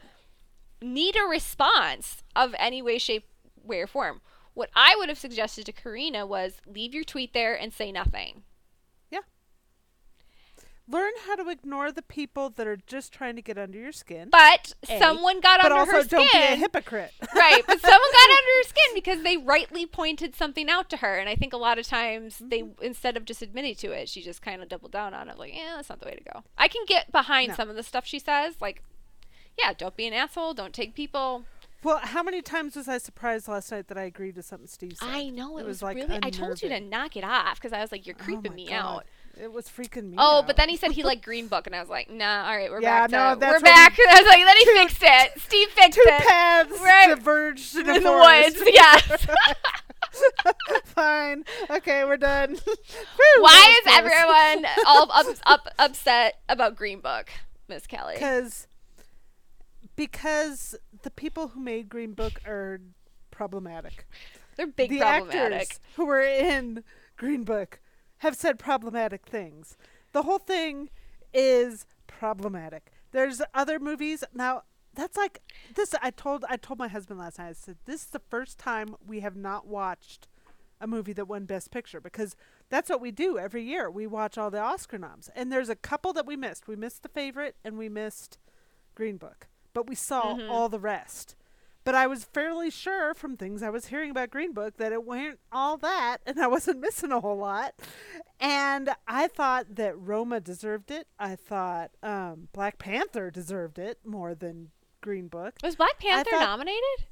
need 0.83 1.17
a 1.17 1.25
response 1.29 2.23
of 2.37 2.55
any 2.59 2.81
way, 2.83 2.99
shape, 2.99 3.27
way, 3.65 3.81
or 3.81 3.87
form. 3.87 4.21
What 4.55 4.71
I 4.77 4.95
would 4.97 5.09
have 5.09 5.19
suggested 5.19 5.67
to 5.67 5.73
Carina 5.73 6.25
was 6.27 6.61
leave 6.67 6.95
your 6.95 7.05
tweet 7.05 7.33
there 7.35 7.55
and 7.55 7.73
say 7.73 7.91
nothing. 7.93 8.43
Learn 10.91 11.13
how 11.27 11.37
to 11.37 11.49
ignore 11.49 11.93
the 11.93 12.03
people 12.03 12.51
that 12.51 12.67
are 12.67 12.79
just 12.87 13.13
trying 13.13 13.37
to 13.37 13.43
get 13.43 13.57
under 13.59 13.79
your 13.79 13.93
skin. 13.93 14.29
But 14.31 14.75
A, 14.89 14.99
someone 14.99 15.41
got 15.41 15.61
but 15.63 15.71
under 15.71 15.81
also 15.81 15.93
her 15.93 16.03
skin. 16.03 16.19
don't 16.19 16.33
be 16.33 16.39
a 16.39 16.57
hypocrite. 16.57 17.13
right, 17.37 17.63
but 17.67 17.81
someone 17.81 18.11
got 18.13 18.31
under 18.31 18.53
her 18.59 18.63
skin 18.65 18.95
because 18.95 19.23
they 19.23 19.37
rightly 19.37 19.87
pointed 19.87 20.35
something 20.35 20.69
out 20.69 20.91
to 20.91 20.97
her, 20.99 21.17
and 21.17 21.29
I 21.29 21.37
think 21.37 21.53
a 21.53 21.57
lot 21.59 21.79
of 21.79 21.87
times 21.87 22.39
they, 22.41 22.63
Mm-hmm. 22.63 22.83
instead 22.85 23.17
of 23.17 23.25
just 23.25 23.41
admitting 23.43 23.75
to 23.77 23.93
it, 23.93 24.09
she 24.09 24.21
just 24.23 24.43
kind 24.43 24.63
of 24.63 24.69
doubled 24.69 24.93
down 24.93 25.15
on 25.15 25.29
it, 25.29 25.39
like, 25.39 25.55
yeah, 25.55 25.75
that's 25.77 25.89
not 25.89 26.01
the 26.01 26.07
way 26.07 26.15
to 26.17 26.33
go. 26.33 26.43
I 26.59 26.69
can 26.69 26.85
get 26.87 27.13
behind 27.13 27.51
No. 27.51 27.55
some 27.55 27.71
of 27.71 27.77
the 27.77 27.83
stuff 27.83 28.05
she 28.05 28.19
says, 28.19 28.57
like, 28.61 28.83
yeah, 29.59 29.73
don't 29.77 29.97
be 29.97 30.07
an 30.07 30.13
asshole, 30.13 30.55
don't 30.55 30.73
take 30.75 30.95
people. 30.95 31.45
well, 31.83 31.99
how 32.03 32.23
many 32.23 32.43
times 32.43 32.77
was 32.77 32.89
I 32.89 32.99
surprised 32.99 33.49
last 33.49 33.71
night 33.73 33.89
that 33.89 33.97
I 33.99 34.03
agreed 34.03 34.35
to 34.35 34.43
something 34.43 34.67
Steve 34.67 34.97
said? 34.99 35.09
I 35.09 35.29
know 35.31 35.57
it, 35.59 35.63
It 35.63 35.67
was, 35.67 35.77
was, 35.77 35.83
like, 35.83 35.97
really. 35.97 36.19
I 36.23 36.31
told 36.31 36.61
you 36.63 36.69
to 36.69 36.81
knock 36.81 37.17
it 37.17 37.25
off 37.25 37.55
because 37.55 37.73
I 37.73 37.81
was 37.81 37.91
like, 37.93 38.07
you're 38.07 38.17
Oh 38.21 38.25
creeping 38.25 38.53
my 38.53 38.57
me 38.57 38.67
God. 38.69 38.75
out. 38.75 39.07
It 39.41 39.51
was 39.53 39.67
freaking 39.69 40.11
me 40.11 40.17
Oh, 40.19 40.39
out. 40.39 40.47
but 40.47 40.57
then 40.57 40.69
he 40.69 40.77
said 40.77 40.93
he 40.93 41.03
liked 41.03 41.25
Green 41.25 41.47
Book, 41.49 41.67
and 41.67 41.75
I 41.75 41.81
was 41.81 41.89
like, 41.89 42.11
nah, 42.11 42.45
all 42.47 42.57
right, 42.57 42.71
we're 42.71 42.83
Yeah, 42.83 43.07
back. 43.07 43.11
no, 43.11 43.35
to, 43.41 43.53
we're 43.53 43.61
back. 43.61 43.97
we- 43.97 44.05
I 44.11 44.21
was 44.21 44.27
like, 44.29 44.45
then 44.45 44.57
he 44.59 44.65
Two- 44.67 44.73
fixed 44.73 45.03
it. 45.03 45.41
Steve 45.41 45.69
fixed 45.69 45.95
two 45.99 46.05
it. 46.07 46.23
paths 46.29 46.81
Right. 46.81 47.09
diverged 47.15 47.77
in, 47.77 47.89
in 47.89 48.03
the 48.03 48.13
woods, 48.13 48.63
yes. 48.67 49.27
Fine. 50.85 51.45
Okay, 51.71 52.05
we're 52.05 52.17
done. 52.19 52.59
Why 53.39 53.81
is 53.87 53.93
everyone 53.95 54.71
all 54.87 55.11
up, 55.13 55.27
up 55.47 55.69
upset 55.79 56.41
about 56.49 56.77
Green 56.77 57.01
Book, 57.01 57.31
Miss 57.69 57.87
Kelly? 57.87 58.15
Because 58.15 58.67
because 59.97 60.75
the 61.03 61.11
people 61.11 61.49
who 61.49 61.61
made 61.61 61.89
Green 61.89 62.13
Book 62.13 62.41
are 62.47 62.81
problematic. 63.31 64.07
They're 64.57 64.67
big 64.67 64.91
the 64.91 64.99
problematic. 64.99 65.61
actors 65.63 65.81
who 65.97 66.05
were 66.07 66.21
in 66.21 66.83
Green 67.17 67.45
Book 67.45 67.79
have 68.21 68.35
said 68.37 68.59
problematic 68.59 69.27
things. 69.27 69.77
The 70.13 70.23
whole 70.23 70.39
thing 70.39 70.89
is 71.35 71.87
problematic. 72.07 72.91
There's 73.13 73.43
other 73.55 73.79
movies 73.79 74.25
now. 74.35 74.63
That's 74.95 75.17
like 75.17 75.41
this. 75.75 75.95
I 76.03 76.11
told 76.11 76.45
I 76.49 76.57
told 76.57 76.79
my 76.79 76.89
husband 76.89 77.19
last 77.21 77.39
night. 77.39 77.49
I 77.51 77.53
said 77.53 77.77
this 77.85 78.03
is 78.03 78.07
the 78.09 78.23
first 78.31 78.59
time 78.59 78.97
we 79.07 79.21
have 79.21 79.37
not 79.37 79.67
watched 79.67 80.27
a 80.81 80.87
movie 80.87 81.13
that 81.13 81.29
won 81.29 81.45
Best 81.45 81.71
Picture 81.71 82.01
because 82.01 82.35
that's 82.71 82.89
what 82.91 83.01
we 83.01 83.11
do 83.11 83.39
every 83.39 83.63
year. 83.63 83.91
We 83.91 84.07
watch 84.07 84.37
all 84.39 84.51
the 84.51 84.61
Oscar 84.61 84.99
noms, 84.99 85.29
and 85.37 85.53
there's 85.53 85.69
a 85.69 85.77
couple 85.77 86.13
that 86.15 86.27
we 86.27 86.37
missed. 86.37 86.67
We 86.67 86.75
missed 86.77 87.03
The 87.03 87.09
Favorite, 87.09 87.57
and 87.65 87.77
we 87.79 87.89
missed 87.89 88.39
Green 88.95 89.17
Book, 89.17 89.47
but 89.75 89.87
we 89.87 89.95
saw 89.95 90.35
Mhm. 90.37 90.51
all 90.51 90.69
the 90.69 90.81
rest. 90.81 91.37
But 91.83 91.95
I 91.95 92.07
was 92.07 92.25
fairly 92.25 92.71
sure 92.71 93.15
from 93.15 93.37
things 93.37 93.63
I 93.63 93.71
was 93.71 93.87
hearing 93.87 94.11
about 94.11 94.31
Green 94.31 94.53
Book 94.53 94.77
that 94.77 94.93
it 94.93 95.05
weren't 95.05 95.39
all 95.51 95.79
that, 95.79 96.19
and 96.27 96.39
I 96.39 96.47
wasn't 96.47 96.81
missing 96.83 97.11
a 97.11 97.21
whole 97.21 97.39
lot. 97.39 97.75
And 98.39 98.91
I 99.09 99.29
thought 99.29 99.77
that 99.77 99.99
Roma 99.99 100.41
deserved 100.41 100.91
it. 100.91 101.07
I 101.19 101.37
thought 101.37 101.93
um, 102.03 102.49
Black 102.53 102.79
Panther 102.79 103.31
deserved 103.31 103.79
it 103.79 103.99
more 104.05 104.35
than 104.35 104.71
Green 105.01 105.29
Book. 105.29 105.55
Was 105.63 105.77
Black 105.77 105.99
Panther 105.99 106.31
thought- 106.31 106.41
nominated? 106.41 107.07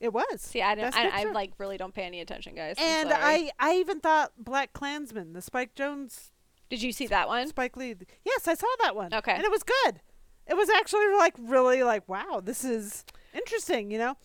It 0.00 0.14
was. 0.14 0.40
See, 0.40 0.62
I 0.62 0.74
didn't. 0.74 0.96
I, 0.96 1.20
I 1.20 1.24
like 1.24 1.52
really 1.58 1.76
don't 1.76 1.92
pay 1.92 2.04
any 2.04 2.20
attention, 2.20 2.54
guys. 2.54 2.76
And. 2.78 3.12
I, 3.12 3.50
I 3.58 3.74
even 3.76 4.00
thought 4.00 4.32
Black 4.38 4.72
Klansman, 4.72 5.34
the 5.34 5.42
Spike 5.42 5.74
Jones, 5.74 6.30
did 6.70 6.82
you 6.82 6.92
see 6.92 7.06
that 7.08 7.28
one? 7.28 7.46
Spike 7.48 7.76
Lee. 7.76 7.94
Yes, 8.24 8.48
I 8.48 8.54
saw 8.54 8.66
that 8.82 8.96
one. 8.96 9.12
Okay. 9.12 9.32
and 9.32 9.44
it 9.44 9.50
was 9.50 9.62
good. 9.62 10.00
It 10.46 10.54
was 10.56 10.70
actually 10.70 11.06
like 11.18 11.34
really 11.38 11.82
like 11.82 12.08
wow, 12.08 12.40
this 12.42 12.64
is 12.64 13.04
interesting. 13.34 13.90
You 13.90 13.98
know, 13.98 14.16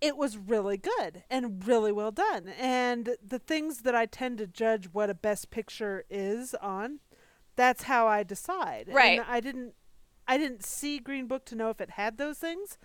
it 0.00 0.16
was 0.16 0.36
really 0.36 0.76
good 0.76 1.24
and 1.30 1.66
really 1.66 1.92
well 1.92 2.10
done. 2.10 2.48
And 2.60 3.16
the 3.26 3.38
things 3.38 3.82
that 3.82 3.94
I 3.94 4.06
tend 4.06 4.38
to 4.38 4.46
judge 4.46 4.88
what 4.92 5.10
a 5.10 5.14
best 5.14 5.50
picture 5.50 6.04
is 6.10 6.54
on, 6.56 7.00
that's 7.56 7.84
how 7.84 8.06
I 8.06 8.22
decide. 8.22 8.88
Right. 8.92 9.18
And 9.18 9.26
I 9.28 9.40
didn't, 9.40 9.74
I 10.28 10.36
didn't 10.36 10.64
see 10.64 10.98
Green 10.98 11.26
Book 11.26 11.44
to 11.46 11.54
know 11.54 11.70
if 11.70 11.80
it 11.80 11.90
had 11.90 12.18
those 12.18 12.38
things. 12.38 12.78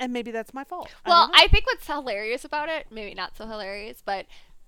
And 0.00 0.12
maybe 0.12 0.32
that's 0.32 0.52
my 0.52 0.64
fault. 0.64 0.88
Well, 1.06 1.28
don't. 1.28 1.40
I, 1.40 1.46
think 1.46 1.66
what's 1.66 1.86
hilarious 1.86 2.44
about 2.44 2.68
it, 2.68 2.86
maybe 2.90 3.14
not 3.14 3.36
so 3.36 3.46
hilarious, 3.46 4.02
but 4.04 4.26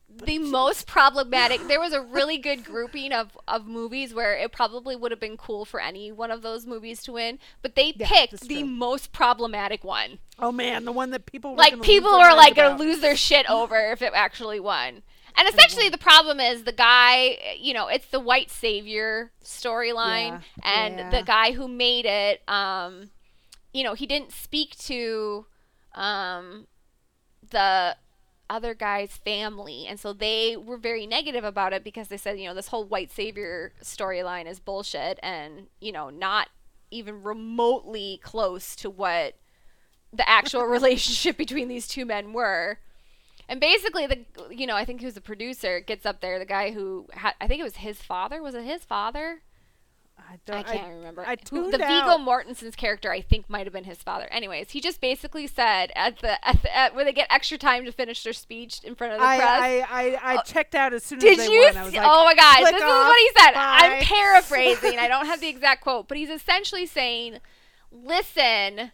the 0.08 0.38
most 0.38 0.86
problematic. 0.86 1.66
There 1.66 1.80
was 1.80 1.92
a 1.92 2.00
really 2.00 2.38
good 2.38 2.64
grouping 2.64 3.12
of 3.12 3.36
of 3.48 3.66
movies 3.66 4.14
where 4.14 4.34
it 4.36 4.52
probably 4.52 4.96
would 4.96 5.10
have 5.10 5.20
been 5.20 5.36
cool 5.36 5.64
for 5.64 5.80
any 5.80 6.12
one 6.12 6.30
of 6.30 6.42
those 6.42 6.66
movies 6.66 7.02
to 7.04 7.12
win, 7.12 7.38
but 7.62 7.74
they 7.74 7.92
Yeah, 7.94 8.06
picked 8.08 8.40
the 8.48 8.62
most 8.62 9.12
problematic 9.12 9.84
one. 9.84 10.18
oh 10.38 10.52
man, 10.52 10.84
the 10.84 10.92
one 10.92 11.10
that 11.10 11.26
people 11.26 11.56
were 11.56 11.56
like 11.56 11.80
people 11.82 12.10
lose 12.12 12.20
their 12.20 12.30
were 12.30 12.36
like 12.36 12.56
minds 12.56 12.56
gonna 12.56 12.76
lose 12.78 13.00
their 13.00 13.16
shit 13.16 13.48
over 13.50 13.92
if 13.92 14.02
it 14.02 14.12
actually 14.14 14.60
won. 14.60 15.02
And 15.38 15.46
essentially, 15.48 15.90
the 15.90 15.98
problem 15.98 16.40
is 16.40 16.64
the 16.64 16.72
guy, 16.72 17.56
you 17.60 17.74
know, 17.74 17.88
it's 17.88 18.06
the 18.06 18.20
white 18.20 18.50
savior 18.50 19.32
storyline, 19.44 20.30
Yeah, 20.30 20.40
and 20.62 20.98
yeah. 20.98 21.10
the 21.10 21.22
guy 21.22 21.52
who 21.52 21.68
made 21.68 22.06
it, 22.06 22.42
um, 22.48 23.10
you 23.74 23.84
know, 23.84 23.92
he 23.94 24.06
didn't 24.06 24.32
speak 24.32 24.76
to 24.78 25.44
um, 25.94 26.66
the 27.50 27.96
other 28.48 28.74
guy's 28.74 29.12
family. 29.12 29.86
And 29.86 29.98
so 29.98 30.12
they 30.12 30.56
were 30.56 30.76
very 30.76 31.06
negative 31.06 31.44
about 31.44 31.72
it 31.72 31.84
because 31.84 32.08
they 32.08 32.16
said, 32.16 32.38
you 32.38 32.46
know, 32.46 32.54
this 32.54 32.68
whole 32.68 32.84
white 32.84 33.10
savior 33.10 33.72
storyline 33.82 34.46
is 34.46 34.60
bullshit 34.60 35.18
and, 35.22 35.66
you 35.80 35.92
know, 35.92 36.10
not 36.10 36.48
even 36.90 37.22
remotely 37.22 38.20
close 38.22 38.76
to 38.76 38.90
what 38.90 39.34
the 40.12 40.28
actual 40.28 40.62
relationship 40.66 41.36
between 41.36 41.68
these 41.68 41.88
two 41.88 42.04
men 42.04 42.32
were. 42.32 42.78
And 43.48 43.60
basically, 43.60 44.06
the 44.06 44.24
you 44.50 44.66
know 44.66 44.74
I 44.74 44.84
think 44.84 45.00
who's 45.00 45.14
the 45.14 45.20
producer 45.20 45.78
gets 45.78 46.04
up 46.04 46.20
there. 46.20 46.38
The 46.38 46.44
guy 46.44 46.72
who 46.72 47.06
ha- 47.14 47.34
I 47.40 47.46
think 47.46 47.60
it 47.60 47.64
was 47.64 47.76
his 47.76 48.02
father. 48.02 48.42
Was 48.42 48.56
it 48.56 48.64
his 48.64 48.82
father? 48.82 49.42
I 50.48 50.50
don't. 50.52 50.68
I 50.68 50.76
can't 50.76 50.94
remember. 50.96 51.22
I 51.26 51.30
Who- 51.30 51.36
tuned 51.62 51.72
the 51.72 51.82
out. 51.84 52.18
Viggo 52.18 52.24
Mortensen's 52.24 52.76
character, 52.76 53.10
I 53.10 53.20
think, 53.20 53.48
might 53.50 53.66
have 53.66 53.72
been 53.72 53.84
his 53.84 53.98
father. 54.02 54.26
Anyways, 54.30 54.70
he 54.70 54.80
just 54.80 55.00
basically 55.00 55.46
said 55.46 55.92
at 55.96 56.18
the 56.20 56.44
at, 56.46 56.62
the, 56.62 56.76
at 56.76 56.94
where 56.94 57.04
they 57.04 57.12
get 57.12 57.26
extra 57.30 57.58
time 57.58 57.84
to 57.84 57.92
finish 57.92 58.22
their 58.22 58.32
speech 58.32 58.80
in 58.84 58.94
front 58.94 59.14
of 59.14 59.20
the 59.20 59.26
I, 59.26 59.36
press. 59.38 59.48
I, 59.50 59.86
I, 60.22 60.34
I 60.34 60.42
checked 60.42 60.74
out 60.74 60.92
as 60.92 61.04
soon 61.04 61.18
Did 61.18 61.38
as 61.38 61.46
they 61.46 61.52
you? 61.52 61.62
won. 61.62 61.76
I 61.76 61.84
was 61.84 61.94
like, 61.94 62.06
oh 62.06 62.24
my 62.24 62.34
god! 62.34 62.58
This 62.60 62.76
is 62.76 62.82
what 62.82 63.18
he 63.18 63.30
said. 63.42 63.52
bye. 63.54 63.78
I'm 63.82 64.02
paraphrasing. 64.02 64.98
I 64.98 65.08
don't 65.08 65.26
have 65.26 65.40
the 65.40 65.48
exact 65.56 65.82
quote, 65.82 66.08
but 66.08 66.16
he's 66.18 66.30
essentially 66.30 66.86
saying, 66.86 67.38
"Listen, 67.92 68.92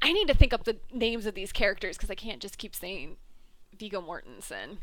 I 0.00 0.12
need 0.12 0.28
to 0.28 0.34
think 0.34 0.52
up 0.52 0.64
the 0.64 0.76
names 0.92 1.26
of 1.26 1.34
these 1.34 1.52
characters 1.52 1.96
because 1.96 2.10
I 2.10 2.14
can't 2.14 2.40
just 2.40 2.58
keep 2.58 2.74
saying 2.74 3.16
Viggo 3.78 4.00
Mortensen. 4.00 4.78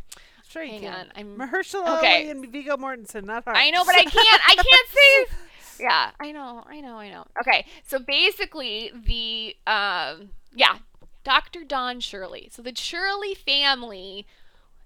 Sure 0.48 0.64
you 0.64 0.72
Hang 0.72 0.82
can. 0.82 0.94
on, 0.94 1.12
I'm- 1.16 1.38
Mahershala 1.38 2.00
okay. 2.00 2.16
Ali 2.22 2.30
and 2.32 2.48
Viggo 2.52 2.76
Mortensen, 2.78 3.24
not 3.26 3.44
hard. 3.44 3.56
I 3.58 3.70
know, 3.70 3.86
but 3.86 3.96
I 3.96 4.04
can't. 4.04 4.42
I 4.48 4.56
can't 4.56 4.90
say. 5.30 5.36
Yeah, 5.80 6.12
I 6.20 6.32
know. 6.32 6.64
I 6.68 6.82
know. 6.82 6.98
I 6.98 7.10
know. 7.10 7.26
Okay, 7.42 7.66
so 7.88 8.00
basically, 8.00 8.92
the 8.94 9.56
um, 9.66 10.30
yeah, 10.54 10.78
Dr. 11.24 11.64
Don 11.64 12.00
Shirley. 12.00 12.50
So 12.52 12.62
the 12.62 12.76
Shirley 12.76 13.34
family 13.34 14.26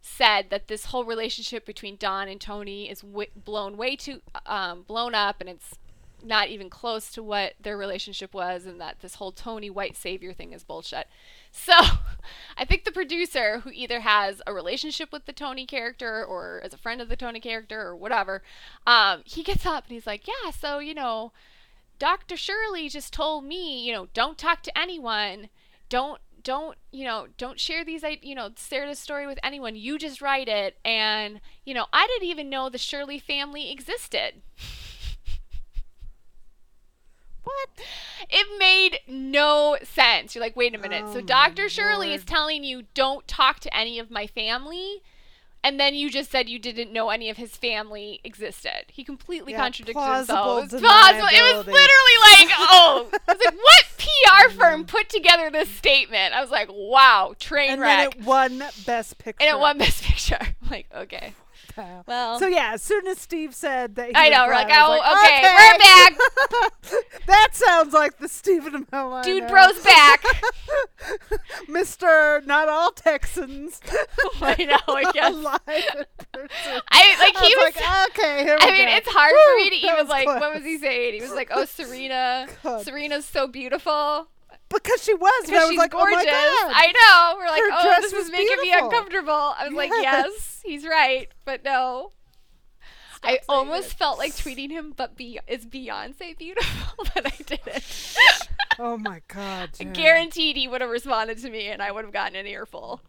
said 0.01 0.49
that 0.49 0.67
this 0.67 0.85
whole 0.85 1.05
relationship 1.05 1.65
between 1.65 1.95
Don 1.95 2.27
and 2.27 2.39
Tony 2.39 2.89
is 2.89 3.01
w- 3.01 3.29
blown 3.35 3.77
way 3.77 3.95
too 3.95 4.21
um, 4.45 4.83
blown 4.83 5.15
up, 5.15 5.37
and 5.39 5.49
it's 5.49 5.75
not 6.23 6.49
even 6.49 6.69
close 6.69 7.11
to 7.11 7.23
what 7.23 7.53
their 7.61 7.77
relationship 7.77 8.33
was, 8.33 8.65
and 8.65 8.79
that 8.79 8.99
this 9.01 9.15
whole 9.15 9.31
Tony 9.31 9.69
white 9.69 9.95
savior 9.95 10.33
thing 10.33 10.53
is 10.53 10.63
bullshit. 10.63 11.07
So, 11.65 11.73
I 12.57 12.65
think 12.65 12.83
the 12.83 12.91
producer, 12.91 13.59
who 13.59 13.69
either 13.71 13.99
has 14.01 14.41
a 14.45 14.53
relationship 14.53 15.11
with 15.11 15.25
the 15.25 15.33
Tony 15.33 15.65
character 15.65 16.23
or 16.25 16.59
is 16.63 16.73
a 16.73 16.77
friend 16.77 16.99
of 17.01 17.09
the 17.09 17.15
Tony 17.15 17.39
character 17.39 17.79
or 17.81 17.95
whatever, 17.95 18.43
um, 18.87 19.21
he 19.25 19.43
gets 19.43 19.65
up 19.65 19.85
and 19.85 19.93
he's 19.93 20.07
like, 20.07 20.27
"Yeah, 20.27 20.51
so 20.51 20.79
you 20.79 20.93
know, 20.93 21.31
Dr. 21.99 22.37
Shirley 22.37 22.89
just 22.89 23.13
told 23.13 23.45
me, 23.45 23.85
you 23.85 23.93
know, 23.93 24.07
don't 24.13 24.37
talk 24.37 24.63
to 24.63 24.77
anyone, 24.77 25.49
don't." 25.89 26.19
Don't 26.43 26.77
you 26.91 27.05
know? 27.05 27.27
Don't 27.37 27.57
share 27.57 27.85
these, 27.85 28.03
you 28.21 28.35
know, 28.35 28.49
share 28.57 28.85
this 28.85 28.99
story 28.99 29.25
with 29.25 29.39
anyone. 29.41 29.75
You 29.77 29.97
just 29.97 30.21
write 30.21 30.49
it, 30.49 30.77
and 30.83 31.39
you 31.63 31.73
know, 31.73 31.85
I 31.93 32.05
didn't 32.07 32.27
even 32.27 32.49
know 32.49 32.67
the 32.67 32.77
Shirley 32.77 33.17
family 33.17 33.71
existed. 33.71 34.41
What? 37.43 37.69
It 38.29 38.47
made 38.57 38.99
no 39.07 39.77
sense. 39.83 40.33
You're 40.33 40.43
like, 40.43 40.55
wait 40.55 40.73
a 40.73 40.77
minute. 40.77 41.03
Oh 41.07 41.13
so 41.13 41.21
Dr. 41.21 41.69
Shirley 41.69 42.13
is 42.13 42.23
telling 42.23 42.63
you 42.63 42.83
don't 42.93 43.27
talk 43.27 43.59
to 43.61 43.75
any 43.75 43.99
of 43.99 44.09
my 44.09 44.27
family. 44.27 45.01
And 45.65 45.79
then 45.79 45.95
you 45.95 46.09
just 46.09 46.29
said 46.29 46.49
you 46.49 46.59
didn't 46.59 46.91
know 46.91 47.09
any 47.09 47.29
of 47.29 47.37
his 47.37 47.55
family 47.55 48.19
existed. 48.25 48.85
He 48.87 49.05
completely 49.05 49.53
Yeah, 49.53 49.59
contradicted 49.59 49.95
plausible 49.95 50.57
himself. 50.57 50.73
It 50.73 50.73
was 50.73 50.81
plausible. 50.81 51.27
It 51.31 51.57
was 51.57 51.65
literally 51.67 52.17
like, 52.31 52.49
oh, 52.59 53.09
I 53.27 53.33
was 53.33 53.41
like, 53.45 53.55
what 53.55 53.85
PR 53.97 54.49
mm. 54.49 54.57
firm 54.57 54.85
put 54.85 55.07
together 55.07 55.49
this 55.49 55.69
statement? 55.69 56.33
I 56.33 56.41
was 56.41 56.51
like, 56.51 56.67
wow, 56.69 57.33
train 57.39 57.71
And 57.71 57.81
wreck. 57.81 58.11
then 58.11 58.19
it 58.19 58.25
won 58.25 58.61
Best 58.85 59.17
Picture. 59.17 59.45
and 59.45 59.55
it 59.55 59.59
won 59.59 59.77
Best 59.77 60.03
Picture. 60.03 60.37
I'm 60.41 60.69
like, 60.69 60.87
okay. 60.93 61.33
Well, 62.07 62.39
So 62.39 62.47
yeah, 62.47 62.71
as 62.73 62.81
soon 62.81 63.07
as 63.07 63.17
Steve 63.19 63.55
said 63.55 63.95
that, 63.95 64.09
he 64.09 64.15
I 64.15 64.29
know. 64.29 64.45
We're 64.47 64.53
like, 64.53 64.67
was 64.67 64.99
oh, 65.03 65.23
okay, 65.23 65.39
okay, 65.39 65.55
we're 65.57 65.79
back. 65.79 66.17
that 67.27 67.49
sounds 67.53 67.93
like 67.93 68.17
the 68.17 68.27
Stephen 68.27 68.85
Amell. 68.85 69.23
Dude 69.23 69.47
bro's 69.47 69.81
back. 69.83 70.23
Mister. 71.67 72.41
Not 72.45 72.69
all 72.69 72.91
Texans. 72.91 73.79
I 74.41 74.63
know, 74.65 74.93
I 74.93 75.11
guess. 75.13 75.33
Alive. 75.33 75.59
I 75.67 77.15
like 77.19 77.35
I 77.35 77.45
he 77.45 77.55
was. 77.55 77.75
like, 77.75 78.09
okay, 78.09 78.43
here 78.43 78.57
we 78.59 78.67
I 78.67 78.71
mean, 78.71 78.87
go. 78.87 78.95
it's 78.95 79.07
hard 79.09 79.31
for 79.31 79.57
me 79.57 79.69
to 79.69 79.75
even 79.75 79.95
was 79.95 80.09
like. 80.09 80.27
What 80.27 80.53
was 80.53 80.63
he 80.63 80.77
saying? 80.77 81.15
He 81.15 81.21
was 81.21 81.31
like, 81.31 81.49
"Oh, 81.51 81.65
Serena, 81.65 82.47
God. 82.63 82.83
Serena's 82.83 83.25
so 83.25 83.47
beautiful." 83.47 84.27
Because 84.69 85.03
she 85.03 85.13
was. 85.13 85.47
and 85.47 85.55
I 85.55 85.59
was 85.61 85.69
she's 85.69 85.77
like, 85.77 85.91
gorgeous. 85.91 86.13
oh 86.13 86.17
my 86.17 86.25
god. 86.25 86.73
I 86.75 86.91
know. 86.91 87.37
We're 87.37 87.47
like, 87.47 87.61
Her 87.61 87.69
oh, 87.73 88.01
this 88.01 88.11
was 88.13 88.25
is 88.25 88.31
making 88.31 88.57
me 88.61 88.73
uncomfortable. 88.73 89.31
I 89.31 89.67
was 89.67 89.73
like, 89.73 89.91
Yes. 90.01 90.52
He's 90.63 90.85
right, 90.85 91.29
but 91.45 91.63
no. 91.63 92.11
I 93.23 93.39
almost 93.47 93.91
it. 93.91 93.97
felt 93.97 94.17
like 94.17 94.33
tweeting 94.33 94.69
him, 94.69 94.93
but 94.95 95.15
be- 95.15 95.39
is 95.47 95.65
Beyonce 95.65 96.37
beautiful? 96.37 97.05
but 97.15 97.25
I 97.25 97.35
didn't. 97.45 98.17
Oh 98.79 98.97
my 98.97 99.21
god. 99.27 99.71
Guaranteed 99.93 100.57
he 100.57 100.67
would 100.67 100.81
have 100.81 100.89
responded 100.89 101.37
to 101.39 101.49
me, 101.49 101.67
and 101.67 101.81
I 101.81 101.91
would 101.91 102.03
have 102.03 102.13
gotten 102.13 102.35
an 102.35 102.47
earful. 102.47 103.01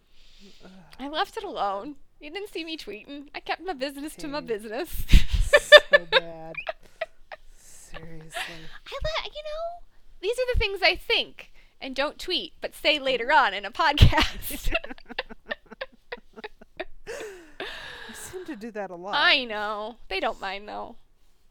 I 1.01 1.09
left 1.09 1.37
it 1.37 1.45
alone. 1.45 1.97
You 2.21 2.31
didn't 2.31 2.51
see 2.51 2.65
me 2.65 2.77
tweeting. 2.77 3.29
I 3.35 3.41
kept 3.41 3.63
my 3.63 3.73
business 3.73 4.15
to 4.17 4.29
my 4.29 4.41
business. 4.41 5.05
so 5.61 5.99
bad. 6.11 6.55
Seriously. 7.57 8.31
I 8.87 8.99
let 9.23 9.27
you 9.27 9.43
know. 9.43 9.83
These 10.21 10.39
are 10.39 10.55
the 10.55 10.59
things 10.59 10.81
I 10.83 10.97
think 10.97 11.51
and 11.81 11.95
don't 11.95 12.19
tweet, 12.19 12.55
but 12.61 12.75
say 12.75 12.97
mm-hmm. 12.97 13.05
later 13.05 13.33
on 13.33 13.53
in 13.53 13.65
a 13.65 13.71
podcast. 13.71 14.73
Seem 18.35 18.45
to 18.47 18.57
do 18.57 18.71
that 18.73 18.91
a 18.91 18.97
lot. 18.97 19.15
I 19.17 19.45
know. 19.45 19.97
They 20.09 20.21
don't 20.21 20.41
mind 20.41 20.69
though. 20.69 20.97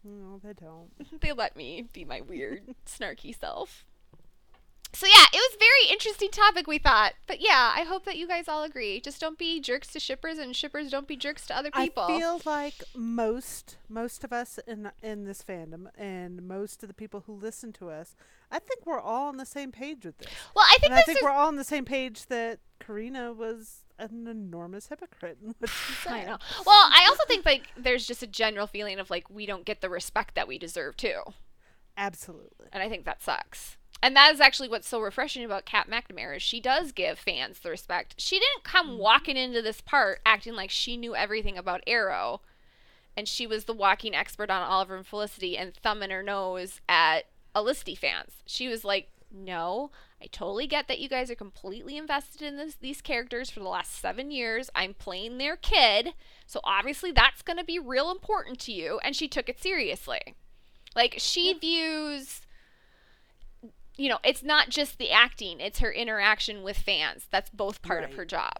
No, 0.04 0.40
they 0.44 0.52
don't. 0.52 0.90
They 1.20 1.32
let 1.32 1.56
me 1.56 1.86
be 1.92 2.04
my 2.04 2.20
weird, 2.20 2.74
snarky 2.86 3.38
self. 3.38 3.84
So 4.92 5.06
yeah, 5.08 5.24
it 5.32 5.36
was 5.36 5.56
very 5.58 5.92
interesting 5.92 6.30
topic 6.30 6.68
we 6.68 6.78
thought. 6.78 7.14
But 7.26 7.40
yeah, 7.40 7.72
I 7.74 7.82
hope 7.82 8.04
that 8.04 8.16
you 8.16 8.28
guys 8.28 8.46
all 8.46 8.62
agree. 8.62 9.00
Just 9.00 9.20
don't 9.20 9.36
be 9.36 9.58
jerks 9.58 9.88
to 9.88 9.98
shippers 9.98 10.38
and 10.38 10.54
shippers 10.54 10.88
don't 10.88 11.08
be 11.08 11.16
jerks 11.16 11.46
to 11.48 11.56
other 11.56 11.72
people. 11.72 12.04
I 12.04 12.18
feel 12.18 12.40
like 12.44 12.74
most 12.94 13.76
most 13.88 14.22
of 14.22 14.32
us 14.32 14.60
in 14.68 14.92
in 15.02 15.24
this 15.24 15.42
fandom 15.42 15.86
and 15.98 16.46
most 16.46 16.84
of 16.84 16.88
the 16.88 16.94
people 16.94 17.24
who 17.26 17.32
listen 17.32 17.72
to 17.74 17.90
us, 17.90 18.14
I 18.52 18.60
think 18.60 18.86
we're 18.86 19.00
all 19.00 19.28
on 19.28 19.36
the 19.36 19.46
same 19.46 19.72
page 19.72 20.04
with 20.04 20.18
this. 20.18 20.28
well, 20.54 20.66
I 20.70 20.78
think 20.78 20.92
I 20.92 21.02
think 21.02 21.18
is 21.18 21.24
we're 21.24 21.30
all 21.30 21.48
on 21.48 21.56
the 21.56 21.64
same 21.64 21.84
page 21.84 22.26
that 22.26 22.60
Carina 22.78 23.32
was 23.32 23.83
an 23.98 24.26
enormous 24.26 24.88
hypocrite 24.88 25.38
in 25.42 25.54
what 25.58 25.70
she 25.70 25.92
said. 26.02 26.12
I 26.12 26.24
know. 26.24 26.38
Well, 26.66 26.90
I 26.90 27.06
also 27.08 27.24
think 27.26 27.44
like 27.44 27.68
there's 27.76 28.06
just 28.06 28.22
a 28.22 28.26
general 28.26 28.66
feeling 28.66 28.98
of 28.98 29.10
like 29.10 29.28
we 29.30 29.46
don't 29.46 29.64
get 29.64 29.80
the 29.80 29.90
respect 29.90 30.34
that 30.34 30.48
we 30.48 30.58
deserve 30.58 30.96
too. 30.96 31.20
Absolutely. 31.96 32.66
And 32.72 32.82
I 32.82 32.88
think 32.88 33.04
that 33.04 33.22
sucks. 33.22 33.76
And 34.02 34.14
that 34.16 34.34
is 34.34 34.40
actually 34.40 34.68
what's 34.68 34.88
so 34.88 35.00
refreshing 35.00 35.44
about 35.44 35.64
Kat 35.64 35.88
McNamara 35.88 36.36
is 36.36 36.42
she 36.42 36.60
does 36.60 36.92
give 36.92 37.18
fans 37.18 37.60
the 37.60 37.70
respect. 37.70 38.16
She 38.18 38.38
didn't 38.38 38.64
come 38.64 38.88
mm-hmm. 38.88 38.98
walking 38.98 39.36
into 39.36 39.62
this 39.62 39.80
part 39.80 40.20
acting 40.26 40.54
like 40.54 40.70
she 40.70 40.96
knew 40.96 41.16
everything 41.16 41.56
about 41.56 41.82
Arrow 41.86 42.40
and 43.16 43.28
she 43.28 43.46
was 43.46 43.64
the 43.64 43.72
walking 43.72 44.14
expert 44.14 44.50
on 44.50 44.62
Oliver 44.62 44.96
and 44.96 45.06
Felicity 45.06 45.56
and 45.56 45.74
thumbing 45.74 46.10
her 46.10 46.22
nose 46.22 46.80
at 46.88 47.26
Olicity 47.54 47.96
fans. 47.96 48.42
She 48.46 48.68
was 48.68 48.84
like, 48.84 49.08
"No, 49.30 49.90
I 50.22 50.26
totally 50.26 50.66
get 50.66 50.88
that 50.88 51.00
you 51.00 51.08
guys 51.08 51.30
are 51.30 51.34
completely 51.34 51.96
invested 51.98 52.40
in 52.42 52.56
this, 52.56 52.76
these 52.76 53.00
characters 53.02 53.50
for 53.50 53.60
the 53.60 53.68
last 53.68 53.98
seven 54.00 54.30
years. 54.30 54.70
I'm 54.74 54.94
playing 54.94 55.36
their 55.38 55.56
kid, 55.56 56.14
so 56.46 56.60
obviously 56.64 57.12
that's 57.12 57.42
going 57.42 57.58
to 57.58 57.64
be 57.64 57.78
real 57.78 58.10
important 58.10 58.58
to 58.60 58.72
you." 58.72 58.98
And 59.04 59.14
she 59.14 59.28
took 59.28 59.48
it 59.48 59.60
seriously. 59.62 60.34
Like 60.96 61.16
she 61.18 61.52
views 61.52 62.40
you 63.96 64.08
know, 64.08 64.18
it's 64.24 64.42
not 64.42 64.70
just 64.70 64.98
the 64.98 65.10
acting, 65.12 65.60
it's 65.60 65.78
her 65.78 65.92
interaction 65.92 66.64
with 66.64 66.76
fans. 66.76 67.28
That's 67.30 67.48
both 67.50 67.80
part 67.80 68.02
of 68.02 68.14
her 68.14 68.24
job. 68.24 68.54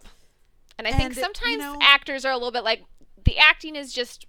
And 0.77 0.87
I 0.87 0.91
think 0.91 1.03
And, 1.07 1.15
you 1.15 1.21
sometimes 1.21 1.57
know- 1.57 1.77
actors 1.81 2.23
are 2.23 2.31
a 2.31 2.35
little 2.37 2.51
bit 2.51 2.63
like 2.63 2.85
the 3.23 3.37
acting 3.37 3.75
is 3.75 3.91
just 3.91 4.27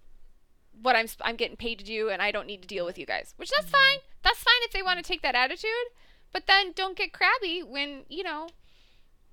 what 0.82 0.96
I'm, 0.96 1.06
I'm 1.20 1.36
getting 1.36 1.56
paid 1.56 1.78
to 1.78 1.84
do 1.84 2.08
and 2.08 2.20
I 2.20 2.32
don't 2.32 2.46
need 2.48 2.62
to 2.62 2.66
deal 2.68 2.84
with 2.84 2.98
you 2.98 3.06
guys. 3.06 3.34
Which 3.36 3.50
that's 3.50 3.66
Mm-hmm. 3.66 3.72
fine. 3.74 3.98
That's 4.24 4.42
fine 4.42 4.54
if 4.62 4.72
they 4.72 4.82
want 4.82 4.98
to 4.98 5.04
take 5.04 5.22
that 5.22 5.36
attitude, 5.36 5.70
but 6.32 6.46
then 6.46 6.72
don't 6.72 6.96
get 6.96 7.12
crabby 7.12 7.62
when, 7.62 8.04
you 8.08 8.22
know, 8.22 8.48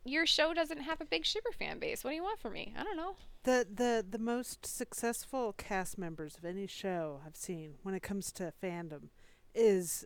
your 0.06 0.26
show 0.26 0.54
doesn't 0.54 0.82
have 0.82 1.02
a 1.02 1.06
big 1.06 1.26
shipper 1.26 1.52
fan 1.52 1.80
base. 1.80 2.04
What 2.04 2.12
do 2.12 2.16
you 2.16 2.24
want 2.24 2.40
from 2.40 2.54
me? 2.54 2.74
I 2.78 2.84
don't 2.84 2.98
know. 2.98 3.16
The 3.44 3.66
the 3.74 4.06
the 4.10 4.20
most 4.20 4.66
successful 4.66 5.54
cast 5.58 5.98
members 5.98 6.38
of 6.38 6.46
any 6.46 6.68
show 6.68 7.22
I've 7.26 7.36
seen 7.36 7.76
when 7.84 7.96
it 7.96 8.02
comes 8.02 8.32
to 8.34 8.54
fandom 8.62 9.10
is 9.54 10.06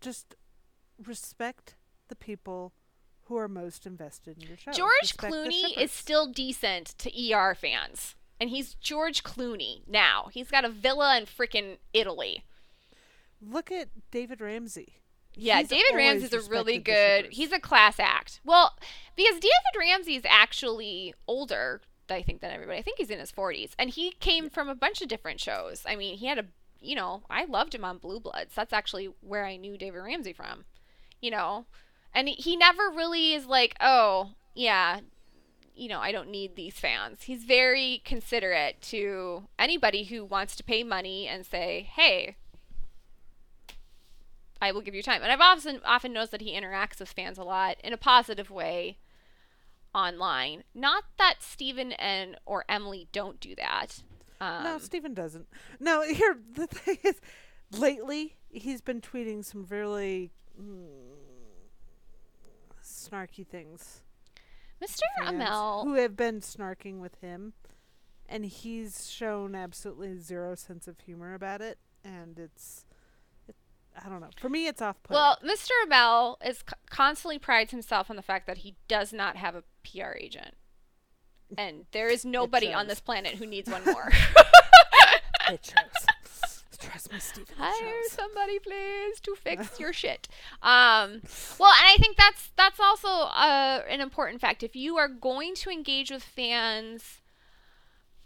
just 0.00 0.34
respect 1.04 1.76
the 2.08 2.16
people 2.16 2.72
who 3.24 3.36
are 3.36 3.48
most 3.48 3.86
invested 3.86 4.38
in 4.40 4.48
your 4.48 4.56
show. 4.56 4.72
George 4.72 4.90
Respect 5.02 5.32
Clooney 5.32 5.76
is 5.76 5.92
still 5.92 6.26
decent 6.26 6.94
to 6.98 7.32
ER 7.32 7.54
fans. 7.54 8.14
And 8.40 8.50
he's 8.50 8.74
George 8.74 9.22
Clooney 9.24 9.80
now. 9.88 10.28
He's 10.32 10.50
got 10.50 10.64
a 10.64 10.68
villa 10.68 11.18
in 11.18 11.26
freaking 11.26 11.78
Italy. 11.92 12.44
Look 13.42 13.70
at 13.70 13.88
David 14.10 14.40
Ramsey. 14.40 14.94
Yeah, 15.38 15.60
He's 15.60 15.68
David 15.68 15.92
always 15.92 16.24
is 16.24 16.32
a 16.32 16.50
really 16.50 16.78
good. 16.78 17.24
shippers. 17.24 17.36
He's 17.36 17.52
a 17.52 17.60
class 17.60 17.98
act. 17.98 18.40
Well, 18.44 18.74
because 19.16 19.34
David 19.34 19.52
Ramsey 19.78 20.16
is 20.16 20.24
actually 20.28 21.14
older, 21.26 21.80
I 22.10 22.22
think, 22.22 22.40
than 22.40 22.50
everybody. 22.50 22.78
I 22.78 22.82
think 22.82 22.98
he's 22.98 23.10
in 23.10 23.18
his 23.20 23.32
40s, 23.32 23.70
and 23.78 23.90
he 23.90 24.12
came 24.20 24.50
from 24.50 24.68
a 24.68 24.74
bunch 24.74 25.00
of 25.00 25.08
different 25.08 25.40
shows. 25.40 25.82
I 25.86 25.96
mean, 25.96 26.16
he 26.18 26.26
had 26.26 26.38
a, 26.38 26.44
you 26.80 26.96
know, 26.96 27.22
I 27.30 27.44
loved 27.44 27.74
him 27.74 27.84
on 27.84 27.98
Blue 27.98 28.20
Bloods. 28.20 28.54
That's 28.54 28.72
actually 28.72 29.10
where 29.20 29.44
I 29.44 29.56
knew 29.56 29.78
David 29.78 30.00
Ramsey 30.00 30.32
from, 30.32 30.64
you 31.20 31.30
know, 31.30 31.66
and 32.14 32.28
he 32.28 32.56
never 32.56 32.90
really 32.90 33.34
is 33.34 33.46
like, 33.46 33.74
oh, 33.80 34.32
yeah, 34.54 35.00
you 35.74 35.88
know, 35.88 36.00
I 36.00 36.10
don't 36.10 36.30
need 36.30 36.56
these 36.56 36.74
fans. 36.74 37.22
He's 37.22 37.44
very 37.44 38.02
considerate 38.04 38.80
to 38.82 39.44
anybody 39.58 40.04
who 40.04 40.24
wants 40.24 40.56
to 40.56 40.64
pay 40.64 40.82
money 40.82 41.28
and 41.28 41.46
say, 41.46 41.88
hey, 41.94 42.36
I 44.60 44.72
will 44.72 44.80
give 44.80 44.94
you 44.94 45.02
time. 45.02 45.22
And 45.22 45.30
I've 45.30 45.40
often 45.40 45.80
often 45.84 46.12
noticed 46.12 46.32
that 46.32 46.40
he 46.40 46.58
interacts 46.58 47.00
with 47.00 47.12
fans 47.12 47.38
a 47.38 47.44
lot 47.44 47.76
in 47.82 47.92
a 47.92 47.98
positive 47.98 48.50
way 48.50 48.98
online. 49.94 50.64
Not 50.74 51.04
that 51.18 51.36
Stephen 51.40 51.92
and 51.92 52.36
or 52.44 52.64
Emily 52.68 53.08
don't 53.12 53.40
do 53.40 53.54
that. 53.56 54.02
Um, 54.40 54.64
no, 54.64 54.78
Stephen 54.78 55.14
doesn't. 55.14 55.46
No, 55.80 56.02
here 56.08 56.38
the 56.54 56.66
thing 56.66 56.98
is, 57.02 57.20
lately 57.72 58.36
he's 58.50 58.80
been 58.80 59.00
tweeting 59.00 59.44
some 59.44 59.66
really 59.68 60.30
mm, 60.60 60.86
snarky 62.82 63.46
things. 63.46 64.02
Mr. 64.82 65.02
Amell, 65.22 65.82
who 65.82 65.94
have 65.94 66.16
been 66.16 66.40
snarking 66.40 67.00
with 67.00 67.20
him, 67.20 67.52
and 68.28 68.44
he's 68.44 69.10
shown 69.10 69.56
absolutely 69.56 70.16
zero 70.18 70.54
sense 70.54 70.86
of 70.86 71.00
humor 71.00 71.34
about 71.34 71.60
it, 71.60 71.78
and 72.04 72.38
it's, 72.38 72.84
it, 72.87 72.87
I 74.04 74.08
don't 74.08 74.20
know. 74.20 74.30
For 74.40 74.48
me, 74.48 74.66
it's 74.66 74.80
off-putting. 74.82 75.14
well, 75.14 75.38
Mr. 75.44 75.70
Amell 75.86 76.36
is 76.46 76.58
c- 76.58 76.64
constantly 76.90 77.38
prides 77.38 77.70
himself 77.70 78.10
on 78.10 78.16
the 78.16 78.22
fact 78.22 78.46
that 78.46 78.58
he 78.58 78.76
does 78.88 79.12
not 79.12 79.36
have 79.36 79.54
a 79.54 79.62
PR 79.84 80.12
agent. 80.18 80.54
And 81.56 81.86
there 81.92 82.08
is 82.08 82.24
nobody 82.24 82.72
on 82.74 82.88
this 82.88 83.00
planet 83.00 83.34
who 83.34 83.46
needs 83.46 83.70
one 83.70 83.84
more. 83.86 84.10
it 85.50 85.64
shows. 85.64 86.54
Trust 86.78 87.12
me, 87.12 87.18
Stephen. 87.18 87.54
Hire 87.58 88.02
somebody 88.10 88.58
please 88.60 89.18
to 89.20 89.34
fix 89.34 89.80
your 89.80 89.92
shit 89.92 90.28
um 90.62 91.20
well 91.58 91.72
and 91.72 91.86
i 91.86 91.96
think 91.98 92.16
that's 92.16 92.50
that's 92.56 92.78
also 92.78 93.08
uh, 93.08 93.82
an 93.90 94.00
important 94.00 94.40
fact 94.40 94.62
if 94.62 94.76
you 94.76 94.96
are 94.96 95.08
going 95.08 95.54
to 95.56 95.70
engage 95.70 96.10
with 96.12 96.22
fans 96.22 97.20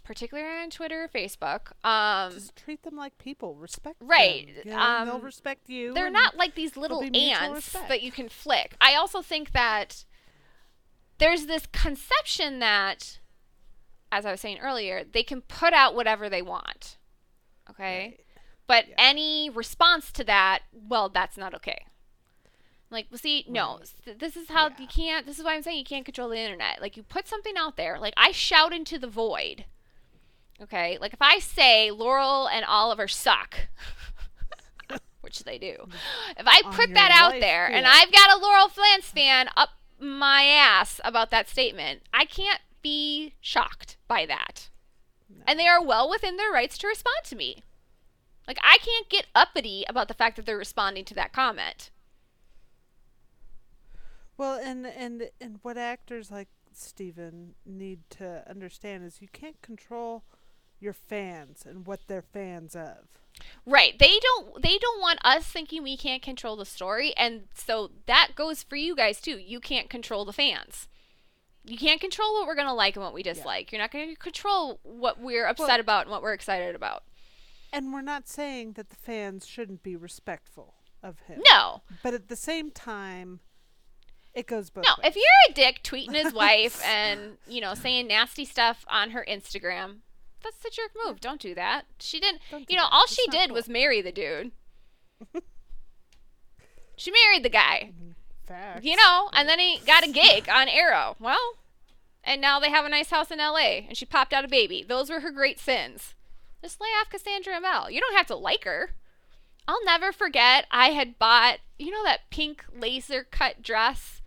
particularly 0.03 0.49
on 0.61 0.69
twitter 0.69 1.03
or 1.03 1.07
facebook 1.07 1.71
um 1.87 2.31
Just 2.33 2.55
treat 2.55 2.83
them 2.83 2.95
like 2.95 3.17
people. 3.17 3.55
Respect 3.55 3.95
Right, 4.01 4.47
them. 4.47 4.55
You 4.65 4.71
know, 4.71 4.77
and 4.79 5.07
they'll 5.07 5.15
um, 5.15 5.21
respect 5.21 5.69
you. 5.69 5.93
they're 5.93 6.09
not 6.09 6.35
like 6.37 6.55
these 6.55 6.75
little 6.77 7.01
ants 7.03 7.55
respect. 7.55 7.87
that 7.89 8.01
you 8.01 8.11
can 8.11 8.29
flick 8.29 8.75
i 8.81 8.95
also 8.95 9.21
think 9.21 9.51
that 9.53 10.03
there's 11.19 11.45
this 11.45 11.65
conception 11.67 12.59
that 12.59 13.19
as 14.11 14.25
i 14.25 14.31
was 14.31 14.41
saying 14.41 14.59
earlier 14.59 15.03
they 15.03 15.23
can 15.23 15.41
put 15.41 15.73
out 15.73 15.95
whatever 15.95 16.29
they 16.29 16.41
want 16.41 16.97
okay 17.69 18.05
Right. 18.07 18.19
But 18.65 18.87
Yeah. 18.87 18.95
any 18.97 19.49
response 19.49 20.09
to 20.13 20.23
that, 20.23 20.59
well, 20.71 21.09
that's 21.09 21.35
not 21.35 21.53
okay. 21.53 21.83
Like, 22.89 23.07
well, 23.11 23.17
see, 23.17 23.43
no, 23.49 23.79
Right. 24.07 24.17
this 24.19 24.37
is 24.37 24.47
how 24.49 24.69
you 24.79 24.87
can't. 24.87 25.25
This 25.25 25.37
is 25.37 25.43
why 25.43 25.53
I'm 25.55 25.63
saying 25.63 25.79
you 25.79 25.83
can't 25.83 26.05
control 26.05 26.29
the 26.29 26.37
internet. 26.39 26.81
Like, 26.81 26.95
you 26.95 27.03
put 27.03 27.27
something 27.27 27.55
out 27.57 27.75
there. 27.75 27.99
Like, 27.99 28.13
I 28.15 28.31
shout 28.31 28.71
into 28.73 28.97
the 28.97 29.07
void. 29.07 29.65
Okay, 30.63 30.97
like 31.01 31.13
if 31.13 31.21
I 31.21 31.39
say 31.39 31.91
Laurel 31.91 32.47
and 32.47 32.63
Oliver 32.65 33.07
suck, 33.07 33.67
which 35.21 35.43
they 35.43 35.57
do, 35.57 35.87
if 36.37 36.47
I 36.47 36.61
On 36.65 36.73
put 36.73 36.93
that 36.93 37.11
out 37.11 37.39
there 37.39 37.67
and. 37.67 37.85
I've 37.85 38.11
got 38.11 38.31
a 38.31 38.41
Laurel 38.41 38.69
Flans 38.69 39.05
fan 39.05 39.49
up 39.57 39.69
my 39.99 40.43
ass 40.43 41.01
about 41.03 41.31
that 41.31 41.49
statement, 41.49 42.03
I 42.13 42.25
can't 42.25 42.61
be 42.81 43.33
shocked 43.41 43.97
by 44.07 44.25
that. 44.25 44.69
And 45.45 45.59
they 45.59 45.67
are 45.67 45.83
well 45.83 46.09
within 46.09 46.37
their 46.37 46.51
rights 46.51 46.77
to 46.79 46.87
respond 46.87 47.25
to 47.25 47.35
me. 47.35 47.63
Like 48.47 48.59
I 48.61 48.77
can't 48.77 49.09
get 49.09 49.25
uppity 49.35 49.83
about 49.89 50.07
the 50.07 50.13
fact 50.13 50.37
that 50.37 50.45
they're 50.45 50.57
responding 50.57 51.03
to 51.05 51.13
that 51.15 51.33
comment. 51.33 51.91
Well, 54.37 54.59
and 54.63 54.85
and 54.87 55.29
and 55.41 55.59
what 55.61 55.77
actors 55.77 56.31
like 56.31 56.47
Stephen 56.73 57.55
need 57.65 57.99
to 58.11 58.43
understand 58.49 59.03
is 59.03 59.21
you 59.21 59.27
can't 59.31 59.61
control 59.61 60.23
your 60.83 60.93
fans 60.93 61.65
and 61.65 61.85
what 61.87 62.01
they're 62.07 62.21
fans 62.21 62.75
of. 62.75 62.97
Right. 63.65 63.97
They 63.97 64.19
don't 64.21 64.61
they 64.61 64.77
don't 64.77 65.01
want 65.01 65.19
us 65.25 65.45
thinking 65.45 65.81
we 65.81 65.97
can't 65.97 66.21
control 66.21 66.55
the 66.55 66.65
story 66.65 67.13
and 67.17 67.43
so 67.55 67.89
that 68.05 68.31
goes 68.35 68.61
for 68.61 68.75
you 68.75 68.95
guys 68.95 69.19
too. 69.19 69.37
You 69.39 69.59
can't 69.59 69.89
control 69.89 70.25
the 70.25 70.33
fans. 70.33 70.87
You 71.65 71.77
can't 71.77 72.01
control 72.01 72.33
what 72.33 72.45
we're 72.45 72.55
going 72.55 72.67
to 72.67 72.73
like 72.73 72.95
and 72.97 73.03
what 73.05 73.13
we 73.13 73.23
dislike. 73.23 73.71
You're 73.71 73.79
not 73.81 73.91
going 73.91 74.09
to 74.09 74.15
control 74.17 74.79
what 74.83 75.19
we're 75.19 75.45
upset 75.47 75.67
Well- 75.69 75.79
about 75.79 76.01
and 76.03 76.11
what 76.11 76.21
we're 76.21 76.33
excited 76.33 76.75
about. 76.75 77.03
And 77.71 77.91
we're 77.91 78.01
not 78.01 78.27
saying 78.27 78.73
that 78.73 78.89
the 78.89 78.95
fans 78.97 79.47
shouldn't 79.47 79.81
be 79.81 79.95
respectful 79.95 80.75
of 81.01 81.19
him. 81.21 81.41
No. 81.51 81.81
But 82.03 82.13
at 82.13 82.27
the 82.27 82.35
same 82.35 82.69
time, 82.69 83.39
it 84.35 84.45
goes 84.45 84.69
both 84.69 84.83
No, 84.85 84.91
ways. 85.01 85.09
if 85.11 85.15
you're 85.15 85.23
a 85.49 85.53
dick 85.53 85.81
tweeting 85.83 86.13
his 86.13 86.33
wife 86.33 86.83
and, 86.85 87.37
you 87.47 87.61
know, 87.61 87.73
saying 87.73 88.07
nasty 88.07 88.45
stuff 88.45 88.85
on 88.87 89.11
her 89.11 89.25
Instagram, 89.27 89.99
that's 90.43 90.63
a 90.65 90.69
jerk 90.69 90.91
move. 91.05 91.19
Don't 91.21 91.41
do 91.41 91.55
that. 91.55 91.85
She 91.99 92.19
didn't, 92.19 92.41
Don't 92.51 92.69
you 92.69 92.75
know, 92.77 92.83
that. 92.83 92.93
all 92.93 93.03
It's 93.03 93.13
she 93.15 93.25
did 93.29 93.49
cool. 93.49 93.55
was 93.55 93.69
marry 93.69 94.01
the 94.01 94.11
dude. 94.11 94.51
she 96.95 97.11
married 97.11 97.43
the 97.43 97.49
guy, 97.49 97.91
Facts. 98.45 98.85
you 98.85 98.95
know, 98.95 99.29
and 99.33 99.47
then 99.49 99.59
he 99.59 99.79
got 99.85 100.03
a 100.05 100.11
gig 100.11 100.47
on 100.49 100.67
Arrow. 100.69 101.15
Well, 101.19 101.55
and 102.23 102.39
now 102.41 102.59
they 102.59 102.69
have 102.69 102.85
a 102.85 102.89
nice 102.89 103.09
house 103.09 103.31
in 103.31 103.39
LA 103.39 103.85
and 103.87 103.97
she 103.97 104.05
popped 104.05 104.33
out 104.33 104.45
a 104.45 104.49
baby. 104.49 104.83
Those 104.87 105.09
were 105.09 105.21
her 105.21 105.31
great 105.31 105.59
sins. 105.59 106.13
Just 106.61 106.79
lay 106.79 106.87
off 107.01 107.09
Cassandra 107.09 107.53
Amell. 107.59 107.91
You 107.91 107.99
don't 107.99 108.15
have 108.15 108.27
to 108.27 108.35
like 108.35 108.63
her. 108.63 108.91
I'll 109.67 109.83
never 109.85 110.11
forget 110.11 110.65
I 110.71 110.87
had 110.89 111.17
bought, 111.19 111.59
you 111.77 111.91
know, 111.91 112.03
that 112.03 112.29
pink 112.29 112.63
laser 112.73 113.25
cut 113.29 113.61
dress 113.61 114.21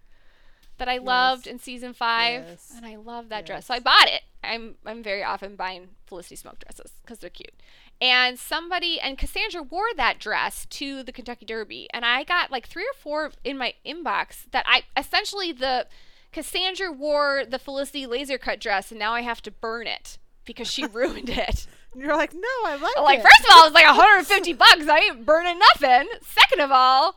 that 0.79 0.89
I 0.89 0.99
loved 0.99 1.47
in 1.47 1.59
season 1.59 1.93
five, 1.95 2.45
Yes. 2.47 2.73
and 2.77 2.85
I 2.85 2.97
love 2.97 3.29
that 3.31 3.47
dress. 3.47 3.67
So 3.67 3.75
I 3.75 3.79
bought 3.81 4.09
it. 4.09 4.23
I'm 4.45 4.77
I'm 4.85 5.03
very 5.03 5.25
often 5.25 5.57
buying 5.57 5.89
Felicity 6.07 6.37
Smoak 6.37 6.59
dresses 6.61 6.93
because 7.03 7.19
they're 7.19 7.31
cute. 7.31 7.55
And 8.01 8.39
somebody 8.39 9.01
and 9.01 9.17
Cassandra 9.17 9.63
wore 9.63 9.89
that 9.97 10.19
dress 10.19 10.67
to 10.67 11.03
the 11.03 11.13
Kentucky 11.13 11.47
Derby, 11.47 11.89
and 11.95 12.05
I 12.05 12.25
got 12.25 12.51
like 12.51 12.67
three 12.69 12.85
or 12.85 12.95
four 12.99 13.33
in 13.43 13.57
my 13.57 13.75
inbox 13.87 14.45
that 14.53 14.65
I 14.69 14.83
essentially 14.97 15.53
the 15.53 15.87
Cassandra 16.33 16.93
wore 16.93 17.45
the 17.49 17.59
Felicity 17.59 18.07
laser 18.07 18.37
cut 18.39 18.61
dress, 18.61 18.91
and 18.91 18.99
now 18.99 19.15
I 19.15 19.23
have 19.23 19.41
to 19.43 19.51
burn 19.51 19.87
it 19.87 20.19
because 20.45 20.71
she 20.71 20.85
ruined 20.93 21.31
it. 21.31 21.67
You're 21.97 22.15
like, 22.15 22.35
no, 22.35 22.49
I 22.67 22.77
like 22.77 22.93
it. 22.97 23.01
Like, 23.01 23.19
it. 23.21 23.23
first 23.23 23.41
of 23.41 23.47
all, 23.53 23.65
it's 23.67 23.75
like 23.75 23.87
150 23.87 24.53
bucks. 24.53 24.87
I 24.87 24.99
ain't 24.99 25.25
burning 25.25 25.59
nothing. 25.59 26.07
Second 26.21 26.61
of 26.61 26.71
all, 26.71 27.17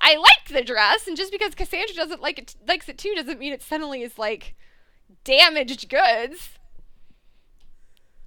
I 0.00 0.16
like 0.16 0.48
the 0.48 0.64
dress, 0.64 1.06
and 1.06 1.16
just 1.16 1.32
because 1.32 1.54
Cassandra 1.54 1.94
doesn't 1.94 2.22
like 2.22 2.38
it, 2.38 2.56
likes 2.66 2.88
it 2.88 2.98
too, 2.98 3.14
doesn't 3.16 3.38
mean 3.38 3.52
it 3.52 3.62
suddenly 3.62 4.02
is 4.02 4.18
like 4.18 4.54
damaged 5.24 5.88
goods. 5.88 6.58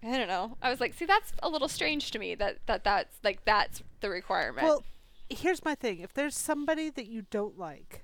I 0.03 0.17
don't 0.17 0.27
know. 0.27 0.57
I 0.61 0.69
was 0.69 0.79
like, 0.79 0.95
see, 0.95 1.05
that's 1.05 1.31
a 1.43 1.49
little 1.49 1.67
strange 1.67 2.11
to 2.11 2.19
me. 2.19 2.35
That 2.35 2.57
that 2.65 2.83
that's 2.83 3.17
like 3.23 3.45
that's 3.45 3.83
the 4.01 4.09
requirement. 4.09 4.65
Well, 4.65 4.83
here's 5.29 5.63
my 5.63 5.75
thing. 5.75 5.99
If 5.99 6.13
there's 6.13 6.37
somebody 6.37 6.89
that 6.89 7.07
you 7.07 7.23
don't 7.29 7.57
like, 7.57 8.03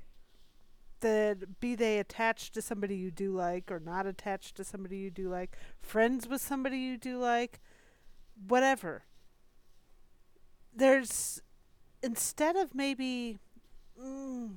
then 1.00 1.56
be 1.60 1.76
they 1.76 2.00
attached 2.00 2.54
to 2.54 2.62
somebody 2.62 2.96
you 2.96 3.12
do 3.12 3.32
like 3.32 3.72
or 3.72 3.80
not 3.80 4.06
attached 4.06 4.56
to 4.58 4.64
somebody 4.64 4.98
you 4.98 5.12
do 5.12 5.30
like, 5.30 5.58
friends 5.82 6.28
with 6.28 6.42
somebody 6.42 6.78
you 6.78 6.98
do 6.98 7.18
like, 7.18 7.60
whatever. 8.48 9.04
There's 10.74 11.42
instead 12.04 12.56
of 12.56 12.76
maybe 12.76 13.40
mm, 14.02 14.50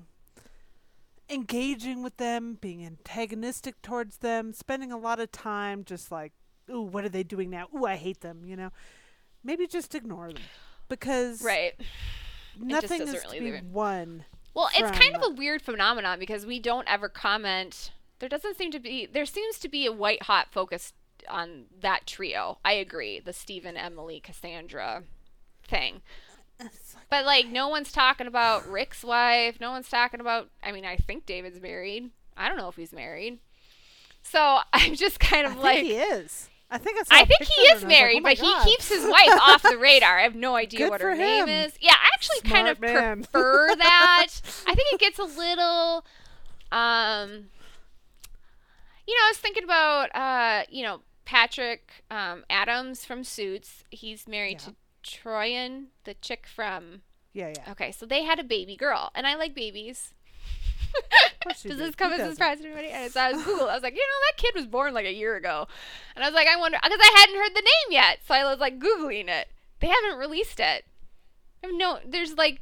engaging 1.29 2.03
with 2.03 2.17
them, 2.17 2.59
being 2.61 2.85
antagonistic 2.85 3.81
towards 3.83 4.19
them, 4.19 4.53
spending 4.53 4.93
a 4.93 4.99
lot 4.99 5.21
of 5.21 5.33
time 5.33 5.85
just 5.85 6.11
like, 6.11 6.33
ooh, 6.71 6.83
what 6.83 7.05
are 7.05 7.09
they 7.09 7.23
doing 7.23 7.51
now? 7.51 7.69
Ooh, 7.75 7.87
I 7.87 7.97
hate 7.97 8.21
them, 8.21 8.45
you 8.45 8.57
know. 8.57 8.71
Maybe 9.43 9.67
just 9.67 9.95
ignore 9.95 10.33
them. 10.33 10.43
Because 10.89 11.43
right. 11.43 11.73
nothing 12.59 13.03
is 13.03 13.13
really 13.13 13.39
to 13.39 13.61
be 13.61 13.67
won. 13.69 14.25
Well, 14.55 14.69
it's 14.75 14.99
kind 14.99 15.15
of 15.15 15.23
a 15.23 15.31
weird 15.31 15.63
phenomenon 15.63 16.19
because 16.19 16.45
we 16.45 16.59
don't 16.59 16.89
ever 16.89 17.09
comment. 17.09 17.93
There 18.19 18.29
doesn't 18.29 18.57
seem 18.57 18.73
to 18.73 18.81
be. 18.81 19.07
There 19.07 19.25
seems 19.25 19.59
to 19.61 19.69
be 19.69 19.87
a 19.87 19.93
white 19.93 20.25
hot 20.25 20.49
focus 20.51 20.93
on 21.29 21.67
that 21.81 22.07
trio. 22.07 22.59
I 22.65 22.73
agree. 22.73 23.21
The 23.21 23.33
Stephen, 23.33 23.77
Emily, 23.77 24.21
Cassandra 24.21 25.05
thing. 25.63 26.03
But 27.11 27.25
like, 27.27 27.49
no 27.49 27.67
one's 27.69 27.91
talking 27.91 28.29
about 28.29 28.69
Rick's 28.69 29.03
wife. 29.03 29.59
No 29.61 29.73
one's 29.73 29.89
talking 29.89 30.21
about. 30.21 30.49
I 30.63 30.71
mean, 30.71 30.85
I 30.85 30.95
think 30.97 31.27
David's 31.27 31.61
married. 31.61 32.11
I 32.37 32.49
don't 32.49 32.57
know 32.57 32.69
if 32.69 32.77
he's 32.77 32.93
married. 32.93 33.41
So 34.23 34.59
I'm 34.73 34.95
just 34.95 35.19
kind 35.19 35.45
I 35.45 35.51
of 35.51 35.55
think 35.55 35.65
like, 35.65 35.83
he 35.83 35.95
is. 35.97 36.49
I 36.71 36.79
think 36.79 36.99
I 37.11 37.23
I 37.23 37.25
think 37.25 37.43
he 37.43 37.63
is 37.63 37.71
I 37.71 37.75
was 37.75 37.83
like, 37.83 37.89
married, 37.89 38.19
"Oh 38.21 38.23
but 38.23 38.39
my 38.41 38.47
he 38.65 38.71
keeps 38.71 38.89
his 38.89 39.05
wife 39.05 39.41
off 39.43 39.63
the 39.63 39.77
radar. 39.81 40.21
I 40.21 40.23
have 40.23 40.37
no 40.37 40.55
idea 40.55 40.89
what 40.89 41.01
her 41.01 41.17
name 41.17 41.49
is. 41.49 41.73
Yeah, 41.81 41.95
I 42.01 42.09
actually 42.15 42.49
kind 42.49 42.69
of 42.69 42.79
man. 42.81 43.25
prefer 43.25 43.75
that. 43.75 44.29
I 44.69 44.75
think 44.77 44.93
it 44.93 45.01
gets 45.01 45.19
a 45.19 45.25
little 45.25 46.05
um 46.71 47.49
you 49.07 49.15
know, 49.15 49.25
I 49.27 49.31
was 49.31 49.39
thinking 49.39 49.65
about 49.65 50.15
uh, 50.15 50.63
you 50.71 50.85
know, 50.85 51.01
Patrick 51.25 52.05
um, 52.11 52.45
Adams 52.49 53.05
from 53.05 53.25
Suits. 53.25 53.83
He's 53.91 54.29
married 54.29 54.61
Yeah. 54.61 54.69
to 54.69 54.75
Troian, 55.03 55.87
the 56.05 56.15
chick 56.15 56.47
from 56.47 57.03
Yeah, 57.33 57.53
yeah. 57.57 57.73
Okay, 57.73 57.93
so 57.93 58.07
they 58.07 58.25
had 58.25 58.39
a 58.39 58.45
baby 58.45 58.77
girl, 58.77 59.11
and 59.15 59.27
I 59.27 59.35
like 59.35 59.55
babies. 59.55 60.15
Of 60.95 61.41
course 61.45 61.65
you 61.65 61.71
Does 61.71 61.79
do. 61.79 61.87
this 61.87 61.95
come 61.95 62.13
as 62.13 62.21
a 62.21 62.31
surprise 62.33 62.61
to 62.61 62.67
anybody? 62.67 62.89
And 62.89 63.13
so 63.13 63.21
I 63.21 63.33
was 63.33 63.43
Google. 63.45 63.69
I 63.69 63.75
was 63.75 63.83
like, 63.83 63.95
you 63.95 64.01
know, 64.01 64.27
that 64.29 64.37
kid 64.37 64.55
was 64.55 64.67
born 64.67 64.93
like 64.93 65.07
a 65.07 65.15
year 65.15 65.37
ago, 65.37 65.67
and 66.15 66.25
I 66.25 66.29
was 66.29 66.35
like, 66.35 66.49
I 66.49 66.57
wonder 66.57 66.79
because 66.83 66.99
I 67.01 67.19
hadn't 67.19 67.37
heard 67.37 67.55
the 67.55 67.63
name 67.63 67.93
yet, 67.93 68.19
so 68.27 68.35
I 68.35 68.45
was 68.45 68.59
like 68.59 68.79
googling 68.79 69.29
it. 69.29 69.49
They 69.81 69.87
haven't 69.89 70.19
released 70.19 70.61
it. 70.61 70.85
I 71.63 71.69
have 71.69 71.77
no, 71.77 71.99
there's 72.07 72.35
like, 72.35 72.61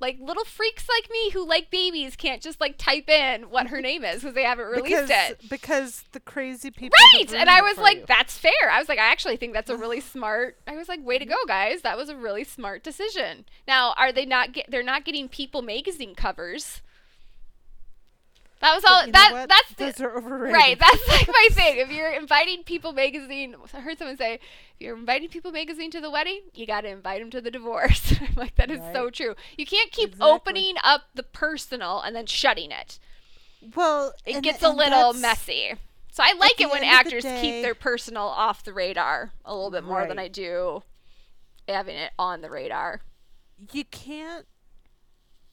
like 0.00 0.18
little 0.20 0.44
freaks 0.44 0.88
like 0.88 1.10
me 1.10 1.30
who 1.30 1.46
like 1.46 1.70
babies 1.70 2.16
can't 2.16 2.40
just 2.40 2.60
like 2.60 2.76
type 2.78 3.08
in 3.08 3.50
what 3.50 3.68
her 3.68 3.80
name 3.80 4.04
is 4.04 4.20
because 4.20 4.34
they 4.34 4.44
haven't 4.44 4.66
released 4.66 5.08
because, 5.08 5.10
it. 5.10 5.40
Because 5.48 6.04
the 6.12 6.20
crazy 6.20 6.70
people. 6.70 6.96
Right, 7.14 7.32
and 7.32 7.50
I 7.50 7.62
was 7.62 7.78
like, 7.78 7.98
you. 7.98 8.04
that's 8.06 8.38
fair. 8.38 8.52
I 8.70 8.78
was 8.78 8.88
like, 8.88 8.98
I 8.98 9.10
actually 9.10 9.36
think 9.36 9.54
that's 9.54 9.70
a 9.70 9.76
really 9.76 10.00
smart. 10.00 10.56
I 10.66 10.76
was 10.76 10.88
like, 10.88 11.04
way 11.04 11.18
to 11.18 11.24
go, 11.24 11.36
guys. 11.46 11.82
That 11.82 11.96
was 11.96 12.08
a 12.08 12.16
really 12.16 12.44
smart 12.44 12.84
decision. 12.84 13.44
Now, 13.66 13.94
are 13.96 14.12
they 14.12 14.24
not 14.24 14.52
get? 14.52 14.70
They're 14.70 14.82
not 14.82 15.04
getting 15.04 15.28
People 15.28 15.62
magazine 15.62 16.14
covers. 16.14 16.82
That 18.60 18.74
was 18.74 18.84
all. 18.84 19.06
That 19.12 19.46
that's 19.48 19.72
the, 19.74 19.84
Those 19.84 20.00
are 20.00 20.16
overrated. 20.18 20.54
right. 20.54 20.78
That's 20.78 21.08
like 21.12 21.28
my 21.28 21.48
thing. 21.52 21.78
If 21.78 21.90
you're 21.92 22.10
inviting 22.10 22.64
People 22.64 22.92
magazine, 22.92 23.54
I 23.72 23.80
heard 23.80 23.98
someone 23.98 24.16
say, 24.16 24.34
if 24.34 24.40
you're 24.80 24.96
inviting 24.96 25.28
People 25.28 25.52
magazine 25.52 25.90
to 25.92 26.00
the 26.00 26.10
wedding, 26.10 26.40
you 26.54 26.66
got 26.66 26.80
to 26.80 26.88
invite 26.88 27.20
them 27.20 27.30
to 27.30 27.40
the 27.40 27.50
divorce. 27.52 28.14
I'm 28.20 28.34
like, 28.34 28.56
that 28.56 28.70
is 28.70 28.80
so 28.92 29.10
true. 29.10 29.34
You 29.56 29.64
can't 29.64 29.92
keep 29.92 30.10
Exactly. 30.10 30.30
opening 30.32 30.74
up 30.82 31.02
the 31.14 31.22
personal 31.22 32.00
and 32.00 32.16
then 32.16 32.26
shutting 32.26 32.72
it. 32.72 32.98
Well, 33.76 34.12
It 34.26 34.36
and- 34.36 34.44
gets 34.44 34.62
a 34.62 34.70
little 34.70 35.12
messy. 35.14 35.74
So 36.10 36.24
I 36.24 36.32
like 36.32 36.60
it 36.60 36.66
when 36.68 36.78
of 36.78 36.88
the 36.88 36.92
actors 36.94 37.22
day- 37.22 37.40
keep 37.40 37.62
their 37.62 37.76
personal 37.76 38.24
off 38.24 38.64
the 38.64 38.72
radar 38.72 39.30
a 39.44 39.54
little 39.54 39.70
bit 39.70 39.84
more 39.84 40.04
than 40.06 40.18
I 40.18 40.26
do 40.26 40.82
having 41.68 41.94
it 41.96 42.10
on 42.18 42.40
the 42.40 42.50
radar. 42.50 43.02
You 43.72 43.84
can't. 43.84 44.46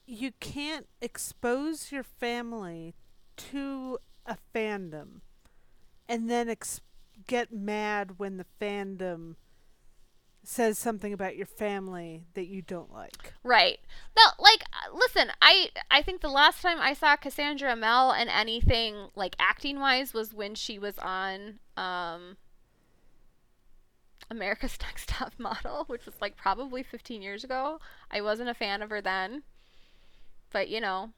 You 0.06 0.32
can't 0.40 0.86
expose 1.00 1.90
your 1.90 2.04
family 2.04 2.94
to 3.36 3.98
a 4.24 4.36
fandom, 4.54 5.20
and 6.08 6.30
then 6.30 6.48
ex- 6.48 6.80
get 7.26 7.52
mad 7.52 8.18
when 8.18 8.36
the 8.36 8.46
fandom 8.60 9.34
says 10.42 10.78
something 10.78 11.12
about 11.12 11.36
your 11.36 11.46
family 11.46 12.24
that 12.34 12.46
you 12.46 12.62
don't 12.62 12.92
like. 12.92 13.34
Right. 13.42 13.78
No, 14.16 14.22
like 14.38 14.62
uh, 14.72 14.96
listen, 14.96 15.32
I 15.42 15.70
I 15.90 16.02
think 16.02 16.20
the 16.20 16.28
last 16.28 16.62
time 16.62 16.78
I 16.80 16.92
saw 16.94 17.16
Cassandra 17.16 17.74
Amell 17.74 18.16
and 18.16 18.30
anything 18.30 19.08
like 19.16 19.34
acting 19.40 19.80
wise 19.80 20.14
was 20.14 20.32
when 20.32 20.54
she 20.54 20.78
was 20.78 20.98
on 20.98 21.58
um 21.76 22.36
America's 24.30 24.78
Next 24.82 25.08
Top 25.08 25.32
Model, 25.38 25.84
which 25.88 26.06
was 26.06 26.14
like 26.20 26.36
probably 26.36 26.82
15 26.82 27.22
years 27.22 27.42
ago. 27.42 27.80
I 28.10 28.20
wasn't 28.20 28.48
a 28.48 28.54
fan 28.54 28.82
of 28.82 28.90
her 28.90 29.00
then. 29.00 29.42
But, 30.52 30.68
you 30.68 30.80
know, 30.80 31.10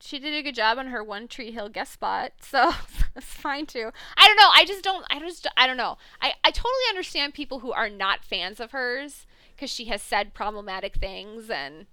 she 0.00 0.18
did 0.18 0.34
a 0.34 0.42
good 0.42 0.54
job 0.54 0.78
on 0.78 0.88
her 0.88 1.02
One 1.02 1.28
Tree 1.28 1.50
Hill 1.52 1.68
guest 1.68 1.92
spot, 1.92 2.32
so 2.40 2.72
it's 3.14 3.26
fine 3.26 3.66
too. 3.66 3.90
I 4.16 4.26
don't 4.26 4.36
know. 4.36 4.50
I 4.54 4.64
just 4.66 4.82
don't. 4.84 5.04
I 5.10 5.18
just. 5.20 5.46
I 5.56 5.66
don't 5.66 5.76
know. 5.76 5.96
I 6.20 6.34
I 6.42 6.50
totally 6.50 6.72
understand 6.90 7.34
people 7.34 7.60
who 7.60 7.72
are 7.72 7.88
not 7.88 8.24
fans 8.24 8.60
of 8.60 8.72
hers 8.72 9.26
because 9.54 9.70
she 9.70 9.86
has 9.86 10.02
said 10.02 10.34
problematic 10.34 10.96
things, 10.96 11.48
and 11.48 11.86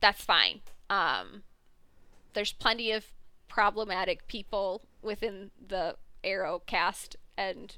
that's 0.00 0.22
fine. 0.24 0.60
Um, 0.90 1.42
there's 2.34 2.52
plenty 2.52 2.90
of 2.92 3.06
problematic 3.48 4.26
people 4.26 4.82
within 5.00 5.50
the 5.66 5.96
Arrow 6.24 6.60
cast, 6.66 7.16
and 7.38 7.76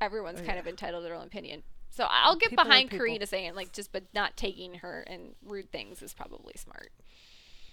everyone's 0.00 0.40
Oh, 0.40 0.44
kind 0.44 0.56
yeah. 0.56 0.60
of 0.60 0.66
entitled 0.68 1.02
to 1.02 1.08
their 1.08 1.16
own 1.16 1.26
opinion. 1.26 1.62
So 1.90 2.06
I'll 2.10 2.36
get 2.36 2.50
People 2.50 2.64
behind. 2.66 2.90
Carina 2.90 3.26
saying 3.26 3.54
like 3.54 3.72
just, 3.72 3.90
but 3.90 4.04
not 4.14 4.36
taking 4.36 4.74
her 4.74 5.00
and 5.06 5.34
rude 5.44 5.72
things 5.72 6.02
is 6.02 6.12
probably 6.12 6.52
smart. 6.56 6.90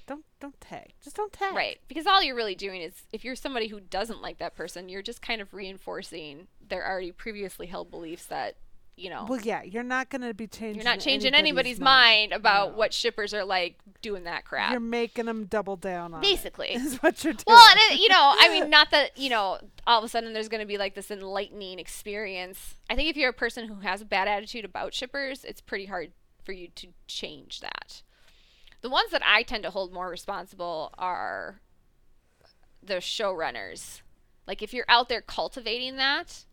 Don't 0.06 0.26
don't 0.40 0.60
tag. 0.60 0.94
Just 1.04 1.16
don't 1.16 1.32
tag. 1.32 1.56
Right. 1.56 1.80
Because 1.88 2.06
all 2.08 2.22
you're 2.22 2.36
really 2.36 2.56
doing 2.56 2.82
is 2.82 2.94
if 3.14 3.24
you're 3.24 3.36
somebody 3.36 3.68
who 3.68 3.80
doesn't 3.80 4.22
like 4.22 4.38
that 4.40 4.56
person, 4.56 4.90
you're 4.90 5.02
just 5.02 5.22
kind 5.22 5.42
of 5.42 5.54
reinforcing 5.54 6.48
their 6.68 6.86
already 6.86 7.12
previously 7.12 7.68
held 7.68 7.90
beliefs 7.90 8.26
that, 8.26 8.56
you 8.98 9.10
know, 9.10 9.26
Well, 9.30 9.40
yeah, 9.42 9.64
you're 9.64 9.82
not 9.82 10.10
going 10.10 10.22
to 10.24 10.34
be 10.34 10.46
changing. 10.48 10.76
you're 10.76 10.84
not 10.84 11.00
changing 11.00 11.34
anybody's, 11.34 11.80
mind, 11.80 12.34
about 12.34 12.72
No. 12.72 12.78
what 12.78 12.94
shippers 12.94 13.34
are 13.34 13.46
like 13.46 13.78
doing 14.02 14.26
that 14.26 14.44
crap. 14.44 14.72
You're 14.72 14.80
making 14.82 15.26
them 15.26 15.46
double 15.46 15.78
down 15.78 16.14
on. 16.14 16.20
Basically. 16.22 16.68
is 16.74 16.98
what 17.02 17.24
you're 17.24 17.34
doing. 17.34 17.44
Well, 17.48 17.66
and 17.72 17.80
it, 17.92 18.00
you 18.02 18.10
know, 18.10 18.36
I 18.40 18.50
mean, 18.50 18.70
not 18.70 18.92
that 18.92 19.18
you 19.18 19.30
know, 19.30 19.58
all 19.88 20.00
of 20.00 20.04
a 20.04 20.10
sudden 20.10 20.34
there's 20.34 20.50
going 20.50 20.62
to 20.62 20.68
be 20.68 20.78
like 20.78 20.96
this 20.96 21.12
enlightening 21.12 21.80
experience. 21.80 22.76
I 22.90 22.96
think 22.96 23.10
if 23.10 23.16
you're 23.16 23.30
a 23.30 23.34
person 23.34 23.68
who 23.70 23.76
has 23.76 24.02
a 24.02 24.06
bad 24.06 24.28
attitude 24.28 24.66
about 24.66 24.94
shippers, 24.94 25.46
it's 25.46 25.62
pretty 25.62 25.86
hard 25.86 26.12
for 26.44 26.52
you 26.52 26.68
to 26.76 26.88
change 27.08 27.62
that. 27.62 28.02
The 28.84 28.90
ones 28.90 29.12
that 29.12 29.24
I 29.26 29.44
tend 29.44 29.64
to 29.64 29.70
hold 29.70 29.94
more 29.94 30.10
responsible 30.10 30.94
are 30.98 31.62
the 32.84 32.96
showrunners. 32.96 34.02
Like 34.46 34.62
if 34.62 34.74
you're 34.74 34.86
out 34.90 35.08
there 35.10 35.22
cultivating 35.22 35.96
that 35.96 36.44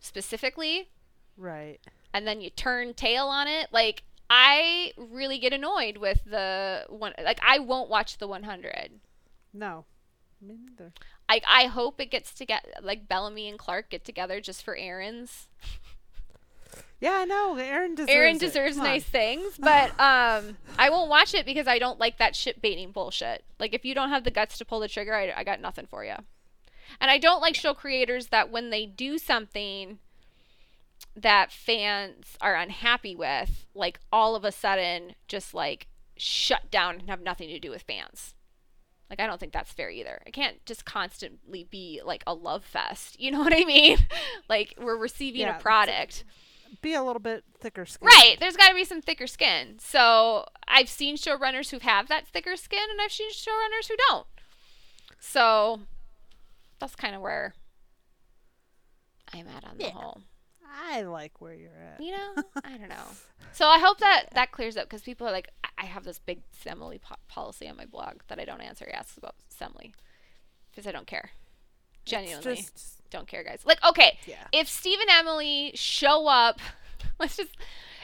specifically, 0.00 0.88
right. 1.36 1.80
and 2.12 2.26
then 2.26 2.40
you 2.40 2.48
turn 2.48 2.94
tail 2.94 3.26
on 3.26 3.48
it, 3.48 3.72
like 3.72 4.04
I 4.30 4.92
really 4.96 5.38
get 5.38 5.52
annoyed 5.52 5.96
with 5.96 6.22
the 6.24 6.86
one. 6.88 7.12
Like 7.22 7.40
I 7.42 7.58
won't 7.58 7.90
watch 7.90 8.18
the 8.18 8.28
100. 8.28 9.00
No, 9.52 9.84
me 10.40 10.56
neither. 10.64 10.92
I 11.28 11.40
I 11.46 11.66
hope 11.66 12.00
it 12.00 12.10
gets 12.10 12.32
to 12.34 12.46
get 12.46 12.66
like 12.82 13.08
Bellamy 13.08 13.48
and 13.48 13.58
Clarke 13.58 13.90
get 13.90 14.04
together 14.04 14.40
just 14.40 14.62
for 14.62 14.76
errands. 14.76 15.48
Yeah, 17.04 17.18
I 17.18 17.24
know. 17.26 17.56
Aaron 17.56 17.94
deserves. 17.94 18.10
Aaron 18.10 18.38
deserves 18.38 18.76
nice 18.78 19.04
things, 19.04 19.56
but 19.58 19.90
um, 20.00 20.56
I 20.78 20.88
won't 20.88 21.10
watch 21.10 21.34
it 21.34 21.44
because 21.44 21.66
I 21.66 21.78
don't 21.78 22.00
like 22.00 22.16
that 22.16 22.34
shit 22.34 22.62
baiting 22.62 22.92
bullshit. 22.92 23.44
Like 23.60 23.74
if 23.74 23.84
you 23.84 23.94
don't 23.94 24.08
have 24.08 24.24
the 24.24 24.30
guts 24.30 24.56
to 24.56 24.64
pull 24.64 24.80
the 24.80 24.88
trigger, 24.88 25.14
I, 25.14 25.30
I 25.36 25.44
got 25.44 25.60
nothing 25.60 25.84
for 25.84 26.02
you. 26.02 26.14
And 27.02 27.10
I 27.10 27.18
don't 27.18 27.42
like 27.42 27.56
show 27.56 27.74
creators 27.74 28.28
that 28.28 28.50
when 28.50 28.70
they 28.70 28.86
do 28.86 29.18
something 29.18 29.98
that 31.14 31.52
fans 31.52 32.38
are 32.40 32.54
unhappy 32.54 33.14
with, 33.14 33.66
like 33.74 34.00
all 34.10 34.34
of 34.34 34.42
a 34.42 34.50
sudden 34.50 35.14
just 35.28 35.52
like 35.52 35.88
shut 36.16 36.70
down 36.70 37.00
and 37.00 37.10
have 37.10 37.20
nothing 37.20 37.50
to 37.50 37.58
do 37.58 37.68
with 37.68 37.82
fans. 37.82 38.32
Like 39.10 39.20
I 39.20 39.26
don't 39.26 39.38
think 39.38 39.52
that's 39.52 39.72
fair 39.72 39.90
either. 39.90 40.22
It 40.24 40.32
can't 40.32 40.64
just 40.64 40.86
constantly 40.86 41.64
be 41.70 42.00
like 42.02 42.24
a 42.26 42.32
love 42.32 42.64
fest. 42.64 43.20
You 43.20 43.30
know 43.30 43.40
what 43.44 43.52
I 43.54 43.64
mean? 43.66 43.98
like 44.48 44.74
we're 44.80 44.96
receiving 44.96 45.42
Yeah, 45.42 45.58
a 45.58 45.60
product. 45.60 46.24
Be 46.82 46.94
a 46.94 47.02
little 47.02 47.20
bit 47.20 47.44
thicker 47.60 47.86
skin. 47.86 48.06
Right. 48.06 48.36
There's 48.40 48.56
got 48.56 48.68
to 48.70 48.74
be 48.74 48.84
some 48.84 49.00
thicker 49.02 49.26
skin. 49.26 49.78
So 49.78 50.46
I've 50.68 50.88
seen 50.88 51.16
showrunners 51.16 51.70
who 51.70 51.78
have 51.80 52.08
that 52.08 52.26
thicker 52.26 52.56
skin, 52.56 52.80
and 52.90 53.00
I've 53.00 53.12
seen 53.12 53.30
showrunners 53.30 53.88
who 53.88 53.96
don't. 54.08 54.26
So 55.20 55.80
that's 56.78 56.94
kind 56.96 57.14
of 57.14 57.20
where 57.22 57.54
I'm 59.32 59.46
at 59.48 59.64
on 59.64 59.78
the 59.78 59.84
Yeah. 59.84 59.90
whole. 59.90 60.20
I 60.90 61.02
like 61.02 61.40
where 61.40 61.54
you're 61.54 61.70
at. 61.76 62.00
You 62.00 62.12
know, 62.12 62.34
I 62.64 62.76
don't 62.76 62.88
know. 62.88 63.06
So 63.52 63.66
I 63.68 63.78
hope 63.78 63.98
that 63.98 64.26
that 64.32 64.50
clears 64.52 64.76
up 64.76 64.84
because 64.88 65.02
people 65.02 65.26
are 65.26 65.32
like, 65.32 65.48
I- 65.78 65.84
have 65.84 66.04
this 66.04 66.18
big 66.18 66.40
Stemily 66.64 67.00
po- 67.00 67.14
policy 67.28 67.68
on 67.68 67.76
my 67.76 67.84
blog 67.84 68.22
that 68.28 68.40
I 68.40 68.44
don't 68.44 68.60
answer 68.62 68.88
asks 68.92 69.16
about 69.16 69.34
Stemily 69.54 69.92
because 70.70 70.86
I 70.88 70.92
don't 70.92 71.06
care. 71.06 71.30
Genuinely 72.04 72.52
It's 72.54 72.70
just 72.70 73.03
don't 73.14 73.26
care, 73.26 73.42
guys. 73.42 73.60
Like, 73.64 73.82
okay, 73.84 74.18
yeah. 74.26 74.44
if 74.52 74.68
Steve 74.68 74.98
and 75.00 75.10
Emily 75.10 75.72
show 75.74 76.26
up, 76.26 76.60
let's 77.18 77.36
just 77.36 77.56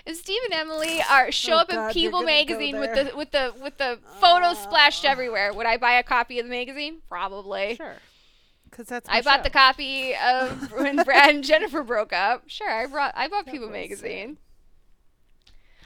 if 0.06 0.16
Steve 0.16 0.40
and 0.50 0.54
Emily 0.54 1.02
are 1.10 1.30
show 1.30 1.54
Oh, 1.54 1.58
up 1.58 1.68
God, 1.68 1.88
in 1.88 1.92
People 1.92 2.22
magazine 2.22 2.78
with 2.78 2.94
the 2.94 3.16
with 3.16 3.30
the 3.32 3.54
with 3.62 3.76
the 3.78 3.98
photos 4.20 4.58
splashed 4.58 5.04
everywhere, 5.04 5.52
would 5.52 5.66
I 5.66 5.76
buy 5.76 5.92
a 5.92 6.02
copy 6.02 6.38
of 6.38 6.46
the 6.46 6.50
magazine? 6.50 6.98
Probably. 7.08 7.76
Sure. 7.76 7.96
Because 8.70 8.86
that's. 8.86 9.08
I 9.08 9.16
my 9.16 9.22
bought 9.22 9.44
the 9.44 9.50
copy 9.50 10.14
of 10.14 10.72
when 10.76 10.96
Brad 11.02 11.34
and 11.34 11.44
Jennifer 11.44 11.82
broke 11.82 12.12
up. 12.12 12.44
Sure, 12.46 12.70
I 12.70 12.86
brought 12.86 13.12
I 13.16 13.28
bought 13.28 13.46
That 13.46 13.52
People 13.52 13.68
magazine. 13.68 14.38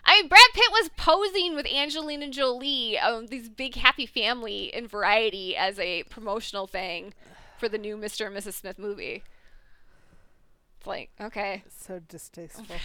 I 0.07 0.21
mean, 0.21 0.29
Brad 0.29 0.43
Pitt 0.53 0.71
was 0.71 0.91
posing 0.99 1.55
with 1.55 1.67
Angelina 1.67 2.29
Jolie, 2.29 2.99
um, 2.99 3.29
these 3.29 3.49
big 3.49 3.75
happy 3.77 4.05
family 4.05 4.65
in 4.65 4.87
Variety 4.87 5.57
as 5.57 5.79
a 5.79 6.03
promotional 6.05 6.67
thing 6.67 7.15
for 7.59 7.69
the 7.69 7.79
new 7.79 7.97
Mr. 7.97 8.27
and 8.27 8.37
Mrs. 8.37 8.55
Smith 8.55 8.79
movie. 8.79 9.23
It's 10.79 10.87
like, 10.87 11.11
okay. 11.21 11.65
So 11.69 12.01
distasteful. 12.01 12.77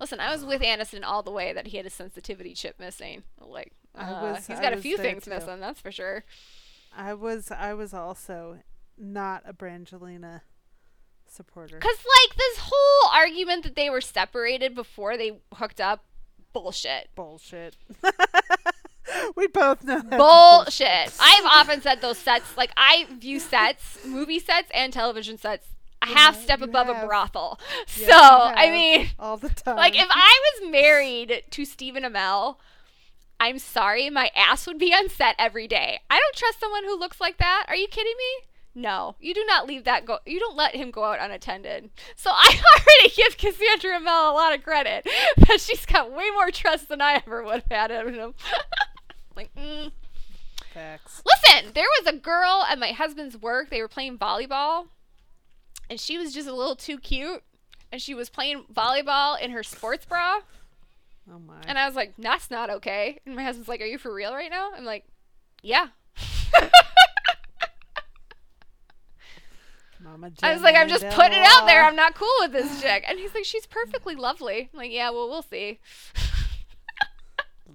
Listen, 0.00 0.20
I 0.20 0.30
was 0.30 0.44
with 0.44 0.60
Aniston 0.60 1.04
all 1.04 1.22
the 1.22 1.30
way 1.30 1.52
that 1.52 1.68
he 1.68 1.76
had 1.76 1.86
a 1.86 1.90
sensitivity 1.90 2.52
chip 2.52 2.78
missing. 2.78 3.22
Like, 3.40 3.72
I 3.94 4.10
uh, 4.10 4.32
was- 4.32 4.46
he's 4.46 4.60
got 4.60 4.72
a 4.72 4.76
few 4.76 4.96
things 4.96 5.24
too. 5.24 5.30
missing, 5.30 5.60
that's 5.60 5.80
for 5.80 5.90
sure. 5.90 6.24
I 6.94 7.14
was. 7.14 7.50
I 7.50 7.74
was 7.74 7.92
also 7.94 8.60
not 8.98 9.42
a 9.46 9.52
Brangelina 9.52 10.40
supporter. 11.28 11.78
Cause 11.78 11.96
like 11.96 12.36
this 12.36 12.58
whole 12.62 13.10
argument 13.12 13.64
that 13.64 13.76
they 13.76 13.90
were 13.90 14.00
separated 14.00 14.74
before 14.74 15.16
they 15.16 15.40
hooked 15.54 15.80
up, 15.80 16.04
bullshit. 16.52 17.08
Bullshit. 17.14 17.76
we 19.36 19.46
both 19.46 19.84
know 19.84 20.00
that. 20.00 20.18
Bullshit. 20.18 21.14
I've 21.20 21.44
often 21.44 21.82
said 21.82 22.00
those 22.00 22.18
sets, 22.18 22.56
like 22.56 22.72
I 22.76 23.06
view 23.18 23.38
sets, 23.38 23.98
movie 24.04 24.40
sets 24.40 24.70
and 24.74 24.92
television 24.92 25.38
sets, 25.38 25.68
a 26.02 26.06
half 26.06 26.40
step 26.40 26.60
you 26.60 26.64
above 26.64 26.88
a 26.88 27.06
brothel. 27.06 27.60
So 27.86 28.12
I 28.12 28.70
mean, 28.70 29.08
all 29.18 29.36
the 29.36 29.50
time. 29.50 29.76
like 29.76 29.94
if 29.94 30.08
I 30.10 30.40
was 30.60 30.70
married 30.70 31.44
to 31.50 31.64
Stephen 31.64 32.02
Amell, 32.02 32.56
I'm 33.38 33.58
sorry, 33.58 34.08
my 34.10 34.30
ass 34.34 34.66
would 34.66 34.78
be 34.78 34.92
on 34.92 35.08
set 35.08 35.36
every 35.38 35.68
day. 35.68 36.00
I 36.08 36.18
don't 36.18 36.34
trust 36.34 36.60
someone 36.60 36.84
who 36.84 36.98
looks 36.98 37.20
like 37.20 37.38
that. 37.38 37.66
Are 37.68 37.76
you 37.76 37.88
kidding 37.88 38.14
me? 38.16 38.46
No, 38.78 39.16
you 39.20 39.32
do 39.32 39.42
not 39.46 39.66
leave 39.66 39.84
that 39.84 40.04
go. 40.04 40.18
You 40.26 40.38
don't 40.38 40.56
let 40.56 40.74
him 40.74 40.90
go 40.90 41.04
out 41.04 41.18
unattended. 41.18 41.90
So 42.14 42.30
I 42.30 42.60
already 42.78 43.14
give 43.14 43.38
Cassandra 43.38 43.98
Amell 43.98 44.30
a 44.30 44.34
lot 44.34 44.54
of 44.54 44.62
credit, 44.62 45.06
but 45.46 45.60
she's 45.60 45.86
got 45.86 46.12
way 46.12 46.28
more 46.30 46.50
trust 46.50 46.88
than 46.88 47.00
I 47.00 47.22
ever 47.26 47.42
would 47.42 47.64
have 47.68 47.90
had 47.90 47.90
in 47.90 48.14
him. 48.14 48.34
like, 49.36 49.54
mm. 49.54 49.92
facts. 50.72 51.22
listen, 51.24 51.72
there 51.74 51.86
was 52.00 52.12
a 52.12 52.16
girl 52.16 52.64
at 52.68 52.78
my 52.78 52.92
husband's 52.92 53.36
work. 53.36 53.70
They 53.70 53.80
were 53.80 53.88
playing 53.88 54.18
volleyball, 54.18 54.86
and 55.88 56.00
she 56.00 56.18
was 56.18 56.32
just 56.32 56.48
a 56.48 56.54
little 56.54 56.76
too 56.76 56.98
cute, 56.98 57.42
and 57.92 58.00
she 58.00 58.14
was 58.14 58.28
playing 58.28 58.64
volleyball 58.72 59.40
in 59.40 59.50
her 59.52 59.62
sports 59.62 60.04
bra. 60.04 60.40
Oh 61.32 61.38
my. 61.38 61.60
And 61.66 61.78
I 61.78 61.86
was 61.86 61.96
like, 61.96 62.14
that's 62.18 62.50
not 62.50 62.70
okay. 62.70 63.20
And 63.26 63.34
my 63.34 63.42
husband's 63.42 63.68
like, 63.68 63.80
are 63.80 63.86
you 63.86 63.98
for 63.98 64.14
real 64.14 64.32
right 64.32 64.50
now? 64.50 64.70
I'm 64.76 64.84
like, 64.84 65.04
yeah. 65.62 65.88
Mama 70.00 70.30
I 70.42 70.52
was 70.52 70.62
like, 70.62 70.76
I'm 70.76 70.88
just 70.88 71.08
putting 71.10 71.38
it 71.38 71.46
out 71.46 71.66
there. 71.66 71.84
I'm 71.84 71.96
not 71.96 72.14
cool 72.14 72.32
with 72.40 72.52
this 72.52 72.80
chick. 72.80 73.04
And 73.08 73.18
he's 73.18 73.34
like, 73.34 73.44
she's 73.44 73.66
perfectly 73.66 74.14
lovely. 74.14 74.70
I'm 74.72 74.78
like, 74.78 74.92
yeah, 74.92 75.10
well, 75.10 75.28
we'll 75.28 75.42
see. 75.42 75.80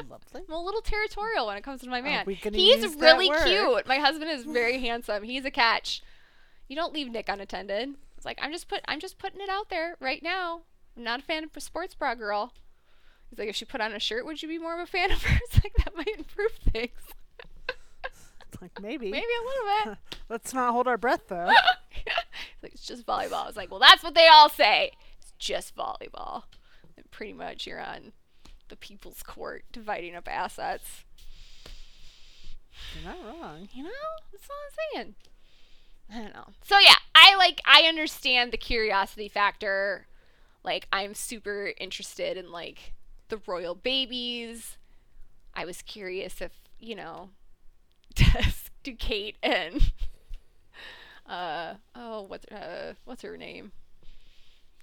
Lovely. 0.09 0.41
I'm 0.47 0.53
a 0.53 0.61
little 0.63 0.81
territorial 0.81 1.47
when 1.47 1.57
it 1.57 1.63
comes 1.63 1.81
to 1.81 1.89
my 1.89 2.01
man. 2.01 2.25
He's 2.27 2.95
really 2.95 3.29
cute. 3.45 3.87
My 3.87 3.97
husband 3.97 4.31
is 4.31 4.45
very 4.45 4.79
handsome. 4.87 5.23
He's 5.23 5.45
a 5.45 5.51
catch. 5.51 6.01
You 6.67 6.75
don't 6.75 6.93
leave 6.93 7.09
Nick 7.11 7.27
unattended. 7.27 7.95
It's 8.15 8.25
like 8.25 8.39
I'm 8.41 8.51
just 8.51 8.67
put 8.67 8.81
I'm 8.87 8.99
just 8.99 9.17
putting 9.17 9.41
it 9.41 9.49
out 9.49 9.69
there 9.69 9.97
right 9.99 10.23
now. 10.23 10.61
I'm 10.95 11.03
not 11.03 11.19
a 11.19 11.23
fan 11.23 11.43
of 11.43 11.49
a 11.55 11.61
sports 11.61 11.93
bra 11.95 12.15
girl. 12.15 12.53
He's 13.29 13.39
like, 13.39 13.49
if 13.49 13.55
she 13.55 13.65
put 13.65 13.81
on 13.81 13.93
a 13.93 13.99
shirt, 13.99 14.25
would 14.25 14.41
you 14.41 14.47
be 14.49 14.57
more 14.57 14.73
of 14.73 14.79
a 14.81 14.85
fan 14.85 15.11
of 15.11 15.21
hers? 15.23 15.39
Like 15.63 15.73
that 15.77 15.95
might 15.95 16.17
improve 16.17 16.51
things. 16.71 16.91
It's 18.47 18.61
like 18.61 18.81
maybe. 18.81 19.11
Maybe 19.11 19.25
a 19.25 19.45
little 19.45 19.91
bit. 19.91 20.17
Let's 20.29 20.53
not 20.53 20.71
hold 20.73 20.87
our 20.87 20.97
breath 20.97 21.27
though. 21.27 21.49
Like, 22.61 22.73
it's 22.73 22.85
just 22.85 23.05
volleyball. 23.05 23.43
I 23.43 23.47
was 23.47 23.55
like, 23.57 23.71
well, 23.71 23.79
that's 23.79 24.03
what 24.03 24.13
they 24.15 24.27
all 24.27 24.49
say. 24.49 24.91
It's 25.19 25.33
just 25.39 25.75
volleyball. 25.75 26.43
And 26.97 27.09
pretty 27.11 27.33
much 27.33 27.65
you're 27.65 27.81
on 27.81 28.11
the 28.71 28.77
people's 28.77 29.21
court 29.21 29.65
dividing 29.71 30.15
up 30.15 30.27
assets. 30.31 31.03
You're 32.95 33.13
not 33.13 33.23
wrong. 33.23 33.67
You 33.73 33.83
know, 33.83 33.89
that's 34.31 34.47
all 34.49 34.55
I'm 34.65 35.03
saying. 35.03 35.15
I 36.11 36.23
don't 36.23 36.33
know. 36.33 36.47
So 36.63 36.79
yeah, 36.79 36.95
I 37.13 37.35
like 37.37 37.61
I 37.65 37.83
understand 37.83 38.51
the 38.51 38.57
curiosity 38.57 39.27
factor. 39.27 40.07
Like 40.63 40.87
I'm 40.91 41.13
super 41.13 41.73
interested 41.79 42.37
in 42.37 42.51
like 42.51 42.93
the 43.27 43.41
royal 43.45 43.75
babies. 43.75 44.77
I 45.53 45.65
was 45.65 45.81
curious 45.81 46.41
if, 46.41 46.53
you 46.79 46.95
know, 46.95 47.29
does 48.15 48.69
do 48.83 48.95
Kate 48.95 49.35
and 49.43 49.91
uh 51.27 51.73
oh 51.93 52.21
what's 52.21 52.45
uh 52.47 52.93
what's 53.03 53.21
her 53.21 53.35
name? 53.35 53.73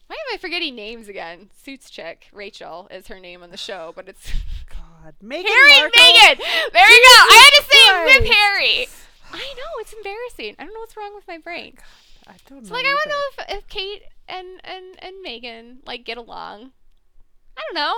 Why 0.09 0.17
am 0.17 0.35
I 0.35 0.39
forgetting 0.39 0.75
names 0.75 1.09
again? 1.09 1.51
Suits 1.63 1.91
chick, 1.91 2.29
Rachel 2.33 2.89
is 2.91 3.07
her 3.09 3.21
name 3.21 3.43
on 3.43 3.51
the 3.51 3.57
show, 3.57 3.93
but 3.95 4.09
it's 4.09 4.31
God. 4.71 5.15
Meghan 5.23 5.47
Harry 5.47 5.81
Markle. 5.81 6.01
Meghan. 6.03 6.39
There 6.73 6.91
you 6.91 7.03
go. 7.05 7.19
I 7.31 7.45
had 7.45 7.63
to 7.63 7.71
say 7.71 8.21
with 8.21 8.31
Harry. 8.35 8.89
I 9.33 9.55
know 9.57 9.71
it's 9.81 9.93
embarrassing. 9.93 10.57
I 10.59 10.65
don't 10.65 10.73
know 10.75 10.81
what's 10.81 10.97
wrong 10.97 11.15
with 11.15 11.29
my 11.29 11.39
brain. 11.39 11.75
Oh 11.79 12.31
I 12.33 12.37
don't 12.49 12.65
So 12.67 12.71
know. 12.71 12.77
like, 12.77 12.87
I 12.87 12.91
want 12.91 13.03
to 13.05 13.09
know 13.11 13.45
if, 13.45 13.59
if 13.59 13.69
Kate 13.69 14.03
and 14.29 14.61
and 14.65 14.85
and 15.03 15.15
Meghan 15.25 15.87
like 15.87 16.05
get 16.05 16.19
along. 16.19 16.73
I 17.57 17.63
don't 17.67 17.75
know. 17.75 17.95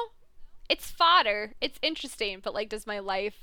It's 0.68 0.90
fodder. 0.90 1.52
It's 1.60 1.78
interesting, 1.82 2.40
but 2.42 2.54
like, 2.54 2.68
does 2.68 2.86
my 2.86 2.98
life 3.00 3.36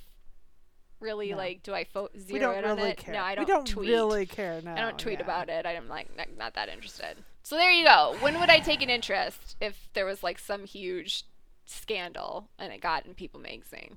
really 1.00 1.32
No. 1.32 1.38
like? 1.38 1.64
Do 1.64 1.74
I 1.74 1.84
fo- 1.86 2.10
zero 2.18 2.34
We 2.34 2.40
don't 2.40 2.58
in 2.58 2.66
on 2.70 2.78
really 2.78 2.90
it? 2.92 2.98
care. 2.98 3.14
No, 3.14 3.22
I 3.22 3.36
don't. 3.36 3.46
we 3.48 3.54
don't 3.54 3.68
tweet. 3.68 3.90
really 3.90 4.26
care 4.26 4.62
now. 4.62 4.76
I 4.76 4.82
don't 4.82 4.98
tweet 5.00 5.20
yeah. 5.20 5.26
about 5.26 5.50
it. 5.50 5.66
I'm 5.66 5.88
like 5.88 6.16
not, 6.18 6.28
not 6.38 6.54
that 6.56 6.70
interested. 6.70 7.18
So 7.48 7.56
there 7.56 7.72
you 7.72 7.86
go. 7.86 8.14
When 8.20 8.42
would 8.42 8.50
I 8.50 8.60
take 8.60 8.82
an 8.82 8.90
interest 8.90 9.56
if 9.62 9.88
there 9.94 10.06
was 10.06 10.22
like 10.22 10.38
some 10.38 10.66
huge 10.66 11.24
scandal 11.66 12.50
and 12.60 12.74
it 12.74 12.82
got 12.82 13.06
in 13.06 13.14
People 13.14 13.40
magazine? 13.40 13.96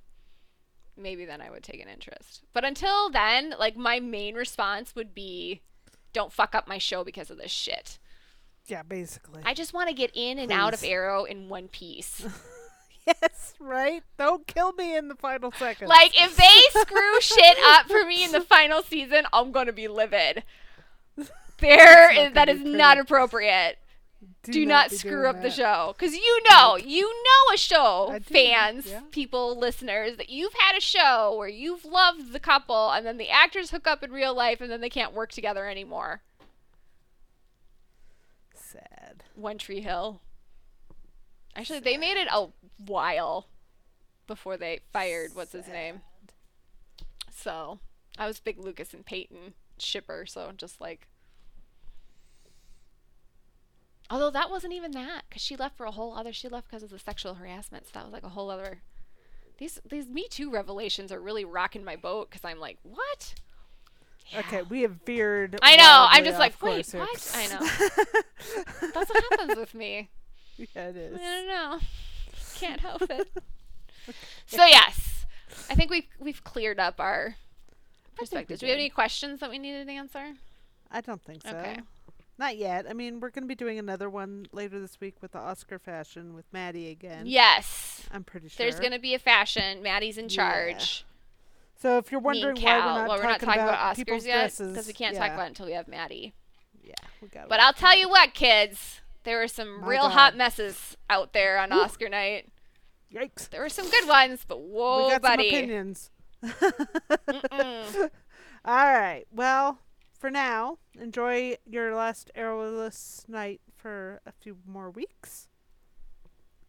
Maybe 0.96 1.24
then 1.24 1.40
I 1.40 1.50
would 1.50 1.64
take 1.64 1.82
an 1.82 1.88
interest. 1.88 2.44
But 2.52 2.64
until 2.64 3.10
then, 3.10 3.56
like 3.58 3.76
my 3.76 3.98
main 3.98 4.36
response 4.36 4.94
would 4.94 5.16
be 5.16 5.62
don't 6.12 6.32
fuck 6.32 6.54
up 6.54 6.68
my 6.68 6.78
show 6.78 7.02
because 7.02 7.28
of 7.28 7.38
this 7.38 7.50
shit. 7.50 7.98
Yeah, 8.66 8.84
basically. 8.84 9.42
I 9.44 9.52
just 9.52 9.74
want 9.74 9.88
to 9.88 9.96
get 9.96 10.12
in 10.14 10.38
and 10.38 10.52
out 10.52 10.72
of 10.72 10.84
Arrow 10.84 11.24
in 11.24 11.48
one 11.48 11.66
piece. 11.66 12.24
yes, 13.04 13.54
right. 13.58 14.04
Don't 14.16 14.46
kill 14.46 14.74
me 14.74 14.96
in 14.96 15.08
the 15.08 15.16
final 15.16 15.50
second. 15.50 15.88
like 15.88 16.12
if 16.14 16.36
they 16.36 16.80
screw 16.82 17.20
shit 17.20 17.56
up 17.64 17.88
for 17.88 18.04
me 18.04 18.22
in 18.22 18.30
the 18.30 18.42
final 18.42 18.84
season, 18.84 19.24
I'm 19.32 19.50
going 19.50 19.66
to 19.66 19.72
be 19.72 19.88
livid. 19.88 20.44
There 21.60 22.12
not 22.14 22.26
is 22.26 22.34
that 22.34 22.48
is 22.48 22.60
not 22.60 22.98
appropriate. 22.98 23.78
do 24.42 24.64
not 24.66 24.90
be 24.90 24.96
screw 24.96 25.26
up 25.26 25.42
the 25.42 25.50
show. 25.50 25.94
Because 25.96 26.14
you 26.14 26.42
know 26.48 26.76
you 26.76 27.02
know 27.02 27.54
a 27.54 27.56
show 27.56 28.18
fans 28.22 28.86
yeah. 28.88 29.00
people 29.10 29.58
listeners 29.58 30.16
that 30.16 30.30
you've 30.30 30.54
had 30.54 30.76
a 30.76 30.80
show 30.80 31.34
where 31.36 31.48
you've 31.48 31.84
loved 31.84 32.32
the 32.32 32.40
couple 32.40 32.90
and 32.90 33.06
then 33.06 33.18
the 33.18 33.30
actors 33.30 33.70
hook 33.70 33.86
up 33.86 34.02
in 34.02 34.10
real 34.10 34.34
life 34.34 34.60
and 34.60 34.70
then 34.70 34.80
they 34.80 34.88
can't 34.88 35.12
work 35.12 35.32
together 35.32 35.68
anymore. 35.68 36.22
Sad. 38.54 39.24
one 39.34 39.58
tree 39.58 39.80
hill. 39.80 40.20
Actually 41.56 41.80
they 41.80 41.96
made 41.96 42.16
it 42.16 42.28
a 42.32 42.48
while 42.78 43.46
before 44.26 44.56
they 44.56 44.80
fired 44.92 45.34
what's 45.34 45.52
his 45.52 45.68
name? 45.68 46.00
So 47.32 47.80
i 48.18 48.26
was 48.26 48.40
big 48.40 48.58
lucas 48.58 48.92
and 48.92 49.06
peyton 49.06 49.54
shipper 49.78 50.26
so 50.26 50.52
just 50.56 50.80
like 50.80 51.06
Although 54.10 54.30
that 54.30 54.50
wasn't 54.50 54.72
even 54.72 54.90
that, 54.92 55.22
because 55.28 55.40
she 55.40 55.56
left 55.56 55.76
for 55.76 55.86
a 55.86 55.92
whole 55.92 56.16
other. 56.16 56.32
She 56.32 56.48
left 56.48 56.68
because 56.68 56.82
of 56.82 56.90
the 56.90 56.98
sexual 56.98 57.34
harassment. 57.34 57.86
So 57.86 57.92
that 57.94 58.04
was 58.04 58.12
like 58.12 58.24
a 58.24 58.30
whole 58.30 58.50
other. 58.50 58.82
These 59.58 59.80
these 59.88 60.08
Me 60.08 60.26
Too 60.28 60.50
revelations 60.50 61.12
are 61.12 61.20
really 61.20 61.44
rocking 61.44 61.84
my 61.84 61.94
boat 61.94 62.28
because 62.28 62.44
I'm 62.44 62.58
like, 62.58 62.78
what? 62.82 63.34
Okay, 64.36 64.62
we 64.62 64.82
have 64.82 64.96
veered. 65.04 65.58
I 65.62 65.76
know. 65.76 66.06
I'm 66.08 66.24
just 66.24 66.38
like, 66.38 66.60
wait, 66.62 66.90
course 66.90 66.94
what? 66.94 67.32
I 67.34 67.46
know. 67.48 67.58
That's 68.94 69.10
what 69.10 69.24
happens 69.30 69.56
with 69.56 69.74
me. 69.74 70.08
yeah, 70.56 70.88
it 70.88 70.96
is. 70.96 71.18
I 71.20 71.22
don't 71.22 71.48
know. 71.48 71.78
Can't 72.56 72.80
help 72.80 73.02
it. 73.02 73.28
So 74.46 74.64
yes, 74.64 75.26
I 75.68 75.74
think 75.74 75.90
we've 75.90 76.06
we've 76.18 76.42
cleared 76.42 76.80
up 76.80 77.00
our 77.00 77.36
perspectives. 78.16 78.60
Do 78.60 78.66
we 78.66 78.70
have 78.70 78.78
any 78.78 78.90
questions 78.90 79.40
that 79.40 79.50
we 79.50 79.58
needed 79.58 79.86
to 79.86 79.92
answer? 79.92 80.32
I 80.90 81.00
don't 81.00 81.22
think 81.22 81.42
so. 81.42 81.50
Okay. 81.50 81.78
Not 82.40 82.56
yet. 82.56 82.86
I 82.88 82.94
mean, 82.94 83.20
we're 83.20 83.28
going 83.28 83.42
to 83.44 83.48
be 83.48 83.54
doing 83.54 83.78
another 83.78 84.08
one 84.08 84.46
later 84.50 84.80
this 84.80 84.98
week 84.98 85.16
with 85.20 85.32
the 85.32 85.38
Oscar 85.38 85.78
fashion 85.78 86.34
with 86.34 86.46
Maddie 86.52 86.88
again. 86.88 87.26
Yes. 87.26 88.08
I'm 88.10 88.24
pretty 88.24 88.48
sure. 88.48 88.64
There's 88.64 88.80
gonna 88.80 88.98
be 88.98 89.12
a 89.12 89.18
fashion. 89.18 89.82
Maddie's 89.82 90.16
in 90.16 90.30
Yeah. 90.30 90.36
charge. 90.36 91.04
So 91.76 91.98
if 91.98 92.10
you're 92.10 92.20
wondering 92.20 92.56
why 92.56 92.62
we're 92.62 92.78
not, 92.78 92.86
well, 92.86 93.06
talking, 93.08 93.24
we're 93.24 93.30
not 93.30 93.40
talking 93.40 93.62
about, 93.62 93.68
about 93.74 93.96
Oscars 93.96 94.26
yet 94.26 94.56
because 94.56 94.86
we 94.86 94.94
can't 94.94 95.14
yeah, 95.14 95.20
talk 95.20 95.32
about 95.34 95.44
it 95.44 95.48
until 95.48 95.66
we 95.66 95.72
have 95.72 95.86
Maddie. 95.86 96.32
Yeah, 96.82 96.94
we 97.20 97.28
got. 97.28 97.50
But 97.50 97.60
I'll 97.60 97.74
tell 97.74 97.96
you 97.96 98.08
what, 98.08 98.32
kids, 98.32 99.02
there 99.24 99.38
were 99.38 99.46
some 99.46 99.82
My 99.82 99.86
real 99.86 100.02
God. 100.04 100.12
hot 100.12 100.36
messes 100.36 100.96
out 101.10 101.34
there 101.34 101.58
on 101.58 101.68
Woo. 101.68 101.76
Oscar 101.80 102.08
night. 102.08 102.48
Yikes. 103.14 103.50
There 103.50 103.60
were 103.60 103.68
some 103.68 103.90
good 103.90 104.08
ones, 104.08 104.46
but 104.48 104.60
whoa, 104.60 105.04
we 105.04 105.10
got 105.10 105.20
buddy. 105.20 105.50
some 105.50 105.58
opinions. 105.58 106.10
All 108.64 108.92
right. 108.94 109.24
Well, 109.30 109.78
for 110.20 110.30
now, 110.30 110.78
enjoy 111.00 111.56
your 111.66 111.94
last 111.94 112.30
arrowless 112.36 113.24
night 113.26 113.60
for 113.76 114.20
a 114.26 114.32
few 114.32 114.58
more 114.66 114.90
weeks, 114.90 115.48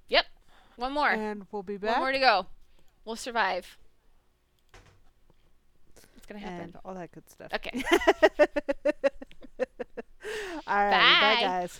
Yep. 0.08 0.26
One 0.78 0.94
more. 0.94 1.10
and 1.12 1.46
we'll 1.52 1.62
be 1.64 1.78
back. 1.78 1.92
One 1.92 2.00
more 2.00 2.12
to 2.14 2.20
go. 2.20 2.46
We'll 3.06 3.16
survive. 3.18 3.78
It's 6.18 6.26
gonna 6.26 6.40
happen. 6.40 6.62
and 6.62 6.78
all 6.86 6.94
that 6.96 7.12
good 7.12 7.30
stuff. 7.30 7.52
Okay. 7.54 7.84
all 10.68 10.86
right. 10.86 10.92
Bye, 10.92 11.36
Bye. 11.36 11.42
guys. 11.42 11.80